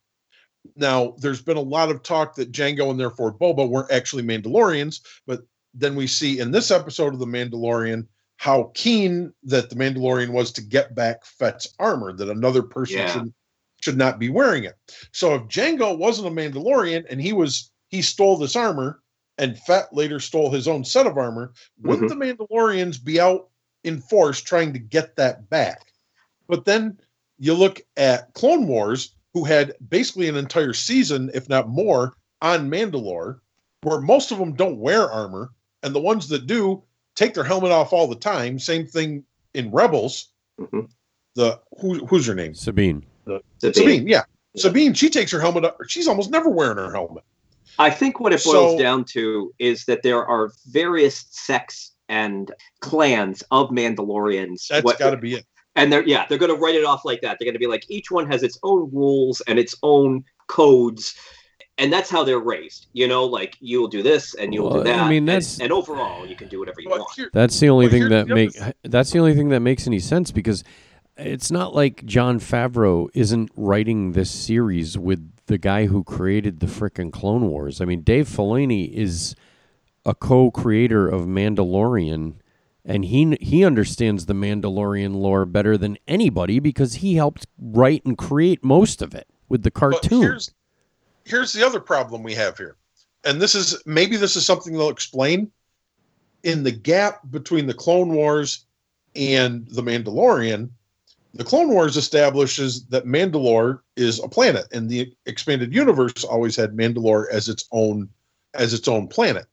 Now, 0.76 1.14
there's 1.18 1.40
been 1.40 1.56
a 1.56 1.62
lot 1.62 1.90
of 1.90 2.02
talk 2.02 2.34
that 2.34 2.52
Jango 2.52 2.90
and 2.90 3.00
therefore 3.00 3.32
Boba 3.32 3.68
weren't 3.68 3.90
actually 3.90 4.22
Mandalorians, 4.22 5.00
but 5.26 5.42
then 5.74 5.94
we 5.94 6.06
see 6.06 6.38
in 6.38 6.50
this 6.50 6.70
episode 6.70 7.14
of 7.14 7.20
The 7.20 7.26
Mandalorian 7.26 8.06
how 8.36 8.70
keen 8.74 9.32
that 9.42 9.68
the 9.68 9.76
Mandalorian 9.76 10.30
was 10.30 10.50
to 10.52 10.62
get 10.62 10.94
back 10.94 11.24
Fett's 11.24 11.74
armor, 11.78 12.12
that 12.14 12.30
another 12.30 12.62
person 12.62 12.98
Yeah. 12.98 13.12
should, 13.12 13.34
should 13.82 13.98
not 13.98 14.18
be 14.18 14.30
wearing 14.30 14.64
it. 14.64 14.76
So 15.12 15.34
if 15.34 15.42
Jango 15.42 15.96
wasn't 15.96 16.28
a 16.28 16.30
Mandalorian 16.30 17.04
and 17.10 17.20
he 17.20 17.32
was 17.32 17.70
he 17.88 18.02
stole 18.02 18.36
this 18.36 18.56
armor 18.56 19.02
and 19.36 19.58
Fett 19.58 19.92
later 19.92 20.20
stole 20.20 20.50
his 20.50 20.68
own 20.68 20.84
set 20.84 21.06
of 21.06 21.18
armor, 21.18 21.52
wouldn't 21.82 22.10
mm-hmm. 22.10 22.18
the 22.18 22.46
Mandalorians 22.46 23.02
be 23.02 23.20
out 23.20 23.48
in 23.84 24.00
force 24.00 24.40
trying 24.40 24.72
to 24.72 24.78
get 24.78 25.16
that 25.16 25.50
back? 25.50 25.92
But 26.48 26.64
then 26.64 26.98
you 27.38 27.54
look 27.54 27.80
at 27.96 28.32
Clone 28.34 28.66
Wars, 28.66 29.14
who 29.34 29.44
had 29.44 29.74
basically 29.88 30.28
an 30.28 30.36
entire 30.36 30.72
season, 30.72 31.30
if 31.34 31.48
not 31.48 31.68
more, 31.68 32.14
on 32.42 32.70
Mandalore, 32.70 33.40
where 33.82 34.00
most 34.00 34.30
of 34.30 34.38
them 34.38 34.54
don't 34.54 34.78
wear 34.78 35.10
armor, 35.10 35.50
and 35.82 35.94
the 35.94 36.00
ones 36.00 36.28
that 36.28 36.46
do 36.46 36.82
take 37.14 37.34
their 37.34 37.44
helmet 37.44 37.72
off 37.72 37.92
all 37.92 38.06
the 38.06 38.14
time. 38.16 38.58
Same 38.58 38.86
thing 38.86 39.24
in 39.54 39.70
Rebels. 39.70 40.28
Mhm. 40.60 40.88
The 41.36 41.60
who, 41.80 42.04
who's 42.06 42.26
her 42.26 42.34
name? 42.34 42.54
Sabine. 42.54 43.04
Sabine. 43.26 43.74
Sabine. 43.74 44.08
Yeah. 44.08 44.22
Sabine. 44.56 44.94
She 44.94 45.08
takes 45.10 45.30
her 45.32 45.40
helmet. 45.40 45.64
off. 45.64 45.74
She's 45.88 46.08
almost 46.08 46.30
never 46.30 46.48
wearing 46.50 46.76
her 46.76 46.90
helmet. 46.92 47.24
I 47.78 47.88
think 47.90 48.18
what 48.20 48.32
it 48.32 48.42
boils 48.44 48.72
So- 48.72 48.78
down 48.78 49.04
to 49.06 49.52
is 49.58 49.84
that 49.86 50.02
there 50.02 50.24
are 50.26 50.50
various 50.70 51.24
sects 51.30 51.92
and 52.08 52.52
clans 52.80 53.42
of 53.52 53.70
Mandalorians. 53.70 54.66
That's 54.68 54.84
What- 54.84 54.98
got 54.98 55.10
to 55.10 55.16
be 55.16 55.34
it. 55.34 55.46
and 55.76 55.92
they're 55.92 56.02
yeah, 56.06 56.26
they're 56.28 56.38
going 56.38 56.52
to 56.52 56.60
write 56.60 56.74
it 56.74 56.84
off 56.84 57.04
like 57.04 57.20
that. 57.22 57.38
They're 57.38 57.46
going 57.46 57.54
to 57.54 57.60
be 57.60 57.68
like 57.68 57.84
each 57.88 58.10
one 58.10 58.28
has 58.30 58.42
its 58.42 58.58
own 58.64 58.90
rules 58.92 59.40
and 59.42 59.58
its 59.58 59.74
own 59.84 60.24
codes, 60.48 61.14
and 61.80 61.92
that's 61.92 62.08
how 62.10 62.22
they're 62.22 62.38
raised. 62.38 62.86
You 62.92 63.08
know, 63.08 63.24
like 63.24 63.56
you'll 63.60 63.88
do 63.88 64.02
this 64.02 64.34
and 64.34 64.54
you'll 64.54 64.70
Well, 64.70 64.84
do 64.84 64.90
I 64.92 65.08
mean, 65.08 65.24
that's- 65.24 65.58
and, 65.58 65.72
overall 65.72 66.26
you 66.26 66.36
can 66.36 66.48
do 66.48 66.58
whatever 66.60 66.80
you 66.80 66.88
But 66.88 67.00
want. 67.00 67.12
here, 67.16 67.30
That's 67.32 67.58
the 67.58 67.68
only 67.70 67.86
Well, 67.86 67.92
thing 67.92 68.08
that 68.10 68.28
the 68.28 68.34
make 68.34 68.60
other 68.60 68.74
that's 68.84 69.10
the 69.10 69.18
only 69.18 69.34
thing 69.34 69.48
that 69.48 69.60
makes 69.60 69.86
any 69.86 69.98
sense 69.98 70.30
because 70.30 70.62
it's 71.16 71.50
not 71.50 71.74
like 71.74 72.04
Jon 72.06 72.38
Favreau 72.40 73.08
isn't 73.14 73.50
writing 73.56 74.12
this 74.12 74.30
series 74.30 74.96
with 74.96 75.28
the 75.46 75.58
guy 75.58 75.86
who 75.86 76.04
created 76.04 76.60
the 76.60 76.66
frickin' 76.66 77.12
Clone 77.12 77.48
Wars. 77.48 77.80
I 77.80 77.84
mean, 77.84 78.02
Dave 78.02 78.28
Filoni 78.28 78.90
is 78.92 79.34
a 80.06 80.14
co-creator 80.14 81.08
of 81.08 81.22
Mandalorian 81.26 82.34
and 82.84 83.04
he 83.04 83.36
he 83.42 83.64
understands 83.64 84.24
the 84.26 84.32
Mandalorian 84.32 85.14
lore 85.16 85.44
better 85.44 85.76
than 85.76 85.98
anybody 86.08 86.58
because 86.60 86.94
he 86.96 87.16
helped 87.16 87.46
write 87.60 88.02
and 88.06 88.16
create 88.16 88.64
most 88.64 89.02
of 89.02 89.14
it 89.14 89.26
with 89.48 89.62
the 89.62 89.70
But 89.70 89.80
cartoon. 89.80 90.38
Here's 91.24 91.52
the 91.52 91.64
other 91.64 91.80
problem 91.80 92.22
we 92.22 92.34
have 92.34 92.56
here, 92.58 92.76
and 93.24 93.40
this 93.40 93.54
is 93.54 93.80
maybe 93.86 94.16
this 94.16 94.36
is 94.36 94.44
something 94.44 94.72
they'll 94.72 94.88
explain 94.88 95.50
in 96.42 96.62
the 96.62 96.72
gap 96.72 97.20
between 97.30 97.66
the 97.66 97.74
Clone 97.74 98.14
Wars 98.14 98.66
and 99.14 99.66
the 99.68 99.82
Mandalorian. 99.82 100.70
The 101.34 101.44
Clone 101.44 101.70
Wars 101.70 101.96
establishes 101.96 102.86
that 102.86 103.04
Mandalore 103.06 103.80
is 103.96 104.18
a 104.22 104.28
planet, 104.28 104.66
and 104.72 104.88
the 104.88 105.14
expanded 105.26 105.72
universe 105.72 106.24
always 106.24 106.56
had 106.56 106.72
Mandalore 106.76 107.26
as 107.30 107.48
its 107.48 107.68
own 107.72 108.08
as 108.54 108.74
its 108.74 108.88
own 108.88 109.06
planet, 109.06 109.46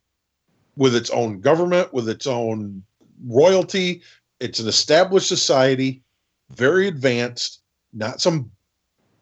with 0.75 0.95
its 0.95 1.11
own 1.11 1.39
government, 1.39 1.93
with 1.93 2.09
its 2.09 2.25
own 2.25 2.83
royalty. 3.27 4.01
It's 4.39 4.59
an 4.59 4.67
established 4.67 5.27
society, 5.27 6.01
very 6.49 6.87
advanced, 6.87 7.61
not 7.93 8.21
some 8.21 8.51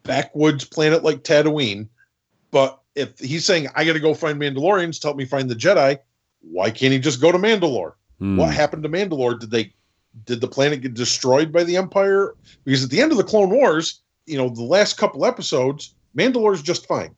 backwoods 0.02 0.64
planet 0.64 1.04
like 1.04 1.22
Tatooine. 1.22 1.88
But 2.56 2.80
if 2.94 3.18
he's 3.18 3.44
saying 3.44 3.68
I 3.74 3.84
got 3.84 3.92
to 3.92 4.00
go 4.00 4.14
find 4.14 4.40
Mandalorians 4.40 4.98
to 5.00 5.08
help 5.08 5.18
me 5.18 5.26
find 5.26 5.50
the 5.50 5.54
Jedi, 5.54 5.98
why 6.40 6.70
can't 6.70 6.90
he 6.90 6.98
just 6.98 7.20
go 7.20 7.30
to 7.30 7.36
Mandalore? 7.36 7.92
Hmm. 8.18 8.38
What 8.38 8.54
happened 8.54 8.82
to 8.84 8.88
Mandalore? 8.88 9.38
Did 9.38 9.50
they 9.50 9.74
did 10.24 10.40
the 10.40 10.48
planet 10.48 10.80
get 10.80 10.94
destroyed 10.94 11.52
by 11.52 11.64
the 11.64 11.76
Empire? 11.76 12.34
Because 12.64 12.82
at 12.82 12.88
the 12.88 13.02
end 13.02 13.12
of 13.12 13.18
the 13.18 13.24
Clone 13.24 13.50
Wars, 13.50 14.00
you 14.24 14.38
know, 14.38 14.48
the 14.48 14.62
last 14.62 14.96
couple 14.96 15.26
episodes, 15.26 15.94
Mandalore's 16.16 16.62
just 16.62 16.86
fine. 16.86 17.14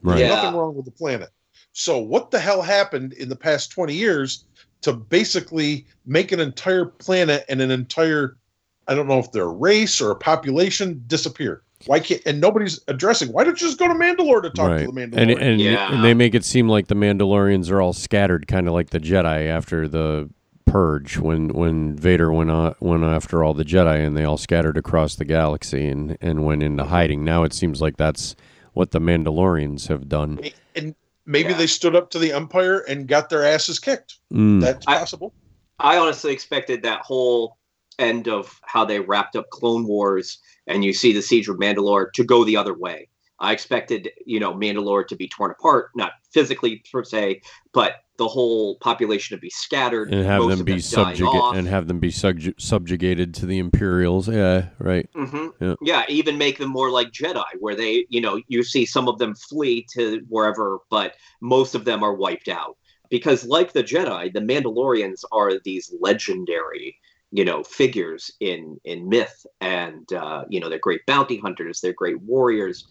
Right. 0.00 0.20
Yeah. 0.20 0.28
Nothing 0.28 0.58
wrong 0.58 0.74
with 0.74 0.86
the 0.86 0.92
planet. 0.92 1.28
So 1.74 1.98
what 1.98 2.30
the 2.30 2.38
hell 2.38 2.62
happened 2.62 3.12
in 3.12 3.28
the 3.28 3.36
past 3.36 3.70
20 3.72 3.92
years 3.92 4.46
to 4.80 4.94
basically 4.94 5.84
make 6.06 6.32
an 6.32 6.40
entire 6.40 6.86
planet 6.86 7.44
and 7.50 7.60
an 7.60 7.70
entire 7.70 8.38
I 8.86 8.94
don't 8.94 9.08
know 9.08 9.18
if 9.18 9.30
they're 9.30 9.42
a 9.42 9.48
race 9.48 10.00
or 10.00 10.10
a 10.10 10.16
population 10.16 11.04
disappear? 11.06 11.64
Why 11.86 12.00
can't 12.00 12.20
and 12.26 12.40
nobody's 12.40 12.80
addressing 12.88 13.32
why 13.32 13.44
don't 13.44 13.60
you 13.60 13.66
just 13.68 13.78
go 13.78 13.86
to 13.88 13.94
Mandalore 13.94 14.42
to 14.42 14.50
talk 14.50 14.70
right. 14.70 14.78
to 14.80 14.86
the 14.86 14.92
Mandalorian? 14.92 15.16
And 15.16 15.30
and, 15.30 15.60
Yeah. 15.60 15.92
and 15.94 16.04
they 16.04 16.14
make 16.14 16.34
it 16.34 16.44
seem 16.44 16.68
like 16.68 16.88
the 16.88 16.94
Mandalorians 16.96 17.70
are 17.70 17.80
all 17.80 17.92
scattered, 17.92 18.48
kind 18.48 18.66
of 18.66 18.74
like 18.74 18.90
the 18.90 18.98
Jedi 19.00 19.48
after 19.48 19.86
the 19.86 20.28
purge 20.66 21.16
when 21.18 21.48
when 21.48 21.96
Vader 21.96 22.32
went 22.32 22.50
on, 22.50 22.74
went 22.80 23.04
after 23.04 23.42
all 23.44 23.54
the 23.54 23.64
Jedi 23.64 24.04
and 24.04 24.16
they 24.16 24.24
all 24.24 24.36
scattered 24.36 24.76
across 24.76 25.14
the 25.16 25.24
galaxy 25.24 25.86
and 25.86 26.18
and 26.20 26.44
went 26.44 26.62
into 26.62 26.84
hiding. 26.84 27.24
Now 27.24 27.44
it 27.44 27.52
seems 27.52 27.80
like 27.80 27.96
that's 27.96 28.34
what 28.74 28.90
the 28.90 29.00
Mandalorians 29.00 29.86
have 29.88 30.08
done. 30.08 30.40
and 30.74 30.94
maybe 31.26 31.50
Yeah. 31.50 31.58
they 31.58 31.66
stood 31.66 31.94
up 31.96 32.10
to 32.10 32.18
the 32.18 32.32
Empire 32.32 32.80
and 32.88 33.06
got 33.06 33.28
their 33.30 33.44
asses 33.44 33.78
kicked. 33.78 34.16
Mm. 34.32 34.60
That's 34.60 34.86
I- 34.86 34.98
possible. 34.98 35.32
I 35.80 35.96
honestly 35.96 36.32
expected 36.32 36.82
that 36.82 37.02
whole 37.02 37.56
end 38.00 38.26
of 38.28 38.60
how 38.64 38.84
they 38.84 38.98
wrapped 39.00 39.36
up 39.36 39.48
Clone 39.50 39.86
Wars 39.86 40.38
and 40.68 40.84
you 40.84 40.92
see 40.92 41.12
the 41.12 41.22
Siege 41.22 41.48
of 41.48 41.56
Mandalore 41.56 42.12
to 42.12 42.24
go 42.24 42.44
the 42.44 42.56
other 42.56 42.74
way. 42.74 43.08
I 43.40 43.52
expected, 43.52 44.10
you 44.26 44.40
know, 44.40 44.52
Mandalore 44.52 45.06
to 45.06 45.16
be 45.16 45.28
torn 45.28 45.52
apart, 45.52 45.90
not 45.94 46.12
physically 46.32 46.82
per 46.90 47.04
se, 47.04 47.42
but 47.72 47.92
the 48.16 48.26
whole 48.26 48.76
population 48.78 49.36
to 49.36 49.40
be 49.40 49.50
scattered 49.50 50.12
and 50.12 50.26
have 50.26 50.48
them 50.48 50.64
be 50.64 50.80
subjugated 50.80 51.54
and 51.54 51.68
have 51.68 51.86
them 51.86 52.00
be 52.00 52.10
subju- 52.10 52.60
subjugated 52.60 53.32
to 53.34 53.46
the 53.46 53.58
Imperials. 53.58 54.28
Yeah, 54.28 54.66
right. 54.80 55.08
Mm-hmm. 55.14 55.64
Yeah. 55.64 55.74
Yeah. 55.80 56.04
even 56.08 56.36
make 56.36 56.58
them 56.58 56.70
more 56.70 56.90
like 56.90 57.12
Jedi, 57.12 57.44
where 57.60 57.76
they, 57.76 58.06
you 58.08 58.20
know, 58.20 58.40
you 58.48 58.64
see 58.64 58.84
some 58.84 59.06
of 59.08 59.18
them 59.18 59.36
flee 59.36 59.86
to 59.94 60.20
wherever, 60.28 60.80
but 60.90 61.14
most 61.40 61.76
of 61.76 61.84
them 61.84 62.02
are 62.02 62.14
wiped 62.14 62.48
out. 62.48 62.76
Because, 63.08 63.46
like 63.46 63.72
the 63.72 63.84
Jedi, 63.84 64.32
the 64.32 64.40
Mandalorians 64.40 65.22
are 65.32 65.52
these 65.64 65.94
legendary, 66.00 66.96
you 67.30 67.44
know, 67.44 67.62
figures 67.62 68.30
in 68.40 68.78
in 68.84 69.08
myth, 69.08 69.44
and 69.60 70.10
uh, 70.12 70.44
you 70.48 70.60
know, 70.60 70.68
they're 70.68 70.78
great 70.78 71.04
bounty 71.06 71.38
hunters, 71.38 71.80
they're 71.80 71.92
great 71.92 72.20
warriors. 72.22 72.86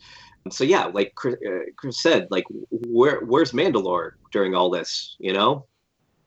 So 0.52 0.64
yeah, 0.64 0.86
like 0.86 1.14
Chris, 1.16 1.36
uh, 1.46 1.66
Chris 1.76 2.02
said, 2.02 2.28
like 2.30 2.46
where 2.70 3.22
where's 3.22 3.52
Mandalore 3.52 4.12
during 4.32 4.56
all 4.56 4.70
this, 4.70 5.16
you 5.20 5.34
know? 5.34 5.66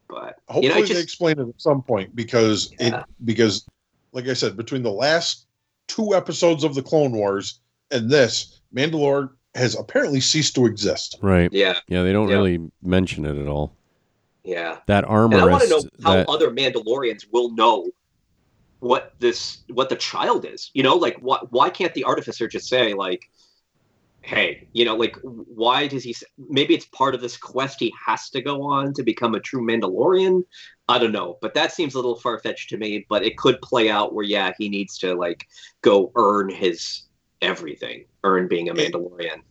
But 0.09 0.37
Hopefully 0.49 0.67
you 0.67 0.69
know, 0.71 0.85
it 0.85 0.89
they 0.89 1.01
explain 1.01 1.39
it 1.39 1.49
at 1.49 1.61
some 1.61 1.83
point 1.83 2.15
because 2.15 2.75
Yeah. 2.79 2.99
it 3.01 3.05
because 3.25 3.65
like 4.13 4.27
I 4.27 4.35
said, 4.35 4.57
between 4.57 4.83
the 4.83 4.91
last 4.91 5.47
two 5.87 6.15
episodes 6.15 6.65
of 6.65 6.75
the 6.75 6.83
Clone 6.83 7.13
Wars 7.13 7.61
and 7.91 8.11
this, 8.11 8.61
Mandalore 8.75 9.31
has 9.55 9.75
apparently 9.79 10.21
ceased 10.21 10.55
to 10.57 10.67
exist. 10.67 11.19
Right. 11.23 11.49
yeah, 11.53 11.79
Yeah, 11.89 12.03
they 12.03 12.13
don't 12.13 12.29
Yeah. 12.29 12.35
really 12.37 12.59
mention 12.83 13.25
it 13.25 13.37
at 13.39 13.47
all. 13.49 13.73
yeah. 14.45 14.79
That 14.87 15.05
And 15.05 15.35
I 15.35 15.47
want 15.47 15.63
to 15.63 15.69
know 15.69 15.83
how 16.05 16.15
that 16.17 16.29
other 16.29 16.51
Mandalorians 16.51 17.27
will 17.33 17.55
know 17.55 17.89
what 18.81 19.15
this 19.19 19.59
what 19.69 19.89
the 19.89 19.97
child 19.97 20.45
is. 20.45 20.71
You 20.75 20.83
know, 20.83 20.97
like 20.97 21.17
why 21.21 21.39
why 21.51 21.71
can't 21.71 21.95
the 21.95 22.05
artificer 22.05 22.49
just 22.49 22.69
say 22.69 22.95
like, 22.95 23.31
"Hey, 24.23 24.67
you 24.73 24.85
know, 24.85 24.97
like 24.97 25.17
why 25.23 25.87
does 25.87 26.03
he? 26.03 26.17
Maybe 26.37 26.75
it's 26.75 26.87
part 26.87 27.15
of 27.15 27.21
this 27.21 27.37
quest 27.37 27.79
he 27.79 27.95
has 28.05 28.31
to 28.31 28.43
go 28.43 28.63
on 28.63 28.93
to 28.95 29.03
become 29.03 29.35
a 29.35 29.41
true 29.41 29.65
Mandalorian. 29.65 30.43
I 30.89 30.99
don't 30.99 31.13
know, 31.13 31.39
but 31.41 31.55
that 31.55 31.73
seems 31.73 31.95
a 31.95 31.99
little 31.99 32.17
far 32.17 32.39
fetched 32.41 32.71
to 32.71 32.79
me. 32.79 33.07
But 33.09 33.23
it 33.23 33.37
could 33.37 33.61
play 33.63 33.91
out 33.91 34.15
where 34.15 34.25
yeah, 34.25 34.53
he 34.59 34.69
needs 34.69 34.99
to 34.99 35.15
like 35.15 35.47
go 35.83 36.11
earn 36.17 36.51
his 36.51 37.03
everything, 37.43 38.07
earn 38.25 38.49
being 38.49 38.69
a 38.69 38.75
Mandalorian. 38.75 39.43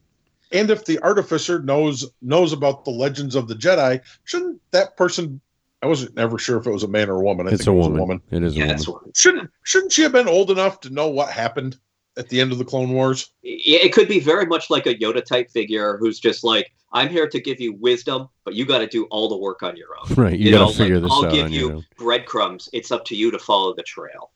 And 0.51 0.71
if 0.71 0.85
the 0.85 0.99
artificer 0.99 1.61
knows 1.61 2.09
knows 2.21 2.53
about 2.53 2.83
the 2.83 2.91
legends 2.91 3.35
of 3.35 3.47
the 3.47 3.53
Jedi, 3.55 4.01
shouldn't 4.23 4.59
that 4.71 4.97
person 4.97 5.41
I 5.81 5.87
wasn't 5.87 6.15
never 6.15 6.37
sure 6.37 6.57
if 6.59 6.67
it 6.67 6.71
was 6.71 6.83
a 6.83 6.87
man 6.87 7.09
or 7.09 7.15
a 7.21 7.23
woman. 7.23 7.47
I 7.47 7.51
it's 7.51 7.59
think 7.63 7.69
a 7.69 7.71
it 7.71 7.75
was 7.75 7.87
woman. 7.87 7.99
a 7.99 8.03
woman. 8.03 8.21
It 8.31 8.43
is 8.43 8.55
Yeah, 8.55 8.65
a 8.65 8.67
woman. 8.67 8.83
what. 9.05 9.17
Shouldn't 9.17 9.49
shouldn't 9.63 9.91
she 9.93 10.01
have 10.03 10.11
been 10.11 10.27
old 10.27 10.51
enough 10.51 10.79
to 10.81 10.89
know 10.89 11.07
what 11.07 11.29
happened 11.31 11.77
at 12.17 12.27
the 12.29 12.41
end 12.41 12.51
of 12.51 12.57
the 12.57 12.65
Clone 12.65 12.91
Wars? 12.91 13.31
It 13.43 13.93
could 13.93 14.07
be 14.09 14.19
very 14.19 14.45
much 14.45 14.69
like 14.69 14.85
a 14.87 14.95
Yoda 14.95 15.23
type 15.23 15.49
figure 15.51 15.97
who's 15.97 16.19
just 16.19 16.43
like, 16.43 16.73
I'm 16.91 17.07
here 17.07 17.29
to 17.29 17.39
give 17.39 17.61
you 17.61 17.73
wisdom, 17.73 18.27
but 18.43 18.55
you 18.55 18.65
got 18.65 18.79
to 18.79 18.87
do 18.87 19.05
all 19.05 19.29
the 19.29 19.37
work 19.37 19.63
on 19.63 19.77
your 19.77 19.89
own. 19.97 20.13
Right. 20.15 20.37
You, 20.37 20.47
You, 20.47 20.51
gotta 20.51 20.65
know, 20.65 20.71
figure 20.73 20.95
like, 20.99 21.03
this 21.03 21.11
I'll 21.13 21.25
out 21.25 21.31
give 21.33 21.45
on 21.45 21.51
you 21.53 21.59
your 21.67 21.75
own. 21.77 21.85
breadcrumbs. 21.97 22.67
It's 22.73 22.91
up 22.91 23.05
to 23.05 23.15
you 23.15 23.31
to 23.31 23.39
follow 23.39 23.73
the 23.73 23.83
trail. 23.83 24.31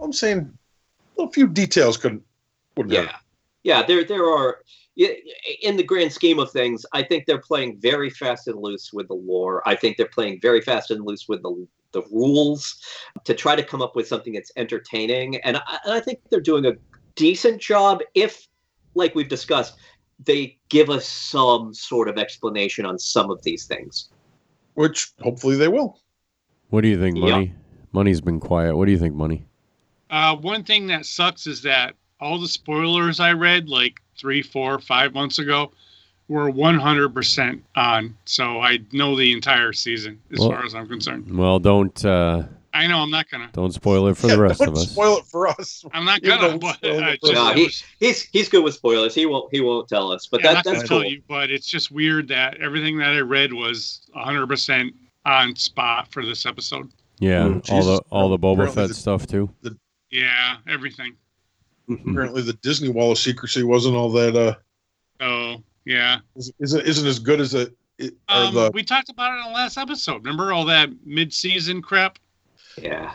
I'm 0.00 0.12
saying 0.12 0.52
a 1.20 1.30
few 1.30 1.46
details 1.46 1.96
could 1.96 2.20
would 2.76 2.90
Yeah, 2.90 3.14
yeah. 3.62 3.82
There, 3.84 4.02
there 4.02 4.24
are. 4.24 4.58
Yeah, 4.96 5.08
In 5.62 5.76
the 5.76 5.82
grand 5.82 6.12
scheme 6.12 6.38
of 6.38 6.50
things, 6.50 6.86
I 6.92 7.02
think 7.02 7.26
they're 7.26 7.40
playing 7.40 7.78
very 7.80 8.10
fast 8.10 8.46
and 8.48 8.58
loose 8.60 8.92
with 8.92 9.08
the 9.08 9.14
lore. 9.14 9.62
I 9.66 9.74
think 9.74 9.96
they're 9.96 10.06
playing 10.06 10.40
very 10.40 10.60
fast 10.60 10.90
and 10.90 11.04
loose 11.04 11.28
with 11.28 11.42
the 11.42 11.66
the 11.92 12.02
rules 12.10 12.80
to 13.22 13.34
try 13.34 13.54
to 13.54 13.62
come 13.62 13.80
up 13.80 13.94
with 13.94 14.08
something 14.08 14.32
that's 14.32 14.50
entertaining. 14.56 15.36
And 15.42 15.56
I, 15.58 15.78
and 15.84 15.94
I 15.94 16.00
think 16.00 16.18
they're 16.28 16.40
doing 16.40 16.66
a 16.66 16.72
decent 17.14 17.60
job. 17.60 18.00
If, 18.14 18.48
like 18.96 19.14
we've 19.14 19.28
discussed, 19.28 19.76
they 20.24 20.58
give 20.70 20.90
us 20.90 21.06
some 21.06 21.72
sort 21.72 22.08
of 22.08 22.18
explanation 22.18 22.84
on 22.84 22.98
some 22.98 23.30
of 23.30 23.40
these 23.44 23.66
things. 23.66 24.10
which 24.74 25.12
hopefully 25.22 25.54
they 25.56 25.68
will. 25.68 26.00
What 26.70 26.80
do 26.80 26.88
you 26.88 26.98
think, 26.98 27.16
Yeah. 27.16 27.30
Money? 27.30 27.54
Money's 27.92 28.20
been 28.20 28.40
quiet. 28.40 28.76
What 28.76 28.86
do 28.86 28.90
you 28.90 28.98
think, 28.98 29.14
Money? 29.14 29.46
Uh, 30.10 30.34
one 30.34 30.64
thing 30.64 30.88
that 30.88 31.06
sucks 31.06 31.46
is 31.46 31.62
that 31.62 31.94
all 32.20 32.40
the 32.40 32.48
spoilers 32.48 33.20
I 33.20 33.32
read 33.34 33.68
like 33.68 34.00
three, 34.18 34.42
four, 34.42 34.78
five 34.78 35.14
months 35.14 35.38
ago 35.38 35.72
were 36.28 36.50
100% 36.50 37.60
on. 37.76 38.16
So 38.24 38.60
I 38.60 38.78
know 38.92 39.16
the 39.16 39.32
entire 39.32 39.72
season 39.72 40.20
as 40.32 40.38
Well- 40.40 40.50
far 40.50 40.64
as 40.64 40.74
I'm 40.74 40.88
concerned. 40.88 41.36
Well, 41.36 41.58
don't 41.58 42.02
uh, 42.04 42.44
I 42.72 42.88
know 42.88 42.98
I'm 42.98 43.10
not 43.10 43.30
gonna. 43.30 43.50
don't 43.52 43.72
spoil 43.72 44.08
it 44.08 44.16
for 44.16 44.26
the 44.26 44.40
rest 44.40 44.58
don't 44.58 44.70
of 44.70 44.74
us. 44.76 44.90
Spoil 44.90 45.18
it 45.18 45.26
for 45.26 45.46
us. 45.48 45.84
I'm 45.92 46.04
not 46.04 46.22
gonna. 46.22 46.48
though 46.48 46.58
But, 46.58 46.84
uh, 46.84 47.10
just- 47.22 47.32
No, 47.32 47.52
he, 47.52 47.70
he's 48.00 48.22
he's 48.32 48.48
good 48.48 48.64
with 48.64 48.74
spoilers. 48.74 49.14
He 49.14 49.26
won't 49.26 49.54
he 49.54 49.60
won't 49.60 49.88
tell 49.88 50.10
us. 50.10 50.26
But 50.26 50.42
yeah, 50.42 50.54
that 50.54 50.54
not 50.54 50.64
that's 50.64 50.82
to 50.82 50.88
tell 50.88 51.00
cool. 51.02 51.10
you, 51.10 51.22
but 51.28 51.50
it's 51.52 51.66
just 51.68 51.92
weird 51.92 52.26
that 52.28 52.60
everything 52.60 52.98
that 52.98 53.10
I 53.14 53.20
read 53.20 53.52
was 53.52 54.00
100% 54.16 54.92
on 55.24 55.54
spot 55.56 56.10
for 56.12 56.24
this 56.26 56.46
episode. 56.46 56.90
Yeah, 57.20 57.44
Mm, 57.44 57.70
all 57.70 57.82
the 57.84 58.02
all 58.10 58.28
the 58.28 58.38
Boba 58.38 58.52
Apparently 58.54 58.74
Fett 58.74 58.88
the- 58.88 58.94
stuff 58.94 59.26
too. 59.28 59.50
Yeah, 60.10 60.56
everything. 60.68 61.14
Apparently, 61.90 62.42
the 62.42 62.54
Disney 62.54 62.88
Wall 62.88 63.12
of 63.12 63.18
Secrecy 63.18 63.62
wasn't 63.62 63.94
all 63.96 64.10
that. 64.12 64.36
Uh, 64.36 64.54
Oh, 65.20 65.62
yeah. 65.84 66.18
isn't 66.60 66.86
isn't 66.86 67.06
as 67.06 67.18
good 67.18 67.40
as 67.40 67.54
it. 67.54 67.74
it 67.98 68.14
Um, 68.28 68.54
the, 68.54 68.70
we 68.74 68.82
talked 68.82 69.08
about 69.10 69.32
it 69.34 69.38
in 69.40 69.44
the 69.52 69.54
last 69.54 69.76
episode. 69.78 70.24
Remember 70.24 70.52
all 70.52 70.64
that 70.64 70.88
mid-season 71.06 71.82
crap? 71.82 72.18
Yeah. 72.80 73.14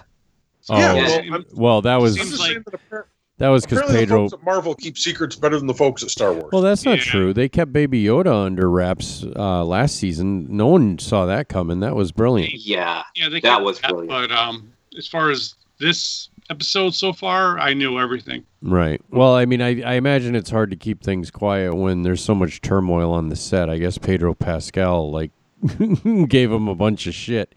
Oh, 0.70 0.78
yeah, 0.78 0.94
Yeah. 1.22 1.30
well, 1.32 1.44
well, 1.54 1.82
that 1.82 1.98
was 1.98 2.16
Seems 2.16 2.40
like- 2.40 2.64
that 2.64 3.06
that 3.40 3.48
was 3.50 3.64
because 3.64 3.80
apparently 3.80 4.02
the 4.02 4.06
Pedro. 4.08 4.18
folks 4.30 4.34
at 4.34 4.44
Marvel 4.44 4.76
keep 4.76 4.98
secrets 4.98 5.36
better 5.36 5.58
than 5.58 5.66
the 5.68 5.74
folks 5.74 6.04
at 6.04 6.10
Star 6.10 6.34
Wars. 6.34 6.50
Well, 6.52 6.62
that's 6.62 6.84
not 6.86 6.98
Yeah. 7.00 7.04
true. 7.06 7.34
They 7.34 7.48
kept 7.50 7.72
Baby 7.74 8.04
Yoda 8.04 8.46
under 8.46 8.70
wraps 8.70 9.24
uh, 9.36 9.64
last 9.66 9.96
season. 9.96 10.46
No 10.50 10.68
one 10.68 11.00
saw 11.00 11.26
that 11.26 11.48
coming. 11.50 11.80
That 11.80 11.96
was 11.96 12.12
brilliant. 12.12 12.54
Yeah. 12.54 13.04
Yeah, 13.16 13.30
they 13.30 13.40
That 13.40 13.50
kept 13.56 13.64
was 13.64 13.80
brilliant. 13.80 14.10
But 14.10 14.32
um, 14.32 14.72
as 14.98 15.08
far 15.08 15.32
as 15.32 15.56
this 15.80 16.30
episode 16.50 16.94
so 16.94 17.14
far, 17.14 17.60
I 17.60 17.74
knew 17.74 18.00
everything. 18.00 18.44
Right. 18.62 19.02
Well, 19.10 19.36
I 19.36 19.46
mean, 19.46 19.62
I, 19.62 19.82
I 19.82 19.94
imagine 19.94 20.36
it's 20.36 20.50
hard 20.50 20.70
to 20.72 20.76
keep 20.76 21.04
things 21.04 21.32
quiet 21.32 21.76
when 21.76 22.04
there's 22.04 22.24
so 22.24 22.36
much 22.36 22.62
turmoil 22.62 23.12
on 23.12 23.30
the 23.30 23.36
set. 23.36 23.70
I 23.70 23.78
guess 23.78 23.98
Pedro 23.98 24.34
Pascal 24.34 25.12
like 25.12 25.32
gave 26.28 26.52
him 26.52 26.68
a 26.68 26.76
bunch 26.76 27.08
of 27.08 27.14
shit. 27.14 27.54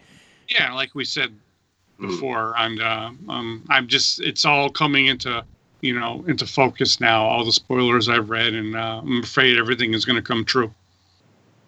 Yeah, 0.49 0.73
like 0.75 0.95
we 0.95 1.05
said 1.05 1.35
Hmm. 1.99 2.07
before, 2.09 2.55
and 2.57 2.81
uh, 2.81 3.11
um, 3.29 3.65
I'm 3.69 3.87
just 3.87 4.21
it's 4.21 4.45
all 4.45 4.69
coming 4.71 5.07
into 5.07 5.45
you 5.83 5.99
know 5.99 6.25
into 6.27 6.47
focus 6.47 7.01
now. 7.01 7.23
All 7.25 7.45
the 7.45 7.53
spoilers 7.53 8.09
I've 8.09 8.31
read, 8.31 8.55
and 8.55 8.75
uh, 8.75 9.01
I'm 9.05 9.23
afraid 9.23 9.57
everything 9.59 9.95
is 9.95 10.05
going 10.05 10.17
to 10.17 10.23
come 10.23 10.45
true. 10.45 10.73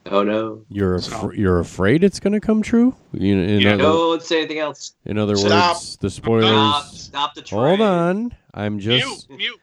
Oh 0.06 0.22
no! 0.22 0.64
You're 0.68 0.98
So- 1.00 1.16
afr- 1.16 1.36
you're 1.36 1.60
afraid 1.60 2.04
it's 2.04 2.20
going 2.20 2.34
to 2.34 2.40
come 2.40 2.60
true. 2.60 2.94
You, 3.12 3.38
in, 3.38 3.60
Yeah. 3.60 3.74
other, 3.74 3.82
Don't 3.84 4.22
say 4.22 4.38
anything 4.40 4.58
else. 4.58 4.94
in 5.06 5.16
other 5.18 5.34
Stop. 5.36 5.76
words, 5.76 5.96
the 5.96 6.10
spoilers. 6.10 6.46
Stop! 6.48 6.84
Stop 6.84 7.34
the 7.34 7.42
train. 7.42 7.60
Hold 7.60 7.80
on, 7.80 8.36
I'm 8.52 8.78
just 8.78 9.28
mute, 9.30 9.38
mute. 9.38 9.60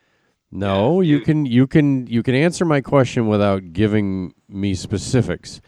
no. 0.50 1.00
Yeah, 1.00 1.08
You 1.10 1.16
you- 1.18 1.24
can 1.24 1.46
you 1.46 1.66
can 1.68 2.06
you 2.08 2.22
can 2.24 2.34
answer 2.34 2.64
my 2.64 2.80
question 2.80 3.28
without 3.28 3.72
giving 3.72 4.34
me 4.48 4.74
specifics. 4.74 5.60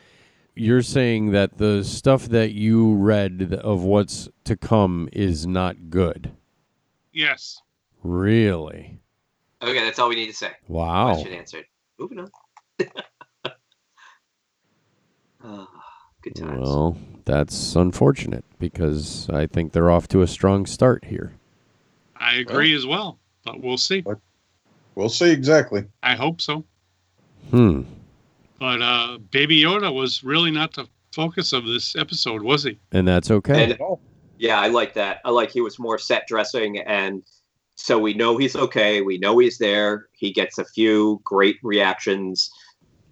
You're 0.56 0.82
saying 0.82 1.30
that 1.32 1.58
the 1.58 1.82
stuff 1.84 2.26
that 2.28 2.52
you 2.52 2.94
read 2.94 3.54
of 3.62 3.82
what's 3.84 4.28
to 4.44 4.56
come 4.56 5.08
is 5.12 5.46
not 5.46 5.88
good. 5.90 6.32
Yes. 7.12 7.60
Really? 8.02 8.98
Okay, 9.62 9.80
that's 9.84 9.98
all 9.98 10.08
we 10.08 10.14
need 10.16 10.26
to 10.26 10.32
say. 10.32 10.50
Wow. 10.68 11.14
Question 11.14 11.32
answered. 11.32 11.64
Moving 11.98 12.18
on. 12.20 12.30
Good 16.22 16.36
times. 16.36 16.60
Well, 16.60 16.96
that's 17.24 17.76
unfortunate 17.76 18.44
because 18.58 19.28
I 19.30 19.46
think 19.46 19.72
they're 19.72 19.90
off 19.90 20.08
to 20.08 20.22
a 20.22 20.26
strong 20.26 20.66
start 20.66 21.04
here. 21.04 21.32
I 22.16 22.36
agree 22.36 22.74
as 22.74 22.86
well, 22.86 23.18
but 23.44 23.60
we'll 23.60 23.76
see. 23.76 24.04
We'll 24.94 25.08
see 25.10 25.30
exactly. 25.30 25.84
I 26.02 26.14
hope 26.14 26.40
so. 26.40 26.64
Hmm. 27.50 27.82
But 28.58 28.80
uh, 28.80 29.18
Baby 29.30 29.62
Yoda 29.62 29.92
was 29.92 30.24
really 30.24 30.50
not 30.50 30.72
the 30.72 30.86
focus 31.12 31.52
of 31.52 31.66
this 31.66 31.94
episode, 31.96 32.42
was 32.42 32.64
he? 32.64 32.78
And 32.92 33.06
that's 33.06 33.30
okay. 33.30 33.64
And 33.64 33.78
yeah, 34.38 34.58
I 34.58 34.68
like 34.68 34.94
that. 34.94 35.20
I 35.24 35.30
like 35.30 35.50
he 35.50 35.60
was 35.60 35.78
more 35.78 35.98
set 35.98 36.26
dressing, 36.26 36.78
and 36.78 37.22
so 37.74 37.98
we 37.98 38.14
know 38.14 38.38
he's 38.38 38.56
okay. 38.56 39.02
We 39.02 39.18
know 39.18 39.38
he's 39.38 39.58
there. 39.58 40.06
He 40.12 40.32
gets 40.32 40.58
a 40.58 40.64
few 40.64 41.20
great 41.24 41.56
reactions, 41.62 42.50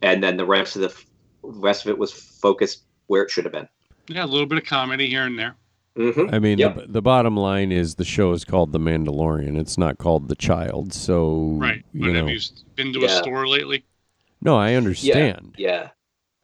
and 0.00 0.22
then 0.22 0.36
the 0.36 0.46
rest 0.46 0.76
of 0.76 0.82
the 0.82 0.94
rest 1.43 1.85
of 1.85 1.90
it 1.90 1.98
was 1.98 2.12
focused 2.12 2.82
where 3.06 3.23
it 3.23 3.31
should 3.31 3.44
have 3.44 3.52
been. 3.52 3.69
Yeah, 4.09 4.24
a 4.24 4.27
little 4.27 4.47
bit 4.47 4.59
of 4.59 4.64
comedy 4.64 5.09
here 5.09 5.24
and 5.24 5.39
there. 5.39 5.56
Mm-hmm. 5.97 6.35
I 6.35 6.39
mean, 6.39 6.59
Yep. 6.59 6.74
the, 6.77 6.86
the 6.86 7.02
bottom 7.02 7.36
line 7.36 7.70
is 7.70 7.97
the 7.97 8.05
show 8.05 8.32
is 8.32 8.44
called 8.44 8.73
The 8.73 8.78
Mandalorian. 8.81 9.59
It's 9.59 9.77
not 9.77 9.98
called 9.98 10.28
The 10.28 10.35
Child. 10.35 10.94
So, 10.94 11.56
Right. 11.60 11.85
But 11.94 12.06
you 12.06 12.12
know, 12.12 12.27
have 12.27 12.31
you 12.31 12.40
been 12.77 12.93
to 12.94 13.05
a 13.05 13.09
store 13.10 13.47
lately? 13.47 13.85
no, 14.40 14.56
I 14.56 14.74
understand, 14.74 15.55
Yeah. 15.59 15.90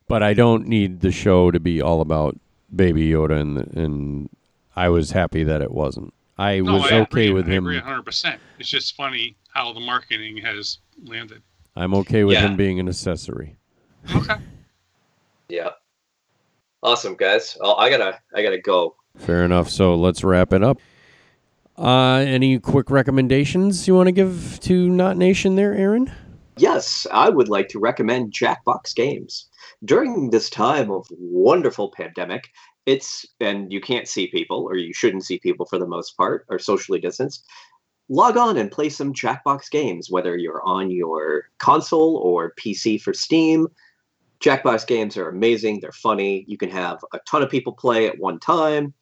but 0.07 0.23
I 0.23 0.35
don't 0.35 0.67
need 0.69 1.01
the 1.01 1.11
show 1.11 1.51
to 1.51 1.59
be 1.59 1.81
all 1.81 2.01
about 2.03 2.39
Baby 2.75 3.09
Yoda, 3.09 3.41
and 3.41 3.59
and 3.75 4.29
I 4.77 4.91
was 4.91 5.11
happy 5.13 5.43
that 5.45 5.63
it 5.63 5.73
wasn't. 5.73 6.13
I 6.37 6.61
No, 6.61 6.75
was 6.75 6.93
I 6.93 7.01
okay 7.01 7.29
agree. 7.29 7.33
with 7.33 7.49
I 7.49 7.53
him. 7.55 7.67
agree 7.67 7.81
100%. 7.81 8.39
It's 8.59 8.69
just 8.69 8.95
funny 8.95 9.35
how 9.55 9.73
the 9.73 9.81
marketing 9.81 10.37
has 10.45 10.79
landed. 11.05 11.43
I'm 11.75 11.95
okay 11.95 12.25
with 12.25 12.35
Yeah. 12.35 12.47
him 12.47 12.57
being 12.57 12.79
an 12.79 12.89
accessory. 12.89 13.57
Okay. 14.15 14.35
Yeah. 15.49 15.71
Awesome, 16.83 17.15
guys. 17.15 17.57
Oh, 17.61 17.75
I 17.75 17.91
gotta, 17.91 18.19
I 18.35 18.43
gotta 18.43 18.61
go. 18.61 18.97
Fair 19.17 19.45
enough. 19.45 19.69
So 19.71 19.95
let's 19.95 20.23
wrap 20.23 20.53
it 20.53 20.63
up. 20.63 20.79
Uh, 21.77 22.25
any 22.27 22.59
quick 22.59 22.91
recommendations 22.91 23.87
you 23.87 23.95
want 23.95 24.09
to 24.09 24.13
give 24.13 24.59
to 24.63 24.89
Not 24.89 25.17
Nation 25.17 25.55
there, 25.55 25.75
Aaron? 25.75 26.13
Yes, 26.57 27.07
I 27.13 27.29
would 27.29 27.49
like 27.49 27.69
to 27.69 27.79
recommend 27.79 28.33
Jackbox 28.33 28.95
Games. 28.95 29.49
During 29.85 30.31
this 30.31 30.51
time 30.51 30.91
of 30.91 31.07
wonderful 31.11 31.93
pandemic, 31.93 32.49
it's 32.85 33.25
and 33.39 33.73
you 33.73 33.81
can't 33.81 34.09
see 34.09 34.27
people, 34.27 34.65
or 34.65 34.77
you 34.77 34.93
shouldn't 34.93 35.25
see 35.25 35.39
people 35.39 35.67
for 35.67 35.79
the 35.79 35.87
most 35.87 36.17
part, 36.17 36.47
or 36.49 36.59
socially 36.59 36.99
distanced. 36.99 37.47
Log 38.09 38.37
on 38.37 38.57
and 38.57 38.73
play 38.73 38.89
some 38.89 39.13
Jackbox 39.13 39.71
games, 39.71 40.11
whether 40.11 40.37
you're 40.37 40.63
on 40.65 40.91
your 40.91 41.45
console 41.59 42.17
or 42.17 42.55
PC 42.59 43.01
for 43.01 43.13
Steam. 43.13 43.69
Jackbox 44.41 44.87
games 44.87 45.17
are 45.17 45.29
amazing. 45.29 45.81
They're 45.81 45.93
funny. 45.93 46.45
You 46.47 46.57
can 46.57 46.71
have 46.71 46.99
a 47.13 47.19
ton 47.29 47.43
of 47.43 47.51
people 47.51 47.73
play 47.73 48.07
at 48.07 48.19
one 48.19 48.39
time, 48.39 48.95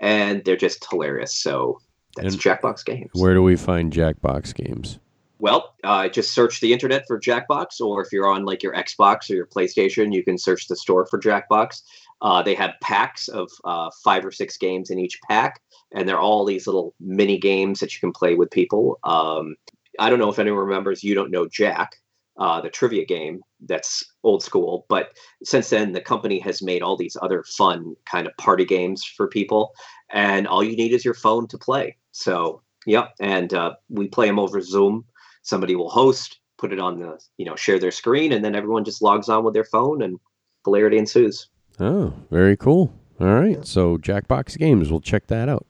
and 0.00 0.44
they're 0.44 0.56
just 0.56 0.86
hilarious. 0.88 1.34
So 1.34 1.80
that's 2.16 2.34
And 2.34 2.42
Jackbox 2.42 2.84
games. 2.84 3.10
Where 3.14 3.34
do 3.34 3.42
we 3.42 3.56
find 3.56 3.92
Jackbox 3.92 4.54
games? 4.54 4.98
Well, 5.40 5.74
uh, 5.82 6.08
just 6.08 6.32
search 6.32 6.60
the 6.60 6.72
internet 6.72 7.04
for 7.06 7.18
Jackbox, 7.18 7.80
or 7.80 8.02
if 8.02 8.12
you're 8.12 8.28
on 8.28 8.44
like 8.44 8.62
your 8.62 8.72
Xbox 8.72 9.28
or 9.28 9.34
your 9.34 9.46
PlayStation, 9.46 10.14
you 10.14 10.22
can 10.22 10.38
search 10.38 10.68
the 10.68 10.76
store 10.76 11.06
for 11.06 11.18
Jackbox. 11.18 11.82
Uh, 12.22 12.42
they 12.42 12.54
have 12.54 12.74
packs 12.80 13.28
of 13.28 13.50
uh, 13.64 13.90
five 14.02 14.24
or 14.24 14.30
six 14.30 14.56
games 14.56 14.90
in 14.90 14.98
each 14.98 15.20
pack, 15.28 15.60
and 15.92 16.08
they're 16.08 16.20
all 16.20 16.44
these 16.44 16.66
little 16.66 16.94
mini 17.00 17.36
games 17.36 17.80
that 17.80 17.92
you 17.92 18.00
can 18.00 18.12
play 18.12 18.34
with 18.34 18.50
people. 18.50 18.98
Um, 19.02 19.56
I 19.98 20.08
don't 20.08 20.18
know 20.18 20.30
if 20.30 20.38
anyone 20.38 20.60
remembers 20.60 21.04
You 21.04 21.14
Don't 21.14 21.30
Know 21.30 21.46
Jack, 21.46 21.96
uh, 22.38 22.60
the 22.60 22.70
trivia 22.70 23.04
game 23.04 23.40
that's 23.66 24.04
old 24.22 24.42
school, 24.42 24.86
but 24.88 25.10
since 25.44 25.70
then 25.70 25.92
the 25.92 26.00
company 26.00 26.38
has 26.40 26.62
made 26.62 26.82
all 26.82 26.96
these 26.96 27.16
other 27.22 27.44
fun 27.56 27.94
kind 28.10 28.26
of 28.26 28.36
party 28.36 28.64
games 28.64 29.04
for 29.04 29.28
people, 29.28 29.72
and 30.10 30.46
all 30.46 30.62
you 30.62 30.76
need 30.76 30.92
is 30.92 31.04
your 31.04 31.14
phone 31.14 31.46
to 31.48 31.58
play. 31.58 31.96
So, 32.12 32.62
yep, 32.86 33.14
and 33.20 33.52
uh, 33.54 33.74
we 33.88 34.08
play 34.08 34.26
them 34.26 34.38
over 34.38 34.60
Zoom 34.60 35.04
somebody 35.44 35.76
will 35.76 35.90
host 35.90 36.40
put 36.56 36.72
it 36.72 36.80
on 36.80 36.98
the 36.98 37.18
you 37.36 37.44
know 37.44 37.54
share 37.54 37.78
their 37.78 37.90
screen 37.90 38.32
and 38.32 38.42
then 38.42 38.54
everyone 38.54 38.82
just 38.82 39.02
logs 39.02 39.28
on 39.28 39.44
with 39.44 39.52
their 39.52 39.64
phone 39.64 40.00
and 40.00 40.18
hilarity 40.64 40.96
ensues 40.96 41.48
Oh, 41.80 42.14
very 42.30 42.56
cool. 42.56 42.92
All 43.20 43.34
right. 43.34 43.66
So 43.66 43.98
Jackbox 43.98 44.56
Games, 44.56 44.90
we'll 44.90 45.00
check 45.00 45.26
that 45.26 45.48
out. 45.48 45.66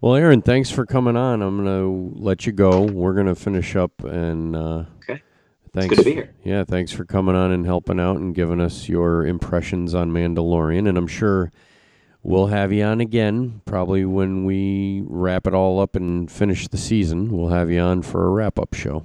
Well, 0.00 0.14
Aaron, 0.14 0.42
thanks 0.42 0.70
for 0.70 0.84
coming 0.84 1.16
on. 1.16 1.42
I'm 1.42 1.56
gonna 1.56 1.88
let 1.88 2.46
you 2.46 2.52
go. 2.52 2.82
We're 2.82 3.14
gonna 3.14 3.34
finish 3.34 3.76
up 3.76 4.02
and 4.04 4.54
uh, 4.54 4.84
Okay. 5.08 5.22
Thanks. 5.76 5.90
good 5.94 5.98
to 6.02 6.04
be 6.04 6.14
here. 6.14 6.34
Yeah, 6.44 6.64
thanks 6.64 6.90
for 6.90 7.04
coming 7.04 7.36
on 7.36 7.52
and 7.52 7.64
helping 7.64 8.00
out 8.00 8.16
and 8.16 8.34
giving 8.34 8.60
us 8.60 8.88
your 8.88 9.26
impressions 9.26 9.94
on 9.94 10.10
Mandalorian. 10.10 10.88
And 10.88 10.96
I'm 10.98 11.06
sure 11.06 11.52
we'll 12.22 12.46
have 12.48 12.72
you 12.72 12.82
on 12.82 13.00
again, 13.00 13.60
probably 13.66 14.04
when 14.04 14.44
we 14.44 15.02
wrap 15.06 15.46
it 15.46 15.54
all 15.54 15.78
up 15.80 15.94
and 15.94 16.30
finish 16.30 16.66
the 16.68 16.78
season. 16.78 17.30
We'll 17.30 17.50
have 17.50 17.70
you 17.70 17.80
on 17.80 18.02
for 18.02 18.26
a 18.26 18.30
wrap 18.30 18.58
up 18.58 18.74
show. 18.74 19.04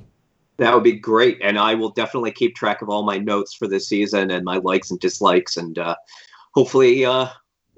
that 0.57 0.73
would 0.73 0.83
be 0.83 0.91
great 0.91 1.39
and 1.41 1.57
i 1.57 1.73
will 1.73 1.89
definitely 1.89 2.31
keep 2.31 2.55
track 2.55 2.81
of 2.83 2.89
all 2.89 3.01
my 3.03 3.17
notes 3.17 3.51
for 3.53 3.67
this 3.67 3.87
season 3.87 4.29
and 4.29 4.45
my 4.45 4.57
likes 4.57 4.91
and 4.91 4.99
dislikes 4.99 5.57
and 5.57 5.79
uh, 5.79 5.95
hopefully 6.53 7.03
uh, 7.03 7.27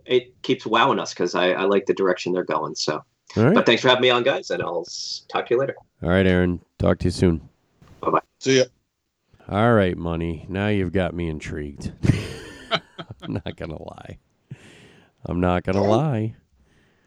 it 0.06 0.34
keeps 0.42 0.66
wowing 0.66 1.00
us 1.00 1.14
because 1.14 1.34
I, 1.34 1.52
I 1.52 1.64
like 1.64 1.86
the 1.86 1.94
direction 1.94 2.34
they're 2.34 2.44
going 2.44 2.76
so 2.76 3.02
All 3.38 3.44
right. 3.46 3.56
but 3.56 3.66
thanks 3.66 3.82
for 3.82 3.88
having 3.88 4.02
me 4.02 4.10
on 4.10 4.24
guys 4.24 4.50
and 4.52 4.62
i'll 4.62 4.86
talk 5.30 5.48
to 5.48 5.54
you 5.54 5.60
later 5.62 5.76
All 6.02 6.10
right, 6.10 6.28
Aaron. 6.28 6.60
Talk 6.78 7.00
to 7.00 7.06
you 7.06 7.12
soon. 7.12 7.48
Bye 8.02 8.10
bye. 8.12 8.22
See 8.40 8.58
ya. 8.58 8.66
All 9.50 9.74
right, 9.74 9.98
money. 9.98 10.46
Now 10.50 10.68
you've 10.68 10.94
got 10.94 11.14
me 11.14 11.28
intrigued. 11.30 11.92
I'm 13.22 13.34
not 13.34 13.56
gonna 13.56 13.82
lie. 13.82 14.18
I'm 15.26 15.40
not 15.40 15.64
gonna 15.64 15.84
lie. 15.84 16.36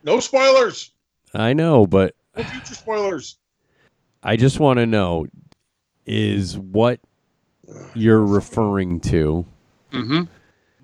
No 0.04 0.20
spoilers. 0.20 0.92
I 1.34 1.52
know, 1.52 1.86
but 1.86 2.14
No 2.36 2.42
future 2.44 2.74
spoilers. 2.74 3.38
I 4.22 4.36
just 4.36 4.60
want 4.60 4.78
to 4.78 4.86
know 4.86 5.26
is 6.06 6.58
what 6.58 7.00
you're 7.94 8.24
referring 8.24 9.00
to 9.00 9.44
Mm-hmm. 9.92 10.24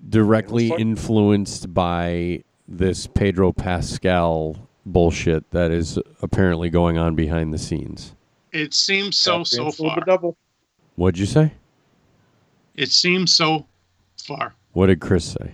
directly 0.09 0.67
It 0.67 0.71
was 0.71 0.77
fun. 0.77 0.79
influenced 0.81 1.73
by 1.73 2.43
this 2.67 3.05
Pedro 3.05 3.51
Pascal 3.51 4.69
bullshit 4.85 5.49
that 5.51 5.71
is 5.71 5.99
apparently 6.21 6.69
going 6.69 6.97
on 6.97 7.13
behind 7.15 7.53
the 7.53 7.57
scenes. 7.57 8.15
It 8.53 8.73
seems 8.73 9.17
so 9.17 9.39
Tap 9.39 9.47
so 9.47 9.63
dancing 9.65 9.87
far. 9.87 9.99
The 9.99 10.05
devil. 10.05 10.37
What'd 10.95 11.17
you 11.17 11.25
say? 11.25 11.53
It 12.75 12.91
seems 12.91 13.33
so 13.33 13.67
far. 14.17 14.53
What 14.73 14.87
did 14.87 14.99
Chris 15.01 15.25
say? 15.25 15.53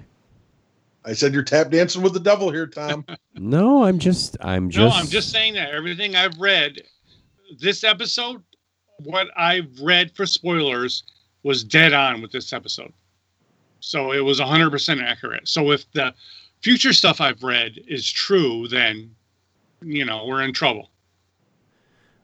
I 1.06 1.14
said 1.14 1.34
you're 1.34 1.44
tap 1.44 1.72
dancing 1.72 2.02
with 2.02 2.14
the 2.14 2.20
devil 2.20 2.52
here, 2.52 2.68
Tom. 2.68 3.06
No, 3.36 3.86
I'm 3.86 4.00
just 4.00 4.36
I'm 4.42 4.70
just 4.70 4.94
No, 4.96 5.02
I'm 5.02 5.08
just 5.08 5.32
saying 5.32 5.54
that 5.54 5.72
everything 5.72 6.14
I've 6.14 6.38
read 6.38 6.82
this 7.58 7.86
episode, 7.86 8.44
what 9.04 9.28
I've 9.38 9.80
read 9.82 10.14
for 10.14 10.26
spoilers 10.26 11.04
was 11.44 11.64
dead 11.64 11.94
on 11.94 12.22
with 12.22 12.34
this 12.34 12.52
episode. 12.52 12.92
So 13.80 14.12
it 14.12 14.20
was 14.20 14.42
100% 14.42 15.02
accurate. 15.02 15.48
So 15.48 15.72
if 15.72 15.90
the 15.94 16.14
future 16.62 16.92
stuff 16.92 17.22
I've 17.22 17.42
read 17.42 17.80
is 17.88 18.12
true, 18.12 18.68
then 18.68 19.16
you 19.82 20.04
know, 20.04 20.26
we're 20.26 20.42
in 20.42 20.52
trouble. 20.54 20.89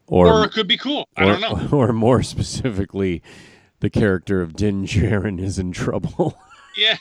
Or, 0.07 0.27
or 0.27 0.43
it 0.45 0.51
could 0.53 0.67
be 0.67 0.77
cool. 0.77 1.07
I 1.17 1.23
or, 1.23 1.37
don't 1.37 1.71
know. 1.71 1.77
or 1.77 1.91
more 1.93 2.21
specifically 2.23 3.21
the 3.79 3.89
character 3.89 4.41
of 4.41 4.55
Din 4.55 4.85
Djarin 4.85 5.39
is 5.41 5.59
in 5.59 5.71
trouble. 5.71 6.37
Yeah, 6.77 6.97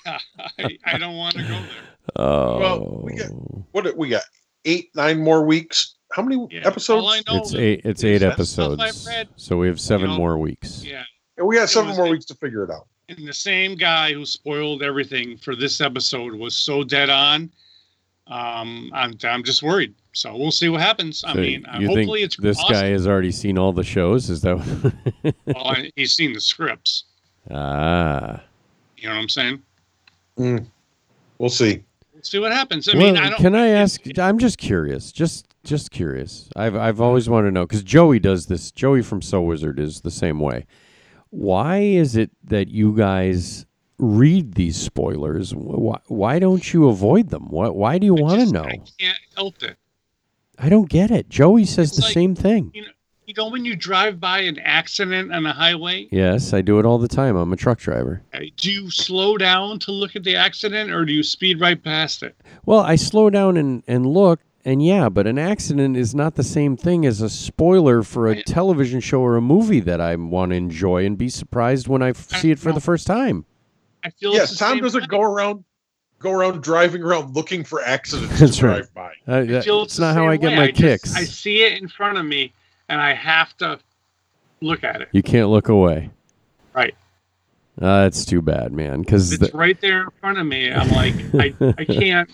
I, 0.61 0.79
I 0.87 0.99
don't 0.99 1.17
want 1.17 1.35
to 1.35 1.43
go 1.43 1.49
there. 1.49 1.69
Oh. 2.15 2.59
Well, 2.61 3.01
we 3.03 3.17
got- 3.17 3.33
What 3.73 3.97
we 3.97 4.09
got? 4.09 4.23
Eight, 4.65 4.91
nine 4.95 5.19
more 5.21 5.45
weeks. 5.45 5.97
How 6.13 6.23
many 6.23 6.47
Yeah, 6.49 6.61
episodes? 6.65 7.03
all 7.05 7.09
I 7.11 7.23
know 7.27 7.39
it's 7.43 7.55
eight 7.57 7.81
it's 7.83 8.05
eight 8.05 8.23
episodes. 8.23 9.05
Read, 9.05 9.29
So 9.35 9.57
we 9.57 9.67
have 9.67 9.81
7 9.81 10.09
know, 10.09 10.17
more 10.17 10.39
weeks. 10.39 10.85
yeah, 10.85 11.03
Yeah, 11.37 11.43
we 11.43 11.57
got 11.57 11.69
seven 11.69 11.97
more 11.97 12.07
eight. 12.07 12.11
weeks 12.13 12.25
to 12.27 12.37
figure 12.37 12.63
it 12.63 12.71
out. 12.71 12.87
and 13.09 13.27
the 13.27 13.33
same 13.33 13.75
guy 13.75 14.13
who 14.13 14.25
spoiled 14.25 14.85
everything 14.85 15.37
for 15.39 15.57
this 15.57 15.81
episode 15.81 16.35
was 16.35 16.55
so 16.55 16.85
dead 16.85 17.11
on. 17.11 17.51
Um, 18.29 18.93
I'm 18.95 19.15
I'm 19.25 19.43
just 19.43 19.65
worried. 19.65 19.93
So 20.15 20.37
we'll 20.37 20.51
see 20.51 20.69
what 20.69 20.81
happens. 20.81 21.25
I 21.27 21.35
mean, 21.35 21.67
uh, 21.67 21.79
you 21.79 21.89
hopefully 21.89 22.21
think 22.21 22.27
it's 22.27 22.37
this 22.37 22.59
awesome. 22.61 22.73
guy 22.73 22.87
has 22.87 23.07
already 23.07 23.33
seen 23.33 23.59
all 23.59 23.73
the 23.73 23.83
shows? 23.85 24.31
Is 24.31 24.41
that 24.43 24.57
Well, 25.47 25.77
he's 25.97 26.15
seen 26.15 26.33
the 26.33 26.41
scripts. 26.41 27.05
Ah. 27.51 28.43
You 28.97 29.11
know 29.11 29.17
what 29.17 29.21
I'm 29.21 29.29
saying? 29.29 29.63
We'll 31.39 31.51
see. 31.51 31.85
We'll 32.15 32.23
see 32.23 32.39
what 32.39 32.53
happens. 32.53 32.89
I 32.89 32.95
mean, 32.95 33.19
I 33.19 33.29
don't. 33.29 33.39
can 33.39 33.55
I 33.55 33.69
ask? 33.69 34.01
I'm 34.19 34.39
just 34.39 34.57
curious. 34.57 35.13
Just 35.13 35.47
just 35.63 35.91
curious. 35.91 36.49
I've 36.57 36.75
I've 36.75 37.03
always 37.03 37.29
wanted 37.29 37.49
to 37.49 37.53
know 37.53 37.67
because 37.67 37.83
Joey 37.83 38.19
does 38.19 38.47
this. 38.47 38.71
Joey 38.71 39.03
from 39.03 39.21
So 39.21 39.43
Wizard 39.43 39.79
is 39.79 40.01
the 40.01 40.11
same 40.11 40.41
way. 40.41 40.65
Why 41.29 41.81
is 41.81 42.17
it 42.17 42.31
that 42.45 42.69
you 42.69 42.97
guys 42.97 43.67
read 43.99 44.55
these 44.55 44.77
spoilers? 44.77 45.55
Why, 45.55 45.99
why 46.07 46.39
don't 46.39 46.73
you 46.73 46.89
avoid 46.89 47.29
them? 47.29 47.49
Why, 47.49 47.69
why 47.69 47.99
do 47.99 48.07
you 48.07 48.15
want 48.15 48.41
to 48.41 48.53
know? 48.53 48.65
I 48.65 48.79
can't 48.99 49.19
help 49.37 49.63
it. 49.63 49.77
I 50.59 50.69
don't 50.69 50.89
get 50.89 51.11
it. 51.11 51.29
Joey 51.29 51.65
says 51.65 51.89
It's 51.89 51.97
the 51.99 52.03
like- 52.05 52.13
same 52.15 52.35
thing. 52.35 52.71
You 52.75 52.83
know, 52.83 52.89
you 53.27 53.35
know 53.37 53.49
when 53.49 53.65
you 53.65 53.75
drive 53.75 54.21
by 54.21 54.41
an 54.41 54.59
accident 54.61 55.33
on 55.33 55.47
a 55.47 55.53
highway, 55.53 56.09
Yes, 56.11 56.53
I 56.53 56.61
do 56.63 56.79
it 56.79 56.85
all 56.87 56.99
the 56.99 57.09
time. 57.09 57.37
I'm 57.37 57.53
a 57.53 57.57
truck 57.57 57.79
driver. 57.79 58.23
uh, 58.35 58.41
do 58.57 58.71
you 58.71 58.91
slow 58.91 59.37
down 59.39 59.79
to 59.81 59.93
look 59.93 60.15
at 60.15 60.25
the 60.25 60.37
accident, 60.37 60.91
or 60.91 61.05
do 61.05 61.13
you 61.13 61.23
speed 61.23 61.61
right 61.61 61.83
past 61.83 62.23
it? 62.23 62.37
Well, 62.67 62.81
I 62.81 62.97
slow 62.97 63.31
down 63.31 63.57
and, 63.57 63.83
and 63.89 64.07
look, 64.07 64.41
and 64.65 64.83
yeah, 64.85 65.09
but 65.09 65.27
an 65.27 65.39
accident 65.39 65.97
is 65.97 66.15
not 66.15 66.37
the 66.37 66.43
same 66.45 66.77
thing 66.77 67.05
as 67.05 67.21
a 67.21 67.29
spoiler 67.31 68.03
for 68.03 68.29
a 68.29 68.43
television 68.43 69.01
show 69.01 69.21
or 69.21 69.37
a 69.37 69.43
movie 69.43 69.81
that 69.81 70.01
I 70.01 70.15
want 70.17 70.51
to 70.51 70.57
enjoy 70.57 71.05
and 71.05 71.19
be 71.19 71.29
surprised 71.29 71.89
when 71.89 72.03
I 72.03 72.11
f- 72.11 72.29
I 72.33 72.39
see 72.39 72.51
it 72.51 72.59
for 72.59 72.69
know. 72.71 72.75
the 72.77 72.81
first 72.81 73.07
time. 73.07 73.45
I 74.05 74.11
feel 74.11 74.33
Yes, 74.35 74.51
it's 74.51 74.59
the 74.61 74.65
Tom 74.67 74.75
same 74.77 74.83
doesn't 74.83 75.01
way. 75.03 75.07
go 75.09 75.23
around 75.23 75.65
go 76.25 76.33
around 76.33 76.63
driving 76.63 77.03
around 77.03 77.35
looking 77.37 77.63
for 77.63 77.83
accidents 77.83 78.41
That's 78.41 78.57
to 78.59 78.67
right. 78.67 78.77
drive 78.93 78.95
by. 78.95 79.13
Uh, 79.29 79.59
I 79.59 79.61
feel 79.61 79.83
it's 79.83 79.99
not 79.99 80.15
how 80.17 80.27
I 80.27 80.37
get 80.37 80.51
way. 80.51 80.57
my 80.57 80.67
just- 80.71 80.81
kicks. 80.81 81.17
I 81.17 81.25
see 81.25 81.63
it 81.63 81.81
in 81.81 81.87
front 81.89 82.19
of 82.19 82.25
me, 82.25 82.53
and 82.89 83.01
I 83.01 83.13
have 83.15 83.57
to 83.59 83.79
look 84.61 84.83
at 84.83 85.01
it. 85.03 85.09
you 85.13 85.23
can't 85.23 85.49
look 85.51 85.69
away. 85.69 86.11
Right. 86.75 86.95
Uh, 87.81 88.03
that's 88.03 88.25
too 88.25 88.41
bad, 88.41 88.73
man. 88.73 89.01
Because 89.01 89.33
It's 89.33 89.53
right 89.55 89.81
there 89.81 90.05
in 90.05 90.09
front 90.21 90.39
of 90.39 90.47
me. 90.47 90.71
I'm 90.73 90.91
like, 90.91 91.15
I, 91.35 91.75
I 91.79 91.85
can't. 91.89 92.31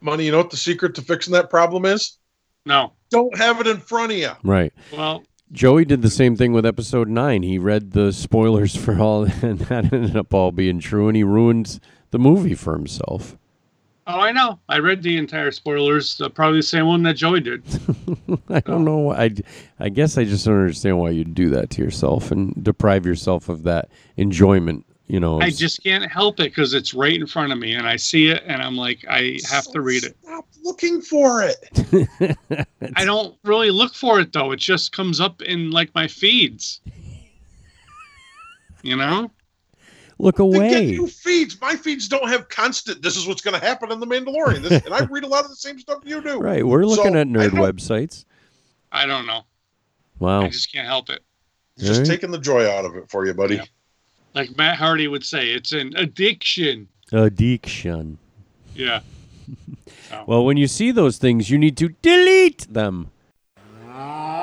Money, 0.00 0.24
you 0.24 0.30
know 0.32 0.38
what 0.38 0.50
the 0.50 0.56
secret 0.56 0.94
to 0.94 1.02
fixing 1.02 1.32
that 1.34 1.50
problem 1.50 1.84
is? 1.84 2.16
No. 2.64 2.92
Don't 3.10 3.36
have 3.36 3.60
it 3.60 3.66
in 3.66 3.78
front 3.78 4.12
of 4.12 4.18
you. 4.18 4.30
right. 4.44 4.72
Well, 4.92 5.24
Joey 5.52 5.84
did 5.84 6.00
the 6.02 6.10
same 6.10 6.36
thing 6.36 6.52
with 6.52 6.64
episode 6.64 7.08
nine. 7.08 7.42
He 7.42 7.58
read 7.58 7.90
the 7.90 8.12
spoilers 8.12 8.76
for 8.76 8.98
all, 9.00 9.24
and 9.42 9.58
that 9.58 9.92
ended 9.92 10.16
up 10.16 10.32
all 10.32 10.52
being 10.52 10.78
true, 10.78 11.08
and 11.08 11.16
he 11.16 11.24
ruined 11.24 11.80
the 12.10 12.18
movie 12.18 12.54
for 12.54 12.74
himself. 12.76 13.36
oh, 14.06 14.18
I 14.20 14.32
know. 14.32 14.58
I 14.68 14.78
read 14.78 15.02
the 15.02 15.16
entire 15.16 15.50
spoilers. 15.52 16.20
Uh, 16.20 16.28
probably 16.28 16.58
the 16.58 16.62
same 16.64 16.86
one 16.86 17.02
that 17.04 17.14
Joey 17.14 17.40
did. 17.40 17.62
I 18.48 18.60
don't 18.60 18.84
know. 18.84 18.98
why- 18.98 19.16
I, 19.24 19.30
I 19.78 19.88
guess 19.88 20.18
I 20.18 20.24
just 20.24 20.44
don't 20.46 20.58
understand 20.58 20.98
why 20.98 21.10
you'd 21.10 21.34
do 21.34 21.48
that 21.50 21.70
to 21.70 21.82
yourself 21.82 22.30
and 22.32 22.52
deprive 22.64 23.06
yourself 23.06 23.48
of 23.48 23.62
that 23.64 23.88
enjoyment. 24.16 24.84
You 25.06 25.18
know, 25.18 25.40
I 25.40 25.50
just 25.50 25.82
can't 25.82 26.08
help 26.10 26.38
it 26.38 26.44
because 26.54 26.72
it's 26.72 26.94
right 26.94 27.14
in 27.20 27.26
front 27.26 27.50
of 27.52 27.58
me, 27.58 27.74
and 27.74 27.84
I 27.84 27.96
see 27.96 28.28
it, 28.28 28.44
and 28.46 28.62
I'm 28.62 28.76
like, 28.76 29.04
I 29.10 29.38
have 29.50 29.66
to 29.72 29.80
read 29.80 30.04
it. 30.04 30.16
Stop 30.22 30.46
looking 30.62 31.00
for 31.02 31.42
it. 31.42 32.36
I 32.96 33.04
don't 33.04 33.36
really 33.42 33.72
look 33.72 33.92
for 33.94 34.20
it 34.20 34.32
though. 34.32 34.52
It 34.52 34.60
just 34.60 34.92
comes 34.92 35.20
up 35.20 35.42
in 35.42 35.72
like 35.72 35.92
my 35.96 36.06
feeds. 36.06 36.80
You 38.82 38.94
know? 38.96 39.30
Look 40.22 40.36
Then 40.36 40.50
get 40.50 40.56
away. 40.58 40.86
new 40.92 41.06
feeds. 41.06 41.60
My 41.60 41.74
feeds 41.76 42.08
don't 42.08 42.28
have 42.28 42.48
constant. 42.48 43.02
This 43.02 43.16
is 43.16 43.26
what's 43.26 43.40
going 43.42 43.58
to 43.58 43.64
happen 43.66 43.90
in 43.92 44.00
the 44.00 44.06
Mandalorian. 44.06 44.62
This, 44.62 44.84
and 44.84 44.94
I 44.94 45.04
read 45.04 45.24
a 45.24 45.28
lot 45.28 45.44
of 45.44 45.50
the 45.50 45.56
same 45.56 45.78
stuff 45.78 45.98
you 46.04 46.22
do. 46.22 46.38
Right, 46.38 46.66
we're 46.66 46.84
looking 46.84 47.12
So, 47.12 47.18
at 47.18 47.26
nerd 47.26 47.52
don't- 47.52 47.60
websites. 47.76 48.24
I 48.92 49.06
don't 49.06 49.26
know. 49.26 49.42
Wow. 50.18 50.42
I 50.42 50.48
just 50.48 50.72
can't 50.72 50.86
help 50.86 51.08
it. 51.10 51.22
It's 51.76 51.86
just 51.86 52.00
Alright. 52.00 52.10
taking 52.10 52.30
the 52.30 52.38
joy 52.38 52.68
out 52.70 52.84
of 52.84 52.94
it 52.96 53.08
for 53.10 53.24
you, 53.26 53.32
buddy. 53.34 53.56
Yeah. 53.56 53.64
Like 54.34 54.56
Matt 54.56 54.76
Hardy 54.76 55.08
would 55.08 55.24
say, 55.24 55.50
it's 55.50 55.72
an 55.72 55.94
addiction. 55.96 56.88
Addiction. 57.12 58.18
Yeah. 58.74 59.00
Well, 60.26 60.44
when 60.44 60.56
you 60.56 60.66
see 60.66 60.90
those 60.90 61.18
things, 61.18 61.50
you 61.50 61.58
need 61.58 61.76
to 61.76 61.90
delete 62.02 62.66
them. 62.72 63.12
Ah. 63.88 64.39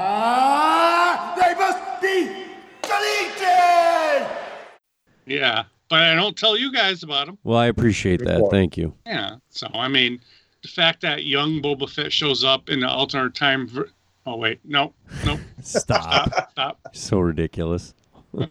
Yeah. 5.27 5.65
But 5.89 6.03
I 6.03 6.15
don't 6.15 6.35
tell 6.35 6.57
you 6.57 6.71
guys 6.71 7.03
about 7.03 7.27
them. 7.27 7.37
Well, 7.43 7.57
I 7.57 7.67
appreciate 7.67 8.19
Good 8.19 8.27
that. 8.27 8.39
point. 8.41 8.51
Thank 8.51 8.77
you. 8.77 8.93
Yeah. 9.05 9.35
So 9.49 9.67
I 9.73 9.87
mean, 9.87 10.19
the 10.63 10.67
fact 10.67 11.01
that 11.01 11.25
young 11.25 11.61
Boba 11.61 11.89
Fett 11.89 12.11
shows 12.11 12.43
up 12.43 12.69
in 12.69 12.79
the 12.81 12.87
alternate 12.89 13.35
time. 13.35 13.67
Ver- 13.67 13.89
oh 14.25 14.35
wait, 14.37 14.59
no, 14.65 14.93
no, 15.25 15.39
Stop. 15.61 16.29
stop, 16.33 16.51
stop. 16.51 16.79
so 16.93 17.19
ridiculous. 17.19 17.93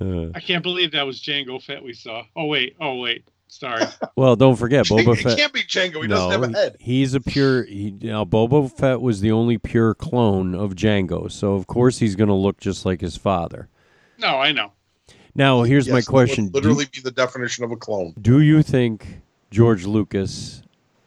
Uh, 0.00 0.30
I 0.32 0.38
can't 0.38 0.62
believe 0.62 0.92
that 0.92 1.04
was 1.04 1.20
Jango 1.20 1.60
Fett 1.60 1.82
we 1.82 1.92
saw. 1.92 2.22
Oh 2.36 2.44
wait, 2.44 2.76
oh 2.80 3.00
wait, 3.00 3.24
sorry. 3.48 3.82
well, 4.16 4.36
don't 4.36 4.54
forget, 4.54 4.86
Boba 4.86 5.16
it 5.18 5.22
Fett. 5.24 5.36
can't 5.36 5.52
be 5.52 5.62
Jango. 5.64 6.02
He 6.02 6.06
doesn't 6.06 6.30
have 6.30 6.42
a 6.54 6.56
head. 6.56 6.76
He's 6.78 7.14
a 7.14 7.20
pure. 7.20 7.64
He, 7.64 7.90
now, 8.00 8.24
Boba 8.24 8.70
Fett 8.70 9.00
was 9.00 9.20
the 9.20 9.32
only 9.32 9.58
pure 9.58 9.94
clone 9.94 10.54
of 10.54 10.76
Jango, 10.76 11.28
so 11.30 11.54
of 11.54 11.66
course 11.66 11.98
he's 11.98 12.14
going 12.14 12.28
to 12.28 12.34
look 12.34 12.60
just 12.60 12.86
like 12.86 13.00
his 13.00 13.16
father. 13.16 13.68
No, 14.18 14.38
I 14.38 14.52
know. 14.52 14.72
Now, 15.34 15.62
here's 15.62 15.88
my 15.88 15.96
Yes, 15.96 16.06
that 16.06 16.12
would 16.12 16.14
question: 16.14 16.46
do, 16.48 16.52
Literally 16.54 16.86
be 16.92 17.00
the 17.00 17.10
definition 17.12 17.64
of 17.64 17.70
a 17.70 17.76
clone. 17.76 18.14
do 18.20 18.40
you 18.40 18.62
think 18.62 19.20
George 19.50 19.84
Lucas 19.86 20.62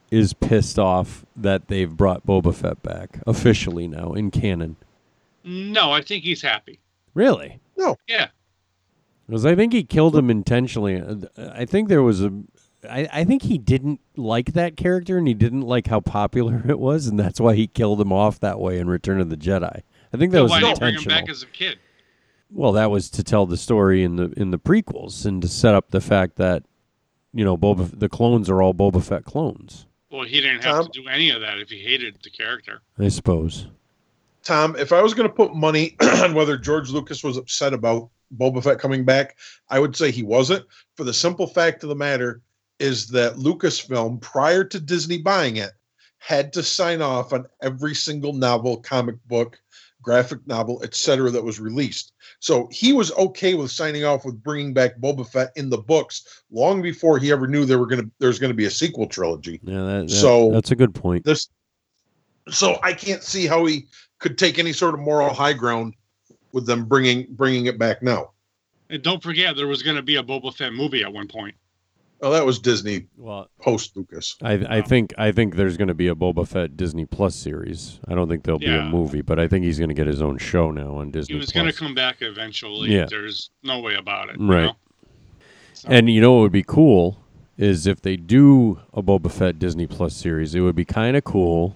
is 0.09 0.33
pissed 0.33 0.77
off 0.79 1.25
that 1.35 1.67
they've 1.67 1.95
brought 1.95 2.25
Boba 2.25 2.53
Fett 2.53 2.81
back 2.83 3.19
officially 3.27 3.87
now 3.87 4.13
in 4.13 4.31
canon? 4.31 4.75
No, 5.43 5.91
I 5.91 6.01
think 6.01 6.23
he's 6.23 6.41
happy. 6.41 6.79
Really? 7.13 7.59
No. 7.77 7.97
Yeah. 8.07 8.27
Because 9.27 9.45
I 9.45 9.55
think 9.55 9.73
he 9.73 9.83
killed 9.83 10.15
him 10.15 10.29
intentionally. 10.29 11.01
I 11.37 11.65
think 11.65 11.89
there 11.89 12.03
was 12.03 12.21
a. 12.21 12.31
I, 12.89 13.07
I 13.13 13.23
think 13.25 13.43
he 13.43 13.57
didn't 13.57 13.99
like 14.15 14.53
that 14.53 14.75
character 14.75 15.17
and 15.17 15.27
he 15.27 15.33
didn't 15.33 15.61
like 15.61 15.87
how 15.87 15.99
popular 15.99 16.63
it 16.67 16.79
was, 16.79 17.07
and 17.07 17.19
that's 17.19 17.39
why 17.39 17.55
he 17.55 17.67
killed 17.67 17.99
him 18.01 18.11
off 18.13 18.39
that 18.39 18.59
way 18.59 18.79
in 18.79 18.87
Return 18.87 19.19
of 19.21 19.29
the 19.29 19.37
Jedi. 19.37 19.81
I 20.13 20.17
think 20.17 20.31
that 20.31 20.39
So 20.39 20.43
was 20.43 20.51
why 20.51 20.59
did 20.61 20.69
you 20.69 20.75
bring 20.75 20.89
him 20.93 20.99
intentional. 20.99 21.21
back 21.21 21.29
as 21.29 21.43
a 21.43 21.47
kid? 21.47 21.79
Well, 22.51 22.73
that 22.73 22.91
was 22.91 23.09
to 23.11 23.23
tell 23.23 23.45
the 23.45 23.57
story 23.57 24.03
in 24.03 24.17
the 24.17 24.31
in 24.37 24.51
the 24.51 24.59
prequels 24.59 25.25
and 25.25 25.41
to 25.41 25.47
set 25.47 25.73
up 25.73 25.91
the 25.91 26.01
fact 26.01 26.35
that 26.37 26.63
you 27.33 27.43
know 27.45 27.57
Boba 27.57 27.97
the 27.97 28.09
clones 28.09 28.49
are 28.49 28.61
all 28.61 28.73
Boba 28.73 29.03
Fett 29.03 29.25
clones. 29.25 29.87
Well, 30.11 30.25
he 30.25 30.41
didn't 30.41 30.63
have 30.63 30.75
Tom? 30.75 30.85
to 30.91 31.01
do 31.01 31.07
any 31.07 31.29
of 31.29 31.41
that 31.41 31.59
if 31.59 31.69
he 31.69 31.79
hated 31.79 32.17
the 32.23 32.29
character. 32.29 32.81
I 32.99 33.07
suppose. 33.07 33.67
Tom, 34.43 34.75
if 34.77 34.91
I 34.91 35.01
was 35.01 35.13
going 35.13 35.29
to 35.29 35.33
put 35.33 35.55
money 35.55 35.95
on 36.01 36.33
whether 36.33 36.57
George 36.57 36.89
Lucas 36.89 37.23
was 37.23 37.37
upset 37.37 37.73
about 37.73 38.09
Boba 38.35 38.63
Fett 38.63 38.79
coming 38.79 39.05
back, 39.05 39.37
I 39.69 39.79
would 39.79 39.95
say 39.95 40.11
he 40.11 40.23
wasn't. 40.23 40.65
For 40.97 41.03
the 41.03 41.13
simple 41.13 41.47
fact 41.47 41.83
of 41.83 41.89
the 41.89 41.95
matter 41.95 42.41
is 42.79 43.07
that 43.09 43.35
Lucasfilm, 43.35 44.19
prior 44.19 44.63
to 44.63 44.79
Disney 44.79 45.19
buying 45.19 45.57
it, 45.57 45.71
had 46.17 46.51
to 46.53 46.63
sign 46.63 47.01
off 47.01 47.31
on 47.33 47.45
every 47.61 47.95
single 47.95 48.33
novel, 48.33 48.77
comic 48.77 49.15
book, 49.27 49.60
graphic 50.01 50.39
novel, 50.47 50.81
etc., 50.83 51.29
that 51.31 51.43
was 51.43 51.59
released. 51.59 52.13
So 52.39 52.67
he 52.71 52.93
was 52.93 53.11
okay 53.13 53.53
with 53.53 53.71
signing 53.71 54.03
off 54.03 54.25
with 54.25 54.41
bringing 54.43 54.73
back 54.73 54.97
Boba 54.97 55.27
Fett 55.27 55.51
in 55.55 55.69
the 55.69 55.77
books 55.77 56.43
long 56.51 56.81
before 56.81 57.19
he 57.19 57.31
ever 57.31 57.47
knew 57.47 57.65
there 57.65 57.79
were 57.79 57.87
going 57.87 58.01
to 58.01 58.11
there's 58.19 58.39
going 58.39 58.51
to 58.51 58.55
be 58.55 58.65
a 58.65 58.71
sequel 58.71 59.07
trilogy. 59.07 59.59
Yeah, 59.63 59.83
that, 59.83 60.07
that- 60.07 60.13
So- 60.13 60.51
that's 60.51 60.71
a 60.71 60.75
good 60.75 60.93
point. 60.95 61.23
This, 61.25 61.49
so 62.49 62.79
I 62.81 62.93
can't 62.93 63.23
see 63.23 63.45
how 63.45 63.65
he 63.65 63.87
could 64.19 64.37
take 64.37 64.59
any 64.59 64.73
sort 64.73 64.93
of 64.93 64.99
moral 64.99 65.33
high 65.33 65.53
ground 65.53 65.93
with 66.51 66.65
them 66.65 66.85
bringing 66.85 67.27
bringing 67.29 67.67
it 67.67 67.77
back 67.77 68.01
now. 68.01 68.31
And 68.89 69.01
don't 69.01 69.23
forget, 69.23 69.55
there 69.55 69.67
was 69.67 69.83
going 69.83 69.95
to 69.95 70.01
be 70.01 70.17
a 70.17 70.23
Boba 70.23 70.53
Fett 70.53 70.73
movie 70.73 71.03
at 71.03 71.13
one 71.13 71.27
point. 71.27 71.55
Well, 72.21 72.31
that 72.31 72.45
was 72.45 72.59
Disney 72.59 73.07
Well, 73.17 73.49
post 73.59 73.97
Lucas. 73.97 74.35
I 74.43 74.53
I 74.77 74.81
think 74.81 75.13
I 75.17 75.31
think 75.31 75.55
there's 75.55 75.75
going 75.75 75.87
to 75.87 75.95
be 75.95 76.07
a 76.07 76.13
Boba 76.13 76.47
Fett 76.47 76.77
Disney 76.77 77.05
Plus 77.05 77.35
series. 77.35 77.99
I 78.07 78.13
don't 78.13 78.29
think 78.29 78.43
there'll 78.43 78.59
be 78.59 78.67
a 78.67 78.83
movie, 78.83 79.21
but 79.21 79.39
I 79.39 79.47
think 79.47 79.65
he's 79.65 79.79
going 79.79 79.89
to 79.89 79.95
get 79.95 80.05
his 80.05 80.21
own 80.21 80.37
show 80.37 80.69
now 80.69 80.95
on 80.97 81.09
Disney. 81.09 81.33
He 81.33 81.39
was 81.39 81.51
going 81.51 81.65
to 81.65 81.73
come 81.73 81.95
back 81.95 82.17
eventually. 82.21 82.91
Yeah. 82.91 83.07
There's 83.09 83.49
no 83.63 83.79
way 83.79 83.95
about 83.95 84.29
it. 84.29 84.39
you 84.39 84.47
Right. 84.47 84.65
know? 84.65 84.75
So- 85.73 85.89
And 85.89 86.09
you 86.11 86.21
know 86.21 86.33
what 86.33 86.41
would 86.41 86.51
be 86.51 86.63
cool 86.63 87.17
is 87.57 87.87
if 87.87 88.01
they 88.01 88.17
do 88.17 88.79
a 88.93 89.01
Boba 89.01 89.31
Fett 89.31 89.57
Disney 89.57 89.87
Plus 89.87 90.15
series, 90.15 90.53
it 90.53 90.59
would 90.61 90.75
be 90.75 90.85
kind 90.85 91.17
of 91.17 91.23
cool 91.23 91.75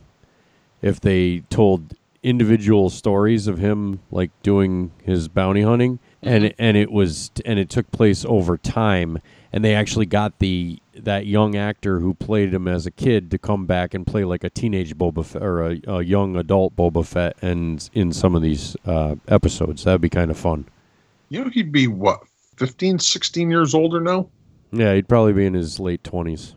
if 0.83 0.99
they 0.99 1.39
told 1.49 1.95
individual 2.21 2.89
stories 2.89 3.47
of 3.47 3.59
him 3.59 3.99
like 4.09 4.31
doing 4.41 4.91
his 5.03 5.27
bounty 5.27 5.61
hunting 5.61 5.99
and 6.23 6.43
mm-hmm. 6.43 6.55
and 6.57 6.75
it 6.75 6.91
was 6.91 7.29
and 7.45 7.59
it 7.59 7.69
took 7.69 7.91
place 7.91 8.25
over 8.25 8.57
time 8.57 9.19
and 9.55 9.63
they 9.63 9.73
actually 9.73 10.05
got 10.05 10.37
the 10.39 10.77
that 10.93 11.25
young 11.25 11.55
actor 11.55 11.99
who 11.99 12.13
played 12.13 12.53
him 12.53 12.67
as 12.67 12.85
a 12.85 12.91
kid 12.91 13.31
to 13.31 13.37
come 13.37 13.65
back 13.65 13.93
and 13.93 14.05
play 14.05 14.25
like 14.25 14.43
a 14.43 14.49
teenage 14.49 14.95
Boba 14.95 15.25
Fett 15.25 15.41
or 15.41 15.63
a, 15.63 15.81
a 15.87 16.03
young 16.03 16.35
adult 16.35 16.75
Boba 16.75 17.05
Fett 17.05 17.37
and 17.41 17.89
in 17.93 18.11
some 18.11 18.35
of 18.35 18.41
these 18.41 18.75
uh, 18.85 19.15
episodes 19.29 19.85
that'd 19.85 20.01
be 20.01 20.09
kind 20.09 20.29
of 20.29 20.37
fun. 20.37 20.65
You 21.29 21.43
know, 21.43 21.49
he'd 21.49 21.71
be 21.71 21.87
what 21.87 22.19
15, 22.57 22.99
16 22.99 23.49
years 23.49 23.73
older 23.73 24.01
now. 24.01 24.27
Yeah, 24.73 24.93
he'd 24.93 25.07
probably 25.07 25.31
be 25.31 25.45
in 25.45 25.53
his 25.53 25.79
late 25.79 26.03
twenties. 26.03 26.53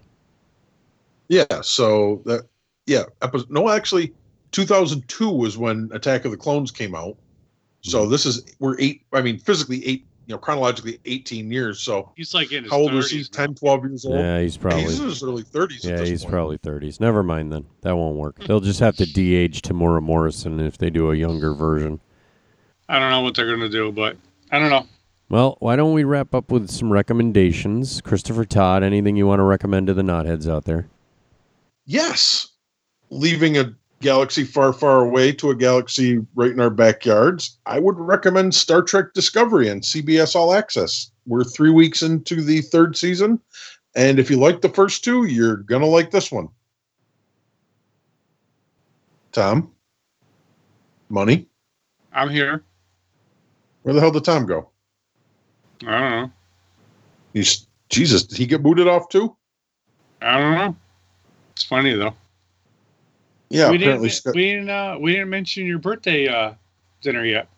Yeah, 1.28 1.60
so 1.62 2.20
that 2.24 2.48
yeah, 2.86 3.04
episode, 3.22 3.48
no, 3.48 3.68
actually, 3.68 4.12
two 4.50 4.64
thousand 4.64 5.06
two 5.06 5.30
was 5.30 5.56
when 5.56 5.88
Attack 5.92 6.24
of 6.24 6.32
the 6.32 6.36
Clones 6.36 6.72
came 6.72 6.96
out. 6.96 7.16
So 7.82 8.08
this 8.08 8.26
is 8.26 8.42
we're 8.58 8.76
eight. 8.80 9.02
I 9.12 9.22
mean, 9.22 9.38
physically 9.38 9.86
eight 9.86 10.07
you 10.28 10.34
know, 10.34 10.38
chronologically 10.38 11.00
18 11.06 11.50
years. 11.50 11.80
So 11.80 12.12
He's 12.14 12.34
like 12.34 12.52
in 12.52 12.64
his 12.64 12.70
how 12.70 12.78
old 12.80 12.92
was 12.92 13.10
he? 13.10 13.20
30s 13.20 13.30
10, 13.30 13.54
12 13.54 13.84
years 13.84 14.04
old? 14.04 14.14
Yeah, 14.16 14.40
he's 14.40 14.58
probably. 14.58 14.82
He's 14.82 15.00
in 15.00 15.06
his 15.06 15.22
early 15.22 15.42
30s. 15.42 15.78
at 15.78 15.84
yeah, 15.84 15.96
this 15.96 16.08
he's 16.10 16.22
point. 16.22 16.32
probably 16.32 16.58
30s. 16.58 17.00
Never 17.00 17.22
mind 17.22 17.50
then. 17.50 17.64
That 17.80 17.96
won't 17.96 18.16
work. 18.16 18.38
They'll 18.44 18.60
just 18.60 18.78
have 18.80 18.94
to 18.96 19.06
de-age 19.10 19.62
Temuera 19.62 20.02
Morrison 20.02 20.60
if 20.60 20.76
they 20.76 20.90
do 20.90 21.10
a 21.10 21.14
younger 21.16 21.54
version. 21.54 21.98
I 22.90 22.98
don't 22.98 23.10
know 23.10 23.22
what 23.22 23.34
they're 23.34 23.50
gonna 23.50 23.70
do, 23.70 23.90
but 23.90 24.16
I 24.52 24.58
don't 24.58 24.70
know. 24.70 24.86
Well, 25.30 25.56
why 25.60 25.76
don't 25.76 25.94
we 25.94 26.04
wrap 26.04 26.34
up 26.34 26.50
with 26.50 26.70
some 26.70 26.92
recommendations? 26.92 28.02
Christopher 28.02 28.44
Todd, 28.44 28.82
anything 28.82 29.16
you 29.16 29.26
want 29.26 29.40
to 29.40 29.44
recommend 29.44 29.86
to 29.86 29.94
the 29.94 30.02
knotheads 30.02 30.50
out 30.50 30.64
there? 30.64 30.88
Yes. 31.86 32.48
Leaving 33.10 33.56
a 33.56 33.74
galaxy 34.00 34.44
far, 34.44 34.72
far 34.72 35.04
away 35.04 35.32
to 35.32 35.50
a 35.50 35.54
galaxy 35.54 36.18
right 36.34 36.50
in 36.50 36.60
our 36.60 36.70
backyards, 36.70 37.58
I 37.66 37.78
would 37.78 37.98
recommend 37.98 38.54
Star 38.54 38.82
Trek 38.82 39.12
Discovery 39.14 39.68
and 39.68 39.82
CBS 39.82 40.36
All 40.36 40.54
Access. 40.54 41.10
We're 41.26 41.44
three 41.44 41.70
weeks 41.70 42.02
into 42.02 42.42
the 42.42 42.62
third 42.62 42.96
season. 42.96 43.40
And 43.94 44.18
if 44.18 44.30
you 44.30 44.36
like 44.36 44.60
the 44.60 44.68
first 44.68 45.04
two, 45.04 45.24
you're 45.24 45.56
going 45.56 45.82
to 45.82 45.88
like 45.88 46.10
this 46.10 46.30
one. 46.30 46.48
Tom? 49.32 49.72
Money? 51.08 51.46
I'm 52.12 52.28
here. 52.28 52.64
Where 53.82 53.94
the 53.94 54.00
hell 54.00 54.10
did 54.10 54.24
Tom 54.24 54.46
go? 54.46 54.68
I 55.86 55.90
don't 55.98 56.10
know. 56.10 56.32
He's 57.32 57.66
Jesus, 57.88 58.24
did 58.24 58.36
he 58.36 58.46
get 58.46 58.62
booted 58.62 58.88
off 58.88 59.08
too? 59.08 59.34
I 60.20 60.38
don't 60.38 60.54
know. 60.54 60.76
It's 61.52 61.64
funny 61.64 61.94
though. 61.94 62.14
Yeah, 63.50 63.70
we 63.70 63.76
apparently. 63.76 64.08
didn't. 64.08 64.16
Scott- 64.20 64.34
We 64.34 64.44
didn't. 64.52 64.70
Uh, 64.70 64.98
we 65.00 65.12
didn't 65.12 65.30
mention 65.30 65.66
your 65.66 65.78
birthday 65.78 66.28
uh, 66.28 66.54
dinner 67.00 67.24
yet. 67.24 67.48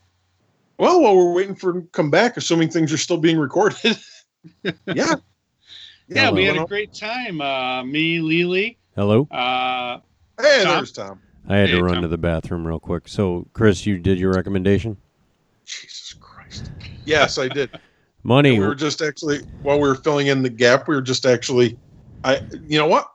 Well, 0.79 1.03
while 1.03 1.17
we're 1.17 1.33
waiting 1.35 1.55
for 1.57 1.71
him 1.71 1.83
to 1.83 1.89
come 1.89 2.11
back, 2.11 2.37
assuming 2.37 2.71
things 2.71 2.93
are 2.93 2.97
still 2.99 3.19
being 3.19 3.39
recorded. 3.39 3.99
yeah. 4.87 5.15
Yeah, 6.12 6.33
we 6.33 6.45
had 6.45 6.57
a 6.57 6.65
great 6.67 6.93
time. 6.93 7.41
Uh, 7.41 7.85
me, 7.85 8.19
Lily. 8.19 8.79
Hello? 8.97 9.29
Uh, 9.31 9.99
Hey, 10.41 10.65
Tom? 10.65 10.79
there's 10.79 10.91
Tom. 10.91 11.21
I 11.49 11.59
had 11.59 11.69
Hey, 11.69 11.77
to 11.77 11.85
run 11.85 11.95
Tom. 11.95 12.03
to 12.03 12.09
the 12.09 12.19
bathroom 12.19 12.67
real 12.67 12.81
quick. 12.81 13.07
So, 13.07 13.47
Chris, 13.53 13.87
you 13.87 13.97
did 13.97 14.19
your 14.19 14.33
recommendation? 14.33 14.97
Jesus 15.65 16.15
Christ. 16.19 16.73
Yes, 17.05 17.39
I 17.39 17.47
did. 17.47 17.71
Money. 18.25 18.59
we 18.59 18.67
were 18.67 18.75
just 18.75 19.03
actually 19.03 19.39
while 19.62 19.79
we 19.79 19.87
were 19.87 19.95
filling 19.95 20.27
in 20.27 20.43
the 20.43 20.51
gap, 20.51 20.89
we 20.89 20.97
were 20.97 21.01
just 21.01 21.25
actually 21.27 21.79
I 22.25 22.41
you 22.67 22.79
know 22.79 22.89
what? 22.89 23.07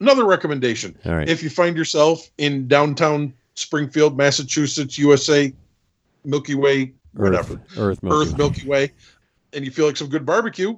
Another 0.00 0.24
recommendation. 0.24 0.96
All 1.04 1.14
right. 1.14 1.28
If 1.28 1.42
you 1.42 1.50
find 1.50 1.76
yourself 1.76 2.30
in 2.38 2.68
downtown 2.68 3.32
Springfield, 3.54 4.16
Massachusetts, 4.16 4.96
USA, 4.98 5.52
Milky 6.24 6.54
Way, 6.54 6.92
whatever. 7.14 7.60
Earth, 7.76 7.78
Earth, 7.78 8.02
Milky 8.02 8.16
Earth 8.16 8.32
Way. 8.32 8.38
Milky 8.38 8.68
Way, 8.68 8.92
and 9.52 9.64
you 9.64 9.70
feel 9.70 9.86
like 9.86 9.96
some 9.96 10.08
good 10.08 10.24
barbecue, 10.24 10.76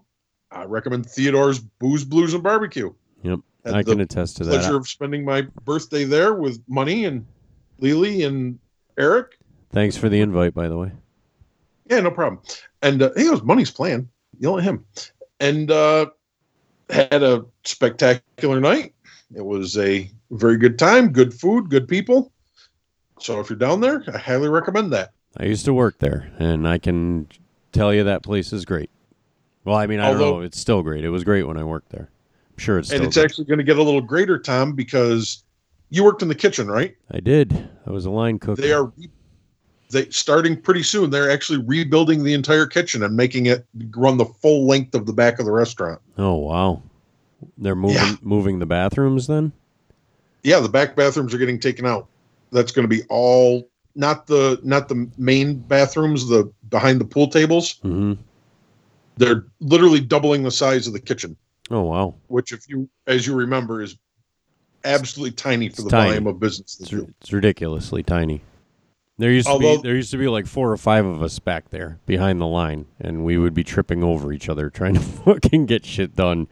I 0.51 0.65
recommend 0.65 1.07
Theodore's 1.07 1.59
Booze, 1.59 2.05
Blues, 2.05 2.35
and 2.35 2.43
Barbecue. 2.43 2.93
Yep. 3.23 3.41
Had 3.65 3.75
I 3.75 3.83
can 3.83 4.01
attest 4.01 4.39
to 4.39 4.45
Pleasure 4.45 4.57
that. 4.57 4.63
Pleasure 4.63 4.77
of 4.79 4.89
spending 4.89 5.25
my 5.25 5.43
birthday 5.65 6.05
there 6.05 6.35
with 6.35 6.63
Money 6.67 7.05
and 7.05 7.27
Lily 7.79 8.23
and 8.25 8.59
Eric. 8.99 9.39
Thanks 9.71 9.97
for 9.97 10.09
the 10.09 10.21
invite, 10.21 10.55
by 10.55 10.69
the 10.69 10.79
way. 10.79 10.93
Yeah, 11.89 12.01
no 12.01 12.11
problem. 12.11 12.41
And 12.83 13.03
uh, 13.03 13.11
he 13.17 13.29
was 13.29 13.43
Money's 13.43 13.71
plan. 13.71 14.09
Yell 14.39 14.59
at 14.59 14.65
him. 14.65 14.85
And 15.41 15.71
uh, 15.71 16.07
had 16.89 17.23
a 17.23 17.45
spectacular 17.65 18.61
night. 18.61 18.95
It 19.35 19.45
was 19.45 19.79
a 19.79 20.11
very 20.31 20.57
good 20.57 20.79
time, 20.79 21.13
good 21.13 21.33
food, 21.33 21.71
good 21.71 21.87
people. 21.87 22.33
So 23.19 23.39
if 23.41 23.51
you're 23.51 23.59
down 23.59 23.81
there, 23.81 24.03
I 24.13 24.19
highly 24.19 24.49
recommend 24.49 24.93
that. 24.93 25.13
I 25.37 25.45
used 25.45 25.65
to 25.67 25.75
work 25.75 25.99
there, 25.99 26.31
and 26.39 26.67
I 26.67 26.79
can 26.79 27.29
tell 27.73 27.95
you 27.95 28.05
that 28.05 28.23
place 28.23 28.53
is 28.53 28.65
great. 28.65 28.91
Well, 29.65 29.77
I 29.77 29.87
mean, 29.87 30.01
I 30.01 30.11
don't 30.11 30.19
know. 30.19 30.41
It's 30.41 30.59
still 30.59 30.83
great. 30.83 31.05
It 31.05 31.11
was 31.11 31.23
great 31.23 31.45
when 31.45 31.57
I 31.57 31.65
worked 31.65 31.91
there. 31.91 32.11
I'm 32.53 32.59
sure 32.59 32.79
it's 32.79 32.89
still 32.89 32.99
and 32.99 33.07
it's 33.07 33.17
great. 33.17 33.25
actually 33.25 33.45
going 33.45 33.59
to 33.59 33.65
get 33.65 33.79
a 33.79 33.83
little 33.83 34.01
greater, 34.01 34.39
Tom, 34.39 34.73
because 34.73 35.45
you 35.91 36.03
worked 36.03 36.23
in 36.23 36.29
the 36.29 36.35
kitchen, 36.35 36.67
right? 36.69 36.97
I 37.11 37.21
did. 37.21 37.69
I 37.87 37.91
was 37.91 38.07
a 38.07 38.11
line 38.11 38.39
cook. 38.39 38.59
They 38.59 38.73
are 38.73 38.91
they 39.91 40.09
starting 40.11 40.61
pretty 40.61 40.83
soon. 40.83 41.11
They're 41.11 41.31
actually 41.31 41.59
rebuilding 41.59 42.23
the 42.25 42.33
entire 42.33 42.67
kitchen 42.67 43.03
and 43.03 43.17
making 43.17 43.47
it 43.47 43.67
run 43.97 44.17
the 44.17 44.25
full 44.25 44.67
length 44.67 44.95
of 44.95 45.07
the 45.07 45.13
back 45.13 45.39
of 45.39 45.47
the 45.47 45.53
restaurant. 45.53 46.01
Oh, 46.17 46.37
wow. 46.37 46.83
They're 47.59 47.75
moving 47.75 47.97
Yeah. 47.97 48.17
moving 48.23 48.59
the 48.59 48.67
bathrooms 48.67 49.27
then? 49.27 49.53
Yeah, 50.43 50.61
the 50.61 50.69
back 50.69 50.97
bathrooms 50.97 51.35
are 51.35 51.39
getting 51.39 51.59
taken 51.61 51.85
out. 51.87 52.09
That's 52.53 52.73
going 52.73 52.85
to 52.85 52.89
be 52.89 53.03
all 53.09 53.69
not 53.95 54.27
the 54.27 54.59
not 54.63 54.89
the 54.89 55.09
main 55.19 55.59
bathrooms, 55.59 56.29
the 56.29 56.51
behind 56.69 57.01
the 57.01 57.05
pool 57.05 57.29
tables. 57.29 57.79
hmm 57.83 58.15
They're 59.17 59.45
literally 59.61 60.01
doubling 60.01 60.43
the 60.43 60.51
size 60.51 60.87
of 60.87 60.93
the 60.93 61.01
kitchen, 61.01 61.37
Oh, 61.71 61.83
wow. 61.83 62.15
which, 62.29 62.53
if 62.53 62.69
you 62.69 62.89
as 63.07 63.27
you 63.27 63.35
remember, 63.35 63.83
is 63.83 63.97
absolutely 64.85 65.33
tiny 65.33 65.69
for 65.69 65.75
It's 65.75 65.85
the 65.85 65.91
tiny. 65.91 66.09
volume 66.11 66.27
of 66.27 66.41
business. 66.41 66.79
It's, 66.81 66.91
do. 66.91 67.13
it's 67.21 67.33
ridiculously 67.33 68.03
tiny. 68.03 68.43
There 69.19 69.31
used 69.31 69.49
to 69.49 69.59
be 69.59 69.77
there 69.83 69.95
used 69.97 70.11
to 70.13 70.17
be 70.17 70.29
like 70.29 70.47
four 70.47 70.73
or 70.73 70.79
five 70.79 71.05
of 71.05 71.23
us 71.23 71.39
back 71.39 71.69
there 71.69 71.99
behind 72.07 72.41
the 72.41 72.47
line, 72.47 72.87
and 72.99 73.23
we 73.23 73.37
would 73.37 73.53
be 73.53 73.63
tripping 73.63 74.03
over 74.03 74.33
each 74.33 74.49
other 74.49 74.71
trying 74.71 74.95
to 74.95 75.01
fucking 75.25 75.67
get 75.67 75.85
shit 75.85 76.17
done. 76.17 76.49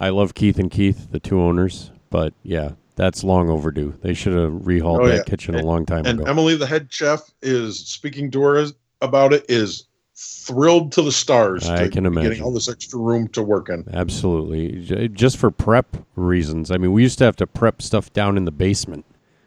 I 0.00 0.08
love 0.10 0.34
Keith 0.34 0.58
and 0.58 0.70
Keith, 0.70 1.08
the 1.10 1.20
two 1.20 1.40
owners, 1.40 1.90
but 2.10 2.34
yeah, 2.42 2.72
that's 2.96 3.24
long 3.24 3.48
overdue. 3.48 3.94
They 4.02 4.14
should 4.14 4.34
have 4.36 4.52
rehauled 4.52 5.00
Oh, 5.02 5.08
that 5.08 5.16
yeah. 5.16 5.22
kitchen 5.24 5.54
a 5.54 5.62
long 5.62 5.86
time 5.86 5.98
And 6.06 6.20
ago. 6.20 6.20
And 6.22 6.28
Emily, 6.28 6.56
the 6.56 6.66
head 6.66 6.88
chef, 6.90 7.22
is 7.42 7.78
speaking 7.78 8.30
to 8.32 8.40
her 8.42 8.66
about 9.00 9.32
it. 9.32 9.44
Is 9.48 9.84
thrilled 10.16 10.92
to 10.92 11.02
the 11.02 11.10
stars. 11.12 11.68
I 11.68 11.84
to 11.84 11.90
can 11.90 12.06
imagine. 12.06 12.30
getting 12.30 12.44
all 12.44 12.52
this 12.52 12.68
extra 12.68 12.98
room 13.00 13.28
to 13.28 13.42
work 13.42 13.68
in. 13.68 13.84
Absolutely, 13.92 15.08
just 15.08 15.36
for 15.38 15.50
prep 15.50 15.96
reasons. 16.16 16.70
I 16.70 16.76
mean, 16.76 16.92
we 16.92 17.02
used 17.02 17.18
to 17.18 17.24
have 17.24 17.36
to 17.36 17.46
prep 17.46 17.82
stuff 17.82 18.12
down 18.12 18.36
in 18.36 18.44
the 18.44 18.52
basement 18.52 19.04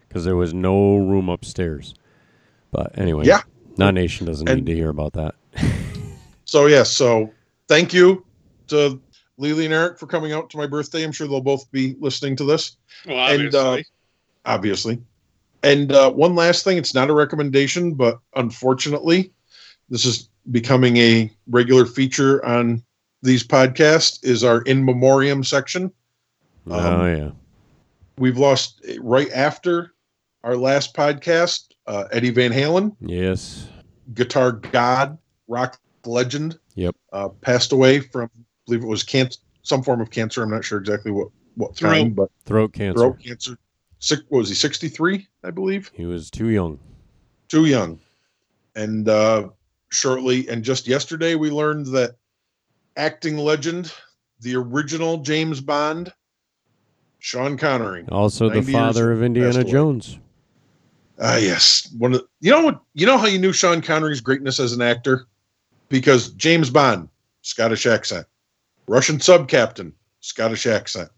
because 0.07 0.25
there 0.25 0.35
was 0.35 0.53
no 0.53 0.97
room 0.97 1.29
upstairs. 1.29 1.93
But 2.71 2.97
anyway, 2.97 3.25
Yeah. 3.25 3.41
Non 3.77 3.93
Nation 3.95 4.25
doesn't 4.27 4.47
And- 4.49 4.65
need 4.65 4.71
to 4.71 4.75
hear 4.75 4.89
about 4.89 5.13
that. 5.13 5.35
So 6.45 6.65
yes, 6.67 6.89
so 6.89 7.29
thank 7.67 7.93
you 7.93 8.25
to 8.67 9.01
Lily 9.37 9.65
and 9.65 9.73
Eric 9.73 9.99
for 9.99 10.07
coming 10.07 10.33
out 10.33 10.49
to 10.51 10.57
my 10.57 10.67
birthday. 10.67 11.03
I'm 11.03 11.11
sure 11.11 11.27
they'll 11.27 11.41
both 11.41 11.71
be 11.71 11.95
listening 11.99 12.35
to 12.37 12.43
this. 12.43 12.77
well, 13.05 13.17
And, 13.33 13.53
uh, 13.53 13.59
obviously. 13.69 13.85
obviously. 14.45 14.99
And 15.63 15.91
uh, 15.91 16.11
one 16.11 16.35
last 16.35 16.63
thing, 16.63 16.77
it's 16.77 16.93
not 16.93 17.09
a 17.09 17.13
recommendation, 17.13 17.93
but 17.93 18.19
unfortunately, 18.35 19.31
this 19.89 20.05
is 20.05 20.29
becoming 20.51 20.97
a 20.97 21.31
regular 21.49 21.85
feature 21.85 22.43
on 22.45 22.83
these 23.23 23.43
podcasts 23.45 24.23
is 24.23 24.43
our 24.43 24.61
in 24.61 24.85
memoriam 24.85 25.43
section. 25.43 25.91
oh 26.69 26.79
Um, 26.79 27.07
yeah, 27.17 27.31
We've 28.17 28.37
lost 28.37 28.83
right 28.99 29.29
after 29.31 29.93
our 30.43 30.55
last 30.55 30.95
podcast, 30.95 31.65
uh, 31.87 32.05
Eddie 32.11 32.29
Van 32.29 32.51
Halen, 32.51 32.95
yes, 33.01 33.67
guitar 34.13 34.51
god, 34.53 35.17
rock 35.47 35.79
legend, 36.05 36.57
Yep. 36.75 36.95
uh, 37.11 37.29
passed 37.29 37.71
away 37.73 37.99
from, 37.99 38.29
I 38.35 38.41
believe 38.67 38.83
it 38.83 38.87
was 38.87 39.03
cancer, 39.03 39.39
some 39.63 39.81
form 39.81 40.01
of 40.01 40.11
cancer. 40.11 40.43
I'm 40.43 40.51
not 40.51 40.63
sure 40.63 40.77
exactly 40.79 41.11
what 41.11 41.29
what 41.55 41.75
Throat. 41.75 41.91
kind, 41.91 42.15
but 42.15 42.29
throat 42.45 42.73
cancer. 42.73 42.99
throat 42.99 43.17
cancer. 43.23 43.57
Six, 43.99 44.21
what 44.29 44.39
was 44.39 44.49
he 44.49 44.53
63? 44.55 45.27
I 45.43 45.49
believe. 45.49 45.89
He 45.95 46.05
was 46.05 46.29
too 46.29 46.49
young. 46.49 46.77
too 47.47 47.65
young. 47.65 47.99
And 48.75 49.09
uh, 49.09 49.49
shortly, 49.89 50.47
and 50.49 50.63
just 50.63 50.87
yesterday, 50.87 51.33
we 51.33 51.49
learned 51.49 51.87
that 51.87 52.15
acting 52.95 53.37
legend, 53.37 53.91
the 54.41 54.55
original 54.55 55.17
James 55.17 55.61
Bond, 55.61 56.13
Sean 57.17 57.57
Connery. 57.57 58.05
Also, 58.11 58.49
the 58.49 58.61
father 58.61 59.11
of 59.11 59.23
Indiana. 59.23 59.63
Jones. 59.63 60.19
Ah, 61.19 61.37
yes. 61.37 61.91
One 61.97 62.13
of 62.13 62.21
you 62.41 62.51
know 62.51 62.61
what 62.61 62.79
you 62.93 63.07
know 63.07 63.17
how 63.17 63.25
you 63.25 63.39
knew 63.39 63.51
Sean 63.51 63.81
Connery's 63.81 64.21
greatness 64.21 64.59
as 64.59 64.73
an 64.73 64.83
actor? 64.83 65.25
Because 65.89 66.29
James 66.33 66.69
Bond, 66.69 67.09
Scottish 67.41 67.87
accent. 67.87 68.27
Russian 68.87 69.19
sub 69.19 69.47
captain, 69.47 69.93
Scottish 70.21 70.65
accent. 70.65 71.09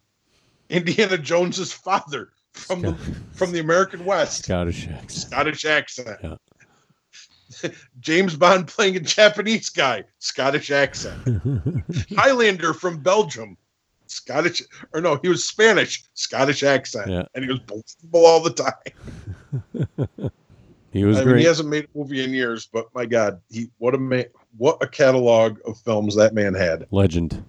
Indiana 0.69 1.17
Jones's 1.17 1.71
father 1.73 2.29
from 2.53 2.81
the 2.81 2.93
from 3.33 3.51
the 3.51 3.59
American 3.59 4.05
West, 4.05 4.43
Scottish 4.43 4.87
accent. 4.87 5.11
Scottish 5.31 5.65
accent. 5.65 6.19
Yeah. 6.23 7.69
James 7.99 8.35
Bond 8.35 8.67
playing 8.67 8.95
a 8.95 8.99
Japanese 8.99 9.69
guy, 9.69 10.03
Scottish 10.19 10.69
accent. 10.69 11.17
Highlander 12.15 12.73
from 12.73 12.99
Belgium, 12.99 13.57
Scottish, 14.05 14.61
or 14.93 15.01
no, 15.01 15.19
he 15.23 15.29
was 15.29 15.47
Spanish, 15.47 16.03
Scottish 16.13 16.61
accent, 16.63 17.09
Yeah. 17.09 17.23
and 17.33 17.43
he 17.43 17.51
was 17.51 17.59
believable 17.61 18.25
all 18.25 18.41
the 18.41 18.51
time. 18.51 20.29
he 20.91 21.03
was 21.05 21.17
I 21.17 21.25
mean, 21.25 21.37
he 21.37 21.43
hasn't 21.45 21.69
made 21.69 21.85
a 21.85 21.97
movie 21.97 22.23
in 22.23 22.33
years, 22.33 22.67
but 22.71 22.93
my 22.93 23.05
God, 23.07 23.41
he 23.49 23.69
what 23.79 23.95
a 23.95 23.97
man, 23.97 24.25
what 24.57 24.77
a 24.81 24.87
catalog 24.87 25.57
of 25.65 25.79
films 25.79 26.15
that 26.15 26.35
man 26.35 26.53
had. 26.53 26.85
Legend. 26.91 27.43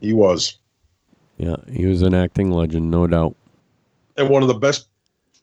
He 0.00 0.12
was, 0.12 0.58
Yeah, 1.38 1.56
he 1.70 1.86
was 1.86 2.02
an 2.02 2.14
acting 2.14 2.50
legend, 2.50 2.90
no 2.90 3.06
doubt. 3.06 3.34
and 4.16 4.28
one 4.28 4.42
of 4.42 4.48
the 4.48 4.54
best 4.54 4.88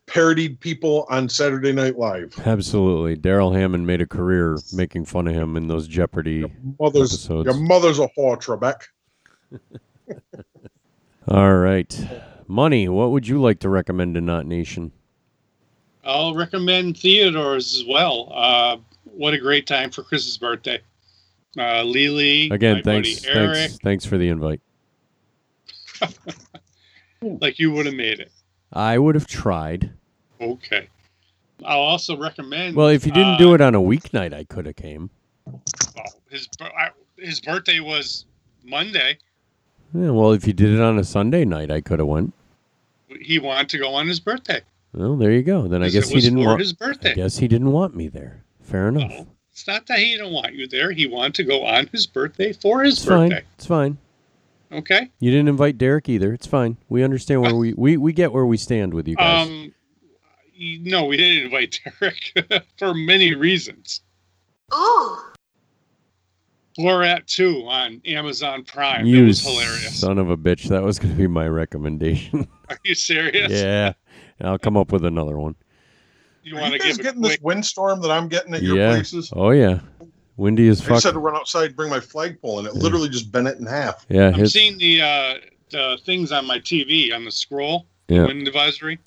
parodied 0.08 0.60
people 0.60 1.06
on 1.10 1.28
Saturday 1.28 1.72
Night 1.72 1.98
Live. 1.98 2.34
Absolutely. 2.46 3.16
Darrell 3.16 3.52
Hammond 3.54 3.88
made 3.88 4.02
a 4.02 4.06
career 4.06 4.58
making 4.74 5.06
fun 5.06 5.28
of 5.28 5.34
him 5.34 5.58
in 5.58 5.68
those 5.68 5.88
Jeopardy 5.88 6.46
Mother's 6.80 7.14
episodes. 7.14 7.46
your 7.46 7.56
mother's 7.56 8.00
a 8.00 8.08
whore, 8.18 8.38
Trebek. 8.40 8.82
All 11.28 11.56
right. 11.56 12.08
Money, 12.48 12.88
what 12.88 13.12
would 13.12 13.28
you 13.28 13.42
like 13.42 13.60
to 13.62 13.70
recommend 13.70 14.14
to 14.16 14.22
Not 14.22 14.46
Nation? 14.46 14.92
I'll 16.04 16.36
recommend 16.36 16.98
Theodore's 16.98 17.74
as 17.74 17.84
well. 17.88 18.32
Uh, 18.32 18.78
what 19.06 19.34
a 19.34 19.40
great 19.40 19.66
time 19.66 19.90
for 19.90 20.04
Chris's 20.04 20.38
birthday. 20.38 20.80
Uh, 21.58 21.84
Lily, 21.84 22.50
Again, 22.50 22.82
thanks, 22.84 23.24
thanks, 23.24 23.78
thanks 23.78 24.06
for 24.06 24.18
the 24.18 24.28
invite. 24.28 24.62
like 27.22 27.60
you 27.60 27.72
would 27.72 27.86
have 27.86 27.96
made 27.96 28.20
it. 28.20 28.32
I 28.74 28.98
would 28.98 29.16
have 29.16 29.28
tried. 29.28 29.92
Okay. 30.42 30.90
I'll 31.64 31.80
also 31.80 32.18
recommend. 32.18 32.76
Well, 32.76 32.90
if 32.90 33.06
you 33.06 33.12
didn't 33.14 33.36
uh, 33.36 33.38
do 33.38 33.54
it 33.54 33.62
on 33.62 33.76
a 33.76 33.80
weeknight, 33.80 34.34
I 34.34 34.44
could 34.44 34.66
have 34.66 34.76
came. 34.76 35.10
well, 35.46 35.64
his 36.30 36.50
I- 36.60 36.90
his 37.18 37.40
birthday 37.40 37.80
was 37.80 38.26
Monday. 38.66 39.18
Yeah, 39.94 40.10
well, 40.10 40.34
if 40.34 40.46
you 40.46 40.52
did 40.52 40.72
it 40.74 40.82
on 40.82 41.00
a 41.00 41.04
Sunday 41.06 41.46
night, 41.46 41.72
I 41.72 41.80
could 41.80 42.00
have 42.00 42.08
went. 42.10 42.34
He 43.22 43.40
wanted 43.40 43.70
to 43.70 43.78
go 43.78 43.94
on 43.94 44.08
his 44.08 44.20
birthday. 44.20 44.62
Well, 44.94 45.16
there 45.16 45.32
you 45.32 45.44
go. 45.44 45.68
Then 45.70 45.82
I 45.82 45.90
guess 45.90 46.10
he 46.10 46.20
didn't 46.20 46.44
want. 46.44 46.60
his 46.60 46.74
birthday. 46.74 47.12
I 47.12 47.16
guess 47.16 47.38
he 47.38 47.48
didn't 47.48 47.72
want 47.72 47.96
me 47.96 48.10
there. 48.10 48.44
Fair 48.62 48.90
enough. 48.90 49.10
No, 49.12 49.28
it's 49.56 49.68
not 49.68 49.88
that 49.88 50.00
he 50.00 50.18
didn't 50.18 50.34
want 50.34 50.54
you 50.54 50.68
there. 50.68 50.92
He 50.92 51.08
wanted 51.08 51.36
to 51.36 51.46
go 51.46 51.64
on 51.66 51.88
his 51.88 52.06
birthday 52.06 52.52
for 52.52 52.84
his 52.84 52.98
it's 52.98 53.06
fine. 53.06 53.30
birthday. 53.30 53.46
It's 53.56 53.66
fine. 53.66 53.98
Okay. 54.70 55.10
You 55.22 55.32
didn't 55.32 55.48
invite 55.48 55.78
Derek 55.78 56.10
either. 56.10 56.34
It's 56.34 56.46
fine. 56.46 56.76
We 56.90 57.06
understand 57.06 57.42
where 57.42 57.56
we, 57.56 57.74
we 57.74 57.96
we 57.96 58.12
get 58.12 58.34
where 58.34 58.46
we 58.46 58.58
stand 58.58 58.94
with 58.94 59.08
you 59.08 59.16
guys. 59.16 59.48
Um, 59.48 59.74
no, 60.60 61.06
we 61.06 61.16
didn't 61.16 61.46
invite 61.46 61.80
Derek 62.02 62.68
for 62.78 62.94
many 62.94 63.34
reasons. 63.34 64.02
Ooh. 64.74 65.20
Borat 66.78 67.26
2 67.28 67.66
on 67.66 68.02
Amazon 68.06 68.66
Prime. 68.66 69.06
you 69.06 69.22
that 69.22 69.28
was 69.28 69.42
hilarious. 69.42 69.98
son 69.98 70.18
of 70.18 70.30
a 70.30 70.36
bitch. 70.36 70.68
That 70.68 70.84
was 70.84 71.00
going 71.00 71.14
to 71.14 71.18
be 71.18 71.28
my 71.28 71.48
recommendation. 71.48 72.46
Are 72.68 72.78
you 72.84 72.94
serious? 72.94 73.50
yeah. 73.54 73.94
I'll 74.42 74.60
come 74.60 74.76
up 74.76 74.92
with 74.92 75.06
another 75.06 75.38
one. 75.38 75.56
You 76.46 76.56
want 76.56 76.74
to 76.74 76.80
guys 76.80 76.98
give 76.98 77.04
getting 77.04 77.22
quick? 77.22 77.34
this 77.34 77.42
windstorm 77.42 78.02
that 78.02 78.12
I'm 78.12 78.28
getting 78.28 78.54
at 78.54 78.62
your 78.62 78.78
yeah. 78.78 78.92
places? 78.92 79.34
Oh 79.36 79.50
yeah. 79.50 79.80
Windy 80.38 80.68
as 80.68 80.80
I 80.82 80.84
fuck. 80.84 80.94
just 80.96 81.06
had 81.06 81.14
to 81.14 81.20
run 81.20 81.36
outside 81.36 81.68
and 81.68 81.76
bring 81.76 81.90
my 81.90 82.00
flagpole, 82.00 82.60
and 82.60 82.68
it 82.68 82.76
literally 82.76 83.10
just 83.10 83.32
bent 83.32 83.48
it 83.48 83.58
in 83.58 83.66
half. 83.66 84.06
Yeah. 84.10 84.28
I'm 84.28 84.36
hit- 84.36 84.52
seeing 84.52 84.78
the 84.78 85.02
uh, 85.02 85.34
the 85.72 85.98
things 86.06 86.32
on 86.32 86.46
my 86.46 86.60
TV 86.60 87.14
on 87.14 87.26
the 87.26 87.32
scroll. 87.32 87.88
Yeah. 88.10 88.26
Wind 88.26 88.48
advisory. 88.48 89.00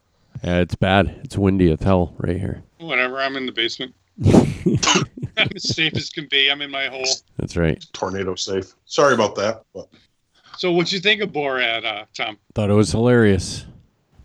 yeah. 0.43 0.59
It's 0.59 0.75
bad. 0.75 1.21
It's 1.23 1.39
windy 1.39 1.71
as 1.71 1.81
hell 1.81 2.13
right 2.19 2.37
here. 2.37 2.65
Whatever. 2.79 3.21
I'm 3.21 3.37
in 3.37 3.47
the 3.47 3.53
basement. 3.53 3.95
I'm 4.27 5.49
as 5.55 5.75
safe 5.75 5.95
as 5.95 6.11
can 6.11 6.27
be. 6.29 6.51
I'm 6.51 6.61
in 6.61 6.73
my 6.73 6.87
hole. 6.87 7.07
That's 7.37 7.57
right. 7.57 7.85
Tornado 7.93 8.35
safe. 8.35 8.75
Sorry 8.85 9.15
about 9.15 9.37
that, 9.37 9.63
but 9.73 9.89
So, 10.57 10.73
what 10.73 10.91
you 10.91 10.99
think 10.99 11.23
of 11.23 11.31
Borat, 11.31 11.85
uh, 11.85 12.05
Tom? 12.17 12.37
Thought 12.55 12.71
it 12.71 12.75
was 12.75 12.91
hilarious. 12.91 13.65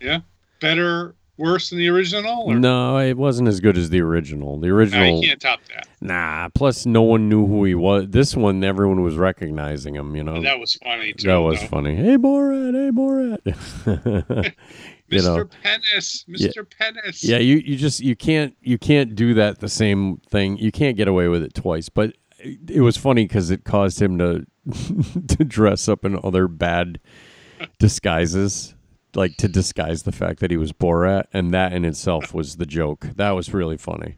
Yeah, 0.02 0.22
better, 0.60 1.14
worse 1.38 1.70
than 1.70 1.80
the 1.80 1.88
original? 1.90 2.44
Or? 2.46 2.56
No, 2.56 2.98
it 3.00 3.18
wasn't 3.18 3.48
as 3.48 3.60
good 3.60 3.78
as 3.78 3.90
the 3.90 4.02
original. 4.02 4.60
The 4.60 4.70
original, 4.70 5.22
you 5.22 5.30
can't 5.30 5.42
top 5.42 5.60
that. 5.70 5.88
nah. 6.02 6.50
Plus, 6.54 6.86
no 6.86 7.02
one 7.02 7.30
knew 7.30 7.46
who 7.48 7.64
he 7.66 7.76
was. 7.76 8.08
This 8.10 8.36
one, 8.36 8.64
everyone 8.64 9.02
was 9.04 9.16
recognizing 9.16 9.96
him. 9.96 10.16
You 10.16 10.24
know, 10.24 10.42
That 10.42 10.60
was 10.60 10.76
funny 10.76 11.14
too. 11.14 11.28
That 11.28 11.38
was 11.38 11.60
though. 11.62 11.68
funny. 11.68 11.96
Hey, 11.96 12.18
Borat. 12.18 12.74
Hey, 12.74 12.92
Borat. 12.92 14.54
you 15.10 15.20
Mr. 15.20 15.24
know, 15.38 15.46
Pennis, 15.64 16.26
Yeah. 16.28 16.48
Mr. 16.50 16.66
Pennis. 16.80 17.24
yeah. 17.24 17.38
You 17.38 17.58
you 17.58 17.76
just 17.76 18.00
you 18.00 18.16
can't 18.16 18.56
you 18.62 18.78
can't 18.78 19.16
do 19.16 19.34
that 19.36 19.60
the 19.60 19.70
same 19.70 20.18
thing. 20.30 20.58
You 20.58 20.72
can't 20.72 20.98
get 20.98 21.08
away 21.08 21.28
with 21.28 21.44
it 21.44 21.54
twice. 21.54 21.90
But 21.90 22.16
it, 22.40 22.70
it 22.70 22.82
was 22.82 22.98
funny 22.98 23.26
because 23.26 23.52
it 23.52 23.64
caused 23.64 24.02
him 24.02 24.18
to 24.20 24.46
to 25.36 25.44
dress 25.44 25.88
up 25.90 26.06
in 26.06 26.18
other 26.24 26.48
bad 26.48 27.00
disguises. 27.80 28.76
Like 29.16 29.38
to 29.38 29.48
disguise 29.48 30.04
the 30.04 30.12
fact 30.12 30.40
that 30.40 30.50
he 30.52 30.58
was 30.58 30.72
Borat, 30.74 31.26
and 31.34 31.54
that 31.54 31.72
in 31.74 31.86
itself 31.86 32.34
was 32.34 32.56
the 32.58 32.66
joke. 32.66 33.08
That 33.16 33.32
was 33.32 33.54
really 33.54 33.78
funny. 33.78 34.18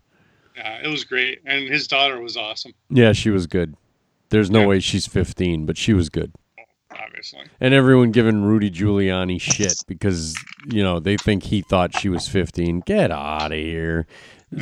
Yeah, 0.56 0.80
it 0.84 0.88
was 0.88 1.04
great, 1.04 1.42
and 1.46 1.68
his 1.68 1.86
daughter 1.88 2.22
was 2.22 2.38
awesome, 2.38 2.72
Yeah, 2.90 3.12
she 3.12 3.30
was 3.30 3.46
good. 3.46 3.76
There's 4.30 4.50
no 4.50 4.62
Yeah. 4.62 4.68
way 4.68 4.80
she's 4.80 5.06
15, 5.06 5.66
but 5.66 5.78
she 5.78 5.94
was 5.94 6.10
good. 6.10 6.32
obviously. 6.98 7.42
And 7.60 7.74
everyone 7.74 8.12
giving 8.12 8.44
Rudy 8.44 8.72
Giuliani 8.72 9.40
shit 9.42 9.76
because, 9.86 10.34
you 10.72 10.82
know, 10.82 11.02
they 11.02 11.18
think 11.18 11.44
he 11.44 11.62
thought 11.62 11.94
she 12.00 12.08
was 12.08 12.30
15. 12.30 12.80
Get 12.86 13.12
out 13.12 13.52
of 13.52 13.58
here. 13.58 14.08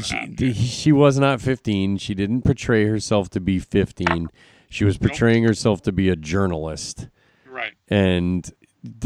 She, 0.03 0.51
she 0.53 0.91
was 0.91 1.19
not 1.19 1.41
15. 1.41 1.97
She 1.97 2.15
didn't 2.15 2.41
portray 2.41 2.85
herself 2.87 3.29
to 3.31 3.39
be 3.39 3.59
15. 3.59 4.29
She 4.67 4.83
was 4.83 4.97
portraying 4.97 5.43
herself 5.43 5.83
to 5.83 5.91
be 5.91 6.09
a 6.09 6.15
journalist. 6.15 7.07
Right. 7.47 7.73
And 7.87 8.51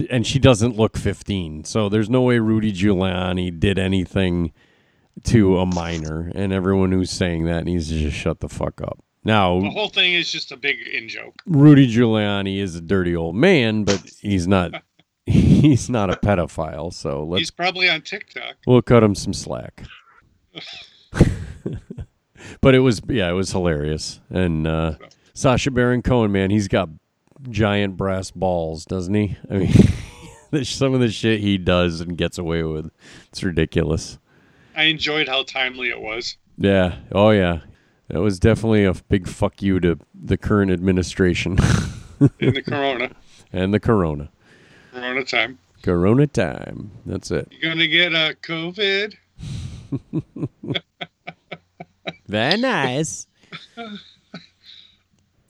and 0.09 0.25
she 0.25 0.39
doesn't 0.39 0.75
look 0.77 0.97
15. 0.97 1.63
So 1.65 1.89
there's 1.89 2.09
no 2.09 2.21
way 2.21 2.39
Rudy 2.39 2.73
Giuliani 2.73 3.57
did 3.59 3.77
anything 3.77 4.53
to 5.25 5.59
a 5.59 5.65
minor. 5.65 6.31
And 6.35 6.51
everyone 6.53 6.91
who's 6.91 7.11
saying 7.11 7.45
that 7.45 7.65
needs 7.65 7.89
to 7.89 7.97
just 7.97 8.15
shut 8.17 8.39
the 8.39 8.49
fuck 8.49 8.81
up. 8.81 9.03
Now, 9.23 9.59
The 9.59 9.69
whole 9.69 9.89
thing 9.89 10.13
is 10.13 10.31
just 10.31 10.51
a 10.51 10.57
big 10.57 10.77
in 10.87 11.09
joke. 11.09 11.35
Rudy 11.45 11.87
Giuliani 11.87 12.59
is 12.59 12.75
a 12.75 12.81
dirty 12.81 13.15
old 13.15 13.35
man, 13.35 13.83
but 13.83 14.01
he's 14.21 14.47
not 14.47 14.83
he's 15.25 15.89
not 15.89 16.09
a 16.09 16.13
pedophile, 16.15 16.93
so 16.93 17.23
let's 17.25 17.39
He's 17.41 17.51
probably 17.51 17.89
on 17.89 18.01
TikTok. 18.01 18.55
we'll 18.65 18.81
cut 18.81 19.03
him 19.03 19.15
some 19.15 19.33
slack. 19.33 19.83
but 22.61 22.73
it 22.75 22.79
was 22.79 23.01
yeah, 23.07 23.29
it 23.29 23.33
was 23.33 23.51
hilarious. 23.51 24.19
And 24.29 24.65
uh 24.65 24.93
Sacha 25.33 25.71
Baron 25.71 26.01
Cohen, 26.01 26.31
man, 26.31 26.49
he's 26.49 26.67
got 26.67 26.89
giant 27.49 27.97
brass 27.97 28.31
balls, 28.31 28.85
doesn't 28.85 29.13
he? 29.13 29.37
I 29.49 29.53
mean 29.57 29.73
some 30.63 30.93
of 30.93 30.99
the 30.99 31.09
shit 31.09 31.41
he 31.41 31.57
does 31.57 32.01
and 32.01 32.17
gets 32.17 32.37
away 32.37 32.63
with. 32.63 32.91
It's 33.29 33.43
ridiculous. 33.43 34.17
I 34.75 34.83
enjoyed 34.83 35.27
how 35.27 35.43
timely 35.43 35.89
it 35.89 35.99
was. 35.99 36.37
Yeah. 36.57 36.97
Oh 37.11 37.31
yeah. 37.31 37.59
That 38.09 38.21
was 38.21 38.39
definitely 38.39 38.85
a 38.85 38.93
big 38.93 39.27
fuck 39.27 39.61
you 39.61 39.79
to 39.81 39.99
the 40.15 40.37
current 40.37 40.71
administration 40.71 41.53
in 42.39 42.53
the 42.53 42.61
Corona, 42.61 43.11
and 43.51 43.73
the 43.73 43.81
corona. 43.81 44.29
Corona 44.93 45.25
time. 45.25 45.59
Corona 45.81 46.25
time. 46.25 46.91
That's 47.05 47.31
it. 47.31 47.51
You're 47.51 47.73
gonna 47.73 47.87
get 47.87 48.13
a 48.13 48.35
COVID. 48.41 49.15
Very 52.27 52.57
nice. 52.57 53.27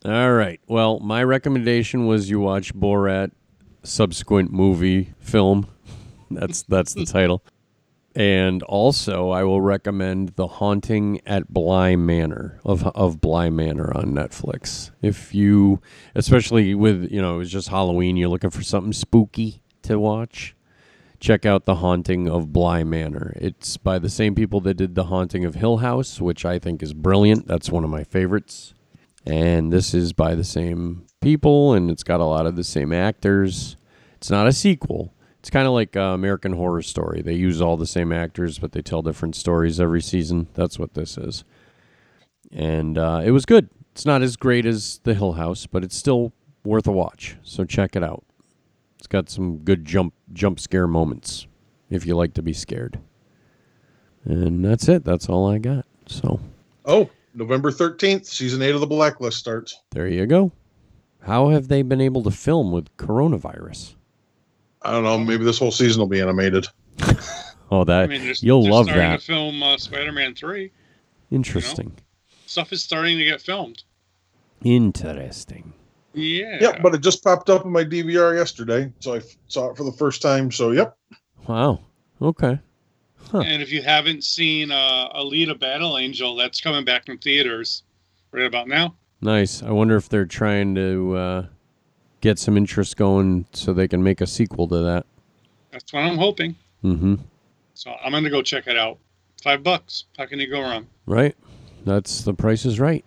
All 0.05 0.33
right. 0.33 0.59
Well, 0.67 0.99
my 0.99 1.23
recommendation 1.23 2.05
was 2.05 2.29
you 2.29 2.39
watch 2.39 2.73
Borat 2.73 3.31
subsequent 3.83 4.51
movie 4.51 5.13
film. 5.19 5.67
That's 6.31 6.63
that's 6.63 6.93
the 6.93 7.05
title. 7.05 7.41
And 8.13 8.63
also, 8.63 9.29
I 9.29 9.43
will 9.43 9.61
recommend 9.61 10.29
The 10.29 10.47
Haunting 10.47 11.21
at 11.25 11.53
Bly 11.53 11.95
Manor 11.95 12.59
of 12.65 12.85
of 12.87 13.21
Bly 13.21 13.49
Manor 13.49 13.95
on 13.95 14.07
Netflix. 14.07 14.91
If 15.01 15.33
you, 15.33 15.79
especially 16.15 16.75
with 16.75 17.09
you 17.11 17.21
know, 17.21 17.35
it 17.35 17.37
was 17.37 17.51
just 17.51 17.69
Halloween, 17.69 18.17
you're 18.17 18.27
looking 18.27 18.49
for 18.49 18.63
something 18.63 18.91
spooky 18.91 19.61
to 19.83 19.99
watch. 19.99 20.53
Check 21.19 21.45
out 21.45 21.65
The 21.65 21.75
Haunting 21.75 22.27
of 22.27 22.51
Bly 22.51 22.83
Manor. 22.83 23.33
It's 23.37 23.77
by 23.77 23.99
the 23.99 24.09
same 24.09 24.35
people 24.35 24.59
that 24.61 24.73
did 24.75 24.95
The 24.95 25.05
Haunting 25.05 25.45
of 25.45 25.55
Hill 25.55 25.77
House, 25.77 26.19
which 26.19 26.43
I 26.43 26.59
think 26.59 26.83
is 26.83 26.93
brilliant. 26.93 27.47
That's 27.47 27.69
one 27.69 27.83
of 27.83 27.89
my 27.89 28.03
favorites. 28.03 28.73
And 29.27 29.73
this 29.73 29.93
is 29.93 30.13
by 30.13 30.35
the 30.35 30.45
same 30.45 31.05
people, 31.19 31.73
and 31.73 31.91
it's 31.91 32.03
got 32.03 32.21
a 32.21 32.25
lot 32.25 32.45
of 32.45 32.55
the 32.55 32.63
same 32.63 32.93
actors. 32.93 33.75
It's 34.15 34.29
not 34.29 34.47
a 34.47 34.53
sequel. 34.53 35.13
It's 35.39 35.49
kind 35.49 35.67
of 35.67 35.73
like 35.73 35.97
uh, 35.97 36.13
American 36.13 36.53
Horror 36.53 36.81
Story. 36.81 37.21
They 37.21 37.33
use 37.33 37.61
all 37.61 37.75
the 37.75 37.85
same 37.85 38.13
actors, 38.13 38.57
but 38.57 38.71
they 38.71 38.81
tell 38.81 39.01
different 39.01 39.35
stories 39.35 39.81
every 39.81 40.01
season. 40.01 40.47
That's 40.53 40.79
what 40.79 40.93
this 40.93 41.17
is. 41.17 41.43
And 42.53 42.97
uh, 42.97 43.21
it 43.25 43.31
was 43.31 43.45
good. 43.45 43.69
It's 43.91 44.05
not 44.05 44.21
as 44.21 44.37
great 44.37 44.65
as 44.65 45.01
The 45.03 45.13
Hill 45.13 45.33
House, 45.33 45.67
but 45.67 45.83
it's 45.83 45.97
still 45.97 46.31
worth 46.63 46.87
a 46.87 46.93
watch. 46.93 47.35
So 47.43 47.65
check 47.65 47.97
it 47.97 48.03
out. 48.03 48.23
It's 48.97 49.07
got 49.07 49.29
some 49.29 49.57
good 49.57 49.83
jump 49.83 50.13
jump 50.31 50.57
scare 50.57 50.87
moments 50.87 51.47
if 51.89 52.05
you 52.05 52.15
like 52.15 52.33
to 52.35 52.41
be 52.41 52.53
scared. 52.53 52.99
And 54.23 54.63
that's 54.63 54.87
it. 54.87 55.03
That's 55.03 55.27
all 55.27 55.49
I 55.49 55.57
got. 55.57 55.85
So 56.07 56.39
oh, 56.85 57.09
November 57.37 57.71
thirteenth, 57.71 58.25
season 58.25 58.61
eight 58.61 58.73
of 58.75 58.81
the 58.81 58.87
Blacklist 58.87 59.37
starts. 59.37 59.79
there 59.91 60.07
you 60.07 60.25
go. 60.25 60.51
How 61.21 61.49
have 61.49 61.67
they 61.67 61.81
been 61.81 62.01
able 62.01 62.23
to 62.23 62.31
film 62.31 62.71
with 62.71 62.95
coronavirus? 62.97 63.95
I 64.81 64.91
don't 64.91 65.03
know. 65.03 65.17
Maybe 65.17 65.43
this 65.43 65.59
whole 65.59 65.71
season 65.71 65.99
will 65.99 66.07
be 66.07 66.19
animated. 66.21 66.67
Oh, 67.69 67.83
that 67.83 68.03
I 68.03 68.07
mean, 68.07 68.23
they're, 68.23 68.33
you'll 68.39 68.63
they're 68.63 68.71
love 68.71 68.85
starting 68.85 69.09
that. 69.09 69.19
to 69.19 69.25
film 69.25 69.61
uh, 69.61 69.77
Spider-Man 69.77 70.35
three. 70.35 70.71
Interesting. 71.31 71.91
Stuff 72.45 72.71
is 72.71 72.81
starting 72.81 73.17
to 73.17 73.25
get 73.25 73.41
filmed. 73.41 73.83
Interesting. 74.63 75.73
Yeah. 76.13 76.59
Yep, 76.61 76.81
but 76.81 76.95
it 76.95 77.01
just 77.01 77.21
popped 77.25 77.49
up 77.49 77.65
on 77.65 77.73
my 77.73 77.83
DVR 77.83 78.37
yesterday, 78.37 78.93
so 78.99 79.15
I 79.15 79.17
f- 79.17 79.35
saw 79.49 79.69
it 79.71 79.75
for 79.75 79.83
the 79.83 79.91
first 79.91 80.21
time. 80.21 80.49
So, 80.49 80.71
yep. 80.71 80.95
Wow. 81.45 81.81
Okay. 82.21 82.57
Huh. 83.31 83.39
And 83.39 83.61
if 83.61 83.71
you 83.71 83.81
haven't 83.81 84.23
seen 84.23 84.71
uh, 84.71 85.09
Alita 85.15 85.59
Battle 85.59 85.97
Angel, 85.97 86.35
that's 86.35 86.61
coming 86.61 86.85
back 86.85 87.09
in 87.09 87.17
theaters 87.17 87.83
right 88.31 88.45
about 88.45 88.67
now. 88.67 88.95
Nice. 89.21 89.63
I 89.63 89.71
wonder 89.71 89.95
if 89.97 90.09
they're 90.09 90.25
trying 90.25 90.75
to 90.75 91.15
uh, 91.15 91.45
get 92.21 92.39
some 92.39 92.55
interest 92.55 92.97
going 92.97 93.45
so 93.51 93.73
they 93.73 93.87
can 93.87 94.01
make 94.03 94.21
a 94.21 94.27
sequel 94.27 94.67
to 94.69 94.77
that. 94.77 95.05
That's 95.71 95.91
what 95.91 96.03
I'm 96.03 96.17
hoping. 96.17 96.55
Mm-hmm. 96.83 97.15
So 97.73 97.93
I'm 98.03 98.11
gonna 98.11 98.29
go 98.29 98.41
check 98.41 98.67
it 98.67 98.77
out. 98.77 98.97
Five 99.43 99.63
bucks. 99.63 100.05
How 100.17 100.25
can 100.25 100.39
you 100.39 100.49
go 100.49 100.61
wrong? 100.61 100.87
Right. 101.05 101.35
That's 101.85 102.21
the 102.23 102.33
price 102.33 102.65
is 102.65 102.79
right. 102.79 103.05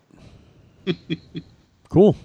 cool. 1.89 2.17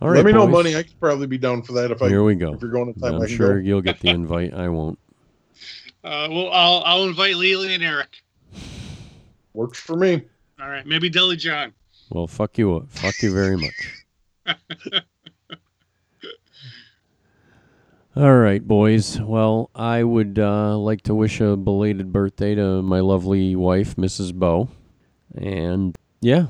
All 0.00 0.08
right. 0.08 0.16
Let 0.16 0.26
me 0.26 0.32
know, 0.32 0.46
boys. 0.46 0.52
money. 0.64 0.76
I 0.76 0.82
could 0.82 0.98
probably 1.00 1.26
be 1.26 1.38
down 1.38 1.62
for 1.62 1.72
that 1.72 1.90
if 1.90 2.02
I. 2.02 2.08
Here 2.08 2.22
we 2.22 2.34
go. 2.34 2.54
If 2.54 2.62
you're 2.62 2.70
going 2.70 2.92
to 2.92 3.00
time, 3.00 3.14
I'm 3.14 3.22
I 3.22 3.26
can 3.26 3.36
sure 3.36 3.60
go. 3.60 3.66
you'll 3.66 3.80
get 3.80 4.00
the 4.00 4.08
invite. 4.10 4.54
I 4.54 4.68
won't. 4.68 4.98
Uh, 6.06 6.28
well, 6.30 6.50
I'll 6.52 6.82
I'll 6.84 7.04
invite 7.08 7.34
Lily 7.34 7.74
and 7.74 7.82
Eric. 7.82 8.22
Works 9.54 9.80
for 9.80 9.96
me. 9.96 10.22
All 10.60 10.68
right, 10.68 10.86
maybe 10.86 11.10
Deli 11.10 11.34
John. 11.36 11.72
Well, 12.10 12.28
fuck 12.28 12.56
you. 12.58 12.76
up. 12.76 12.88
Fuck 12.90 13.20
you 13.22 13.34
very 13.34 13.56
much. 13.56 14.04
All 18.16 18.36
right, 18.36 18.64
boys. 18.66 19.20
Well, 19.20 19.68
I 19.74 20.04
would 20.04 20.38
uh, 20.38 20.78
like 20.78 21.02
to 21.02 21.14
wish 21.14 21.40
a 21.40 21.56
belated 21.56 22.12
birthday 22.12 22.54
to 22.54 22.82
my 22.82 23.00
lovely 23.00 23.56
wife, 23.56 23.96
Mrs. 23.96 24.32
Bow. 24.32 24.68
And 25.34 25.96
yeah, 26.20 26.46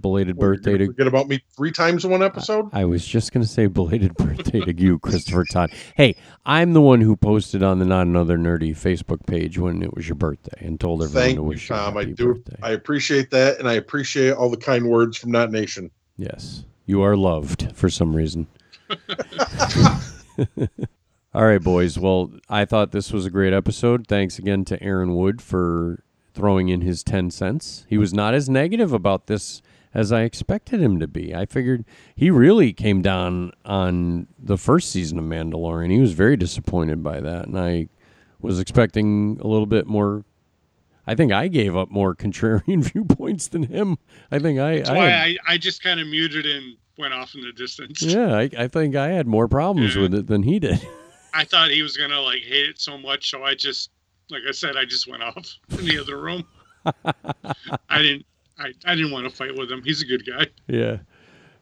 belated 0.00 0.36
you're 0.36 0.54
birthday 0.54 0.78
to. 0.78 0.86
Forget 0.86 1.06
about 1.06 1.28
me 1.28 1.42
three 1.56 1.72
times 1.72 2.04
in 2.04 2.10
one 2.10 2.22
episode. 2.22 2.68
I 2.72 2.84
was 2.84 3.04
just 3.06 3.32
going 3.32 3.44
to 3.44 3.50
say 3.50 3.66
belated 3.66 4.14
birthday 4.16 4.60
to 4.60 4.74
you, 4.74 4.98
Christopher 4.98 5.44
Todd. 5.44 5.70
Hey, 5.96 6.16
I'm 6.46 6.72
the 6.72 6.80
one 6.80 7.00
who 7.00 7.16
posted 7.16 7.62
on 7.62 7.78
the 7.78 7.84
Not 7.84 8.06
Another 8.06 8.38
Nerdy 8.38 8.70
Facebook 8.70 9.26
page 9.26 9.58
when 9.58 9.82
it 9.82 9.94
was 9.94 10.08
your 10.08 10.16
birthday 10.16 10.66
and 10.66 10.78
told 10.78 11.02
everyone 11.02 11.22
Thank 11.22 11.36
to 11.36 11.42
you, 11.42 11.48
wish 11.48 11.70
you 11.70 11.76
Tom. 11.76 11.96
I 11.96 12.04
do. 12.04 12.34
birthday. 12.34 12.56
I 12.62 12.70
appreciate 12.72 13.30
that, 13.30 13.58
and 13.58 13.68
I 13.68 13.74
appreciate 13.74 14.32
all 14.32 14.50
the 14.50 14.56
kind 14.56 14.86
words 14.86 15.16
from 15.16 15.30
Not 15.30 15.50
Nation. 15.50 15.90
Yes, 16.16 16.64
you 16.86 17.02
are 17.02 17.16
loved 17.16 17.74
for 17.74 17.88
some 17.88 18.14
reason. 18.14 18.46
All 21.34 21.46
right, 21.46 21.62
boys. 21.62 21.98
Well, 21.98 22.30
I 22.50 22.66
thought 22.66 22.92
this 22.92 23.10
was 23.10 23.24
a 23.24 23.30
great 23.30 23.54
episode. 23.54 24.06
Thanks 24.06 24.38
again 24.38 24.66
to 24.66 24.82
Aaron 24.82 25.14
Wood 25.14 25.40
for 25.40 26.02
throwing 26.34 26.68
in 26.68 26.82
his 26.82 27.02
10 27.02 27.30
cents. 27.30 27.86
He 27.88 27.96
was 27.96 28.12
not 28.12 28.34
as 28.34 28.48
negative 28.50 28.92
about 28.92 29.26
this 29.28 29.62
as 29.94 30.12
I 30.12 30.22
expected 30.22 30.80
him 30.80 30.98
to 31.00 31.06
be. 31.06 31.34
I 31.34 31.46
figured 31.46 31.84
he 32.14 32.30
really 32.30 32.72
came 32.72 33.02
down 33.02 33.52
on 33.64 34.26
the 34.38 34.56
first 34.58 34.90
season 34.90 35.18
of 35.18 35.24
Mandalorian. 35.24 35.90
He 35.90 36.00
was 36.00 36.12
very 36.12 36.36
disappointed 36.36 37.02
by 37.02 37.20
that, 37.20 37.46
and 37.46 37.58
I 37.58 37.88
was 38.40 38.58
expecting 38.58 39.38
a 39.40 39.46
little 39.46 39.66
bit 39.66 39.86
more. 39.86 40.24
I 41.06 41.14
think 41.14 41.32
I 41.32 41.48
gave 41.48 41.76
up 41.76 41.90
more 41.90 42.14
contrarian 42.16 42.82
viewpoints 42.84 43.48
than 43.48 43.64
him. 43.64 43.98
I 44.30 44.38
think 44.38 44.58
I. 44.60 44.76
That's 44.78 44.90
I 44.90 44.96
why 44.96 45.10
I, 45.10 45.36
I 45.46 45.58
just 45.58 45.82
kind 45.82 46.00
of 46.00 46.06
muted 46.08 46.46
and 46.46 46.76
went 46.98 47.14
off 47.14 47.34
in 47.34 47.40
the 47.40 47.52
distance. 47.52 48.02
yeah, 48.02 48.34
I, 48.36 48.50
I 48.58 48.68
think 48.68 48.94
I 48.96 49.08
had 49.08 49.26
more 49.26 49.48
problems 49.48 49.94
Yeah. 49.96 50.02
with 50.02 50.14
it 50.14 50.26
than 50.26 50.42
he 50.42 50.58
did. 50.58 50.86
I 51.34 51.44
thought 51.44 51.70
he 51.70 51.82
was 51.82 51.96
gonna 51.96 52.20
like 52.20 52.42
hate 52.42 52.68
it 52.68 52.78
so 52.80 52.98
much, 52.98 53.30
so 53.30 53.42
I 53.42 53.54
just, 53.54 53.90
like 54.30 54.42
I 54.46 54.52
said, 54.52 54.76
I 54.76 54.84
just 54.84 55.06
went 55.08 55.22
off 55.22 55.56
in 55.78 55.86
the 55.86 55.98
other 55.98 56.18
room. 56.20 56.44
I 57.88 58.02
didn't, 58.02 58.26
I, 58.58 58.72
I 58.84 58.94
didn't 58.94 59.10
want 59.12 59.28
to 59.28 59.34
fight 59.34 59.54
with 59.56 59.70
him. 59.70 59.82
He's 59.82 60.02
a 60.02 60.06
good 60.06 60.24
guy. 60.26 60.46
yeah. 60.66 60.98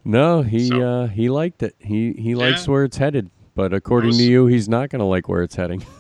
No, 0.05 0.43
he 0.43 0.69
So- 0.69 0.81
uh, 0.83 1.07
he 1.09 1.29
liked 1.29 1.63
it. 1.63 1.75
He 1.79 2.13
he 2.15 2.35
likes 2.35 2.67
Yeah. 2.67 2.73
where 2.73 2.85
it's 2.85 2.97
headed. 2.97 3.31
But 3.55 3.75
according 3.75 4.09
was- 4.09 4.19
to 4.19 4.25
you, 4.25 4.47
he's 4.47 4.69
not 4.69 4.89
going 4.91 5.01
to 5.01 5.05
like 5.07 5.29
where 5.29 5.43
it's 5.43 5.55
heading. 5.57 5.85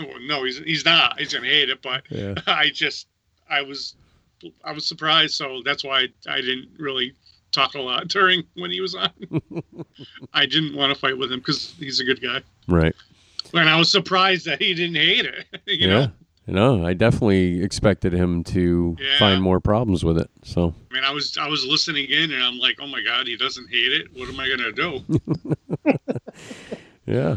Well, 0.00 0.08
no, 0.26 0.42
he's 0.42 0.58
he's 0.58 0.84
not. 0.84 1.16
He's 1.20 1.32
gonna 1.32 1.46
hate 1.46 1.68
it, 1.70 1.80
but 1.80 2.02
Yeah. 2.10 2.34
I 2.48 2.70
just, 2.70 3.06
I 3.48 3.62
was, 3.62 3.94
I 4.64 4.72
was 4.72 4.84
surprised. 4.84 5.34
So 5.34 5.62
that's 5.64 5.84
why 5.84 6.08
I 6.28 6.40
didn't 6.40 6.70
really 6.76 7.12
talk 7.52 7.74
a 7.74 7.80
lot 7.80 8.08
during 8.16 8.42
when 8.54 8.72
he 8.72 8.80
was 8.80 8.96
on. 8.96 9.10
I 10.34 10.46
didn't 10.46 10.74
want 10.74 10.92
to 10.92 10.98
fight 10.98 11.16
with 11.16 11.30
him 11.30 11.38
because 11.38 11.72
he's 11.78 12.00
a 12.00 12.04
good 12.04 12.20
guy. 12.20 12.42
Right. 12.66 12.94
And 13.54 13.68
I 13.68 13.76
was 13.78 13.92
surprised 13.92 14.44
that 14.46 14.60
he 14.60 14.74
didn't 14.74 14.96
hate 14.96 15.26
it. 15.26 15.44
You 15.66 15.76
yeah. 15.76 15.86
know, 15.86 16.10
No, 16.50 16.84
I 16.86 16.94
definitely 16.94 17.62
expected 17.62 18.12
him 18.12 18.42
to 18.44 18.96
Yeah. 19.00 19.18
find 19.18 19.42
more 19.42 19.60
problems 19.60 20.04
with 20.04 20.18
it. 20.18 20.30
So 20.44 20.74
I 20.90 20.94
mean, 20.94 21.04
I 21.04 21.10
was 21.12 21.38
I 21.38 21.48
was 21.48 21.64
listening 21.64 22.06
in, 22.10 22.32
and 22.32 22.42
I'm 22.42 22.58
like, 22.58 22.76
oh 22.80 22.86
my 22.86 23.02
god, 23.02 23.26
he 23.26 23.36
doesn't 23.36 23.68
hate 23.70 23.92
it. 23.92 24.08
What 24.14 24.28
am 24.28 24.38
I 24.40 24.48
gonna 24.48 24.72
do? 24.72 25.04
yeah. 27.06 27.36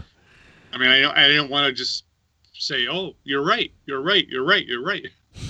I 0.71 0.77
mean, 0.77 0.89
I 0.89 1.01
don't- 1.01 1.17
I 1.17 1.27
didn't 1.27 1.49
want 1.49 1.67
to 1.67 1.73
just 1.73 2.05
say, 2.53 2.87
oh, 2.89 3.15
you're 3.23 3.43
right, 3.43 3.71
you're 3.85 4.01
right, 4.01 4.27
you're 4.27 4.43
right, 4.45 4.65
you're 4.65 4.83
right. 4.83 5.05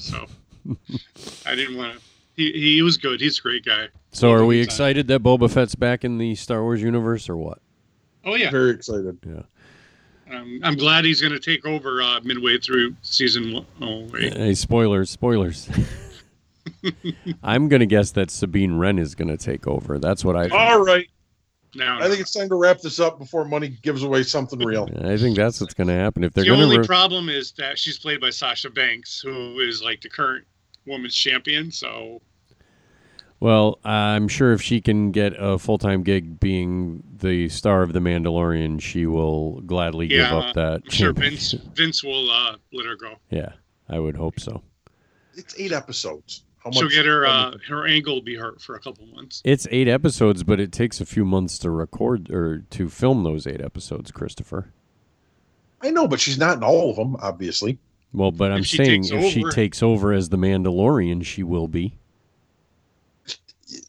So 0.00 0.26
I 1.46 1.54
didn't 1.54 1.76
want 1.76 1.94
to. 1.94 2.00
He 2.34 2.52
he 2.52 2.82
was 2.82 2.96
good. 2.96 3.20
He's 3.20 3.38
a 3.38 3.42
great 3.42 3.64
guy. 3.64 3.88
So 4.12 4.32
are 4.32 4.44
we 4.44 4.58
excited 4.60 5.06
that 5.08 5.22
Boba 5.22 5.48
Fett's 5.50 5.74
back 5.74 6.04
in 6.04 6.18
the 6.18 6.34
Star 6.34 6.62
Wars 6.62 6.82
universe 6.82 7.28
or 7.28 7.36
what? 7.36 7.58
Oh 8.24 8.34
yeah, 8.34 8.50
Very 8.50 8.70
excited. 8.70 9.18
Yeah. 9.26 9.42
Um, 10.30 10.60
I'm 10.62 10.76
glad 10.76 11.04
he's 11.04 11.20
going 11.20 11.32
to 11.32 11.40
take 11.40 11.66
over 11.66 12.02
uh, 12.02 12.20
midway 12.22 12.58
through 12.58 12.94
season 13.02 13.52
one. 13.52 13.66
Oh 13.80 14.06
wait, 14.12 14.36
Hey, 14.36 14.54
spoilers, 14.54 15.10
spoilers. 15.10 15.68
I'm 17.42 17.68
going 17.68 17.80
to 17.80 17.86
guess 17.86 18.12
that 18.12 18.30
Sabine 18.30 18.76
Wren 18.76 18.98
is 18.98 19.14
going 19.14 19.28
to 19.28 19.36
take 19.36 19.66
over. 19.66 19.98
That's 19.98 20.24
what 20.24 20.36
I 20.36 20.42
think. 20.42 20.54
All 20.54 20.84
right. 20.84 21.06
now 21.74 21.98
I 22.00 22.08
think 22.08 22.20
it's 22.20 22.32
time 22.32 22.48
to 22.48 22.54
wrap 22.54 22.80
this 22.80 23.00
up 23.00 23.18
before 23.18 23.44
money 23.44 23.68
gives 23.82 24.02
away 24.02 24.22
something 24.22 24.58
real. 24.58 24.88
I 25.02 25.16
think 25.16 25.36
that's 25.36 25.60
what's 25.60 25.74
going 25.74 25.88
to 25.88 25.94
happen 25.94 26.24
if 26.24 26.32
they're 26.32 26.44
the 26.44 26.50
going 26.50 26.62
only 26.62 26.76
to. 26.76 26.82
Re- 26.82 26.86
problem 26.86 27.28
is 27.28 27.52
that 27.52 27.78
she's 27.78 27.98
played 27.98 28.20
by 28.20 28.30
Sasha 28.30 28.70
Banks, 28.70 29.20
who 29.20 29.60
is 29.60 29.82
like 29.82 30.00
the 30.00 30.08
current 30.08 30.46
women's 30.86 31.14
champion. 31.14 31.70
So 31.70 32.20
well, 33.40 33.78
I'm 33.84 34.28
sure 34.28 34.52
if 34.52 34.60
she 34.62 34.80
can 34.80 35.10
get 35.12 35.32
a 35.38 35.58
full 35.58 35.78
time 35.78 36.02
gig 36.02 36.38
being 36.38 37.02
the 37.18 37.48
star 37.48 37.82
of 37.82 37.92
The 37.92 38.00
Mandalorian, 38.00 38.80
she 38.80 39.06
will 39.06 39.60
gladly 39.62 40.08
give 40.08 40.26
up 40.26 40.54
that 40.54 40.82
I'm 40.84 40.90
sure 40.90 41.12
Vince. 41.12 41.52
Vince 41.74 42.04
will 42.04 42.30
uh, 42.30 42.56
let 42.72 42.86
her 42.86 42.96
go. 42.96 43.16
Yeah, 43.30 43.52
I 43.88 43.98
would 43.98 44.16
hope 44.16 44.38
so. 44.38 44.62
It's 45.34 45.58
eight 45.58 45.72
episodes. 45.72 46.44
How 46.62 46.70
She'll 46.70 46.90
get 46.90 47.06
her 47.06 47.24
uh, 47.24 47.56
her 47.68 47.86
ankle 47.86 48.14
will 48.14 48.22
be 48.22 48.36
hurt 48.36 48.60
for 48.60 48.74
a 48.74 48.80
couple 48.80 49.06
months. 49.06 49.40
It's 49.46 49.66
eight 49.70 49.88
episodes, 49.88 50.42
but 50.42 50.60
it 50.60 50.72
takes 50.72 51.00
a 51.00 51.06
few 51.06 51.24
months 51.24 51.58
to 51.60 51.70
record 51.70 52.30
or 52.30 52.58
to 52.70 52.90
film 52.90 53.24
those 53.24 53.46
eight 53.46 53.62
episodes, 53.62 54.10
Christopher. 54.10 54.70
I 55.80 55.90
know, 55.90 56.06
but 56.06 56.20
she's 56.20 56.36
not 56.36 56.58
in 56.58 56.62
all 56.62 56.90
of 56.90 56.96
them, 56.96 57.16
obviously. 57.20 57.78
Well, 58.12 58.32
but 58.32 58.52
I'm 58.52 58.60
If 58.60 58.68
saying 58.68 59.04
takes 59.04 59.12
if 59.12 59.32
she 59.32 59.44
takes 59.44 59.82
over 59.82 60.12
as 60.12 60.28
the 60.28 60.36
Mandalorian, 60.36 61.24
she 61.24 61.42
will 61.42 61.68
be. 61.68 61.96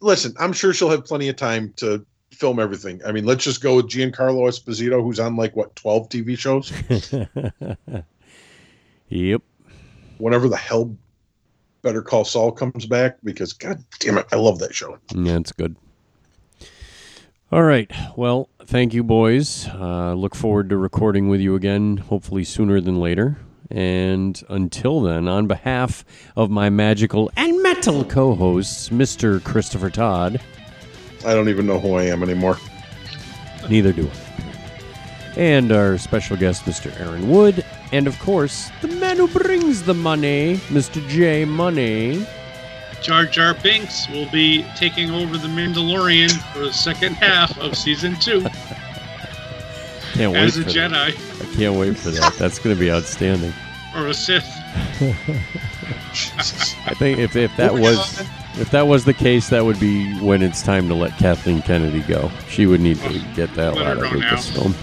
Listen, 0.02 0.34
I'm 0.40 0.54
sure 0.54 0.74
she'll 0.74 0.90
have 0.90 1.06
plenty 1.06 1.30
of 1.30 1.36
time 1.36 1.74
to 1.78 2.06
film 2.32 2.60
everything. 2.60 3.02
I 3.06 3.12
mean, 3.12 3.26
let's 3.26 3.44
just 3.44 3.62
go 3.62 3.76
with 3.76 3.88
Giancarlo 3.88 4.48
Esposito, 4.48 5.04
who's 5.04 5.20
on 5.20 5.36
like 5.36 5.56
what 5.56 5.76
12 5.76 6.10
TV 6.10 6.38
shows. 6.38 6.72
yep. 9.10 9.42
Whenever 10.18 10.50
the 10.50 10.58
hell 10.58 10.96
Better 11.82 12.02
Call 12.02 12.26
Saul 12.26 12.52
comes 12.52 12.86
back, 12.86 13.18
because 13.24 13.54
God 13.54 13.84
damn 14.00 14.18
it, 14.18 14.26
I 14.32 14.36
love 14.36 14.60
that 14.60 14.74
show. 14.74 14.98
Yeah, 15.16 15.38
it's 15.38 15.52
good. 15.52 15.76
All 17.52 17.64
right. 17.64 17.92
Well, 18.16 18.50
thank 18.66 18.94
you, 18.94 19.04
boys. 19.04 19.68
Uh, 19.68 20.14
look 20.14 20.36
forward 20.36 20.70
to 20.70 20.78
recording 20.78 21.28
with 21.28 21.42
you 21.42 21.56
again, 21.56 21.98
hopefully 21.98 22.44
sooner 22.44 22.80
than 22.80 23.00
later. 23.00 23.38
And 23.72 24.42
until 24.50 25.02
then, 25.02 25.28
on 25.28 25.48
behalf 25.48 26.04
of 26.36 26.50
my 26.50 26.70
magical 26.70 27.32
and 27.38 27.62
metal 27.64 28.04
co 28.04 28.36
hosts, 28.36 28.90
Mr. 28.90 29.42
Christopher 29.44 29.90
Todd, 29.90 30.42
I 31.26 31.34
don't 31.34 31.50
even 31.50 31.66
know 31.68 31.80
who 31.80 31.94
I 31.94 32.04
am 32.04 32.22
anymore. 32.24 32.58
neither 33.70 33.94
do 33.94 34.10
I. 34.10 35.40
And 35.40 35.72
our 35.72 35.98
special 35.98 36.36
guest, 36.36 36.66
Mr. 36.66 36.98
Aaron 37.00 37.30
Wood. 37.30 37.64
And 37.94 38.08
of 38.08 38.20
course, 38.20 38.70
the 38.82 38.90
man 38.90 39.18
who 39.18 39.28
brings 39.28 39.84
the 39.84 39.94
money, 39.94 40.58
Mr. 40.68 41.06
J 41.08 41.46
Money. 41.46 42.26
Jar 43.02 43.26
Jar 43.26 43.54
Binks 43.54 44.08
will 44.10 44.30
be 44.30 44.64
taking 44.76 45.12
over 45.12 45.38
the 45.38 45.48
Mandalorian 45.48 46.32
for 46.54 46.60
the 46.60 46.74
second 46.74 47.14
half 47.14 47.58
of 47.58 47.76
season 47.76 48.16
two 48.20 48.42
Can't 50.14 50.34
wait 50.34 50.44
as 50.44 50.58
a 50.58 50.64
for 50.64 50.72
that. 50.72 50.94
I 50.94 51.12
can't 51.56 51.76
wait 51.80 51.98
for 51.98 52.10
that. 52.12 52.34
That's 52.34 52.60
going 52.60 52.76
to 52.76 52.80
be 52.80 52.92
outstanding. 52.92 53.54
Or 53.96 54.08
a 54.08 54.14
Sith. 54.14 54.46
I 56.88 56.94
think 56.96 57.20
if, 57.20 57.36
if 57.36 57.56
that 57.58 57.72
Moving 57.74 57.84
was 57.86 58.20
on. 58.22 58.26
if 58.60 58.70
that 58.72 58.88
was 58.88 59.06
the 59.06 59.14
case, 59.14 59.50
that 59.50 59.64
would 59.66 59.80
be 59.80 60.14
when 60.20 60.42
it's 60.42 60.62
time 60.62 60.88
to 60.90 60.94
let 60.94 61.18
Kathleen 61.18 61.62
Kennedy 61.62 62.02
go. 62.02 62.30
She 62.50 62.66
would 62.66 62.82
need 62.82 62.98
to 63.00 63.20
get 63.36 63.54
that 63.56 63.76
Let 63.76 63.88
out 63.88 63.98
of 63.98 64.04
go 64.04 64.12
now. 64.20 64.36
Lucasfilm. 64.36 64.76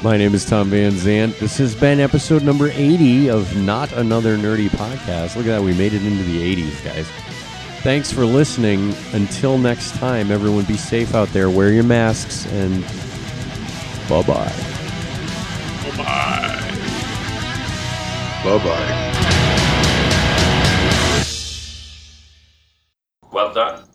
My 0.02 0.16
name 0.16 0.32
is 0.34 0.44
Tom 0.44 0.70
Van 0.70 0.92
Zant. 0.92 1.38
This 1.40 1.58
has 1.58 1.74
been 1.74 1.98
episode 1.98 2.42
number 2.44 2.68
80 2.70 3.30
of 3.30 3.56
Not 3.56 3.92
Another 3.92 4.36
Nerdy 4.36 4.68
Podcast. 4.68 5.34
Look 5.36 5.46
at 5.46 5.50
that, 5.50 5.62
we 5.62 5.74
made 5.74 5.92
it 5.92 6.04
into 6.04 6.22
the 6.22 6.56
80s, 6.56 6.84
guys. 6.84 7.06
Thanks 7.82 8.12
for 8.12 8.24
listening. 8.24 8.94
Until 9.12 9.58
next 9.58 9.96
time, 9.96 10.30
everyone 10.30 10.64
be 10.64 10.76
safe 10.76 11.14
out 11.14 11.28
there. 11.28 11.50
Wear 11.50 11.72
your 11.72 11.84
masks 11.84 12.46
and 12.46 12.82
bye 14.08 14.22
bye. 14.22 14.52
Bye 15.84 15.96
bye. 15.96 16.54
Bye 18.44 18.58
bye. 18.64 19.08
Well 23.32 23.52
done. 23.52 23.87